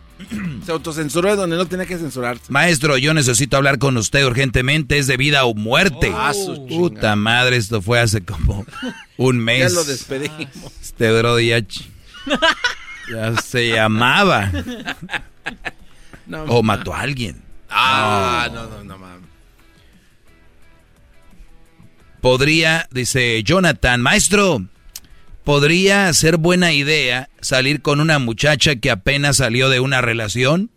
Se 0.65 0.71
autocensuró 0.71 1.35
donde 1.35 1.57
no 1.57 1.67
tenía 1.67 1.85
que 1.85 1.99
censurarse. 1.99 2.45
Maestro, 2.49 2.97
yo 2.97 3.13
necesito 3.13 3.55
hablar 3.55 3.77
con 3.77 3.97
usted 3.97 4.25
urgentemente, 4.25 4.97
es 4.97 5.05
de 5.05 5.17
vida 5.17 5.45
o 5.45 5.53
muerte. 5.53 6.11
Su 6.33 6.65
Puta 6.67 7.15
madre, 7.15 7.57
esto 7.57 7.83
fue 7.83 7.99
hace 7.99 8.25
como 8.25 8.65
un 9.17 9.37
mes. 9.45 9.71
Ya 9.71 9.75
lo 9.75 9.83
despedimos. 9.83 10.73
Este 10.81 11.11
brody 11.11 11.49
ya, 11.49 11.59
ya 13.13 13.35
se 13.39 13.69
llamaba. 13.69 14.51
No, 16.25 16.45
o 16.45 16.63
mató 16.63 16.95
a 16.95 17.01
alguien. 17.01 17.43
Ah, 17.69 18.47
no, 18.53 18.67
no, 18.67 18.83
no, 18.85 18.97
mames. 18.97 19.20
Podría, 22.21 22.87
dice 22.91 23.41
Jonathan, 23.43 24.01
maestro, 24.01 24.65
¿podría 25.43 26.13
ser 26.13 26.37
buena 26.37 26.71
idea 26.71 27.29
salir 27.41 27.81
con 27.81 27.99
una 27.99 28.19
muchacha 28.19 28.75
que 28.75 28.91
apenas 28.91 29.37
salió 29.37 29.69
de 29.69 29.79
una 29.79 30.01
relación? 30.01 30.69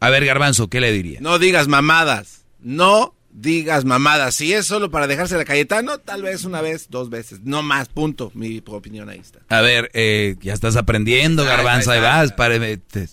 A 0.00 0.10
ver, 0.10 0.24
Garbanzo, 0.24 0.68
¿qué 0.68 0.80
le 0.80 0.90
diría? 0.92 1.20
No 1.20 1.38
digas 1.38 1.68
mamadas. 1.68 2.44
No 2.60 3.14
digas 3.30 3.84
mamadas. 3.84 4.34
Si 4.34 4.52
es 4.52 4.66
solo 4.66 4.90
para 4.90 5.06
dejarse 5.06 5.36
la 5.36 5.44
Cayetano, 5.44 5.98
tal 5.98 6.22
vez 6.22 6.44
una 6.44 6.60
vez, 6.60 6.88
dos 6.90 7.08
veces. 7.08 7.40
No 7.44 7.62
más, 7.62 7.88
punto. 7.88 8.32
Mi 8.34 8.60
opinión 8.66 9.08
ahí 9.08 9.20
está. 9.20 9.38
A 9.48 9.60
ver, 9.60 9.90
eh, 9.94 10.34
ya 10.40 10.52
estás 10.52 10.74
aprendiendo, 10.76 11.44
Garbanzo, 11.44 11.92
ahí 11.92 12.00
vas. 12.00 12.34
te- 12.90 13.08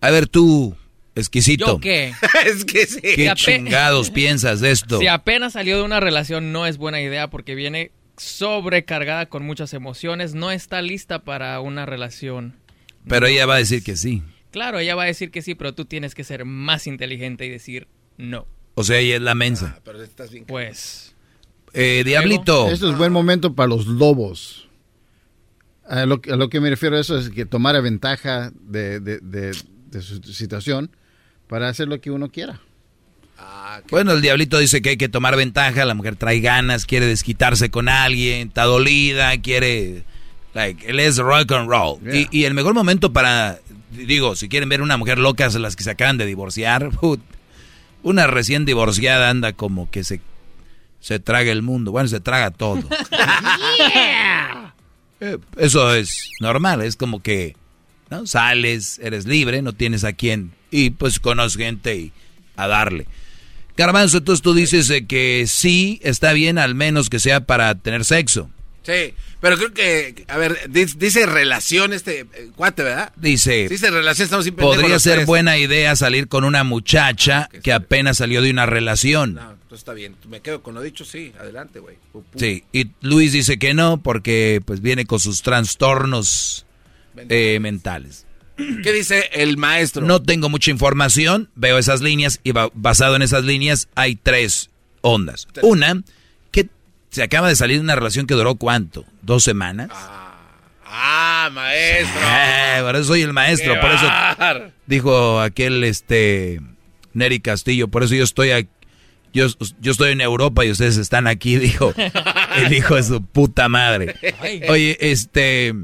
A 0.00 0.10
ver, 0.10 0.28
tú, 0.28 0.76
exquisito. 1.18 1.66
¿Yo 1.66 1.78
qué? 1.80 2.12
es 2.46 2.64
que 2.64 2.86
sí. 2.86 3.00
¿Qué 3.00 3.32
Si 3.36 3.44
chingados 3.44 4.10
piensas 4.10 4.60
de 4.60 4.70
esto? 4.70 4.98
Si 5.00 5.06
apenas 5.06 5.52
salió 5.54 5.76
de 5.76 5.82
una 5.82 6.00
relación 6.00 6.52
no 6.52 6.66
es 6.66 6.78
buena 6.78 7.00
idea 7.00 7.28
porque 7.30 7.54
viene 7.54 7.92
sobrecargada 8.16 9.26
con 9.26 9.44
muchas 9.44 9.74
emociones, 9.74 10.34
no 10.34 10.50
está 10.50 10.82
lista 10.82 11.20
para 11.24 11.60
una 11.60 11.86
relación. 11.86 12.56
Pero 13.06 13.26
ella 13.26 13.46
va 13.46 13.54
a 13.54 13.58
decir 13.58 13.82
que 13.82 13.96
sí. 13.96 14.22
Claro, 14.50 14.78
ella 14.78 14.94
va 14.94 15.04
a 15.04 15.06
decir 15.06 15.30
que 15.30 15.42
sí, 15.42 15.54
pero 15.54 15.74
tú 15.74 15.84
tienes 15.84 16.14
que 16.14 16.24
ser 16.24 16.44
más 16.44 16.86
inteligente 16.86 17.46
y 17.46 17.48
decir 17.50 17.86
no. 18.16 18.46
O 18.74 18.84
sea, 18.84 18.98
ella 18.98 19.16
es 19.16 19.22
la 19.22 19.34
mensa. 19.34 19.74
Ah, 19.76 19.80
pero 19.84 20.02
estás 20.02 20.30
bien. 20.30 20.44
Pues. 20.46 21.14
Eh, 21.74 22.02
Diablito. 22.04 22.68
Esto 22.70 22.90
es 22.90 22.96
buen 22.96 23.12
momento 23.12 23.54
para 23.54 23.68
los 23.68 23.86
lobos. 23.86 24.68
A 25.86 26.04
lo, 26.06 26.20
a 26.30 26.36
lo 26.36 26.48
que 26.50 26.60
me 26.60 26.70
refiero 26.70 26.96
a 26.96 27.00
eso 27.00 27.18
es 27.18 27.30
que 27.30 27.46
tomar 27.46 27.80
ventaja 27.82 28.52
de, 28.54 29.00
de- 29.00 29.20
de- 29.20 29.56
de 29.90 30.02
su 30.02 30.22
situación 30.22 30.90
para 31.48 31.68
hacer 31.68 31.88
lo 31.88 32.00
que 32.00 32.10
uno 32.10 32.30
quiera. 32.30 32.60
Bueno, 33.90 34.12
el 34.12 34.22
diablito 34.22 34.58
dice 34.58 34.82
que 34.82 34.90
hay 34.90 34.96
que 34.96 35.08
tomar 35.08 35.36
ventaja, 35.36 35.84
la 35.84 35.94
mujer 35.94 36.16
trae 36.16 36.40
ganas, 36.40 36.84
quiere 36.86 37.06
desquitarse 37.06 37.70
con 37.70 37.88
alguien, 37.88 38.48
está 38.48 38.64
dolida, 38.64 39.38
quiere... 39.40 40.04
Like, 40.54 40.88
él 40.90 40.98
es 40.98 41.18
rock 41.18 41.52
and 41.52 41.68
roll. 41.68 42.00
Yeah. 42.00 42.16
Y, 42.16 42.28
y 42.32 42.44
el 42.44 42.54
mejor 42.54 42.74
momento 42.74 43.12
para, 43.12 43.60
digo, 43.90 44.34
si 44.34 44.48
quieren 44.48 44.68
ver 44.68 44.82
una 44.82 44.96
mujer 44.96 45.18
loca, 45.18 45.50
son 45.50 45.62
las 45.62 45.76
que 45.76 45.84
se 45.84 45.90
acaban 45.90 46.18
de 46.18 46.26
divorciar. 46.26 46.90
put, 47.00 47.20
Una 48.02 48.26
recién 48.26 48.64
divorciada 48.64 49.30
anda 49.30 49.52
como 49.52 49.90
que 49.90 50.02
se, 50.02 50.20
se 51.00 51.20
traga 51.20 51.52
el 51.52 51.62
mundo. 51.62 51.92
Bueno, 51.92 52.08
se 52.08 52.20
traga 52.20 52.50
todo. 52.50 52.82
Eh, 55.20 55.36
Eso 55.56 55.92
es 55.96 56.30
normal, 56.38 56.80
es 56.80 56.94
como 56.94 57.20
que 57.20 57.56
¿no? 58.08 58.24
sales, 58.24 59.00
eres 59.02 59.26
libre, 59.26 59.62
no 59.62 59.72
tienes 59.72 60.04
a 60.04 60.12
quién 60.12 60.52
y 60.70 60.90
pues 60.90 61.20
conoces 61.20 61.56
gente 61.56 61.96
y 61.96 62.12
a 62.56 62.66
darle. 62.66 63.06
Garbanzo, 63.76 64.18
entonces 64.18 64.42
tú 64.42 64.54
dices 64.54 64.90
eh, 64.90 65.06
que 65.06 65.44
sí 65.46 66.00
está 66.02 66.32
bien 66.32 66.58
al 66.58 66.74
menos 66.74 67.08
que 67.08 67.20
sea 67.20 67.40
para 67.40 67.76
tener 67.76 68.04
sexo. 68.04 68.50
Sí, 68.82 69.14
pero 69.40 69.56
creo 69.56 69.72
que, 69.72 70.24
a 70.28 70.38
ver, 70.38 70.58
dice, 70.70 71.26
relación 71.26 71.92
este 71.92 72.20
eh, 72.20 72.50
cuate, 72.56 72.82
¿verdad? 72.82 73.12
Dice, 73.16 73.68
Dice 73.68 73.90
relación, 73.90 74.24
estamos 74.24 74.50
podría 74.52 74.98
ser 74.98 75.16
tres. 75.16 75.26
buena 75.26 75.58
idea 75.58 75.94
salir 75.94 76.26
con 76.26 76.42
una 76.42 76.64
muchacha 76.64 77.48
que 77.62 77.72
apenas 77.72 78.16
salió 78.16 78.40
de 78.40 78.50
una 78.50 78.66
relación. 78.66 79.34
No, 79.34 79.52
entonces 79.52 79.78
está 79.80 79.92
bien. 79.92 80.16
Me 80.28 80.40
quedo 80.40 80.62
con 80.62 80.74
lo 80.74 80.80
dicho, 80.80 81.04
sí. 81.04 81.32
Adelante, 81.38 81.78
güey. 81.80 81.96
Sí, 82.34 82.64
y 82.72 82.88
Luis 83.02 83.32
dice 83.32 83.58
que 83.58 83.74
no 83.74 83.98
porque 84.02 84.60
pues 84.64 84.80
viene 84.80 85.04
con 85.04 85.20
sus 85.20 85.42
trastornos 85.42 86.66
eh, 87.28 87.58
mentales. 87.60 88.26
¿Qué 88.82 88.92
dice 88.92 89.28
el 89.32 89.56
maestro? 89.56 90.04
No 90.04 90.20
tengo 90.22 90.48
mucha 90.48 90.70
información, 90.70 91.48
veo 91.54 91.78
esas 91.78 92.00
líneas 92.00 92.40
y 92.44 92.52
ba- 92.52 92.70
basado 92.74 93.16
en 93.16 93.22
esas 93.22 93.44
líneas 93.44 93.88
hay 93.94 94.16
tres 94.16 94.70
ondas. 95.00 95.46
Una, 95.62 96.02
que 96.50 96.68
se 97.10 97.22
acaba 97.22 97.48
de 97.48 97.56
salir 97.56 97.76
de 97.78 97.82
una 97.84 97.94
relación 97.94 98.26
que 98.26 98.34
duró 98.34 98.56
cuánto, 98.56 99.04
dos 99.22 99.44
semanas. 99.44 99.88
Ah, 100.84 101.50
maestro. 101.52 102.20
Eh, 102.78 102.80
por 102.82 102.94
eso 102.96 103.04
soy 103.06 103.22
el 103.22 103.32
maestro, 103.32 103.74
Qué 103.74 103.80
por 103.80 103.90
eso 103.90 104.06
bar. 104.06 104.72
dijo 104.86 105.40
aquel 105.40 105.82
este 105.84 106.60
Neri 107.12 107.40
Castillo, 107.40 107.88
por 107.88 108.02
eso 108.04 108.14
yo 108.14 108.24
estoy 108.24 108.50
aquí. 108.52 108.68
Yo, 109.34 109.46
yo 109.80 109.92
estoy 109.92 110.12
en 110.12 110.20
Europa 110.22 110.64
y 110.64 110.70
ustedes 110.70 110.96
están 110.96 111.26
aquí, 111.26 111.56
dijo 111.56 111.92
el 112.56 112.72
hijo 112.72 112.94
de 112.94 113.02
su 113.02 113.22
puta 113.22 113.68
madre. 113.68 114.14
Oye, 114.68 114.96
este, 115.00 115.74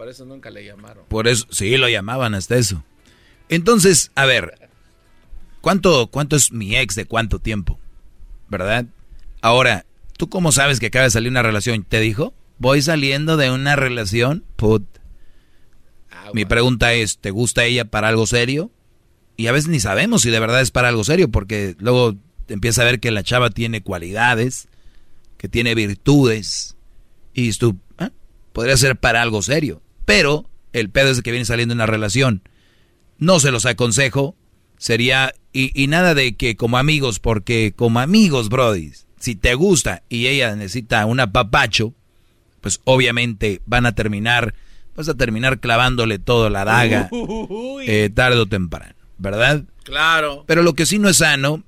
Por 0.00 0.08
eso 0.08 0.24
nunca 0.24 0.48
le 0.50 0.64
llamaron. 0.64 1.04
por 1.08 1.28
eso, 1.28 1.46
sí, 1.50 1.76
lo 1.76 1.86
llamaban 1.86 2.34
hasta 2.34 2.56
eso. 2.56 2.82
Entonces, 3.50 4.10
a 4.14 4.24
ver, 4.24 4.70
¿cuánto, 5.60 6.06
cuánto 6.06 6.36
es 6.36 6.52
mi 6.52 6.74
ex 6.74 6.94
de 6.94 7.04
cuánto 7.04 7.38
tiempo? 7.38 7.78
¿Verdad? 8.48 8.86
Ahora, 9.42 9.84
¿tú 10.16 10.30
cómo 10.30 10.52
sabes 10.52 10.80
que 10.80 10.86
acaba 10.86 11.04
de 11.04 11.10
salir 11.10 11.28
una 11.30 11.42
relación? 11.42 11.84
¿Te 11.84 12.00
dijo? 12.00 12.32
Voy 12.56 12.80
saliendo 12.80 13.36
de 13.36 13.50
una 13.50 13.76
relación, 13.76 14.42
put. 14.56 14.84
Mi 16.32 16.46
pregunta 16.46 16.94
es, 16.94 17.18
¿te 17.18 17.30
gusta 17.30 17.66
ella 17.66 17.84
para 17.84 18.08
algo 18.08 18.26
serio? 18.26 18.70
Y 19.36 19.48
a 19.48 19.52
veces 19.52 19.68
ni 19.68 19.80
sabemos 19.80 20.22
si 20.22 20.30
de 20.30 20.40
verdad 20.40 20.62
es 20.62 20.70
para 20.70 20.88
algo 20.88 21.04
serio, 21.04 21.30
porque 21.30 21.76
luego 21.78 22.14
empieza 22.48 22.80
a 22.80 22.86
ver 22.86 23.00
que 23.00 23.10
la 23.10 23.22
chava 23.22 23.50
tiene 23.50 23.82
cualidades, 23.82 24.66
que 25.36 25.50
tiene 25.50 25.74
virtudes, 25.74 26.74
y 27.34 27.52
tú, 27.52 27.76
"Ah, 27.98 28.12
podría 28.54 28.78
ser 28.78 28.96
para 28.96 29.20
algo 29.20 29.42
serio. 29.42 29.82
Pero 30.10 30.44
el 30.72 30.90
pedo 30.90 31.10
es 31.10 31.22
que 31.22 31.30
viene 31.30 31.44
saliendo 31.44 31.72
una 31.72 31.86
relación. 31.86 32.42
No 33.18 33.38
se 33.38 33.52
los 33.52 33.64
aconsejo, 33.64 34.34
sería, 34.76 35.32
y, 35.52 35.70
y 35.80 35.86
nada 35.86 36.16
de 36.16 36.34
que 36.34 36.56
como 36.56 36.78
amigos, 36.78 37.20
porque 37.20 37.72
como 37.76 38.00
amigos, 38.00 38.48
Brody, 38.48 38.90
si 39.20 39.36
te 39.36 39.54
gusta 39.54 40.02
y 40.08 40.26
ella 40.26 40.56
necesita 40.56 41.06
un 41.06 41.20
apapacho, 41.20 41.94
pues 42.60 42.80
obviamente 42.82 43.62
van 43.66 43.86
a 43.86 43.94
terminar, 43.94 44.52
vas 44.96 45.08
a 45.08 45.14
terminar 45.14 45.60
clavándole 45.60 46.18
todo 46.18 46.50
la 46.50 46.64
daga 46.64 47.08
eh, 47.86 48.10
tarde 48.12 48.38
o 48.38 48.46
temprano, 48.46 48.96
¿verdad? 49.16 49.62
Claro. 49.84 50.42
Pero 50.48 50.64
lo 50.64 50.74
que 50.74 50.86
sí 50.86 50.98
no 50.98 51.08
es 51.08 51.18
sano, 51.18 51.62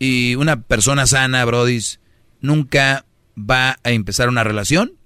y 0.00 0.34
una 0.34 0.60
persona 0.60 1.06
sana, 1.06 1.44
Brodis, 1.44 2.00
nunca 2.40 3.04
va 3.38 3.78
a 3.84 3.92
empezar 3.92 4.28
una 4.28 4.42
relación 4.42 4.96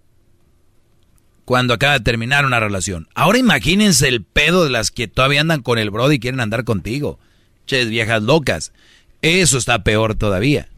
cuando 1.50 1.74
acaba 1.74 1.94
de 1.94 2.04
terminar 2.04 2.46
una 2.46 2.60
relación. 2.60 3.08
Ahora 3.12 3.36
imagínense 3.36 4.06
el 4.06 4.22
pedo 4.22 4.62
de 4.62 4.70
las 4.70 4.92
que 4.92 5.08
todavía 5.08 5.40
andan 5.40 5.62
con 5.62 5.80
el 5.80 5.90
Brody 5.90 6.14
y 6.14 6.20
quieren 6.20 6.38
andar 6.38 6.62
contigo. 6.62 7.18
Ches, 7.66 7.88
viejas 7.88 8.22
locas. 8.22 8.72
Eso 9.20 9.58
está 9.58 9.82
peor 9.82 10.14
todavía. 10.14 10.68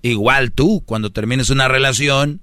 Igual 0.00 0.52
tú, 0.52 0.82
cuando 0.86 1.12
termines 1.12 1.50
una 1.50 1.68
relación, 1.68 2.40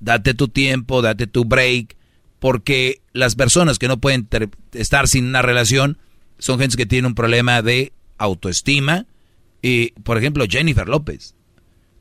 date 0.00 0.32
tu 0.32 0.48
tiempo, 0.48 1.02
date 1.02 1.26
tu 1.26 1.44
break, 1.44 1.96
porque 2.38 3.02
las 3.12 3.34
personas 3.34 3.78
que 3.78 3.88
no 3.88 3.98
pueden 3.98 4.26
estar 4.72 5.06
sin 5.06 5.26
una 5.26 5.42
relación 5.42 5.98
son 6.38 6.58
gente 6.58 6.78
que 6.78 6.86
tiene 6.86 7.08
un 7.08 7.14
problema 7.14 7.60
de 7.60 7.92
autoestima. 8.16 9.04
Y, 9.60 9.90
por 10.02 10.16
ejemplo, 10.16 10.46
Jennifer 10.48 10.88
López. 10.88 11.34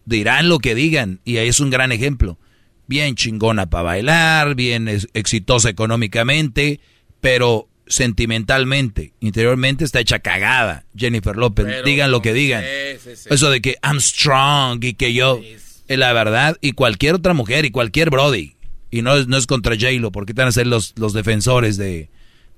Dirán 0.06 0.48
lo 0.48 0.60
que 0.60 0.74
digan, 0.74 1.20
y 1.26 1.36
ahí 1.36 1.50
es 1.50 1.60
un 1.60 1.70
gran 1.70 1.92
ejemplo. 1.92 2.40
Bien 2.88 3.16
chingona 3.16 3.66
para 3.70 3.84
bailar, 3.84 4.56
bien 4.56 4.88
es- 4.88 5.08
exitosa 5.14 5.70
económicamente, 5.70 6.80
pero 7.22 7.68
sentimentalmente, 7.88 9.14
interiormente 9.20 9.84
está 9.86 10.00
hecha 10.00 10.20
cagada. 10.20 10.86
Jennifer 10.96 11.36
López, 11.36 11.66
Pero, 11.66 11.84
digan 11.84 12.12
lo 12.12 12.22
que 12.22 12.34
digan. 12.34 12.64
sí, 12.64 13.00
sí, 13.12 13.16
sí. 13.16 13.30
Eso 13.32 13.50
de 13.50 13.62
que 13.62 13.78
I'm 13.84 14.00
strong 14.00 14.84
y 14.84 14.94
que 14.94 15.14
yo, 15.14 15.40
es 15.88 15.98
la 15.98 16.14
verdad, 16.14 16.58
y 16.62 16.72
cualquier 16.74 17.16
otra 17.16 17.34
mujer 17.34 17.66
y 17.66 17.72
cualquier 17.72 18.10
Brody. 18.10 18.56
Y 18.92 19.02
no 19.02 19.16
es, 19.18 19.28
no 19.28 19.38
es 19.38 19.46
contra 19.48 19.76
J-Lo, 19.76 20.12
porque 20.12 20.32
están 20.32 20.48
a 20.48 20.52
ser 20.52 20.68
los, 20.68 20.94
los 20.98 21.14
defensores 21.14 21.78
de 21.78 22.10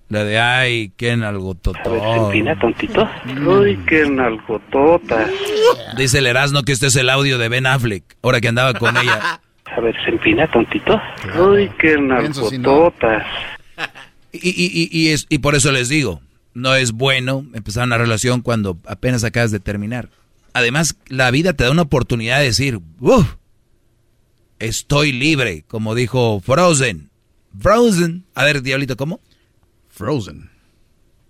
la 0.09 0.23
de 0.23 0.39
ay, 0.39 0.91
qué 0.95 1.17
nalgototón. 1.17 1.83
tontito. 2.61 3.09
Uy, 3.45 3.77
qué 3.87 4.07
nalgototas. 4.09 5.29
Dice 5.97 6.19
el 6.19 6.27
Erasmo 6.27 6.63
que 6.63 6.71
este 6.71 6.87
es 6.87 6.95
el 6.95 7.09
audio 7.09 7.37
de 7.37 7.49
Ben 7.49 7.65
Affleck, 7.65 8.03
ahora 8.21 8.39
que 8.39 8.47
andaba 8.47 8.73
con 8.75 8.95
ella. 8.97 9.41
A 9.75 9.79
ver, 9.81 9.95
se 10.03 10.09
empina, 10.11 10.49
tontito. 10.49 10.99
Uy, 11.39 11.69
qué 11.79 11.97
nalgototas. 11.97 13.25
Y, 14.33 14.49
y, 14.49 14.89
y, 14.89 14.89
y 14.91 15.07
es, 15.13 15.25
y 15.29 15.39
por 15.39 15.55
eso 15.55 15.71
les 15.71 15.87
digo, 15.89 16.21
no 16.53 16.75
es 16.75 16.91
bueno 16.91 17.45
empezar 17.53 17.85
una 17.85 17.97
relación 17.97 18.41
cuando 18.41 18.77
apenas 18.85 19.23
acabas 19.23 19.51
de 19.51 19.59
terminar. 19.59 20.09
Además, 20.53 20.95
la 21.07 21.31
vida 21.31 21.53
te 21.53 21.63
da 21.63 21.71
una 21.71 21.83
oportunidad 21.83 22.39
de 22.39 22.45
decir, 22.45 22.79
"Uf, 22.99 23.35
estoy 24.59 25.11
libre, 25.11 25.63
como 25.67 25.95
dijo 25.95 26.39
Frozen. 26.41 27.09
Frozen. 27.59 28.25
A 28.35 28.43
ver, 28.43 28.61
Diablito, 28.61 28.97
¿cómo? 28.97 29.21
Frozen. 29.89 30.49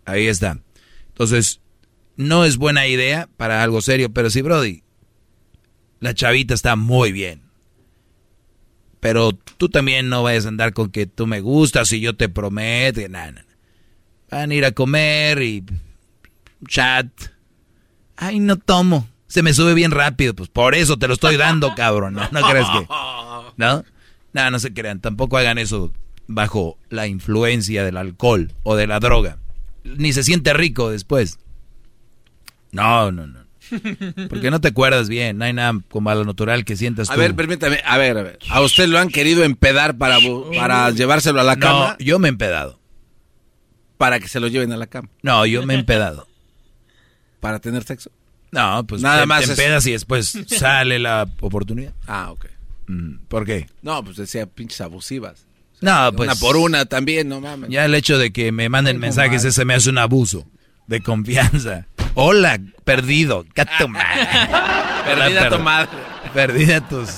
Ahí 0.06 0.28
está. 0.28 0.60
Entonces, 1.10 1.62
no 2.16 2.46
es 2.46 2.58
buena 2.58 2.88
idea 2.88 3.30
para 3.38 3.64
algo 3.64 3.82
serio, 3.82 4.12
pero 4.12 4.30
sí, 4.30 4.42
Brody, 4.42 4.84
la 6.00 6.14
chavita 6.14 6.54
está 6.54 6.76
muy 6.76 7.12
bien. 7.12 7.42
Pero 9.00 9.32
tú 9.34 9.70
también 9.70 10.10
no 10.10 10.24
vayas 10.24 10.46
a 10.46 10.50
andar 10.50 10.74
con 10.74 10.90
que 10.90 11.06
tú 11.06 11.28
me 11.28 11.42
gustas 11.42 11.92
y 11.94 12.00
yo 12.00 12.16
te 12.16 12.30
prometo. 12.30 13.02
Van 14.30 14.52
a 14.52 14.54
ir 14.54 14.66
a 14.66 14.72
comer 14.72 15.42
y 15.42 15.64
chat. 16.68 17.08
Ay, 18.16 18.40
no 18.40 18.58
tomo. 18.58 19.08
Se 19.28 19.44
me 19.44 19.54
sube 19.54 19.74
bien 19.74 19.92
rápido. 19.92 20.34
Pues 20.34 20.50
por 20.50 20.74
eso 20.76 20.98
te 20.98 21.08
lo 21.08 21.14
estoy 21.14 21.38
dando, 21.38 21.74
cabrón. 21.76 22.14
No, 22.16 22.28
no 22.32 22.42
crees 22.50 22.68
que. 22.68 22.88
¿No? 23.58 23.86
No, 24.34 24.52
no 24.52 24.60
se 24.60 24.74
crean. 24.74 25.00
Tampoco 25.00 25.38
hagan 25.38 25.58
eso 25.58 25.94
bajo 26.28 26.78
la 26.90 27.08
influencia 27.08 27.84
del 27.84 27.98
alcohol 27.98 28.52
o 28.64 28.76
de 28.76 28.88
la 28.88 29.00
droga. 29.00 29.38
Ni 29.84 30.12
se 30.12 30.24
siente 30.24 30.54
rico 30.54 30.90
después. 30.90 31.40
No, 32.72 33.12
no, 33.12 33.28
no. 33.28 33.47
Porque 34.30 34.52
no 34.52 34.62
te 34.62 34.70
acuerdas 34.70 35.10
bien. 35.10 35.38
No 35.38 35.46
hay 35.46 35.54
nada 35.54 35.80
como 35.90 36.10
a 36.10 36.16
lo 36.16 36.26
natural 36.26 36.66
que 36.66 36.76
sientas 36.76 37.10
A 37.10 37.14
tú. 37.16 37.20
ver, 37.20 37.36
permítame, 37.36 37.82
a 37.86 37.98
ver, 37.98 38.18
a 38.18 38.24
ver. 38.24 38.40
¿A 38.50 38.62
usted 38.62 38.88
lo 38.88 39.00
han 39.00 39.10
querido 39.10 39.44
empedar 39.44 39.98
para, 39.98 40.18
para 40.56 40.90
llevárselo 40.92 41.40
a 41.42 41.44
la 41.44 41.56
No, 41.56 41.62
cama? 41.62 41.96
yo 42.00 42.20
me 42.20 42.28
he 42.28 42.30
empedado. 42.30 42.80
Para 43.98 44.20
que 44.20 44.28
se 44.28 44.40
lo 44.40 44.48
lleven 44.48 44.72
a 44.72 44.78
la 44.78 44.88
cama. 44.88 45.10
No, 45.24 45.46
yo 45.46 45.66
me 45.66 45.74
he 45.74 45.78
empedado. 45.80 46.28
¿Para 47.40 47.60
tener 47.60 47.84
sexo? 47.84 48.12
No, 48.52 48.86
pues 48.88 49.02
Nada 49.02 49.22
te, 49.22 49.26
más 49.26 49.40
te 49.46 49.52
es- 49.54 49.60
empedas 49.60 49.86
y 49.88 49.92
después 49.92 50.38
sale 50.48 51.00
la 51.00 51.28
oportunidad. 51.42 51.94
Ah, 52.08 52.32
ok. 52.32 52.46
Mm, 52.88 53.16
¿Por 53.28 53.46
qué? 53.46 53.68
No, 53.82 54.04
pues 54.04 54.18
decía 54.18 54.46
pinches 54.46 54.82
abusivas. 54.82 55.46
No, 55.82 56.12
pues. 56.16 56.28
Una 56.30 56.36
por 56.40 56.58
una 56.58 56.86
también, 56.86 57.28
no 57.30 57.40
mames. 57.42 57.70
Ya 57.70 57.86
el 57.86 57.94
hecho 57.94 58.18
de 58.18 58.32
que 58.32 58.52
me 58.52 58.70
manden 58.70 58.98
mensajes, 59.00 59.44
ese 59.44 59.66
me 59.66 59.74
hace 59.76 59.90
un 59.90 59.98
abuso 60.00 60.48
de 60.88 61.02
confianza. 61.02 61.86
Hola, 62.16 62.60
perdido. 62.84 63.46
Gato. 63.54 63.88
Perdida 65.06 65.50
tu 65.50 65.60
madre. 65.60 65.90
Perdida 66.34 66.82
tus 66.82 67.10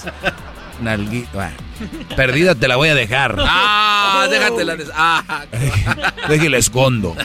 nalguitas. 0.81 1.53
Perdida 2.15 2.55
te 2.55 2.67
la 2.67 2.75
voy 2.75 2.89
a 2.89 2.95
dejar. 2.95 3.35
Ah, 3.39 4.27
déjatela. 4.29 4.75
des- 4.75 4.91
Ah, 4.93 5.45
Déjale 6.27 6.57
escondo. 6.57 7.15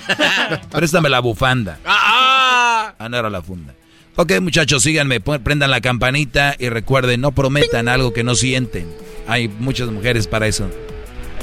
Préstame 0.71 1.09
la 1.09 1.21
bufanda. 1.21 1.79
ah, 1.85 2.93
Ah, 2.99 3.09
no 3.09 3.17
era 3.17 3.29
la 3.31 3.43
funda. 3.43 3.75
Ok, 4.17 4.33
muchachos, 4.41 4.83
síganme, 4.85 5.19
prendan 5.21 5.73
la 5.73 5.81
campanita 5.81 6.55
y 6.59 6.69
recuerden, 6.69 7.21
no 7.21 7.33
prometan 7.33 7.89
algo 7.89 8.13
que 8.13 8.23
no 8.23 8.37
sienten. 8.37 8.87
Hay 9.27 9.49
muchas 9.49 9.89
mujeres 9.89 10.29
para 10.29 10.47
eso. 10.47 10.71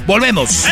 ¡Volvemos! 0.07 0.65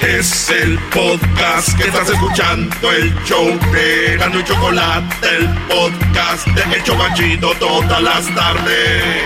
Es 0.00 0.48
el 0.50 0.78
podcast 0.94 1.76
que 1.76 1.88
estás 1.88 2.08
escuchando, 2.08 2.92
el 2.92 3.12
show 3.24 3.44
de 3.72 4.16
Gano 4.16 4.38
y 4.38 4.44
Chocolate, 4.44 5.16
el 5.36 5.48
podcast 5.66 6.46
de 6.46 6.76
El 6.76 6.82
Chocachito 6.84 7.50
todas 7.58 8.00
las 8.00 8.32
tardes. 8.32 9.24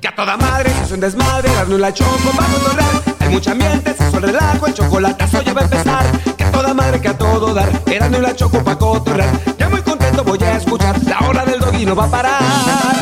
Que 0.00 0.08
a 0.08 0.14
toda 0.16 0.36
madre 0.36 0.72
es 0.82 0.90
un 0.90 1.00
desmadre, 1.00 1.48
darle 1.54 1.78
la 1.78 1.94
choco 1.94 2.30
para 2.36 2.48
controlar. 2.48 3.16
Hay 3.20 3.28
mucha 3.28 3.52
ambiente, 3.52 3.94
se 3.94 4.10
suele 4.10 4.26
relajo, 4.26 4.66
el 4.66 4.74
chocolatazo 4.74 5.42
ya 5.42 5.52
va 5.52 5.60
a 5.60 5.64
empezar. 5.64 6.06
Que 6.36 6.44
a 6.44 6.50
toda 6.50 6.74
madre, 6.74 7.00
que 7.00 7.08
a 7.08 7.16
todo 7.16 7.54
dar, 7.54 7.70
erando 7.86 8.20
la 8.20 8.34
choco 8.34 8.64
para 8.64 8.78
cotorrear. 8.78 9.30
Ya 9.58 9.68
muy 9.68 9.80
contento 9.82 10.24
voy 10.24 10.42
a 10.42 10.56
escuchar, 10.56 11.00
la 11.04 11.20
hora 11.20 11.44
del 11.44 11.60
doggy 11.60 11.86
no 11.86 11.94
va 11.94 12.04
a 12.04 12.10
parar. 12.10 12.93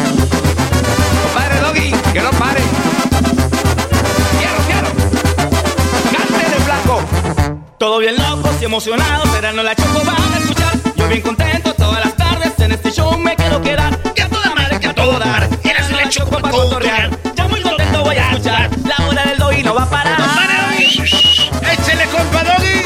Emocionados, 8.72 9.28
no 9.54 9.62
la 9.62 9.74
choco 9.74 10.02
van 10.02 10.32
a 10.32 10.38
escuchar. 10.38 10.72
Yo 10.96 11.06
bien 11.06 11.20
contento 11.20 11.74
todas 11.74 12.02
las 12.02 12.16
tardes, 12.16 12.58
en 12.58 12.72
este 12.72 12.90
show 12.90 13.18
me 13.18 13.36
quiero 13.36 13.60
quedar. 13.60 13.98
Que 14.14 14.22
a 14.22 14.30
toda 14.30 14.54
madre, 14.54 14.80
que 14.80 14.86
a 14.86 14.94
todo 14.94 15.18
dar, 15.18 15.46
eras 15.62 15.92
la 15.92 16.08
choco 16.08 16.38
para 16.40 16.50
cotorrear. 16.50 17.10
Ya 17.34 17.48
muy 17.48 17.60
contento 17.60 18.02
voy 18.02 18.16
a 18.16 18.30
escuchar, 18.30 18.70
la 18.86 19.06
hora 19.06 19.24
del 19.24 19.38
doggy 19.38 19.62
no 19.62 19.74
va 19.74 19.82
a 19.82 19.90
parar. 19.90 20.18
¡Échele, 20.18 22.06
compa 22.06 22.44
Doggy! 22.44 22.82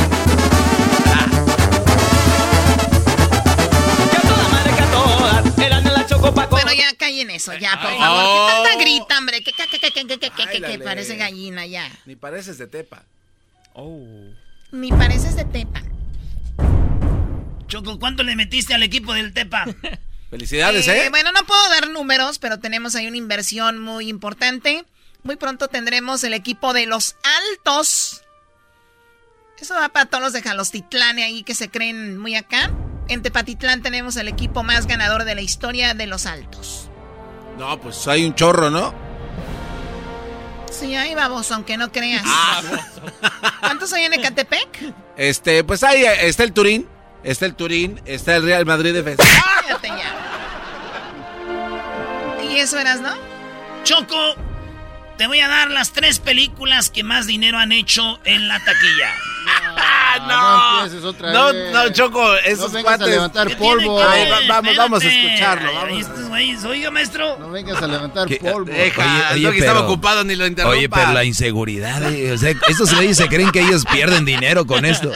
Que 4.11 4.17
a 4.17 4.23
toda 4.23 4.49
madre, 4.49 4.73
que 4.75 4.83
a 4.83 4.91
todo 4.91 5.27
dar, 5.29 5.65
eras 5.67 5.85
la 5.85 6.07
choco 6.07 6.35
para 6.35 6.49
Bueno, 6.49 6.73
ya 6.73 6.97
callen 6.99 7.31
eso, 7.31 7.55
ya, 7.55 7.81
por 7.81 7.97
favor. 7.97 8.25
¿Qué 8.25 8.65
tanta 8.65 8.83
grita, 8.83 9.19
hombre? 9.19 9.41
¿Qué, 9.41 9.53
qué, 9.53 9.69
qué, 9.71 9.79
qué, 9.79 9.93
qué, 9.93 10.07
qué, 10.07 10.19
qué, 10.19 10.31
qué, 10.31 10.47
qué, 10.47 10.61
Báilale. 10.61 10.85
parece 10.85 11.15
gallina 11.15 11.65
ya? 11.65 11.89
Ni 12.07 12.17
pareces 12.17 12.59
de 12.59 12.67
Tepa. 12.67 13.05
Ni 14.73 14.91
pareces 14.91 15.37
de 15.37 15.45
Tepa. 15.45 15.83
Choco, 17.69 17.99
¿cuánto 17.99 18.23
le 18.23 18.37
metiste 18.37 18.75
al 18.75 18.83
equipo 18.83 19.13
del 19.15 19.33
Tepa? 19.33 19.65
Felicidades, 20.31 20.87
Eh, 20.89 21.07
¿eh? 21.07 21.11
Bueno, 21.11 21.33
no 21.33 21.45
puedo 21.45 21.69
dar 21.69 21.89
números, 21.89 22.39
pero 22.39 22.59
tenemos 22.59 22.95
ahí 22.95 23.07
una 23.07 23.17
inversión 23.17 23.81
muy 23.81 24.09
importante. 24.09 24.85
Muy 25.23 25.37
pronto 25.37 25.69
tendremos 25.69 26.23
el 26.25 26.35
equipo 26.35 26.73
de 26.73 26.87
los 26.87 27.17
altos. 27.51 28.23
Eso 29.59 29.75
va 29.75 29.89
para 29.89 30.07
todos 30.07 30.23
los 30.23 30.33
de 30.33 30.43
Jalostitlán 30.43 31.19
ahí 31.19 31.43
que 31.43 31.55
se 31.55 31.69
creen 31.71 32.19
muy 32.19 32.35
acá. 32.37 32.71
En 33.09 33.23
Tepatitlán 33.23 33.83
tenemos 33.83 34.17
el 34.17 34.29
equipo 34.29 34.63
más 34.63 34.87
ganador 34.87 35.25
de 35.25 35.35
la 35.35 35.41
historia 35.41 35.95
de 35.95 36.07
los 36.07 36.27
altos. 36.27 36.91
No, 37.59 37.81
pues 37.81 38.07
hay 38.07 38.25
un 38.25 38.35
chorro, 38.35 38.69
¿no? 38.69 38.95
Sí, 40.71 40.95
ahí 40.95 41.15
vamos, 41.15 41.51
aunque 41.53 41.77
no 41.77 41.91
creas. 41.91 42.23
Ah. 42.27 42.63
¿Cuántos 43.61 43.93
hay 43.93 44.05
en 44.05 44.15
Ecatepec? 44.15 44.95
Este, 45.17 45.65
pues 45.65 45.83
ahí 45.83 46.05
está 46.05 46.45
el 46.45 46.53
Turín, 46.53 46.89
está 47.23 47.47
el 47.47 47.55
Turín, 47.55 48.01
está 48.05 48.37
el 48.37 48.43
Real 48.45 48.67
Madrid 48.67 48.93
de 48.93 49.17
Cállate 49.17 49.89
ya. 49.89 50.15
¿Y 52.43 52.59
eso 52.59 52.79
eras, 52.79 53.01
no? 53.01 53.15
Choco, 53.85 54.35
te 55.17 55.27
voy 55.27 55.41
a 55.41 55.49
dar 55.49 55.71
las 55.71 55.93
tres 55.93 56.19
películas 56.19 56.91
que 56.91 57.03
más 57.03 57.27
dinero 57.27 57.59
han 57.59 57.73
hecho 57.73 58.19
en 58.25 58.49
la 58.49 58.59
taquilla. 58.65 59.15
no 60.27 60.83
empieces 60.85 61.05
otra 61.05 61.33
No, 61.33 61.53
vez. 61.53 61.73
no, 61.73 61.89
Choco, 61.93 62.37
esos 62.39 62.73
No 62.73 62.79
vengas 62.79 62.93
a 62.95 62.97
cuates- 62.99 63.09
levantar 63.11 63.49
¿Qué 63.49 63.57
polvo. 63.57 64.03
Ay, 64.03 64.29
va- 64.31 64.41
vamos, 64.49 64.77
vamos 64.77 65.05
a 65.05 65.07
escucharlo, 65.09 65.73
vamos. 65.73 65.89
ay, 65.93 66.01
estos 66.01 66.29
güeyes, 66.29 66.65
oiga, 66.65 66.91
maestro. 66.91 67.39
No 67.39 67.51
vengas 67.51 67.83
a 67.83 67.87
levantar 67.87 68.27
¿Qué? 68.29 68.37
polvo. 68.37 68.71
Deja, 68.73 69.33
el 69.35 69.43
Doggy 69.43 69.59
estaba 69.59 69.81
ocupado, 69.83 70.25
ni 70.25 70.35
lo 70.37 70.47
interrumpa. 70.47 70.77
Oye, 70.77 70.89
pero 70.89 71.13
la 71.13 71.25
inseguridad, 71.25 72.13
eh, 72.13 72.33
o 72.33 72.39
sea, 72.39 72.51
estos 72.69 72.95
güeyes 72.95 73.17
se 73.17 73.29
creen 73.29 73.51
que 73.51 73.61
ellos 73.61 73.85
pierden 73.91 74.25
dinero 74.25 74.67
con 74.67 74.85
esto. 74.85 75.13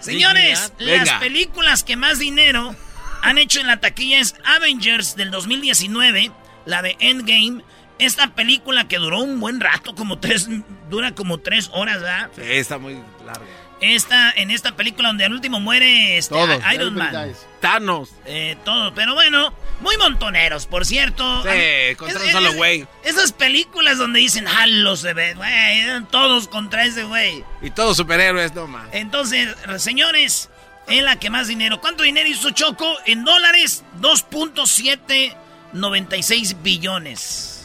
Señores, 0.00 0.72
las 0.78 1.10
películas 1.14 1.84
que 1.84 1.96
más 1.96 2.18
dinero 2.18 2.74
han 3.22 3.36
hecho 3.38 3.60
en 3.60 3.66
la 3.66 3.78
taquilla 3.80 4.20
es 4.20 4.34
Avengers 4.44 5.16
del 5.16 5.30
2019, 5.30 6.30
la 6.66 6.82
de 6.82 6.96
Endgame. 7.00 7.62
Esta 7.98 8.34
película 8.34 8.86
que 8.86 8.98
duró 8.98 9.20
un 9.20 9.40
buen 9.40 9.60
rato, 9.60 9.94
como 9.94 10.18
tres, 10.18 10.48
dura 10.88 11.14
como 11.14 11.38
tres 11.38 11.68
horas, 11.72 12.00
¿verdad? 12.00 12.30
Sí, 12.36 12.42
está 12.44 12.78
muy 12.78 12.94
largo. 13.26 13.44
Esta, 13.80 14.32
en 14.32 14.50
esta 14.50 14.74
película 14.74 15.06
donde 15.08 15.24
al 15.24 15.32
último 15.32 15.60
muere 15.60 16.18
este, 16.18 16.34
Todos, 16.34 16.60
Iron 16.74 16.96
Man. 16.96 17.32
Thanos. 17.60 18.10
Eh, 18.26 18.56
todo, 18.64 18.92
pero 18.92 19.14
bueno, 19.14 19.54
muy 19.80 19.96
montoneros, 19.98 20.66
por 20.66 20.84
cierto. 20.84 21.42
Sí, 21.44 21.94
contra 21.96 22.18
es- 22.18 22.24
un 22.26 22.32
solo 22.32 22.48
es- 22.48 22.56
güey. 22.56 22.86
Esas 23.04 23.30
películas 23.32 23.98
donde 23.98 24.18
dicen, 24.18 24.46
jalo 24.46 24.96
se 24.96 25.14
ve, 25.14 25.34
güey, 25.34 25.80
eran 25.80 26.08
todos 26.08 26.48
contra 26.48 26.84
ese 26.86 27.04
güey. 27.04 27.44
Y 27.62 27.70
todos 27.70 27.96
superhéroes, 27.96 28.52
no 28.52 28.66
más. 28.66 28.88
Entonces, 28.92 29.54
señores, 29.78 30.50
es 30.88 31.02
la 31.04 31.20
que 31.20 31.30
más 31.30 31.46
dinero. 31.46 31.80
¿Cuánto 31.80 32.02
dinero 32.02 32.28
hizo 32.28 32.50
Choco? 32.50 32.92
En 33.06 33.24
dólares, 33.24 33.84
2.796 34.00 36.60
billones. 36.62 37.57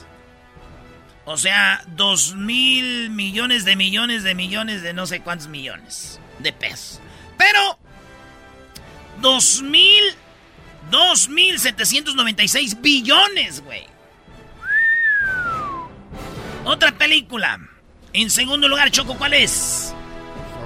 O 1.26 1.38
sea, 1.38 1.82
2 1.88 2.36
mil 2.36 3.10
millones 3.10 3.64
de 3.66 3.76
millones 3.76 4.24
de 4.24 4.36
millones 4.36 4.82
de 4.84 4.94
no 4.94 5.06
sé 5.06 5.22
cuántos 5.22 5.48
millones 5.48 6.20
de 6.40 6.52
pesos. 6.52 7.00
Pero, 7.38 7.78
2 9.22 9.62
mil, 9.62 10.04
2.796 10.92 12.82
billones, 12.82 13.64
güey. 13.64 13.86
Otra 16.66 16.92
película. 16.92 17.60
En 18.12 18.30
segundo 18.30 18.68
lugar, 18.68 18.92
Choco, 18.92 19.18
¿cuál 19.18 19.34
es? 19.34 19.94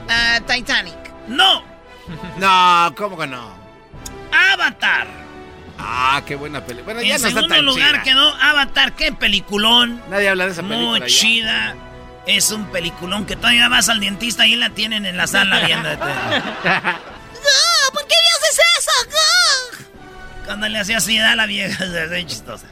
Ah, 0.09 0.39
Titanic. 0.45 0.95
No. 1.27 1.63
No, 2.37 2.93
¿cómo 2.95 3.17
que 3.17 3.27
no? 3.27 3.53
Avatar. 4.31 5.07
Ah, 5.79 6.21
qué 6.25 6.35
buena 6.35 6.65
película. 6.65 6.93
Bueno, 6.93 7.01
ya 7.07 7.15
en 7.15 7.15
está 7.17 7.29
segundo 7.29 7.47
tan 7.55 7.65
lugar 7.65 7.91
chida. 7.91 8.03
quedó 8.03 8.33
Avatar. 8.41 8.93
Qué 8.95 9.11
peliculón. 9.11 10.01
Nadie 10.09 10.29
habla 10.29 10.45
de 10.45 10.51
esa 10.51 10.61
película 10.63 10.87
Muy 10.87 10.99
ya. 11.01 11.05
chida. 11.07 11.75
Es 12.25 12.51
un 12.51 12.65
peliculón 12.71 13.25
que 13.25 13.35
todavía 13.35 13.69
vas 13.69 13.87
al 13.89 13.99
dentista 13.99 14.45
y 14.47 14.55
la 14.55 14.69
tienen 14.71 15.05
en 15.05 15.15
la 15.17 15.27
sala 15.27 15.59
viéndote. 15.65 16.03
¡Ah! 16.03 16.97
¿Por 17.93 18.05
qué 18.07 18.15
le 18.15 18.47
haces 18.47 18.59
eso? 18.79 18.91
¡Ah! 19.17 20.41
Cuando 20.45 20.67
le 20.67 20.79
hacía 20.79 20.97
así 20.97 21.17
a 21.19 21.35
la 21.35 21.45
vieja, 21.45 21.83
es 22.15 22.25
chistosa. 22.25 22.67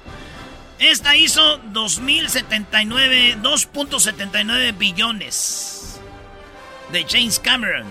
Esta 0.80 1.16
hizo 1.16 1.58
2079, 1.72 3.38
2.79 3.42 4.78
billones 4.78 6.00
de 6.92 7.06
James 7.10 7.40
Cameron. 7.40 7.86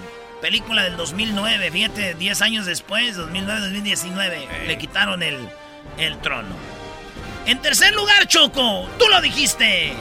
Película 0.44 0.82
del 0.82 0.98
2009, 0.98 1.70
fíjate, 1.70 2.14
10 2.16 2.42
años 2.42 2.66
después, 2.66 3.16
2009-2019, 3.16 4.66
le 4.66 4.76
quitaron 4.76 5.22
el, 5.22 5.48
el 5.96 6.20
trono. 6.20 6.54
En 7.46 7.62
tercer 7.62 7.94
lugar, 7.94 8.28
Choco, 8.28 8.86
tú 8.98 9.06
lo 9.08 9.22
dijiste. 9.22 9.94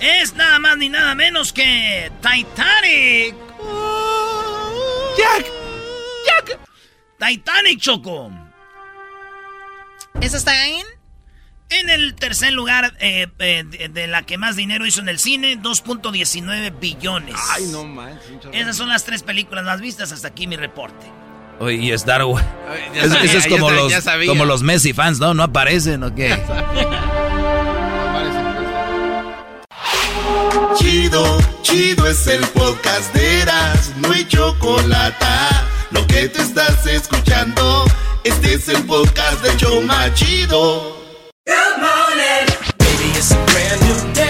Es 0.00 0.32
nada 0.32 0.58
más 0.60 0.78
ni 0.78 0.88
nada 0.88 1.14
menos 1.14 1.52
que 1.52 2.10
Titanic. 2.22 3.34
Jack, 5.18 5.46
Jack. 6.24 6.58
Titanic, 7.18 7.80
Choco. 7.80 8.30
¿Esa 10.22 10.38
está 10.38 10.68
en? 10.68 10.99
En 11.70 11.88
el 11.88 12.14
tercer 12.14 12.52
lugar 12.52 12.94
eh, 13.00 13.28
eh, 13.38 13.64
de, 13.64 13.88
de 13.88 14.06
la 14.08 14.22
que 14.24 14.36
más 14.38 14.56
dinero 14.56 14.86
hizo 14.86 15.00
en 15.00 15.08
el 15.08 15.18
cine, 15.20 15.56
2.19 15.60 16.78
billones. 16.80 17.36
Ay, 17.54 17.66
no 17.70 17.84
manches. 17.84 18.20
Esas 18.52 18.76
son 18.76 18.88
las 18.88 19.04
tres 19.04 19.22
películas 19.22 19.64
más 19.64 19.80
vistas 19.80 20.10
hasta 20.12 20.28
aquí 20.28 20.46
mi 20.48 20.56
reporte. 20.56 21.06
Oye, 21.60 21.76
y 21.76 21.92
Star 21.92 22.24
Wars. 22.24 22.44
Ay, 22.68 22.80
ya 22.94 23.02
Es- 23.02 23.12
sabía, 23.12 23.24
Eso 23.30 23.38
es 23.38 23.46
como 23.46 23.68
sabía, 23.68 23.82
los, 23.96 24.04
sabía. 24.04 24.28
como 24.28 24.44
los 24.46 24.62
Messi 24.62 24.92
fans, 24.92 25.20
¿no? 25.20 25.32
¿No 25.34 25.42
aparecen 25.44 26.02
o 26.02 26.14
qué? 26.14 26.36
Chido, 30.78 31.38
chido 31.62 32.06
es 32.08 32.26
el 32.26 32.40
podcast 32.48 33.12
de 33.14 33.42
Eras, 33.42 33.92
no 33.98 34.10
hay 34.12 34.26
chocolate. 34.26 35.26
Lo 35.90 36.06
que 36.06 36.28
te 36.28 36.40
estás 36.42 36.86
escuchando, 36.86 37.84
este 38.24 38.54
es 38.54 38.68
el 38.68 38.82
podcast 38.84 39.42
de 39.42 39.56
Choma 39.56 40.12
Chido. 40.14 40.99
Good 41.50 41.78
morning. 41.80 42.46
Baby, 42.78 43.10
it's 43.18 43.32
a 43.32 43.44
brand 43.46 43.80
new 43.82 44.14
day. 44.14 44.29